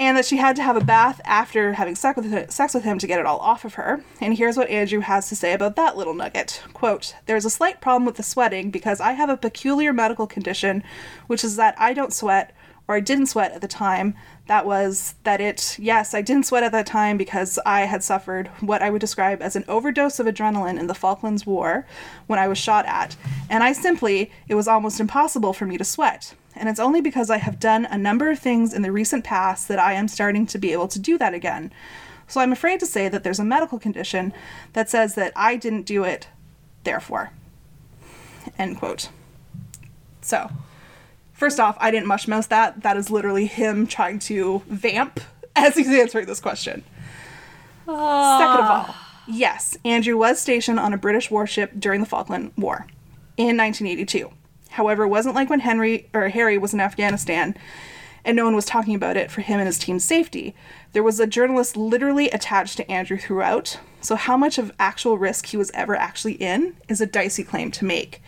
and 0.00 0.16
that 0.16 0.24
she 0.24 0.38
had 0.38 0.56
to 0.56 0.62
have 0.62 0.76
a 0.76 0.84
bath 0.84 1.20
after 1.26 1.74
having 1.74 1.94
sex 1.94 2.16
with, 2.16 2.30
him, 2.30 2.48
sex 2.48 2.72
with 2.72 2.84
him 2.84 2.98
to 2.98 3.06
get 3.06 3.20
it 3.20 3.26
all 3.26 3.38
off 3.38 3.66
of 3.66 3.74
her. 3.74 4.02
And 4.18 4.36
here's 4.36 4.56
what 4.56 4.70
Andrew 4.70 5.00
has 5.00 5.28
to 5.28 5.36
say 5.36 5.52
about 5.52 5.76
that 5.76 5.94
little 5.94 6.14
nugget. 6.14 6.62
Quote, 6.72 7.14
There's 7.26 7.44
a 7.44 7.50
slight 7.50 7.82
problem 7.82 8.06
with 8.06 8.16
the 8.16 8.22
sweating 8.22 8.70
because 8.70 8.98
I 8.98 9.12
have 9.12 9.28
a 9.28 9.36
peculiar 9.36 9.92
medical 9.92 10.26
condition, 10.26 10.82
which 11.26 11.44
is 11.44 11.56
that 11.56 11.74
I 11.78 11.92
don't 11.92 12.14
sweat, 12.14 12.56
or 12.88 12.94
I 12.94 13.00
didn't 13.00 13.26
sweat 13.26 13.52
at 13.52 13.60
the 13.60 13.68
time. 13.68 14.14
That 14.46 14.64
was 14.64 15.16
that 15.24 15.42
it, 15.42 15.76
yes, 15.78 16.14
I 16.14 16.22
didn't 16.22 16.46
sweat 16.46 16.64
at 16.64 16.72
that 16.72 16.86
time 16.86 17.18
because 17.18 17.58
I 17.66 17.82
had 17.82 18.02
suffered 18.02 18.48
what 18.60 18.80
I 18.80 18.88
would 18.88 19.02
describe 19.02 19.42
as 19.42 19.54
an 19.54 19.66
overdose 19.68 20.18
of 20.18 20.26
adrenaline 20.26 20.80
in 20.80 20.86
the 20.86 20.94
Falklands 20.94 21.44
War 21.44 21.86
when 22.26 22.38
I 22.38 22.48
was 22.48 22.56
shot 22.56 22.86
at. 22.86 23.16
And 23.50 23.62
I 23.62 23.72
simply, 23.72 24.32
it 24.48 24.54
was 24.54 24.66
almost 24.66 24.98
impossible 24.98 25.52
for 25.52 25.66
me 25.66 25.76
to 25.76 25.84
sweat 25.84 26.34
and 26.60 26.68
it's 26.68 26.78
only 26.78 27.00
because 27.00 27.30
I 27.30 27.38
have 27.38 27.58
done 27.58 27.86
a 27.86 27.96
number 27.96 28.30
of 28.30 28.38
things 28.38 28.74
in 28.74 28.82
the 28.82 28.92
recent 28.92 29.24
past 29.24 29.66
that 29.68 29.78
I 29.78 29.94
am 29.94 30.06
starting 30.06 30.46
to 30.46 30.58
be 30.58 30.72
able 30.72 30.88
to 30.88 30.98
do 30.98 31.16
that 31.16 31.32
again. 31.32 31.72
So 32.28 32.40
I'm 32.40 32.52
afraid 32.52 32.78
to 32.80 32.86
say 32.86 33.08
that 33.08 33.24
there's 33.24 33.40
a 33.40 33.44
medical 33.44 33.78
condition 33.78 34.34
that 34.74 34.90
says 34.90 35.14
that 35.14 35.32
I 35.34 35.56
didn't 35.56 35.82
do 35.82 36.04
it, 36.04 36.28
therefore. 36.84 37.32
End 38.58 38.78
quote. 38.78 39.08
So, 40.20 40.50
first 41.32 41.58
off, 41.58 41.78
I 41.80 41.90
didn't 41.90 42.08
mushmouth 42.08 42.48
that. 42.48 42.82
That 42.82 42.98
is 42.98 43.10
literally 43.10 43.46
him 43.46 43.86
trying 43.86 44.18
to 44.20 44.62
vamp 44.68 45.18
as 45.56 45.74
he's 45.74 45.88
answering 45.88 46.26
this 46.26 46.40
question. 46.40 46.84
Second 47.86 48.64
of 48.64 48.70
all, 48.70 48.94
yes, 49.26 49.78
Andrew 49.84 50.16
was 50.16 50.38
stationed 50.38 50.78
on 50.78 50.92
a 50.92 50.98
British 50.98 51.30
warship 51.30 51.72
during 51.78 52.00
the 52.00 52.06
Falkland 52.06 52.52
War 52.56 52.86
in 53.38 53.56
1982. 53.56 54.30
However, 54.70 55.04
it 55.04 55.08
wasn't 55.08 55.34
like 55.34 55.50
when 55.50 55.60
Henry 55.60 56.08
or 56.14 56.28
Harry 56.28 56.58
was 56.58 56.72
in 56.72 56.80
Afghanistan 56.80 57.56
and 58.24 58.36
no 58.36 58.44
one 58.44 58.54
was 58.54 58.66
talking 58.66 58.94
about 58.94 59.16
it 59.16 59.30
for 59.30 59.40
him 59.40 59.58
and 59.58 59.66
his 59.66 59.78
team's 59.78 60.04
safety. 60.04 60.54
There 60.92 61.02
was 61.02 61.18
a 61.18 61.26
journalist 61.26 61.76
literally 61.76 62.28
attached 62.30 62.76
to 62.76 62.90
Andrew 62.90 63.16
throughout, 63.16 63.78
so 64.00 64.14
how 64.14 64.36
much 64.36 64.58
of 64.58 64.72
actual 64.78 65.18
risk 65.18 65.46
he 65.46 65.56
was 65.56 65.70
ever 65.72 65.96
actually 65.96 66.34
in 66.34 66.76
is 66.88 67.00
a 67.00 67.06
dicey 67.06 67.44
claim 67.44 67.70
to 67.72 67.84
make. 67.84 68.22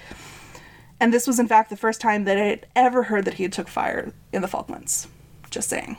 And 0.98 1.12
this 1.12 1.26
was 1.26 1.38
in 1.38 1.48
fact 1.48 1.68
the 1.68 1.76
first 1.76 2.00
time 2.00 2.24
that 2.24 2.38
I 2.38 2.44
had 2.44 2.66
ever 2.74 3.04
heard 3.04 3.24
that 3.24 3.34
he 3.34 3.42
had 3.42 3.52
took 3.52 3.68
fire 3.68 4.12
in 4.32 4.40
the 4.42 4.48
Falklands. 4.48 5.08
Just 5.50 5.68
saying. 5.68 5.96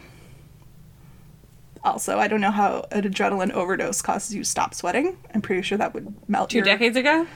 Also, 1.83 2.17
I 2.17 2.27
don't 2.27 2.41
know 2.41 2.51
how 2.51 2.87
an 2.91 3.03
adrenaline 3.03 3.51
overdose 3.51 4.01
causes 4.01 4.33
you 4.33 4.43
to 4.43 4.49
stop 4.49 4.73
sweating. 4.73 5.17
I'm 5.35 5.41
pretty 5.41 5.61
sure 5.61 5.77
that 5.77 5.93
would 5.93 6.15
melt 6.29 6.51
two 6.51 6.57
your 6.57 6.65
decades 6.65 6.95
ago? 6.95 7.27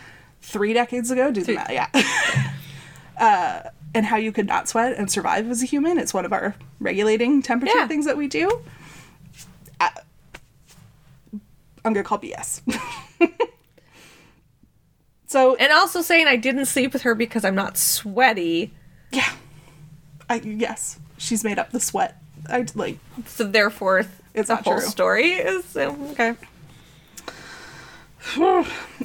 three 0.42 0.74
decades 0.74 1.12
ago. 1.12 1.32
Do 1.32 1.44
the 1.44 1.56
math, 1.56 1.72
yeah. 1.72 1.90
uh, 3.20 3.62
and 3.94 4.06
how 4.06 4.18
you 4.18 4.32
could 4.32 4.48
not 4.48 4.68
sweat 4.68 4.96
and 4.98 5.10
survive 5.10 5.50
as 5.50 5.62
a 5.64 5.66
human. 5.66 5.98
It's 5.98 6.14
one 6.14 6.26
of 6.26 6.34
our 6.34 6.56
regulating 6.80 7.42
temperature 7.42 7.74
Yeah. 7.78 7.88
things 7.88 8.06
that 8.06 8.18
we 8.18 8.28
do. 8.28 8.62
I, 9.80 9.92
I'm 11.86 11.94
gonna 11.94 12.04
call 12.04 12.20
BS. 12.20 12.62
so 15.28 15.56
And 15.56 15.72
also 15.74 16.02
saying 16.02 16.28
I 16.28 16.36
didn't 16.36 16.66
sleep 16.66 16.94
with 16.94 17.02
her 17.04 17.16
because 17.16 17.44
I'm 17.44 17.56
not 17.56 17.78
sweaty. 17.78 18.74
yeah, 19.12 19.32
I 20.30 20.36
yes, 20.36 21.00
she's 21.18 21.44
made 21.44 21.60
up 21.60 21.72
the 21.72 21.80
sweat. 21.80 22.22
I 22.50 22.66
like 22.76 22.98
So 23.26 23.44
therefore, 23.46 24.06
It's 24.34 24.48
the 24.48 24.56
not 24.56 24.64
whole 24.64 24.80
true. 24.80 24.88
story 24.88 25.32
is 25.34 25.76
um, 25.76 26.02
okay. 26.12 26.36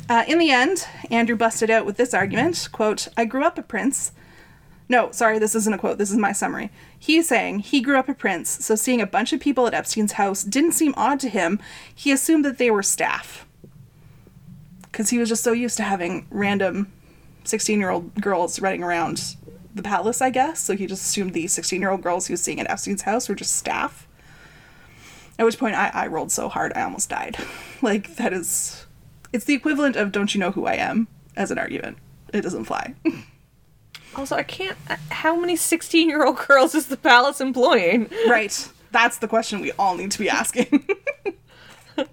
Uh, 0.09 0.25
in 0.27 0.39
the 0.39 0.51
end, 0.51 0.87
Andrew 1.11 1.37
busted 1.37 1.71
out 1.71 1.87
with 1.87 1.97
this 1.97 2.15
argument 2.15 2.69
quote, 2.73 3.09
I 3.17 3.25
grew 3.25 3.45
up 3.45 3.59
a 3.59 3.63
prince. 3.63 4.13
No, 4.89 5.11
sorry, 5.11 5.39
this 5.39 5.55
isn't 5.55 5.73
a 5.73 5.79
quote, 5.79 5.99
this 5.99 6.11
is 6.11 6.19
my 6.19 6.33
summary. 6.33 6.71
He's 6.99 7.29
saying 7.29 7.61
he 7.61 7.81
grew 7.81 7.99
up 7.99 8.09
a 8.09 8.15
prince, 8.15 8.65
so 8.65 8.75
seeing 8.75 9.01
a 9.01 9.07
bunch 9.07 9.33
of 9.33 9.41
people 9.41 9.67
at 9.67 9.75
Epstein's 9.75 10.13
house 10.13 10.43
didn't 10.43 10.73
seem 10.73 10.93
odd 10.97 11.21
to 11.21 11.29
him. 11.29 11.61
He 11.95 12.13
assumed 12.13 12.45
that 12.45 12.59
they 12.59 12.71
were 12.71 12.83
staff. 12.83 13.47
Because 14.83 15.11
he 15.11 15.19
was 15.19 15.29
just 15.29 15.43
so 15.43 15.53
used 15.53 15.79
to 15.79 15.83
having 15.83 16.27
random 16.31 16.93
16 17.45 17.79
year 17.79 17.91
old 17.91 18.15
girls 18.21 18.61
running 18.61 18.83
around 18.83 19.37
the 19.75 19.83
palace, 19.83 20.21
I 20.21 20.31
guess. 20.31 20.61
So 20.61 20.77
he 20.77 20.87
just 20.87 21.03
assumed 21.03 21.33
the 21.33 21.47
16 21.47 21.81
year 21.81 21.91
old 21.91 22.03
girls 22.03 22.27
he 22.27 22.33
was 22.33 22.43
seeing 22.43 22.61
at 22.61 22.71
Epstein's 22.71 23.03
house 23.03 23.29
were 23.29 23.35
just 23.35 23.57
staff. 23.57 24.07
At 25.39 25.47
which 25.47 25.59
point 25.59 25.75
I, 25.75 25.91
I 25.95 26.07
rolled 26.09 26.31
so 26.31 26.49
hard 26.49 26.73
I 26.75 26.83
almost 26.83 27.09
died. 27.09 27.37
Like, 27.83 28.15
that 28.15 28.33
is. 28.33 28.87
It's 29.33 29.45
the 29.45 29.55
equivalent 29.55 29.97
of 29.97 30.13
don't 30.13 30.35
you 30.35 30.41
know 30.41 30.51
who 30.51 30.67
I 30.67 30.75
am 30.75 31.09
as 31.37 31.51
an 31.51 31.59
argument. 31.59 31.99
It 32.33 32.43
doesn't 32.43 32.65
fly. 32.65 32.95
Also, 34.15 34.37
I 34.37 34.43
can't. 34.43 34.77
uh, 34.91 34.97
How 35.11 35.35
many 35.41 35.57
16 35.57 36.07
year 36.07 36.23
old 36.23 36.37
girls 36.37 36.75
is 36.75 36.89
the 36.89 36.99
palace 36.99 37.41
employing? 37.41 38.11
right. 38.29 38.69
That's 38.91 39.17
the 39.17 39.27
question 39.27 39.61
we 39.61 39.73
all 39.79 39.97
need 39.97 40.11
to 40.11 40.19
be 40.19 40.29
asking. 40.29 40.87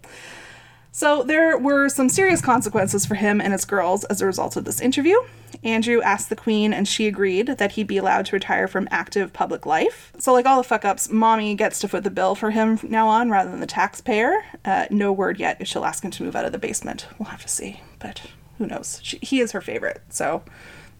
so 0.99 1.23
there 1.23 1.57
were 1.57 1.87
some 1.87 2.09
serious 2.09 2.41
consequences 2.41 3.05
for 3.05 3.15
him 3.15 3.39
and 3.39 3.53
his 3.53 3.63
girls 3.63 4.03
as 4.03 4.21
a 4.21 4.25
result 4.25 4.57
of 4.57 4.65
this 4.65 4.81
interview. 4.81 5.15
Andrew 5.63 6.01
asked 6.01 6.27
the 6.27 6.35
Queen, 6.35 6.73
and 6.73 6.85
she 6.89 7.07
agreed 7.07 7.47
that 7.47 7.71
he'd 7.71 7.87
be 7.87 7.95
allowed 7.95 8.25
to 8.25 8.35
retire 8.35 8.67
from 8.67 8.85
active 8.91 9.31
public 9.31 9.65
life. 9.65 10.11
So, 10.19 10.33
like 10.33 10.45
all 10.45 10.57
the 10.57 10.67
fuck 10.67 10.83
ups, 10.83 11.09
mommy 11.09 11.55
gets 11.55 11.79
to 11.79 11.87
foot 11.87 12.03
the 12.03 12.09
bill 12.09 12.35
for 12.35 12.51
him 12.51 12.81
now 12.83 13.07
on 13.07 13.29
rather 13.29 13.49
than 13.49 13.61
the 13.61 13.65
taxpayer. 13.65 14.43
Uh, 14.65 14.87
no 14.89 15.13
word 15.13 15.39
yet 15.39 15.55
if 15.61 15.69
she'll 15.69 15.85
ask 15.85 16.03
him 16.03 16.11
to 16.11 16.23
move 16.23 16.35
out 16.35 16.43
of 16.43 16.51
the 16.51 16.57
basement. 16.57 17.07
We'll 17.17 17.29
have 17.29 17.43
to 17.43 17.47
see, 17.47 17.79
but 17.99 18.23
who 18.57 18.67
knows? 18.67 18.99
She, 19.01 19.19
he 19.21 19.39
is 19.39 19.53
her 19.53 19.61
favorite, 19.61 20.01
so 20.09 20.43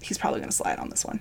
he's 0.01 0.17
probably 0.17 0.39
going 0.39 0.49
to 0.49 0.55
slide 0.55 0.79
on 0.79 0.89
this 0.89 1.03
one. 1.03 1.19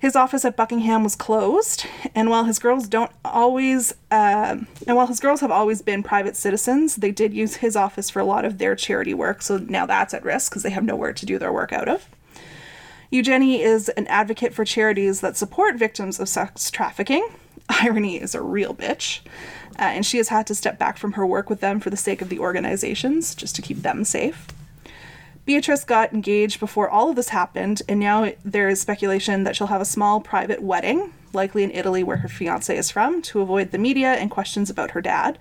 His 0.00 0.16
office 0.16 0.46
at 0.46 0.56
Buckingham 0.56 1.04
was 1.04 1.14
closed, 1.14 1.84
and 2.14 2.30
while 2.30 2.44
his 2.44 2.58
girls 2.58 2.88
don't 2.88 3.12
always, 3.22 3.92
um 4.10 4.66
and 4.86 4.96
while 4.96 5.06
his 5.06 5.20
girls 5.20 5.42
have 5.42 5.50
always 5.50 5.82
been 5.82 6.02
private 6.02 6.36
citizens, 6.36 6.96
they 6.96 7.10
did 7.12 7.34
use 7.34 7.56
his 7.56 7.76
office 7.76 8.08
for 8.08 8.18
a 8.18 8.24
lot 8.24 8.46
of 8.46 8.56
their 8.56 8.74
charity 8.74 9.12
work. 9.12 9.42
So 9.42 9.58
now 9.58 9.84
that's 9.84 10.14
at 10.14 10.24
risk 10.24 10.52
because 10.52 10.62
they 10.62 10.70
have 10.70 10.84
nowhere 10.84 11.12
to 11.12 11.26
do 11.26 11.38
their 11.38 11.52
work 11.52 11.74
out 11.74 11.86
of. 11.86 12.08
Eugenie 13.10 13.60
is 13.60 13.90
an 13.90 14.06
advocate 14.06 14.54
for 14.54 14.64
charities 14.64 15.20
that 15.20 15.36
support 15.36 15.76
victims 15.76 16.18
of 16.18 16.30
sex 16.30 16.70
trafficking. 16.70 17.28
Irony 17.68 18.18
is 18.18 18.34
a 18.34 18.40
real 18.40 18.74
bitch, 18.74 19.20
uh, 19.78 19.82
and 19.82 20.06
she 20.06 20.16
has 20.16 20.28
had 20.28 20.46
to 20.46 20.54
step 20.54 20.78
back 20.78 20.96
from 20.96 21.12
her 21.12 21.26
work 21.26 21.50
with 21.50 21.60
them 21.60 21.78
for 21.78 21.90
the 21.90 21.96
sake 21.96 22.22
of 22.22 22.30
the 22.30 22.38
organizations, 22.38 23.34
just 23.34 23.54
to 23.56 23.62
keep 23.62 23.82
them 23.82 24.04
safe. 24.04 24.46
Beatrice 25.46 25.84
got 25.84 26.12
engaged 26.12 26.60
before 26.60 26.88
all 26.88 27.10
of 27.10 27.16
this 27.16 27.30
happened, 27.30 27.82
and 27.88 27.98
now 27.98 28.32
there 28.44 28.68
is 28.68 28.80
speculation 28.80 29.44
that 29.44 29.56
she'll 29.56 29.66
have 29.68 29.80
a 29.80 29.86
small 29.86 30.20
private 30.20 30.62
wedding, 30.62 31.12
likely 31.32 31.62
in 31.62 31.70
Italy 31.70 32.02
where 32.02 32.18
her 32.18 32.28
fiance 32.28 32.76
is 32.76 32.90
from, 32.90 33.22
to 33.22 33.40
avoid 33.40 33.70
the 33.70 33.78
media 33.78 34.12
and 34.12 34.30
questions 34.30 34.70
about 34.70 34.92
her 34.92 35.00
dad. 35.00 35.38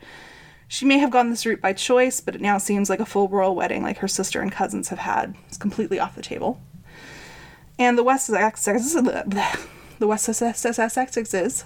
She 0.68 0.86
may 0.86 1.00
have 1.00 1.12
gone 1.12 1.30
this 1.30 1.46
route 1.46 1.62
by 1.62 1.74
choice, 1.74 2.22
but 2.22 2.36
it 2.36 2.42
now 2.42 2.58
seems 2.58 2.90
like 2.90 3.00
a 3.00 3.06
full 3.06 3.28
royal 3.28 3.56
wedding 3.56 3.84
like 3.84 3.98
her 3.98 4.08
sister 4.08 4.40
and 4.40 4.52
cousins 4.52 4.90
have 4.90 5.00
had. 5.00 5.36
It's 5.48 5.58
completely 5.58 6.00
off 6.00 6.16
the 6.16 6.22
table. 6.22 6.62
And 7.78 7.98
the 7.98 8.04
Wessex, 8.04 8.64
the 8.66 10.08
Wessexes, 10.08 11.64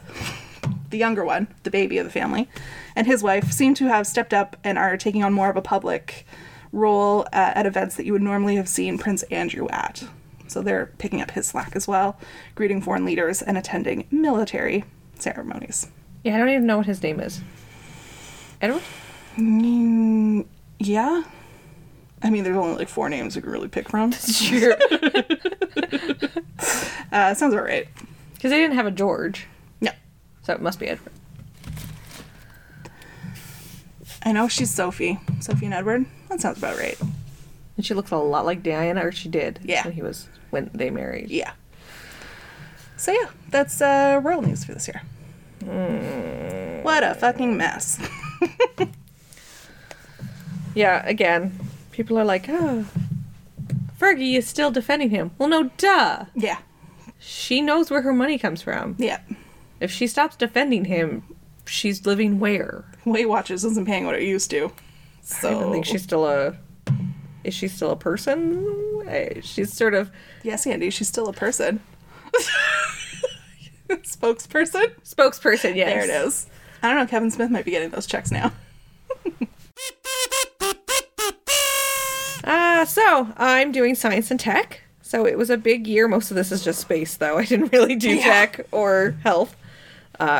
the 0.89 0.97
younger 0.97 1.25
one, 1.25 1.47
the 1.63 1.71
baby 1.71 1.97
of 1.97 2.05
the 2.05 2.11
family, 2.11 2.49
and 2.95 3.05
his 3.05 3.21
wife 3.21 3.51
seem 3.51 3.73
to 3.75 3.87
have 3.87 4.07
stepped 4.07 4.33
up 4.33 4.55
and 4.63 4.77
are 4.77 4.95
taking 4.95 5.23
on 5.23 5.33
more 5.33 5.49
of 5.49 5.57
a 5.57 5.61
public 5.61 6.25
role 6.73 7.21
uh, 7.31 7.53
at 7.55 7.65
events 7.65 7.95
that 7.95 8.05
you 8.05 8.11
would 8.11 8.21
normally 8.21 8.57
have 8.57 8.67
seen 8.67 8.97
Prince 8.97 9.23
Andrew 9.23 9.67
at. 9.69 10.03
So 10.47 10.61
they're 10.61 10.87
picking 10.97 11.21
up 11.21 11.31
his 11.31 11.47
slack 11.47 11.75
as 11.75 11.87
well, 11.87 12.19
greeting 12.55 12.81
foreign 12.81 13.05
leaders 13.05 13.41
and 13.41 13.57
attending 13.57 14.05
military 14.11 14.83
ceremonies. 15.17 15.87
Yeah, 16.25 16.35
I 16.35 16.37
don't 16.39 16.49
even 16.49 16.65
know 16.67 16.77
what 16.77 16.85
his 16.85 17.01
name 17.01 17.19
is. 17.21 17.41
Edward? 18.61 18.81
Mm, 19.37 20.45
yeah. 20.79 21.23
I 22.21 22.29
mean, 22.29 22.43
there's 22.43 22.55
only 22.57 22.75
like 22.77 22.89
four 22.89 23.09
names 23.09 23.35
we 23.35 23.41
can 23.41 23.51
really 23.51 23.67
pick 23.69 23.87
from. 23.89 24.11
Sure. 24.11 24.75
Uh, 27.11 27.33
sounds 27.35 27.53
about 27.53 27.65
right. 27.65 27.87
Because 28.33 28.49
they 28.49 28.57
didn't 28.57 28.73
have 28.75 28.87
a 28.87 28.91
George, 28.91 29.45
No. 29.81 29.91
so 30.41 30.53
it 30.53 30.61
must 30.61 30.79
be 30.79 30.87
Edward. 30.87 31.12
I 34.23 34.31
know 34.31 34.47
she's 34.47 34.71
Sophie. 34.71 35.19
Sophie 35.41 35.65
and 35.65 35.73
Edward. 35.73 36.05
That 36.29 36.39
sounds 36.41 36.57
about 36.57 36.77
right. 36.77 36.97
And 37.75 37.85
she 37.85 37.93
looks 37.93 38.11
a 38.11 38.17
lot 38.17 38.45
like 38.45 38.63
Diana, 38.63 39.05
or 39.05 39.11
she 39.11 39.27
did. 39.29 39.59
Yeah. 39.63 39.83
When 39.83 39.93
he 39.93 40.01
was 40.01 40.27
when 40.51 40.69
they 40.73 40.89
married. 40.89 41.29
Yeah. 41.29 41.51
So 42.97 43.11
yeah, 43.11 43.29
that's 43.49 43.81
uh, 43.81 44.21
royal 44.23 44.41
news 44.41 44.63
for 44.63 44.73
this 44.73 44.87
year. 44.87 45.01
What 46.83 47.03
a 47.03 47.15
fucking 47.15 47.57
mess. 47.57 47.99
Yeah. 50.75 51.05
Again, 51.05 51.59
people 51.91 52.17
are 52.17 52.25
like, 52.25 52.45
oh, 52.49 52.85
Fergie 53.99 54.35
is 54.35 54.47
still 54.47 54.71
defending 54.71 55.11
him. 55.11 55.29
Well, 55.37 55.49
no, 55.49 55.69
duh. 55.77 56.25
yeah. 56.33 56.57
She 57.19 57.61
knows 57.61 57.91
where 57.91 58.01
her 58.01 58.11
money 58.11 58.37
comes 58.39 58.61
from. 58.63 58.95
Yeah. 58.97 59.19
If 59.79 59.91
she 59.91 60.07
stops 60.07 60.35
defending 60.35 60.85
him, 60.85 61.23
she's 61.65 62.05
living 62.05 62.39
where? 62.39 62.85
Weight 63.05 63.27
Watchers 63.29 63.63
isn't 63.65 63.85
paying 63.85 64.05
what 64.05 64.15
it 64.15 64.23
used 64.23 64.49
to. 64.51 64.71
So 65.21 65.47
I 65.47 65.51
don't 65.51 65.59
even 65.61 65.73
think 65.73 65.85
she's 65.85 66.03
still 66.03 66.25
a. 66.27 66.55
Is 67.43 67.53
she 67.53 67.67
still 67.67 67.91
a 67.91 67.95
person? 67.95 68.69
She's 69.43 69.71
sort 69.73 69.93
of 69.93 70.09
Yes, 70.43 70.65
Andy, 70.65 70.89
she's 70.89 71.07
still 71.09 71.27
a 71.27 71.33
person. 71.33 71.81
Spokesperson? 73.89 74.91
spokesperson. 75.03 75.75
Yes. 75.75 75.89
There 75.93 76.03
it 76.03 76.25
is. 76.25 76.47
I 76.81 76.87
don't 76.89 76.97
know, 76.97 77.05
Kevin 77.07 77.29
Smith 77.31 77.51
might 77.51 77.65
be 77.65 77.71
getting 77.71 77.89
those 77.89 78.05
checks 78.07 78.31
now. 78.31 78.51
Uh, 82.45 82.83
so 82.83 83.29
I'm 83.37 83.71
doing 83.71 83.95
science 83.95 84.29
and 84.29 84.37
tech. 84.37 84.81
So 85.01 85.25
it 85.25 85.37
was 85.37 85.49
a 85.49 85.55
big 85.57 85.87
year. 85.87 86.09
Most 86.09 86.29
of 86.29 86.35
this 86.35 86.51
is 86.51 86.61
just 86.61 86.81
space, 86.81 87.15
though. 87.15 87.37
I 87.37 87.45
didn't 87.45 87.71
really 87.71 87.95
do 87.95 88.09
Yeah. 88.15 88.23
tech 88.23 88.67
or 88.73 89.15
health 89.23 89.55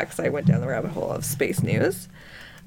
because 0.02 0.20
I 0.20 0.30
went 0.30 0.48
down 0.48 0.62
the 0.62 0.68
rabbit 0.68 0.92
hole 0.92 1.12
of 1.12 1.26
space 1.26 1.62
news. 1.62 2.08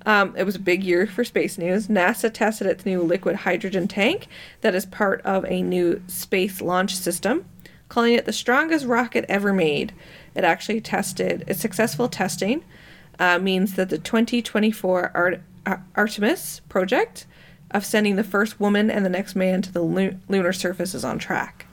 Um, 0.05 0.35
it 0.37 0.45
was 0.45 0.55
a 0.55 0.61
big 0.61 0.85
year 0.85 1.07
for 1.07 1.25
space 1.25 1.59
news. 1.59 1.89
NASA 1.89 2.33
tested 2.33 2.69
its 2.69 2.87
new 2.87 3.03
liquid 3.03 3.37
hydrogen 3.37 3.89
tank 3.89 4.29
that 4.61 4.75
is 4.75 4.87
part 4.87 5.21
of 5.23 5.45
a 5.47 5.63
new 5.63 6.01
space 6.07 6.61
launch 6.61 6.95
system, 6.95 7.45
calling 7.89 8.15
it 8.15 8.25
the 8.25 8.33
strongest 8.33 8.87
rocket 8.87 9.25
ever 9.29 9.53
made. 9.53 9.93
It 10.35 10.45
actually 10.45 10.81
tested, 10.81 11.43
its 11.49 11.61
successful 11.61 12.09
testing 12.09 12.65
uh, 13.19 13.39
means 13.41 13.75
that 13.75 13.89
the 13.89 13.99
2024 13.99 15.11
Art- 15.15 15.41
Ar- 15.67 15.85
Artemis 15.97 16.61
project 16.69 17.27
of 17.73 17.85
sending 17.85 18.15
the 18.15 18.25
first 18.25 18.61
woman 18.61 18.91
and 18.91 19.05
the 19.05 19.11
next 19.11 19.35
man 19.35 19.61
to 19.63 19.73
the 19.73 19.83
lu- 19.83 20.19
lunar 20.29 20.53
surface 20.53 20.95
is 20.95 21.05
on 21.05 21.19
track. 21.19 21.66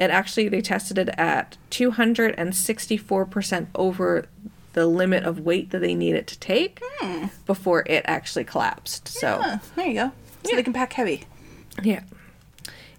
And 0.00 0.10
actually, 0.10 0.48
they 0.48 0.62
tested 0.62 0.96
it 0.98 1.10
at 1.18 1.56
264% 1.70 3.66
over 3.74 4.24
the 4.72 4.86
limit 4.86 5.24
of 5.24 5.40
weight 5.40 5.70
that 5.70 5.80
they 5.80 5.94
needed 5.94 6.26
to 6.28 6.38
take 6.38 6.80
before 7.46 7.82
it 7.86 8.02
actually 8.06 8.44
collapsed. 8.44 9.08
So, 9.08 9.38
Ah, 9.42 9.60
there 9.76 9.86
you 9.86 9.94
go. 9.94 10.12
So 10.44 10.56
they 10.56 10.62
can 10.62 10.72
pack 10.72 10.94
heavy. 10.94 11.24
yeah. 11.82 12.00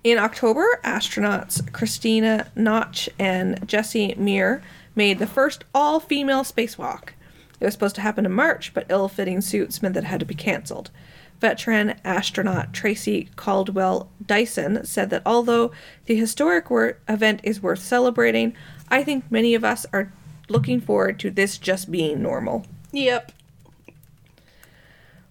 In 0.04 0.18
October, 0.18 0.66
astronauts 0.84 1.72
Christina 1.74 2.48
Koch 2.56 3.08
and 3.20 3.68
Jessie 3.68 4.16
Meir 4.18 4.62
made 4.96 5.20
the 5.20 5.28
first 5.28 5.64
all 5.76 6.00
female 6.00 6.44
spacewalk. 6.44 7.10
It 7.60 7.66
was 7.66 7.74
supposed 7.74 7.96
to 7.96 8.02
happen 8.02 8.26
in 8.26 8.32
March, 8.32 8.74
but 8.74 8.88
ill 8.90 9.08
fitting 9.08 9.42
suits 9.42 9.82
meant 9.84 9.94
that 9.94 10.04
it 10.04 10.08
had 10.08 10.20
to 10.20 10.26
be 10.26 10.34
cancelled. 10.34 10.90
Veteran 11.42 11.96
astronaut 12.06 12.72
Tracy 12.72 13.30
Caldwell 13.36 14.10
Dyson 14.26 14.86
said 14.86 15.10
that 15.10 15.24
although 15.26 15.72
the 16.06 16.16
historic 16.16 16.70
wor- 16.70 17.00
event 17.10 17.42
is 17.44 17.64
worth 17.64 17.80
celebrating, 17.80 18.56
I 18.90 19.04
think 19.04 19.30
many 19.32 19.56
of 19.56 19.64
us 19.64 19.88
are 19.92 20.14
looking 20.48 20.80
forward 20.80 21.20
to 21.20 21.32
this 21.32 21.58
just 21.58 21.92
being 21.92 22.22
normal. 22.22 22.66
Yep. 22.92 23.32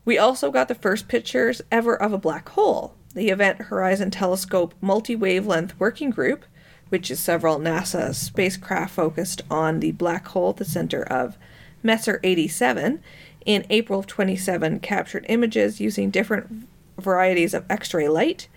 We 0.05 0.19
also 0.19 0.51
got 0.51 0.67
the 0.67 0.75
first 0.75 1.07
pictures 1.07 1.63
ever 1.71 1.95
of 1.95 2.13
a 2.13 2.19
black 2.19 2.49
hole. 2.51 2.95
The 3.15 3.29
Event 3.29 3.63
Horizon 3.63 4.11
Telescope 4.11 4.75
Multi 4.81 5.15
Wavelength 5.15 5.79
Working 5.79 6.11
Group, 6.11 6.45
which 6.89 7.11
is 7.11 7.21
several 7.21 7.59
NASA 7.59 8.15
spacecraft 8.15 8.95
focused 8.95 9.43
on 9.51 9.79
the 9.79 9.93
black 9.93 10.27
hole 10.29 10.51
at 10.51 10.57
the 10.57 10.65
center 10.65 11.03
of 11.03 11.39
Messier 11.83 12.21
87, 12.23 13.03
in 13.45 13.65
April 13.71 13.99
of 14.01 14.07
27 14.07 14.81
captured 14.81 15.25
images 15.29 15.81
using 15.81 16.11
different 16.11 16.69
varieties 16.99 17.55
of 17.55 17.65
X 17.71 17.93
ray 17.95 18.09
light. 18.09 18.49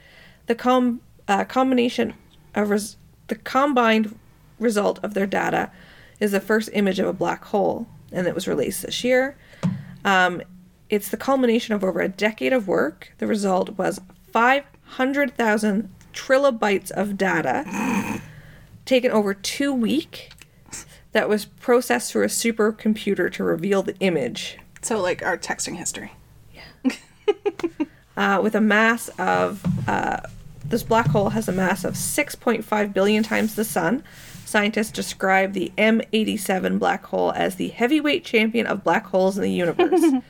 The 0.47 0.55
com- 0.55 1.01
uh, 1.27 1.45
combination 1.45 2.13
of 2.53 2.69
res- 2.69 2.97
the 3.27 3.35
combined 3.35 4.17
result 4.59 4.99
of 5.03 5.13
their 5.13 5.25
data 5.25 5.71
is 6.19 6.31
the 6.31 6.39
first 6.39 6.69
image 6.73 6.99
of 6.99 7.07
a 7.07 7.13
black 7.13 7.45
hole, 7.45 7.87
and 8.11 8.27
it 8.27 8.35
was 8.35 8.47
released 8.47 8.83
this 8.83 9.03
year. 9.03 9.37
Um, 10.05 10.41
it's 10.89 11.09
the 11.09 11.17
culmination 11.17 11.73
of 11.73 11.83
over 11.83 12.01
a 12.01 12.09
decade 12.09 12.53
of 12.53 12.67
work. 12.67 13.13
The 13.17 13.27
result 13.27 13.77
was 13.77 13.99
500,000 14.31 15.89
trilobytes 16.13 16.91
of 16.91 17.17
data 17.17 18.21
taken 18.85 19.11
over 19.11 19.33
two 19.33 19.73
weeks 19.73 20.29
that 21.13 21.29
was 21.29 21.45
processed 21.45 22.11
through 22.11 22.23
a 22.23 22.27
supercomputer 22.27 23.31
to 23.31 23.43
reveal 23.43 23.81
the 23.81 23.97
image 23.99 24.57
So 24.83 25.01
like 25.01 25.23
our 25.23 25.37
texting 25.37 25.75
history. 25.75 26.13
uh, 28.17 28.39
with 28.43 28.55
a 28.55 28.61
mass 28.61 29.09
of 29.17 29.63
uh, 29.87 30.21
this 30.65 30.83
black 30.83 31.07
hole 31.07 31.29
has 31.29 31.47
a 31.47 31.51
mass 31.51 31.83
of 31.83 31.93
6.5 31.95 32.93
billion 32.93 33.23
times 33.23 33.55
the 33.55 33.65
sun. 33.65 34.03
Scientists 34.45 34.91
describe 34.91 35.53
the 35.53 35.71
m87 35.77 36.77
black 36.77 37.05
hole 37.05 37.31
as 37.35 37.55
the 37.55 37.69
heavyweight 37.69 38.23
champion 38.23 38.67
of 38.67 38.83
black 38.83 39.05
holes 39.07 39.37
in 39.37 39.43
the 39.43 39.51
universe. 39.51 40.03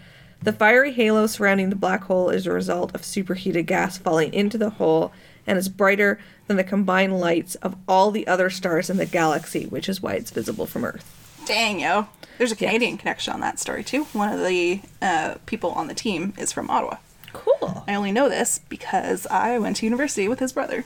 The 0.43 0.51
fiery 0.51 0.91
halo 0.91 1.25
surrounding 1.27 1.69
the 1.69 1.75
black 1.77 2.03
hole 2.03 2.29
is 2.29 2.45
a 2.45 2.51
result 2.51 2.93
of 2.93 3.05
superheated 3.05 3.65
gas 3.65 3.97
falling 3.97 4.33
into 4.33 4.57
the 4.57 4.71
hole 4.71 5.13
and 5.47 5.57
is 5.57 5.69
brighter 5.69 6.19
than 6.47 6.57
the 6.57 6.65
combined 6.65 7.17
lights 7.17 7.55
of 7.55 7.77
all 7.87 8.11
the 8.11 8.27
other 8.27 8.49
stars 8.49 8.89
in 8.89 8.97
the 8.97 9.05
galaxy 9.05 9.65
which 9.65 9.87
is 9.87 10.01
why 10.01 10.15
it's 10.15 10.31
visible 10.31 10.65
from 10.65 10.83
earth 10.83 11.22
Dang 11.45 11.79
yo. 11.79 12.07
There's 12.37 12.51
a 12.51 12.55
Canadian 12.55 12.97
connection 12.97 13.33
on 13.33 13.41
that 13.41 13.59
story 13.59 13.83
too. 13.83 14.05
One 14.05 14.31
of 14.31 14.39
the 14.45 14.81
uh, 15.01 15.35
people 15.45 15.71
on 15.71 15.87
the 15.87 15.93
team 15.93 16.33
is 16.37 16.51
from 16.51 16.69
Ottawa. 16.69 16.97
cool 17.33 17.83
I 17.87 17.95
only 17.95 18.11
know 18.11 18.29
this 18.29 18.59
because 18.69 19.25
I 19.27 19.59
went 19.59 19.77
to 19.77 19.85
university 19.85 20.27
with 20.27 20.39
his 20.39 20.53
brother. 20.53 20.85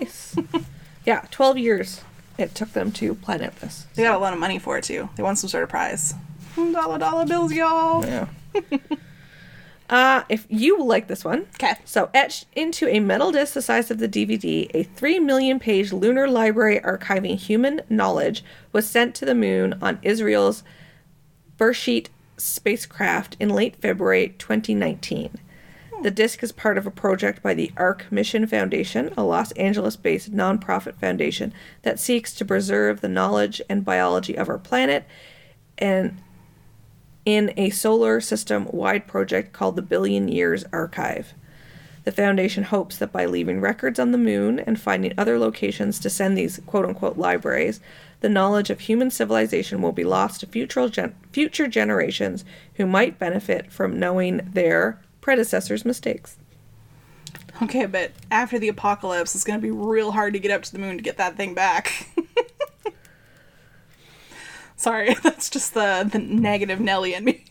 nice 0.00 0.36
Yeah, 1.06 1.24
12 1.30 1.58
years 1.58 2.00
it 2.38 2.54
took 2.54 2.72
them 2.72 2.92
to 2.92 3.14
plan 3.14 3.42
out 3.42 3.56
this. 3.56 3.86
They 3.94 4.02
got 4.02 4.16
a 4.16 4.18
lot 4.18 4.32
of 4.32 4.38
money 4.38 4.58
for 4.58 4.78
it 4.78 4.84
too. 4.84 5.08
They 5.16 5.22
won 5.22 5.36
some 5.36 5.48
sort 5.48 5.64
of 5.64 5.70
prize. 5.70 6.14
Dollar 6.56 6.98
dollar 6.98 7.26
bills, 7.26 7.52
y'all. 7.52 8.04
Yeah. 8.04 8.26
uh, 9.92 10.24
if 10.30 10.46
you 10.48 10.76
will 10.76 10.86
like 10.86 11.06
this 11.06 11.22
one. 11.22 11.46
'Kay. 11.58 11.74
So, 11.84 12.08
etched 12.14 12.46
into 12.56 12.88
a 12.88 12.98
metal 12.98 13.30
disc 13.30 13.52
the 13.52 13.60
size 13.60 13.90
of 13.90 13.98
the 13.98 14.08
DVD, 14.08 14.70
a 14.72 14.84
3 14.84 15.20
million 15.20 15.60
page 15.60 15.92
lunar 15.92 16.26
library 16.26 16.80
archiving 16.82 17.36
human 17.36 17.82
knowledge 17.90 18.42
was 18.72 18.88
sent 18.88 19.14
to 19.16 19.26
the 19.26 19.34
moon 19.34 19.74
on 19.82 19.98
Israel's 20.02 20.64
Beresheet 21.58 22.06
spacecraft 22.38 23.36
in 23.38 23.50
late 23.50 23.76
February 23.76 24.34
2019. 24.38 25.38
The 26.02 26.10
disc 26.10 26.42
is 26.42 26.52
part 26.52 26.78
of 26.78 26.86
a 26.86 26.90
project 26.90 27.42
by 27.42 27.52
the 27.52 27.70
Arch 27.76 28.10
Mission 28.10 28.46
Foundation, 28.46 29.12
a 29.16 29.22
Los 29.22 29.52
Angeles 29.52 29.96
based 29.96 30.34
nonprofit 30.34 30.96
foundation 30.96 31.52
that 31.82 32.00
seeks 32.00 32.32
to 32.34 32.46
preserve 32.46 33.02
the 33.02 33.08
knowledge 33.08 33.60
and 33.68 33.84
biology 33.84 34.36
of 34.36 34.48
our 34.48 34.58
planet 34.58 35.04
and 35.76 36.16
in 37.24 37.52
a 37.56 37.70
solar 37.70 38.20
system 38.20 38.66
wide 38.72 39.06
project 39.06 39.52
called 39.52 39.76
the 39.76 39.82
Billion 39.82 40.28
Years 40.28 40.64
Archive. 40.72 41.34
The 42.04 42.12
foundation 42.12 42.64
hopes 42.64 42.96
that 42.98 43.12
by 43.12 43.26
leaving 43.26 43.60
records 43.60 44.00
on 44.00 44.10
the 44.10 44.18
moon 44.18 44.58
and 44.58 44.80
finding 44.80 45.14
other 45.16 45.38
locations 45.38 46.00
to 46.00 46.10
send 46.10 46.36
these 46.36 46.60
quote 46.66 46.84
unquote 46.84 47.16
libraries, 47.16 47.80
the 48.20 48.28
knowledge 48.28 48.70
of 48.70 48.80
human 48.80 49.10
civilization 49.10 49.82
will 49.82 49.92
be 49.92 50.04
lost 50.04 50.40
to 50.40 50.46
future, 50.46 50.88
gen- 50.88 51.14
future 51.32 51.68
generations 51.68 52.44
who 52.74 52.86
might 52.86 53.18
benefit 53.18 53.70
from 53.70 53.98
knowing 53.98 54.40
their 54.52 55.00
predecessors' 55.20 55.84
mistakes. 55.84 56.36
Okay, 57.62 57.86
but 57.86 58.10
after 58.30 58.58
the 58.58 58.68
apocalypse, 58.68 59.34
it's 59.34 59.44
gonna 59.44 59.60
be 59.60 59.70
real 59.70 60.12
hard 60.12 60.32
to 60.32 60.40
get 60.40 60.50
up 60.50 60.62
to 60.62 60.72
the 60.72 60.78
moon 60.78 60.96
to 60.96 61.02
get 61.02 61.18
that 61.18 61.36
thing 61.36 61.54
back. 61.54 62.08
Sorry, 64.82 65.14
that's 65.22 65.48
just 65.48 65.74
the 65.74 66.08
the 66.10 66.18
negative 66.18 66.80
Nelly 66.80 67.14
in 67.14 67.24
me. 67.24 67.44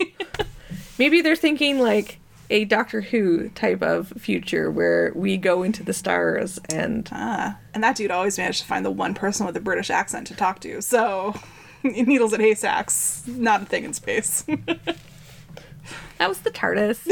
Maybe 0.99 1.21
they're 1.21 1.37
thinking 1.37 1.79
like 1.79 2.19
a 2.49 2.65
Doctor 2.65 2.99
Who 2.99 3.47
type 3.49 3.81
of 3.81 4.09
future 4.17 4.69
where 4.69 5.13
we 5.15 5.37
go 5.37 5.63
into 5.63 5.81
the 5.81 5.93
stars 5.93 6.59
and 6.69 7.07
ah, 7.13 7.57
and 7.73 7.81
that 7.85 7.95
dude 7.95 8.11
always 8.11 8.37
managed 8.37 8.59
to 8.59 8.67
find 8.67 8.85
the 8.85 8.91
one 8.91 9.13
person 9.13 9.45
with 9.45 9.55
a 9.55 9.61
British 9.61 9.89
accent 9.89 10.27
to 10.27 10.35
talk 10.35 10.59
to. 10.59 10.81
So, 10.81 11.33
needles 11.83 12.33
and 12.33 12.41
haystacks, 12.41 13.23
not 13.25 13.61
a 13.61 13.65
thing 13.65 13.85
in 13.85 13.93
space. 13.93 14.41
that 14.41 16.27
was 16.27 16.39
the 16.41 16.51
TARDIS. 16.51 17.09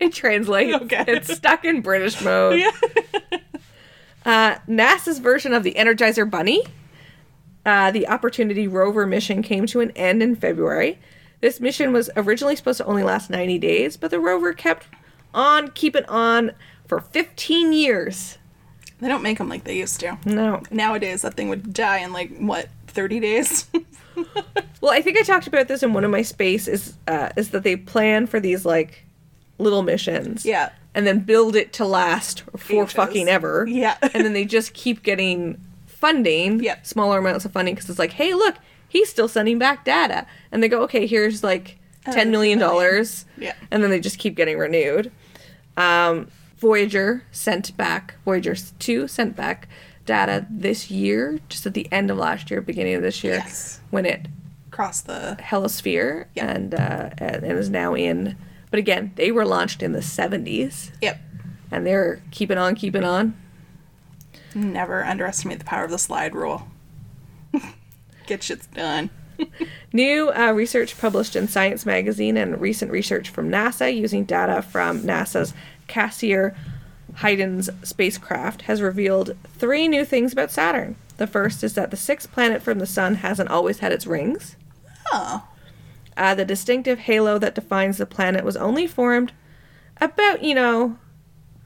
it 0.00 0.14
translates. 0.14 0.74
Okay. 0.84 1.04
It's 1.06 1.34
stuck 1.34 1.66
in 1.66 1.82
British 1.82 2.22
mode. 2.22 2.60
yeah. 2.60 2.70
Uh, 4.24 4.58
NASA's 4.66 5.18
version 5.18 5.52
of 5.52 5.64
the 5.64 5.74
Energizer 5.74 6.28
Bunny, 6.28 6.62
uh, 7.68 7.90
the 7.90 8.08
Opportunity 8.08 8.66
rover 8.66 9.06
mission 9.06 9.42
came 9.42 9.66
to 9.66 9.80
an 9.80 9.90
end 9.92 10.22
in 10.22 10.34
February. 10.34 10.98
This 11.40 11.60
mission 11.60 11.92
was 11.92 12.08
originally 12.16 12.56
supposed 12.56 12.78
to 12.78 12.84
only 12.86 13.02
last 13.02 13.28
90 13.30 13.58
days, 13.58 13.96
but 13.96 14.10
the 14.10 14.18
rover 14.18 14.52
kept 14.52 14.86
on 15.34 15.68
keeping 15.72 16.04
on 16.06 16.52
for 16.86 17.00
15 17.00 17.72
years. 17.72 18.38
They 19.00 19.08
don't 19.08 19.22
make 19.22 19.38
them 19.38 19.48
like 19.48 19.64
they 19.64 19.76
used 19.76 20.00
to. 20.00 20.18
No. 20.24 20.62
Nowadays, 20.70 21.22
that 21.22 21.34
thing 21.34 21.48
would 21.50 21.72
die 21.72 21.98
in 21.98 22.12
like 22.12 22.36
what 22.38 22.68
thirty 22.88 23.20
days. 23.20 23.66
Well, 24.80 24.92
I 24.92 25.02
think 25.02 25.16
I 25.18 25.22
talked 25.22 25.46
about 25.48 25.66
this 25.68 25.82
in 25.84 25.92
one 25.92 26.04
of 26.04 26.10
my 26.10 26.22
space 26.22 26.66
is 26.68 26.94
uh, 27.06 27.28
is 27.36 27.50
that 27.50 27.62
they 27.64 27.76
plan 27.76 28.26
for 28.26 28.40
these 28.40 28.64
like 28.64 29.04
little 29.58 29.82
missions. 29.82 30.44
Yeah. 30.44 30.70
And 30.94 31.06
then 31.06 31.20
build 31.20 31.54
it 31.56 31.72
to 31.74 31.84
last 31.84 32.42
for 32.56 32.82
Ages. 32.84 32.92
fucking 32.94 33.28
ever. 33.28 33.66
Yeah. 33.68 33.96
and 34.02 34.24
then 34.24 34.32
they 34.32 34.44
just 34.44 34.74
keep 34.74 35.02
getting 35.04 35.60
funding, 36.00 36.60
Yeah. 36.62 36.76
smaller 36.82 37.18
amounts 37.18 37.44
of 37.44 37.52
funding 37.52 37.74
because 37.74 37.90
it's 37.90 37.98
like, 37.98 38.12
hey, 38.12 38.32
look, 38.34 38.56
he's 38.88 39.08
still 39.08 39.28
sending 39.28 39.58
back 39.58 39.84
data, 39.84 40.26
and 40.52 40.62
they 40.62 40.68
go, 40.68 40.82
okay, 40.82 41.06
here's 41.06 41.42
like 41.44 41.78
ten 42.10 42.30
million 42.30 42.58
dollars, 42.58 43.24
Yeah. 43.36 43.52
and 43.70 43.82
then 43.82 43.90
they 43.90 44.00
just 44.00 44.18
keep 44.18 44.34
getting 44.36 44.58
renewed. 44.58 45.10
Um, 45.76 46.28
Voyager 46.58 47.22
sent 47.30 47.76
back 47.76 48.14
Voyager 48.24 48.54
two 48.78 49.06
sent 49.06 49.36
back 49.36 49.68
data 50.06 50.46
this 50.50 50.90
year, 50.90 51.38
just 51.48 51.66
at 51.66 51.74
the 51.74 51.86
end 51.92 52.10
of 52.10 52.16
last 52.16 52.50
year, 52.50 52.60
beginning 52.60 52.94
of 52.94 53.02
this 53.02 53.22
year, 53.22 53.34
Yes. 53.34 53.80
when 53.90 54.06
it 54.06 54.26
crossed 54.70 55.06
the 55.06 55.36
Heliosphere 55.40 56.26
Yeah. 56.34 56.50
and 56.50 56.74
uh, 56.74 57.10
and 57.18 57.44
is 57.44 57.70
now 57.70 57.94
in. 57.94 58.36
But 58.70 58.78
again, 58.78 59.12
they 59.16 59.30
were 59.30 59.44
launched 59.46 59.82
in 59.82 59.92
the 59.92 60.02
seventies, 60.02 60.90
yep. 61.00 61.20
and 61.70 61.86
they're 61.86 62.20
keeping 62.30 62.58
on, 62.58 62.74
keeping 62.74 63.04
on. 63.04 63.34
Never 64.58 65.04
underestimate 65.04 65.60
the 65.60 65.64
power 65.64 65.84
of 65.84 65.90
the 65.92 65.98
slide 65.98 66.34
rule. 66.34 66.66
Get 68.26 68.42
shit's 68.42 68.66
done. 68.66 69.10
New 69.92 70.30
uh, 70.30 70.50
research 70.52 70.98
published 70.98 71.36
in 71.36 71.46
Science 71.46 71.86
magazine 71.86 72.36
and 72.36 72.60
recent 72.60 72.90
research 72.90 73.28
from 73.30 73.50
NASA 73.50 73.94
using 73.94 74.24
data 74.24 74.60
from 74.62 75.02
NASA's 75.02 75.54
Cassini 75.86 76.50
Huygens 77.18 77.70
spacecraft 77.84 78.62
has 78.62 78.82
revealed 78.82 79.36
three 79.46 79.86
new 79.86 80.04
things 80.04 80.32
about 80.32 80.50
Saturn. 80.50 80.96
The 81.18 81.28
first 81.28 81.62
is 81.62 81.74
that 81.74 81.90
the 81.92 81.96
sixth 81.96 82.32
planet 82.32 82.60
from 82.60 82.80
the 82.80 82.86
Sun 82.86 83.16
hasn't 83.16 83.50
always 83.50 83.78
had 83.78 83.92
its 83.92 84.06
rings. 84.06 84.56
Oh, 85.12 85.46
Uh, 86.16 86.34
the 86.34 86.44
distinctive 86.44 86.98
halo 87.00 87.38
that 87.38 87.54
defines 87.54 87.98
the 87.98 88.06
planet 88.06 88.44
was 88.44 88.56
only 88.56 88.88
formed 88.88 89.32
about, 90.00 90.42
you 90.42 90.54
know, 90.54 90.98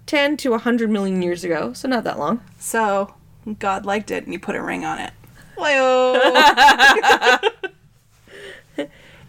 10 0.07 0.37
to 0.39 0.51
100 0.51 0.91
million 0.91 1.23
years 1.23 1.45
ago, 1.45 1.73
so 1.73 1.89
not 1.89 2.05
that 2.05 2.19
long. 2.19 2.43
so 2.59 3.15
God 3.59 3.85
liked 3.87 4.11
it 4.11 4.25
and 4.25 4.33
he 4.33 4.39
put 4.39 4.55
a 4.57 4.63
ring 4.63 4.85
on 4.85 4.99
it. 4.99 5.13
Well, 5.57 7.41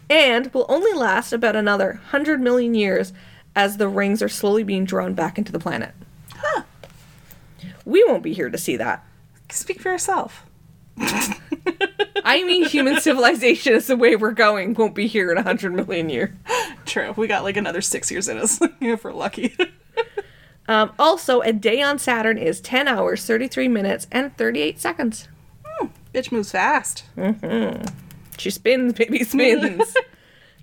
And 0.09 0.53
will 0.53 0.65
only 0.69 0.93
last 0.93 1.33
about 1.33 1.55
another 1.55 1.93
100 1.93 2.39
million 2.41 2.75
years 2.75 3.13
as 3.55 3.77
the 3.77 3.87
rings 3.87 4.21
are 4.21 4.29
slowly 4.29 4.63
being 4.63 4.85
drawn 4.85 5.13
back 5.13 5.37
into 5.37 5.51
the 5.51 5.59
planet. 5.59 5.93
Huh. 6.35 6.63
We 7.85 8.03
won't 8.03 8.23
be 8.23 8.33
here 8.33 8.49
to 8.49 8.57
see 8.57 8.75
that. 8.77 9.03
speak 9.49 9.81
for 9.81 9.89
yourself. 9.89 10.45
I 12.25 12.43
mean, 12.43 12.65
human 12.65 12.99
civilization 12.99 13.73
is 13.73 13.87
the 13.87 13.97
way 13.97 14.15
we're 14.15 14.31
going, 14.31 14.73
won't 14.75 14.95
be 14.95 15.07
here 15.07 15.31
in 15.31 15.35
100 15.37 15.73
million 15.73 16.09
years. 16.09 16.29
True. 16.85 17.13
We 17.17 17.27
got 17.27 17.43
like 17.43 17.57
another 17.57 17.81
six 17.81 18.11
years 18.11 18.27
in 18.27 18.37
us 18.37 18.59
if 18.81 19.03
we're 19.03 19.13
lucky. 19.13 19.55
Um, 20.73 20.91
also, 20.97 21.41
a 21.41 21.53
day 21.53 21.83
on 21.83 21.99
Saturn 21.99 22.39
is 22.39 22.59
10 22.59 22.87
hours, 22.87 23.23
33 23.27 23.67
minutes, 23.67 24.07
and 24.11 24.35
38 24.35 24.79
seconds. 24.79 25.27
Hmm, 25.63 25.87
bitch 26.15 26.31
moves 26.31 26.51
fast. 26.51 27.03
Mm-hmm. 27.15 27.85
She 28.39 28.49
spins, 28.49 28.93
baby, 28.93 29.23
spins. 29.23 29.95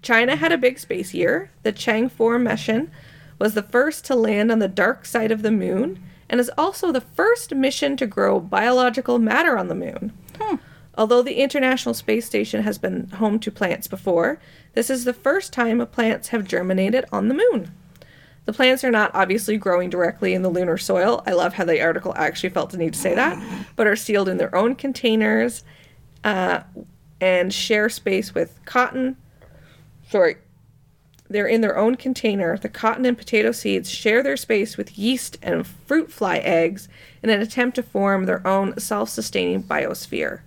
China 0.03 0.35
had 0.35 0.51
a 0.51 0.59
big 0.59 0.81
space 0.81 1.15
year. 1.15 1.53
The 1.63 1.71
Chang 1.71 2.09
4 2.09 2.41
mission 2.41 2.91
was 3.39 3.55
the 3.55 3.63
first 3.63 4.05
to 4.07 4.17
land 4.17 4.51
on 4.51 4.59
the 4.59 4.67
dark 4.67 5.07
side 5.07 5.31
of 5.31 5.43
the 5.43 5.53
moon 5.53 6.03
and 6.29 6.41
is 6.41 6.51
also 6.59 6.91
the 6.91 7.01
first 7.01 7.55
mission 7.55 7.97
to 7.97 8.07
grow 8.09 8.41
biological 8.41 9.21
matter 9.21 9.57
on 9.57 9.69
the 9.69 9.77
moon. 9.77 10.13
Hmm. 10.41 10.57
Although 10.99 11.23
the 11.23 11.41
International 11.41 11.95
Space 11.95 12.27
Station 12.27 12.65
has 12.65 12.79
been 12.79 13.11
home 13.11 13.39
to 13.39 13.53
plants 13.53 13.87
before, 13.87 14.41
this 14.75 14.91
is 14.91 15.05
the 15.05 15.13
first 15.13 15.53
time 15.53 15.87
plants 15.87 16.29
have 16.29 16.49
germinated 16.49 17.05
on 17.13 17.29
the 17.29 17.35
moon. 17.35 17.71
The 18.51 18.57
plants 18.57 18.83
are 18.83 18.91
not 18.91 19.13
obviously 19.15 19.57
growing 19.59 19.91
directly 19.91 20.35
in 20.35 20.43
the 20.43 20.49
lunar 20.49 20.77
soil. 20.77 21.23
I 21.25 21.35
love 21.35 21.55
how 21.55 21.65
the 21.65 21.81
article 21.81 22.13
actually 22.17 22.49
felt 22.49 22.71
the 22.71 22.79
need 22.79 22.95
to 22.95 22.99
say 22.99 23.15
that, 23.15 23.41
but 23.77 23.87
are 23.87 23.95
sealed 23.95 24.29
in 24.29 24.39
their 24.39 24.53
own 24.57 24.75
containers 24.75 25.63
uh, 26.25 26.63
and 27.21 27.55
share 27.55 27.89
space 27.89 28.35
with 28.35 28.59
cotton. 28.65 29.17
Sorry. 30.09 30.35
They're 31.29 31.47
in 31.47 31.61
their 31.61 31.79
own 31.79 31.95
container. 31.95 32.59
The 32.59 32.69
cotton 32.69 33.07
and 33.07 33.17
potato 33.17 33.53
seeds 33.53 33.89
share 33.89 34.21
their 34.21 34.37
space 34.37 34.77
with 34.77 34.99
yeast 34.99 35.39
and 35.41 35.65
fruit 35.65 36.11
fly 36.11 36.39
eggs 36.39 36.89
in 37.23 37.31
an 37.31 37.41
attempt 37.41 37.77
to 37.77 37.85
form 37.85 38.25
their 38.25 38.45
own 38.45 38.77
self 38.81 39.11
sustaining 39.11 39.63
biosphere. 39.63 40.41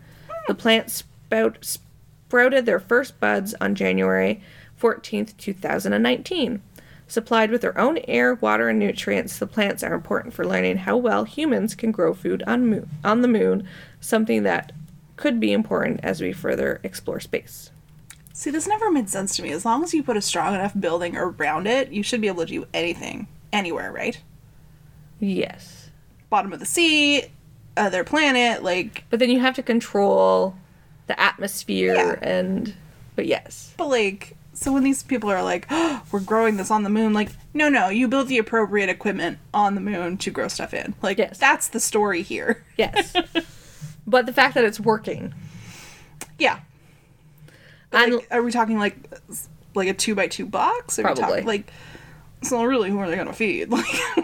The 0.50 0.56
plants 0.56 1.06
spout, 1.28 1.58
sprouted 1.62 2.66
their 2.66 2.82
first 2.82 3.18
buds 3.22 3.56
on 3.62 3.76
January 3.76 4.44
14th, 4.78 5.38
2019. 5.38 6.62
Supplied 7.14 7.52
with 7.52 7.62
their 7.62 7.78
own 7.78 8.00
air, 8.08 8.34
water, 8.34 8.70
and 8.70 8.80
nutrients, 8.80 9.38
the 9.38 9.46
plants 9.46 9.84
are 9.84 9.94
important 9.94 10.34
for 10.34 10.48
learning 10.48 10.78
how 10.78 10.98
well 10.98 11.26
humans 11.26 11.76
can 11.76 11.92
grow 11.92 12.12
food 12.16 12.42
on, 12.48 12.66
moon, 12.66 12.90
on 13.04 13.22
the 13.22 13.28
moon, 13.28 13.68
something 14.02 14.42
that 14.42 14.72
could 15.16 15.40
be 15.40 15.54
important 15.54 16.00
as 16.02 16.22
we 16.22 16.34
further 16.34 16.82
explore 16.82 17.20
space. 17.20 17.70
See, 18.34 18.50
this 18.50 18.68
never 18.68 18.90
made 18.90 19.12
sense 19.12 19.36
to 19.36 19.44
me. 19.44 19.52
As 19.52 19.64
long 19.64 19.84
as 19.84 19.94
you 19.94 20.02
put 20.02 20.18
a 20.18 20.22
strong 20.24 20.56
enough 20.56 20.74
building 20.80 21.16
around 21.16 21.68
it, 21.68 21.92
you 21.92 22.02
should 22.02 22.20
be 22.20 22.26
able 22.28 22.48
to 22.48 22.52
do 22.52 22.66
anything, 22.74 23.28
anywhere, 23.52 23.92
right? 23.92 24.20
Yes. 25.20 25.92
Bottom 26.32 26.52
of 26.52 26.60
the 26.60 26.66
sea, 26.66 27.26
other 27.78 28.04
planet, 28.04 28.64
like, 28.64 29.04
But 29.12 29.20
then 29.20 29.30
you 29.30 29.40
have 29.40 29.54
to 29.58 29.62
control 29.62 30.56
the 31.06 31.20
atmosphere 31.20 31.94
Yeah. 31.94 32.28
and. 32.28 32.74
But 33.16 33.28
yes. 33.28 33.76
but 33.78 33.90
like, 33.90 34.33
So 34.54 34.72
when 34.72 34.84
these 34.84 35.02
people 35.04 35.30
are 35.32 35.44
like, 35.44 35.66
oh, 35.72 36.04
"We're 36.12 36.20
growing 36.20 36.58
this 36.58 36.70
on 36.72 36.84
the 36.84 36.90
moon," 36.90 37.12
like, 37.14 37.30
no, 37.54 37.70
no, 37.70 37.90
you 37.90 38.08
build 38.08 38.28
the 38.28 38.38
appropriate 38.38 38.88
equipment 38.90 39.40
on 39.54 39.76
the 39.76 39.82
moon 39.82 40.18
to 40.18 40.30
grow 40.32 40.48
stuff 40.48 40.74
in. 40.74 40.94
Like, 41.02 41.18
Yes. 41.18 41.38
that's 41.40 41.68
the 41.70 41.80
story 41.80 42.22
here. 42.22 42.64
Yes. 42.78 43.14
but 44.08 44.26
the 44.26 44.34
fact 44.34 44.54
that 44.56 44.64
it's 44.64 44.80
working. 44.80 45.34
Yeah. 46.40 46.60
Like, 47.92 48.14
are 48.32 48.42
we 48.42 48.52
talking 48.52 48.80
like 48.80 48.96
like 49.76 49.88
a 49.88 49.94
two 49.94 50.16
by 50.16 50.28
two 50.28 50.46
box? 50.46 50.98
Are 51.00 51.02
we 51.04 51.06
Probably. 51.08 51.24
talking 51.26 51.46
like? 51.46 51.72
So 52.44 52.64
really, 52.64 52.90
who 52.90 53.00
are 53.00 53.10
they 53.10 53.16
gonna 53.16 53.34
feed? 53.34 53.70
Like, 53.72 53.86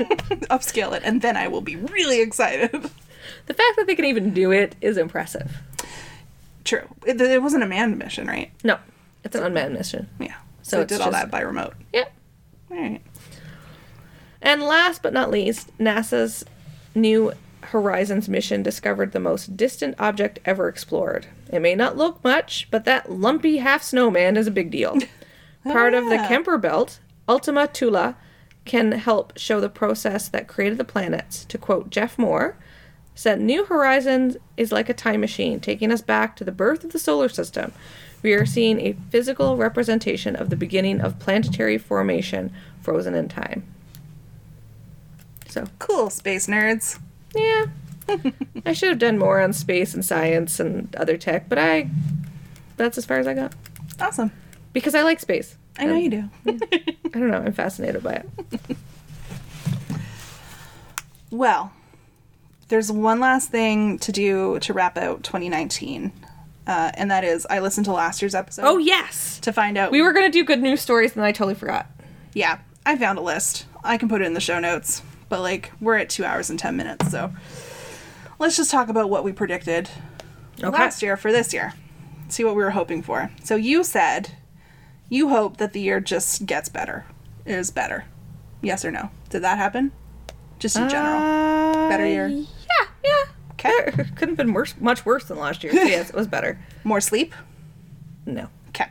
upscale 0.50 0.94
it, 0.96 1.04
and 1.06 1.22
then 1.22 1.38
I 1.38 1.48
will 1.48 1.62
be 1.62 1.76
really 1.76 2.22
excited. 2.22 2.72
the 2.72 3.54
fact 3.54 3.76
that 3.78 3.86
they 3.88 3.96
can 3.96 4.06
even 4.06 4.34
do 4.34 4.52
it 4.52 4.76
is 4.82 4.98
impressive. 4.98 5.58
True. 6.66 6.84
It, 7.06 7.20
it 7.22 7.42
wasn't 7.42 7.64
a 7.64 7.68
manned 7.68 7.98
mission, 7.98 8.28
right? 8.28 8.52
No, 8.64 8.78
it's 9.24 9.36
an 9.36 9.44
unmanned 9.44 9.74
mission. 9.74 10.10
Yeah. 10.20 10.36
So 10.62 10.78
So, 10.78 10.82
it 10.82 10.88
did 10.88 11.02
all 11.02 11.12
just- 11.12 11.24
that 11.24 11.32
by 11.32 11.42
remote. 11.42 11.74
Yeah. 11.94 12.06
All 12.72 12.78
right. 12.78 13.02
And 14.42 14.62
last 14.64 15.02
but 15.02 15.14
not 15.14 15.30
least, 15.32 15.76
NASA's 15.78 16.46
new 16.96 17.34
Horizons 17.62 18.30
mission 18.30 18.64
discovered 18.64 19.12
the 19.12 19.20
most 19.20 19.58
distant 19.58 19.96
object 20.00 20.40
ever 20.46 20.70
explored. 20.70 21.28
It 21.52 21.60
may 21.60 21.76
not 21.76 21.98
look 21.98 22.24
much, 22.24 22.68
but 22.72 22.86
that 22.86 23.12
lumpy 23.12 23.58
half 23.58 23.84
snowman 23.84 24.38
is 24.38 24.48
a 24.48 24.52
big 24.52 24.72
deal. 24.72 24.98
Part 25.64 25.94
of 25.94 26.06
the 26.06 26.16
yeah. 26.16 26.28
Kuiper 26.30 26.60
Belt, 26.60 27.00
Ultima 27.28 27.68
Thule 27.68 28.16
can 28.66 28.94
help 28.94 29.38
show 29.38 29.60
the 29.60 29.70
process 29.70 30.30
that 30.30 30.48
created 30.48 30.78
the 30.78 30.84
planets. 30.86 31.44
To 31.46 31.58
quote 31.58 31.90
Jeff 31.90 32.18
Moore, 32.18 32.56
said 33.14 33.42
New 33.42 33.66
Horizons 33.66 34.38
is 34.56 34.72
like 34.72 34.88
a 34.88 34.94
time 34.94 35.20
machine, 35.20 35.60
taking 35.60 35.92
us 35.92 36.02
back 36.02 36.36
to 36.38 36.46
the 36.46 36.52
birth 36.52 36.86
of 36.86 36.94
the 36.94 37.00
solar 37.00 37.28
system. 37.28 37.74
We 38.22 38.34
are 38.34 38.46
seeing 38.46 38.80
a 38.82 38.94
physical 39.10 39.56
representation 39.58 40.36
of 40.36 40.50
the 40.50 40.56
beginning 40.56 41.00
of 41.02 41.20
planetary 41.20 41.78
formation 41.78 42.52
frozen 42.82 43.14
in 43.16 43.30
time. 43.30 43.64
So, 45.48 45.66
Cool, 45.80 46.10
space 46.10 46.48
nerds. 46.48 47.00
yeah. 47.36 47.66
I 48.66 48.74
should 48.74 48.90
have 48.90 48.98
done 49.00 49.18
more 49.20 49.40
on 49.40 49.54
space 49.54 49.94
and 49.94 50.04
science 50.04 50.60
and 50.60 50.94
other 50.96 51.16
tech, 51.16 51.48
but 51.48 51.58
I 51.60 51.90
that's 52.76 52.98
as 52.98 53.06
far 53.06 53.20
as 53.20 53.28
I 53.28 53.34
got. 53.36 53.54
Awesome. 54.00 54.32
Because 54.74 54.96
I 54.96 55.04
like 55.04 55.20
space. 55.20 55.56
I 55.78 55.86
know 55.86 55.96
you 55.96 56.10
do. 56.10 56.30
I 56.48 57.20
don't 57.20 57.30
know, 57.30 57.38
I'm 57.38 57.54
fascinated 57.54 58.02
by 58.04 58.14
it. 58.14 58.30
Well, 61.32 61.72
there's 62.70 62.92
one 62.92 63.20
last 63.20 63.52
thing 63.52 64.00
to 64.00 64.12
do 64.12 64.60
to 64.60 64.74
wrap 64.74 64.98
out 64.98 65.24
2019, 65.24 66.12
uh, 66.68 66.92
and 66.96 67.10
that 67.12 67.24
is 67.24 67.46
I 67.50 67.60
listened 67.60 67.86
to 67.86 67.92
last 67.94 68.22
year's 68.22 68.36
episode. 68.36 68.64
Oh 68.66 68.78
yes. 68.78 69.40
to 69.42 69.52
find 69.54 69.78
out 69.78 69.92
We 69.92 70.02
were 70.02 70.14
gonna 70.14 70.30
do 70.32 70.44
good 70.44 70.62
news 70.62 70.82
stories 70.82 71.16
and 71.16 71.24
I 71.26 71.32
totally 71.32 71.56
forgot. 71.56 71.88
Yeah, 72.34 72.60
I 72.86 72.96
found 72.98 73.18
a 73.18 73.22
list. 73.22 73.66
I 73.84 73.98
can 73.98 74.10
put 74.10 74.22
it 74.22 74.26
in 74.26 74.34
the 74.34 74.40
show 74.42 74.60
notes, 74.60 75.02
but 75.30 75.40
like 75.42 75.72
we're 75.82 75.98
at 75.98 76.10
two 76.10 76.26
hours 76.26 76.50
and 76.50 76.60
ten 76.60 76.76
minutes, 76.78 77.10
so 77.12 77.32
let's 78.40 78.58
just 78.58 78.72
talk 78.72 78.90
about 78.90 79.10
what 79.10 79.24
we 79.24 79.32
predicted 79.32 79.90
Okay. 80.62 80.70
last 80.78 81.02
year 81.02 81.16
for 81.18 81.32
this 81.32 81.54
year. 81.54 81.74
See 82.28 82.44
what 82.44 82.56
we 82.56 82.64
were 82.64 82.72
hoping 82.72 83.02
for. 83.02 83.32
So 83.44 83.56
you 83.56 83.84
said 83.84 84.32
you 85.08 85.30
hope 85.30 85.58
that 85.58 85.74
the 85.74 85.80
year 85.82 86.00
just 86.00 86.46
gets 86.46 86.70
better, 86.70 87.06
is 87.46 87.72
better. 87.72 88.06
Yes 88.62 88.84
or 88.86 88.92
no? 88.92 89.10
Did 89.30 89.42
that 89.44 89.58
happen? 89.58 89.92
Just 90.60 90.76
in 90.76 90.90
general, 90.90 91.90
better 91.90 92.06
year. 92.06 92.28
Yeah, 92.28 92.46
yeah. 93.04 93.24
Okay. 93.60 93.92
Couldn't 93.92 94.30
have 94.30 94.38
been 94.38 94.54
worse 94.54 94.74
much 94.80 95.06
worse 95.06 95.26
than 95.26 95.38
last 95.38 95.64
year. 95.64 95.74
So 95.74 95.84
yes, 95.84 96.10
it 96.10 96.16
was 96.16 96.28
better. 96.28 96.58
More 96.84 97.02
sleep. 97.02 97.34
No. 98.26 98.48
Okay. 98.70 98.88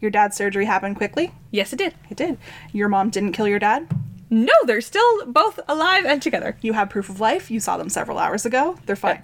Your 0.00 0.10
dad's 0.10 0.36
surgery 0.36 0.66
happened 0.66 0.96
quickly. 0.96 1.32
Yes 1.50 1.72
it 1.72 1.76
did. 1.76 1.94
It 2.08 2.16
did. 2.16 2.38
Your 2.72 2.88
mom 2.88 3.10
didn't 3.10 3.32
kill 3.32 3.48
your 3.48 3.58
dad. 3.58 3.88
No, 4.30 4.52
they're 4.66 4.80
still 4.82 5.26
both 5.26 5.58
alive 5.68 6.04
and 6.04 6.20
together. 6.20 6.56
You 6.60 6.74
have 6.74 6.90
proof 6.90 7.08
of 7.08 7.18
life. 7.18 7.50
You 7.50 7.60
saw 7.60 7.76
them 7.76 7.88
several 7.88 8.18
hours 8.18 8.44
ago. 8.44 8.78
They're 8.86 8.94
fine. 8.94 9.22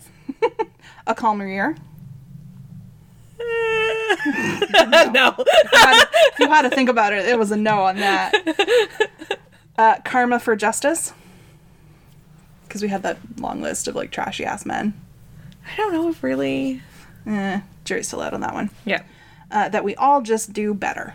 a 1.06 1.14
calmer 1.14 1.46
year. 1.46 1.76
no. 3.38 5.34
If 5.38 5.72
you, 5.72 5.78
had, 5.78 6.04
if 6.32 6.38
you 6.38 6.48
had 6.48 6.62
to 6.62 6.70
think 6.70 6.88
about 6.88 7.12
it, 7.12 7.26
it 7.26 7.38
was 7.38 7.50
a 7.50 7.56
no 7.56 7.82
on 7.82 7.96
that. 7.96 8.32
Uh, 9.76 9.96
karma 10.04 10.38
for 10.38 10.56
justice. 10.56 11.12
Because 12.74 12.82
we 12.82 12.88
had 12.88 13.04
that 13.04 13.18
long 13.38 13.62
list 13.62 13.86
of 13.86 13.94
like 13.94 14.10
trashy 14.10 14.44
ass 14.44 14.66
men. 14.66 15.00
I 15.64 15.76
don't 15.76 15.92
know 15.92 16.08
if 16.08 16.24
really 16.24 16.82
Eh, 17.24 17.60
jury's 17.84 18.08
still 18.08 18.20
out 18.20 18.34
on 18.34 18.40
that 18.40 18.52
one. 18.52 18.70
Yeah. 18.84 19.02
Uh, 19.48 19.68
that 19.68 19.84
we 19.84 19.94
all 19.94 20.22
just 20.22 20.52
do 20.52 20.74
better. 20.74 21.14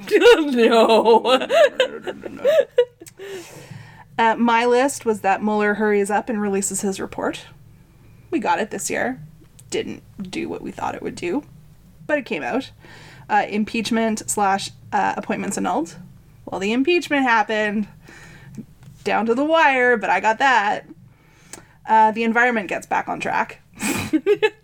no. 0.10 1.48
Uh, 4.18 4.36
my 4.36 4.66
list 4.66 5.06
was 5.06 5.22
that 5.22 5.42
Mueller 5.42 5.72
hurries 5.74 6.10
up 6.10 6.28
and 6.28 6.42
releases 6.42 6.82
his 6.82 7.00
report. 7.00 7.46
We 8.30 8.38
got 8.38 8.58
it 8.60 8.70
this 8.70 8.90
year. 8.90 9.18
Didn't 9.70 10.02
do 10.30 10.46
what 10.46 10.60
we 10.60 10.72
thought 10.72 10.94
it 10.94 11.00
would 11.00 11.14
do, 11.14 11.42
but 12.06 12.18
it 12.18 12.26
came 12.26 12.42
out. 12.42 12.70
Uh, 13.30 13.46
impeachment 13.48 14.28
slash 14.28 14.72
uh, 14.92 15.14
appointments 15.16 15.56
annulled. 15.56 15.96
Well, 16.44 16.60
the 16.60 16.74
impeachment 16.74 17.22
happened 17.22 17.88
down 19.04 19.26
to 19.26 19.34
the 19.34 19.44
wire, 19.44 19.96
but 19.96 20.10
I 20.10 20.20
got 20.20 20.38
that. 20.38 20.86
Uh, 21.88 22.10
the 22.12 22.22
environment 22.24 22.68
gets 22.68 22.86
back 22.86 23.08
on 23.08 23.20
track. 23.20 23.60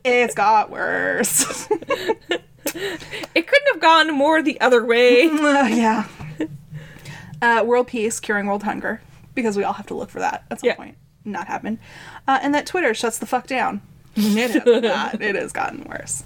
it's 0.04 0.34
got 0.34 0.70
worse. 0.70 1.66
It 1.70 3.46
couldn't 3.46 3.72
have 3.72 3.80
gone 3.80 4.14
more 4.14 4.42
the 4.42 4.60
other 4.60 4.84
way. 4.84 5.28
Uh, 5.32 5.66
yeah. 5.70 6.06
Uh, 7.42 7.62
world 7.66 7.86
peace, 7.86 8.18
curing 8.20 8.46
world 8.46 8.62
hunger, 8.62 9.00
because 9.34 9.56
we 9.56 9.64
all 9.64 9.74
have 9.74 9.86
to 9.86 9.94
look 9.94 10.08
for 10.10 10.20
that 10.20 10.44
at 10.50 10.60
some 10.60 10.68
Yeah. 10.68 10.74
point. 10.74 10.96
Not 11.24 11.46
happen. 11.48 11.78
Uh, 12.26 12.38
and 12.42 12.54
that 12.54 12.66
Twitter 12.66 12.94
shuts 12.94 13.18
the 13.18 13.26
fuck 13.26 13.46
down. 13.46 13.82
It 14.14 14.50
has 14.64 14.82
not. 14.82 15.20
It 15.20 15.34
has 15.34 15.52
gotten 15.52 15.84
worse. 15.84 16.24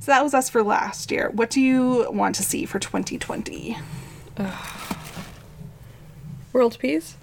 So 0.00 0.10
that 0.10 0.22
was 0.24 0.34
us 0.34 0.48
for 0.50 0.62
last 0.64 1.10
year. 1.12 1.30
What 1.32 1.50
do 1.50 1.60
you 1.60 2.08
want 2.10 2.34
to 2.36 2.42
see 2.42 2.64
for 2.66 2.78
2020? 2.80 3.76
World 6.52 6.78
peace? 6.78 7.16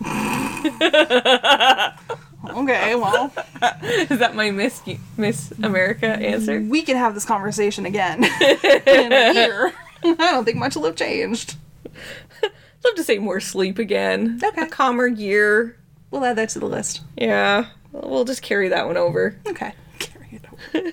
Okay, 2.50 2.94
well, 2.94 3.32
Is 3.82 4.20
that 4.20 4.34
my 4.34 4.50
Miss 4.50 4.80
Miss 5.16 5.52
America 5.62 6.06
answer? 6.06 6.60
we 6.60 6.82
can 6.82 6.96
have 6.96 7.14
this 7.14 7.24
conversation 7.24 7.84
again 7.84 8.24
in 8.24 9.12
a 9.12 9.34
year. 9.34 9.72
I 10.02 10.14
don't 10.14 10.44
think 10.44 10.56
much 10.56 10.76
will 10.76 10.84
have 10.84 10.96
changed. 10.96 11.56
love 11.92 12.94
to 12.96 13.04
say 13.04 13.18
more 13.18 13.40
sleep 13.40 13.78
again. 13.78 14.40
Okay. 14.42 14.62
A 14.62 14.66
calmer 14.66 15.06
year. 15.06 15.76
We'll 16.10 16.24
add 16.24 16.36
that 16.36 16.48
to 16.50 16.58
the 16.58 16.66
list. 16.66 17.02
Yeah. 17.16 17.66
We'll 17.92 18.24
just 18.24 18.42
carry 18.42 18.68
that 18.68 18.86
one 18.86 18.96
over. 18.96 19.36
Okay. 19.46 19.72
Carry 19.98 20.40
it 20.40 20.44
over. 20.74 20.92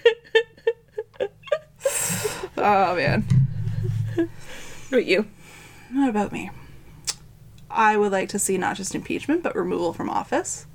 oh, 2.58 2.96
man. 2.96 3.26
What 4.16 4.28
about 4.90 5.06
you? 5.06 5.26
What 5.94 6.10
about 6.10 6.32
me? 6.32 6.50
I 7.76 7.98
would 7.98 8.14
like 8.14 8.30
to 8.30 8.40
see 8.40 8.58
not 8.58 8.78
just 8.78 8.96
impeachment, 8.96 9.44
but 9.44 9.56
removal 9.56 9.92
from 9.92 10.10
office 10.10 10.66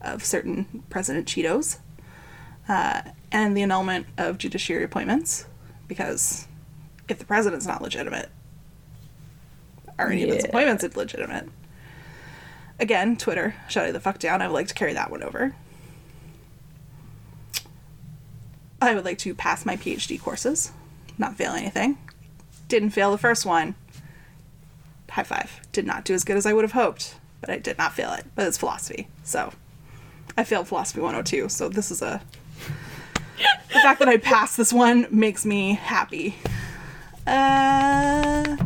of 0.00 0.24
certain 0.24 0.84
President 0.88 1.26
Cheetos 1.26 1.78
uh, 2.68 3.02
and 3.32 3.56
the 3.56 3.62
annulment 3.62 4.06
of 4.16 4.38
judiciary 4.38 4.84
appointments. 4.84 5.46
Because 5.88 6.46
if 7.08 7.18
the 7.18 7.24
president's 7.24 7.66
not 7.66 7.82
legitimate, 7.82 8.30
are 9.98 10.10
any 10.10 10.22
of 10.22 10.30
his 10.30 10.44
appointments 10.44 10.84
illegitimate? 10.84 11.48
Again, 12.78 13.16
Twitter, 13.16 13.56
shutting 13.68 13.92
the 13.92 14.00
fuck 14.00 14.18
down. 14.18 14.40
I 14.40 14.46
would 14.46 14.54
like 14.54 14.68
to 14.68 14.74
carry 14.74 14.94
that 14.94 15.10
one 15.10 15.24
over. 15.24 15.54
I 18.80 18.94
would 18.94 19.04
like 19.04 19.18
to 19.18 19.34
pass 19.34 19.66
my 19.66 19.76
PhD 19.76 20.18
courses, 20.18 20.70
not 21.18 21.36
fail 21.36 21.52
anything. 21.52 21.98
Didn't 22.68 22.90
fail 22.90 23.10
the 23.10 23.18
first 23.18 23.44
one 23.44 23.74
high 25.10 25.22
five. 25.22 25.60
Did 25.72 25.86
not 25.86 26.04
do 26.04 26.14
as 26.14 26.24
good 26.24 26.36
as 26.36 26.46
I 26.46 26.52
would 26.52 26.64
have 26.64 26.72
hoped, 26.72 27.16
but 27.40 27.50
I 27.50 27.58
did 27.58 27.78
not 27.78 27.94
fail 27.94 28.12
it. 28.12 28.24
But 28.34 28.46
it's 28.46 28.58
philosophy, 28.58 29.08
so 29.24 29.52
I 30.36 30.44
failed 30.44 30.68
philosophy 30.68 31.00
102. 31.00 31.48
So 31.48 31.68
this 31.68 31.90
is 31.90 32.02
a 32.02 32.22
the 33.72 33.80
fact 33.80 33.98
that 34.00 34.08
I 34.08 34.16
passed 34.16 34.56
this 34.56 34.72
one 34.72 35.06
makes 35.10 35.44
me 35.46 35.74
happy. 35.74 36.36
Uh, 37.26 38.56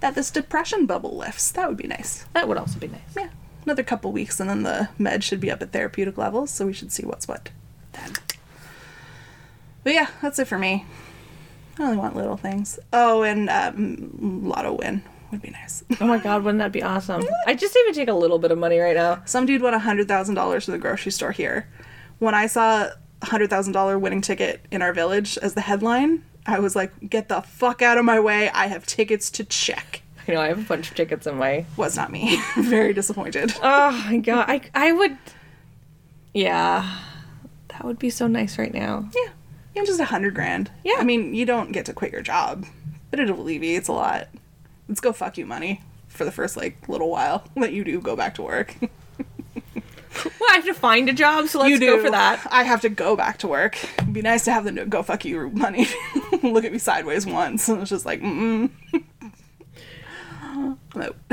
that 0.00 0.14
this 0.14 0.30
depression 0.30 0.86
bubble 0.86 1.16
lifts. 1.16 1.50
That 1.52 1.68
would 1.68 1.76
be 1.76 1.86
nice. 1.86 2.24
That 2.32 2.48
would 2.48 2.58
also 2.58 2.78
be 2.78 2.88
nice. 2.88 3.00
Yeah, 3.16 3.28
another 3.64 3.82
couple 3.82 4.12
weeks, 4.12 4.40
and 4.40 4.50
then 4.50 4.62
the 4.62 4.88
med 4.98 5.24
should 5.24 5.40
be 5.40 5.50
up 5.50 5.62
at 5.62 5.72
therapeutic 5.72 6.18
levels. 6.18 6.50
So 6.50 6.66
we 6.66 6.72
should 6.72 6.92
see 6.92 7.04
what's 7.04 7.28
what 7.28 7.50
then. 7.92 8.12
But 9.84 9.94
yeah, 9.94 10.08
that's 10.20 10.38
it 10.38 10.48
for 10.48 10.58
me. 10.58 10.84
I 11.78 11.84
only 11.84 11.96
want 11.96 12.16
little 12.16 12.36
things. 12.36 12.78
Oh, 12.92 13.22
and 13.22 13.48
um, 13.48 14.42
lotto 14.48 14.72
win 14.72 15.02
would 15.36 15.42
be 15.42 15.50
nice. 15.50 15.84
Oh 16.00 16.06
my 16.06 16.18
god, 16.18 16.42
wouldn't 16.42 16.58
that 16.60 16.72
be 16.72 16.82
awesome? 16.82 17.22
I 17.46 17.54
just 17.54 17.76
even 17.76 17.94
take 17.94 18.08
a 18.08 18.14
little 18.14 18.38
bit 18.38 18.50
of 18.50 18.58
money 18.58 18.78
right 18.78 18.96
now. 18.96 19.22
Some 19.24 19.46
dude 19.46 19.62
won 19.62 19.74
a 19.74 19.78
hundred 19.78 20.08
thousand 20.08 20.34
dollars 20.34 20.64
from 20.64 20.72
the 20.72 20.78
grocery 20.78 21.12
store 21.12 21.32
here. 21.32 21.68
When 22.18 22.34
I 22.34 22.46
saw 22.46 22.88
a 23.22 23.26
hundred 23.26 23.50
thousand 23.50 23.72
dollar 23.72 23.98
winning 23.98 24.20
ticket 24.22 24.64
in 24.70 24.82
our 24.82 24.92
village 24.92 25.36
as 25.38 25.54
the 25.54 25.60
headline, 25.60 26.24
I 26.46 26.58
was 26.58 26.74
like, 26.74 26.92
get 27.08 27.28
the 27.28 27.42
fuck 27.42 27.82
out 27.82 27.98
of 27.98 28.04
my 28.04 28.18
way. 28.20 28.50
I 28.50 28.66
have 28.68 28.86
tickets 28.86 29.30
to 29.32 29.44
check. 29.44 30.02
You 30.26 30.34
know, 30.34 30.40
I 30.40 30.48
have 30.48 30.58
a 30.58 30.62
bunch 30.62 30.90
of 30.90 30.96
tickets 30.96 31.26
in 31.26 31.36
my. 31.36 31.66
Was 31.76 31.96
not 31.96 32.10
me. 32.10 32.40
Very 32.56 32.92
disappointed. 32.92 33.52
Oh 33.62 33.90
my 34.06 34.18
god, 34.18 34.46
I 34.48 34.60
I 34.74 34.92
would. 34.92 35.18
Yeah, 36.34 36.98
that 37.68 37.84
would 37.84 37.98
be 37.98 38.10
so 38.10 38.26
nice 38.26 38.58
right 38.58 38.72
now. 38.72 39.08
Yeah. 39.14 39.30
Even 39.74 39.86
just 39.86 40.00
a 40.00 40.06
hundred 40.06 40.34
grand. 40.34 40.70
Yeah. 40.84 40.96
I 40.98 41.04
mean, 41.04 41.34
you 41.34 41.44
don't 41.44 41.72
get 41.72 41.84
to 41.86 41.92
quit 41.92 42.10
your 42.12 42.22
job, 42.22 42.64
but 43.10 43.20
it 43.20 43.28
alleviates 43.28 43.88
a 43.88 43.92
lot. 43.92 44.28
Let's 44.88 45.00
go 45.00 45.12
fuck 45.12 45.38
you 45.38 45.46
money 45.46 45.82
for 46.08 46.24
the 46.24 46.32
first 46.32 46.56
like 46.56 46.88
little 46.88 47.10
while 47.10 47.44
that 47.56 47.72
you 47.72 47.84
do 47.84 48.00
go 48.00 48.16
back 48.16 48.34
to 48.36 48.42
work. 48.42 48.76
Well, 50.24 50.50
I 50.50 50.54
have 50.54 50.64
to 50.64 50.74
find 50.74 51.08
a 51.08 51.12
job, 51.12 51.48
so 51.48 51.58
let's 51.58 51.70
you 51.70 51.78
do 51.78 51.96
go 51.96 52.02
for 52.02 52.10
that. 52.10 52.46
I 52.50 52.62
have 52.62 52.80
to 52.82 52.88
go 52.88 53.16
back 53.16 53.38
to 53.40 53.48
work. 53.48 53.76
It'd 53.98 54.12
be 54.12 54.22
nice 54.22 54.44
to 54.46 54.52
have 54.52 54.64
the 54.64 54.72
no- 54.72 54.86
go 54.86 55.02
fuck 55.02 55.24
you 55.24 55.50
money. 55.50 55.86
Look 56.42 56.64
at 56.64 56.72
me 56.72 56.78
sideways 56.78 57.26
once. 57.26 57.68
And 57.68 57.82
it's 57.82 57.90
just 57.90 58.06
like, 58.06 58.22
mm. 58.22 58.70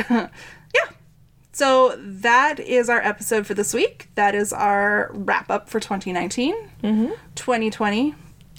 yeah. 0.04 0.90
So 1.54 1.96
that 1.98 2.60
is 2.60 2.90
our 2.90 3.00
episode 3.02 3.46
for 3.46 3.54
this 3.54 3.74
week. 3.74 4.10
That 4.16 4.36
is 4.36 4.52
our 4.52 5.12
wrap 5.14 5.50
up 5.50 5.70
for 5.70 5.80
2019. 5.80 6.54
Mm-hmm. 6.84 7.14
2020. 7.36 8.16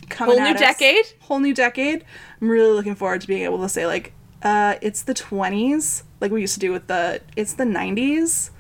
Coming 0.09 0.39
up. 0.39 0.39
Whole 0.39 0.47
new 0.47 0.55
us. 0.55 0.61
decade. 0.61 1.05
Whole 1.21 1.41
new 1.41 1.55
decade. 1.55 2.05
I'm 2.41 2.49
really 2.49 2.73
looking 2.73 2.95
forward 2.95 3.21
to 3.23 3.27
being 3.27 3.43
able 3.43 3.61
to 3.62 3.69
say, 3.69 3.87
like, 3.87 4.12
uh, 4.45 4.77
it's 4.81 5.03
the 5.03 5.15
20s, 5.15 6.03
like 6.21 6.31
we 6.31 6.41
used 6.41 6.55
to 6.55 6.61
do 6.61 6.71
with 6.71 6.87
the, 6.87 7.21
it's 7.35 7.55
the 7.55 7.65
90s. 7.65 8.51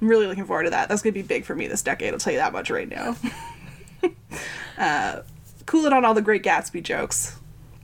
I'm 0.00 0.08
really 0.08 0.26
looking 0.26 0.44
forward 0.44 0.64
to 0.64 0.70
that. 0.70 0.88
That's 0.88 1.02
gonna 1.02 1.12
be 1.12 1.22
big 1.22 1.44
for 1.44 1.54
me 1.54 1.66
this 1.66 1.82
decade. 1.82 2.12
I'll 2.12 2.18
tell 2.18 2.32
you 2.32 2.38
that 2.38 2.52
much 2.52 2.70
right 2.70 2.88
now. 2.88 3.16
uh, 4.78 5.22
cool 5.64 5.86
it 5.86 5.92
on 5.92 6.04
all 6.04 6.14
the 6.14 6.22
Great 6.22 6.42
Gatsby 6.42 6.82
jokes. 6.82 7.36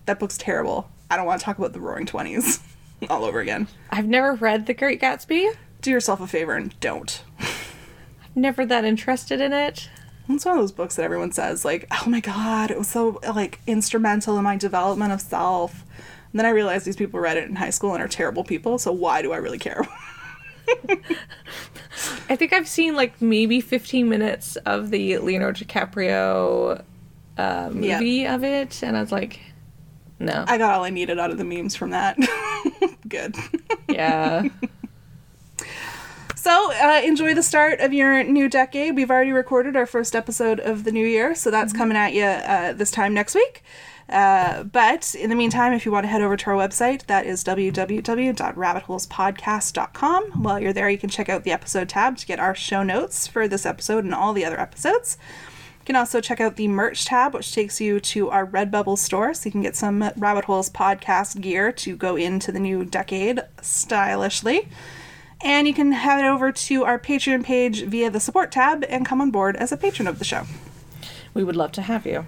That 0.07 0.19
book's 0.19 0.39
terrible. 0.39 0.91
I 1.11 1.17
don't 1.17 1.27
want 1.27 1.41
to 1.41 1.45
talk 1.45 1.59
about 1.59 1.73
the 1.73 1.81
Roaring 1.81 2.07
Twenties 2.07 2.61
all 3.11 3.25
over 3.25 3.41
again. 3.41 3.69
I've 3.91 4.07
never 4.07 4.35
read 4.35 4.67
The 4.67 4.75
Great 4.75 5.01
Gatsby. 5.01 5.55
Do 5.81 5.91
yourself 5.91 6.21
a 6.21 6.27
favor 6.27 6.55
and 6.55 6.79
don't. 6.81 7.23
I'm 7.41 8.43
never 8.43 8.65
that 8.67 8.85
interested 8.85 9.41
in 9.41 9.53
it. 9.53 9.89
It's 10.29 10.45
one 10.45 10.57
of 10.57 10.63
those 10.63 10.73
books 10.73 10.97
that 10.97 11.03
everyone 11.03 11.33
says 11.33 11.65
like, 11.65 11.87
"Oh 11.91 12.09
my 12.09 12.21
god, 12.21 12.71
it 12.71 12.79
was 12.79 12.89
so 12.89 13.21
like 13.35 13.61
instrumental 13.67 14.39
in 14.39 14.45
my 14.45 14.57
development 14.57 15.13
of 15.13 15.21
self." 15.21 15.85
And 16.33 16.39
then 16.39 16.47
I 16.47 16.51
realized 16.51 16.87
these 16.87 16.97
people 16.97 17.21
read 17.21 17.37
it 17.37 17.49
in 17.49 17.57
high 17.57 17.71
school 17.71 17.93
and 17.95 18.03
are 18.03 18.09
terrible 18.09 18.43
people. 18.45 18.79
So 18.79 18.91
why 18.91 19.21
do 19.23 19.33
I 19.33 19.37
really 19.37 19.59
care? 19.59 19.87
I 22.29 22.37
think 22.37 22.53
I've 22.53 22.69
seen 22.69 22.97
like 22.97 23.21
maybe 23.21 23.61
15 23.61 24.09
minutes 24.09 24.57
of 24.57 24.91
the 24.91 25.19
Leonardo 25.19 25.61
DiCaprio 25.65 26.81
uh, 27.39 27.71
Yeah. 27.75 27.99
movie 27.99 28.27
of 28.27 28.45
it, 28.45 28.83
and 28.83 28.97
I 28.97 29.01
was 29.01 29.13
like, 29.13 29.41
no. 30.19 30.45
I 30.47 30.57
got 30.59 30.75
all 30.75 30.85
I 30.85 30.91
needed 30.91 31.19
out 31.19 31.31
of 31.31 31.39
the 31.39 31.45
memes 31.45 31.75
from 31.77 31.91
that. 31.91 32.17
Good. 33.09 33.35
yeah. 33.89 34.45
So, 36.37 36.73
uh, 36.73 37.03
enjoy 37.05 37.35
the 37.35 37.43
start 37.43 37.81
of 37.81 37.93
your 37.93 38.25
new 38.25 38.49
decade. 38.49 38.97
We've 38.97 39.11
already 39.11 39.33
recorded 39.33 39.77
our 39.77 39.87
first 39.87 40.17
episode 40.17 40.59
of 40.61 40.85
the 40.85 40.91
new 40.93 41.07
year, 41.07 41.35
so 41.35 41.51
that's 41.51 41.73
coming 41.73 41.97
at 41.97 42.15
you 42.15 42.25
uh, 42.25 42.73
this 42.73 42.91
time 42.91 43.15
next 43.15 43.35
week. 43.35 43.63
Uh, 44.13 44.63
but 44.65 45.15
in 45.15 45.31
the 45.31 45.37
meantime, 45.37 45.73
if 45.73 45.87
you 45.87 45.93
want 45.93 46.05
to 46.05 46.09
head 46.09 46.21
over 46.21 46.37
to 46.37 46.51
our 46.51 46.57
website, 46.57 47.07
that 47.07 47.25
is 47.25 47.43
www.rabbitholespodcast.com. 47.43 50.43
While 50.43 50.61
you're 50.61 50.75
there, 50.75 50.91
you 50.91 50.99
can 50.99 51.09
check 51.09 51.31
out 51.31 51.45
the 51.45 51.51
episode 51.51 51.89
tab 51.89 52.19
to 52.19 52.27
get 52.27 52.39
our 52.39 52.55
show 52.55 52.83
notes 52.83 53.27
for 53.27 53.49
this 53.49 53.65
episode 53.65 54.05
and 54.05 54.15
all 54.15 54.35
the 54.35 54.45
other 54.45 54.61
episodes. 54.61 55.17
You 55.81 55.87
can 55.87 55.97
also 55.97 56.21
check 56.21 56.43
out 56.43 56.57
the 56.57 56.69
merch 56.69 57.07
tab, 57.07 57.33
which 57.33 57.55
takes 57.55 57.81
you 57.81 58.01
to 58.01 58.29
our 58.29 58.47
Redbubble 58.47 58.99
store, 58.99 59.33
so 59.33 59.47
you 59.47 59.51
can 59.51 59.63
get 59.63 59.77
some 59.77 60.11
Rabbit 60.17 60.45
Holes 60.45 60.69
podcast 60.69 61.41
gear 61.41 61.73
to 61.73 61.97
go 61.97 62.15
into 62.15 62.53
the 62.53 62.61
new 62.61 62.85
decade 62.85 63.41
stylishly. 63.63 64.69
And 65.41 65.67
you 65.67 65.73
can 65.73 65.93
head 65.93 66.27
over 66.27 66.53
to 66.53 66.85
our 66.85 66.99
Patreon 66.99 67.45
page 67.45 67.85
via 67.85 68.11
the 68.11 68.21
support 68.21 68.53
tab 68.53 68.85
and 68.91 69.07
come 69.07 69.23
on 69.23 69.31
board 69.31 69.57
as 69.57 69.73
a 69.73 69.79
patron 69.79 70.07
of 70.07 70.19
the 70.19 70.27
show. 70.27 70.45
We 71.35 71.45
would 71.45 71.57
love 71.57 71.73
to 71.73 71.83
have 71.83 72.05
you. 72.07 72.27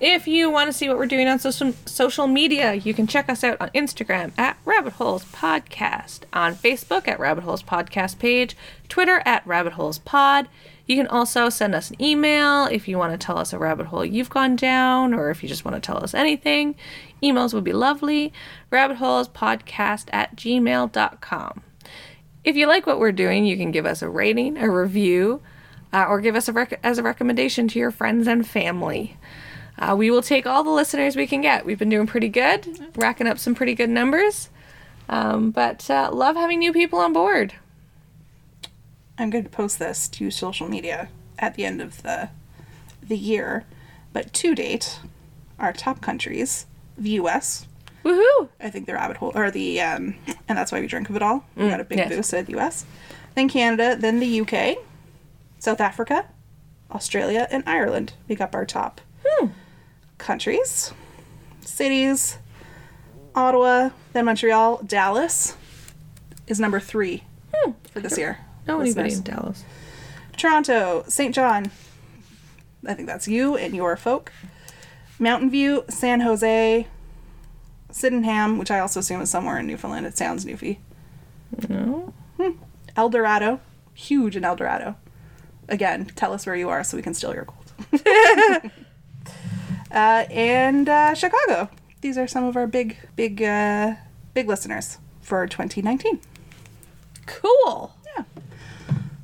If 0.00 0.26
you 0.26 0.50
want 0.50 0.68
to 0.68 0.72
see 0.72 0.88
what 0.88 0.96
we're 0.96 1.06
doing 1.06 1.28
on 1.28 1.38
social 1.38 1.74
social 1.84 2.26
media, 2.26 2.74
you 2.74 2.94
can 2.94 3.06
check 3.06 3.28
us 3.28 3.44
out 3.44 3.60
on 3.60 3.68
Instagram 3.70 4.32
at 4.38 4.56
Rabbit 4.64 4.94
Holes 4.94 5.24
Podcast, 5.26 6.20
on 6.32 6.54
Facebook 6.54 7.06
at 7.06 7.20
Rabbit 7.20 7.44
Holes 7.44 7.62
Podcast 7.62 8.18
page, 8.18 8.56
Twitter 8.88 9.22
at 9.26 9.46
Rabbit 9.46 9.74
Holes 9.74 9.98
Pod. 9.98 10.48
You 10.86 10.96
can 10.96 11.06
also 11.08 11.50
send 11.50 11.74
us 11.74 11.90
an 11.90 12.02
email 12.02 12.64
if 12.64 12.88
you 12.88 12.96
want 12.96 13.12
to 13.12 13.24
tell 13.24 13.36
us 13.36 13.52
a 13.52 13.58
rabbit 13.58 13.86
hole 13.86 14.04
you've 14.04 14.30
gone 14.30 14.56
down, 14.56 15.12
or 15.12 15.28
if 15.28 15.42
you 15.42 15.48
just 15.48 15.64
want 15.64 15.74
to 15.74 15.86
tell 15.86 16.02
us 16.02 16.14
anything. 16.14 16.74
Emails 17.22 17.52
would 17.52 17.64
be 17.64 17.74
lovely. 17.74 18.32
Rabbitholespodcast 18.72 20.06
at 20.12 20.34
gmail.com. 20.36 21.62
If 22.44 22.56
you 22.56 22.66
like 22.66 22.86
what 22.86 22.98
we're 22.98 23.12
doing, 23.12 23.44
you 23.44 23.58
can 23.58 23.70
give 23.70 23.84
us 23.84 24.00
a 24.00 24.08
rating, 24.08 24.56
a 24.56 24.70
review, 24.70 25.42
uh, 25.92 26.06
or 26.08 26.20
give 26.20 26.36
us 26.36 26.48
a 26.48 26.52
rec- 26.52 26.80
as 26.82 26.98
a 26.98 27.02
recommendation 27.02 27.68
to 27.68 27.78
your 27.78 27.90
friends 27.90 28.26
and 28.26 28.46
family. 28.46 29.16
Uh, 29.78 29.94
we 29.96 30.10
will 30.10 30.22
take 30.22 30.46
all 30.46 30.64
the 30.64 30.70
listeners 30.70 31.14
we 31.14 31.26
can 31.26 31.40
get. 31.40 31.64
We've 31.64 31.78
been 31.78 31.88
doing 31.88 32.06
pretty 32.06 32.28
good, 32.28 32.96
racking 32.96 33.28
up 33.28 33.38
some 33.38 33.54
pretty 33.54 33.74
good 33.74 33.90
numbers, 33.90 34.50
um, 35.08 35.50
but 35.50 35.88
uh, 35.88 36.10
love 36.12 36.36
having 36.36 36.58
new 36.58 36.72
people 36.72 36.98
on 36.98 37.12
board. 37.12 37.54
I'm 39.16 39.30
going 39.30 39.44
to 39.44 39.50
post 39.50 39.78
this 39.78 40.08
to 40.10 40.30
social 40.30 40.68
media 40.68 41.08
at 41.38 41.54
the 41.54 41.64
end 41.64 41.80
of 41.80 42.02
the 42.02 42.30
the 43.02 43.16
year, 43.16 43.64
but 44.12 44.32
to 44.34 44.54
date, 44.54 44.98
our 45.58 45.72
top 45.72 46.00
countries: 46.00 46.66
the 46.96 47.10
U.S. 47.10 47.66
Woohoo! 48.04 48.48
I 48.60 48.70
think 48.70 48.86
the 48.86 48.94
rabbit 48.94 49.16
hole, 49.16 49.32
or 49.34 49.50
the 49.50 49.80
um, 49.80 50.16
and 50.48 50.58
that's 50.58 50.72
why 50.72 50.80
we 50.80 50.86
drink 50.88 51.08
of 51.08 51.16
it 51.16 51.22
all. 51.22 51.44
We 51.56 51.68
got 51.68 51.80
a 51.80 51.84
big 51.84 51.98
yes. 51.98 52.08
boost 52.08 52.34
at 52.34 52.46
the 52.46 52.52
U.S. 52.52 52.84
Then 53.34 53.48
Canada, 53.48 53.96
then 53.96 54.18
the 54.18 54.26
U.K., 54.26 54.76
South 55.58 55.80
Africa, 55.80 56.26
Australia, 56.90 57.46
and 57.50 57.62
Ireland 57.66 58.14
make 58.28 58.40
up 58.40 58.54
our 58.54 58.64
top 58.64 59.00
hmm. 59.24 59.48
countries, 60.18 60.92
cities. 61.60 62.38
Ottawa, 63.34 63.90
then 64.14 64.24
Montreal, 64.24 64.82
Dallas 64.84 65.56
is 66.48 66.58
number 66.58 66.80
three 66.80 67.22
hmm. 67.54 67.72
for 67.92 68.00
this 68.00 68.18
year. 68.18 68.38
No 68.66 68.80
anybody 68.80 69.12
in 69.12 69.22
Dallas. 69.22 69.64
Toronto, 70.36 71.04
St. 71.06 71.34
John. 71.34 71.70
I 72.86 72.94
think 72.94 73.06
that's 73.06 73.28
you 73.28 73.56
and 73.56 73.76
your 73.76 73.96
folk. 73.96 74.32
Mountain 75.18 75.50
View, 75.50 75.84
San 75.88 76.20
Jose, 76.20 76.86
Sydenham, 77.90 78.58
which 78.58 78.70
I 78.70 78.78
also 78.78 79.00
assume 79.00 79.20
is 79.20 79.30
somewhere 79.30 79.58
in 79.58 79.66
Newfoundland. 79.66 80.06
It 80.06 80.16
sounds 80.16 80.44
Newfie. 80.44 80.78
No. 81.68 82.12
Hmm. 82.36 82.50
El 82.96 83.08
Dorado, 83.08 83.60
huge 83.94 84.36
in 84.36 84.44
El 84.44 84.56
Dorado. 84.56 84.96
Again, 85.68 86.06
tell 86.16 86.32
us 86.32 86.46
where 86.46 86.56
you 86.56 86.68
are 86.68 86.82
so 86.84 86.96
we 86.96 87.02
can 87.02 87.14
steal 87.14 87.34
your 87.34 87.44
gold. 87.44 88.02
uh, 89.90 90.24
and 90.30 90.88
uh, 90.88 91.14
Chicago. 91.14 91.68
These 92.00 92.16
are 92.16 92.26
some 92.26 92.44
of 92.44 92.56
our 92.56 92.66
big, 92.66 92.96
big, 93.16 93.42
uh, 93.42 93.94
big 94.34 94.48
listeners 94.48 94.98
for 95.20 95.46
2019. 95.46 96.20
Cool. 97.26 97.94
Yeah. 98.16 98.24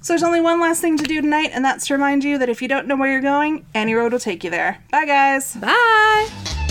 So 0.01 0.13
there's 0.13 0.23
only 0.23 0.41
one 0.41 0.61
last 0.61 0.81
thing 0.81 0.99
to 0.99 1.05
do 1.05 1.23
tonight, 1.23 1.51
and 1.55 1.65
that's 1.65 1.87
to 1.87 1.95
remind 1.95 2.25
you 2.25 2.37
that 2.39 2.49
if 2.49 2.61
you 2.61 2.69
don't 2.69 2.87
know 2.87 2.97
where 2.97 3.11
you're 3.11 3.23
going, 3.23 3.65
any 3.75 3.95
road 3.95 4.13
will 4.13 4.19
take 4.19 4.45
you 4.45 4.51
there. 4.51 4.85
Bye, 4.91 5.07
guys. 5.07 5.57
Bye. 5.57 6.64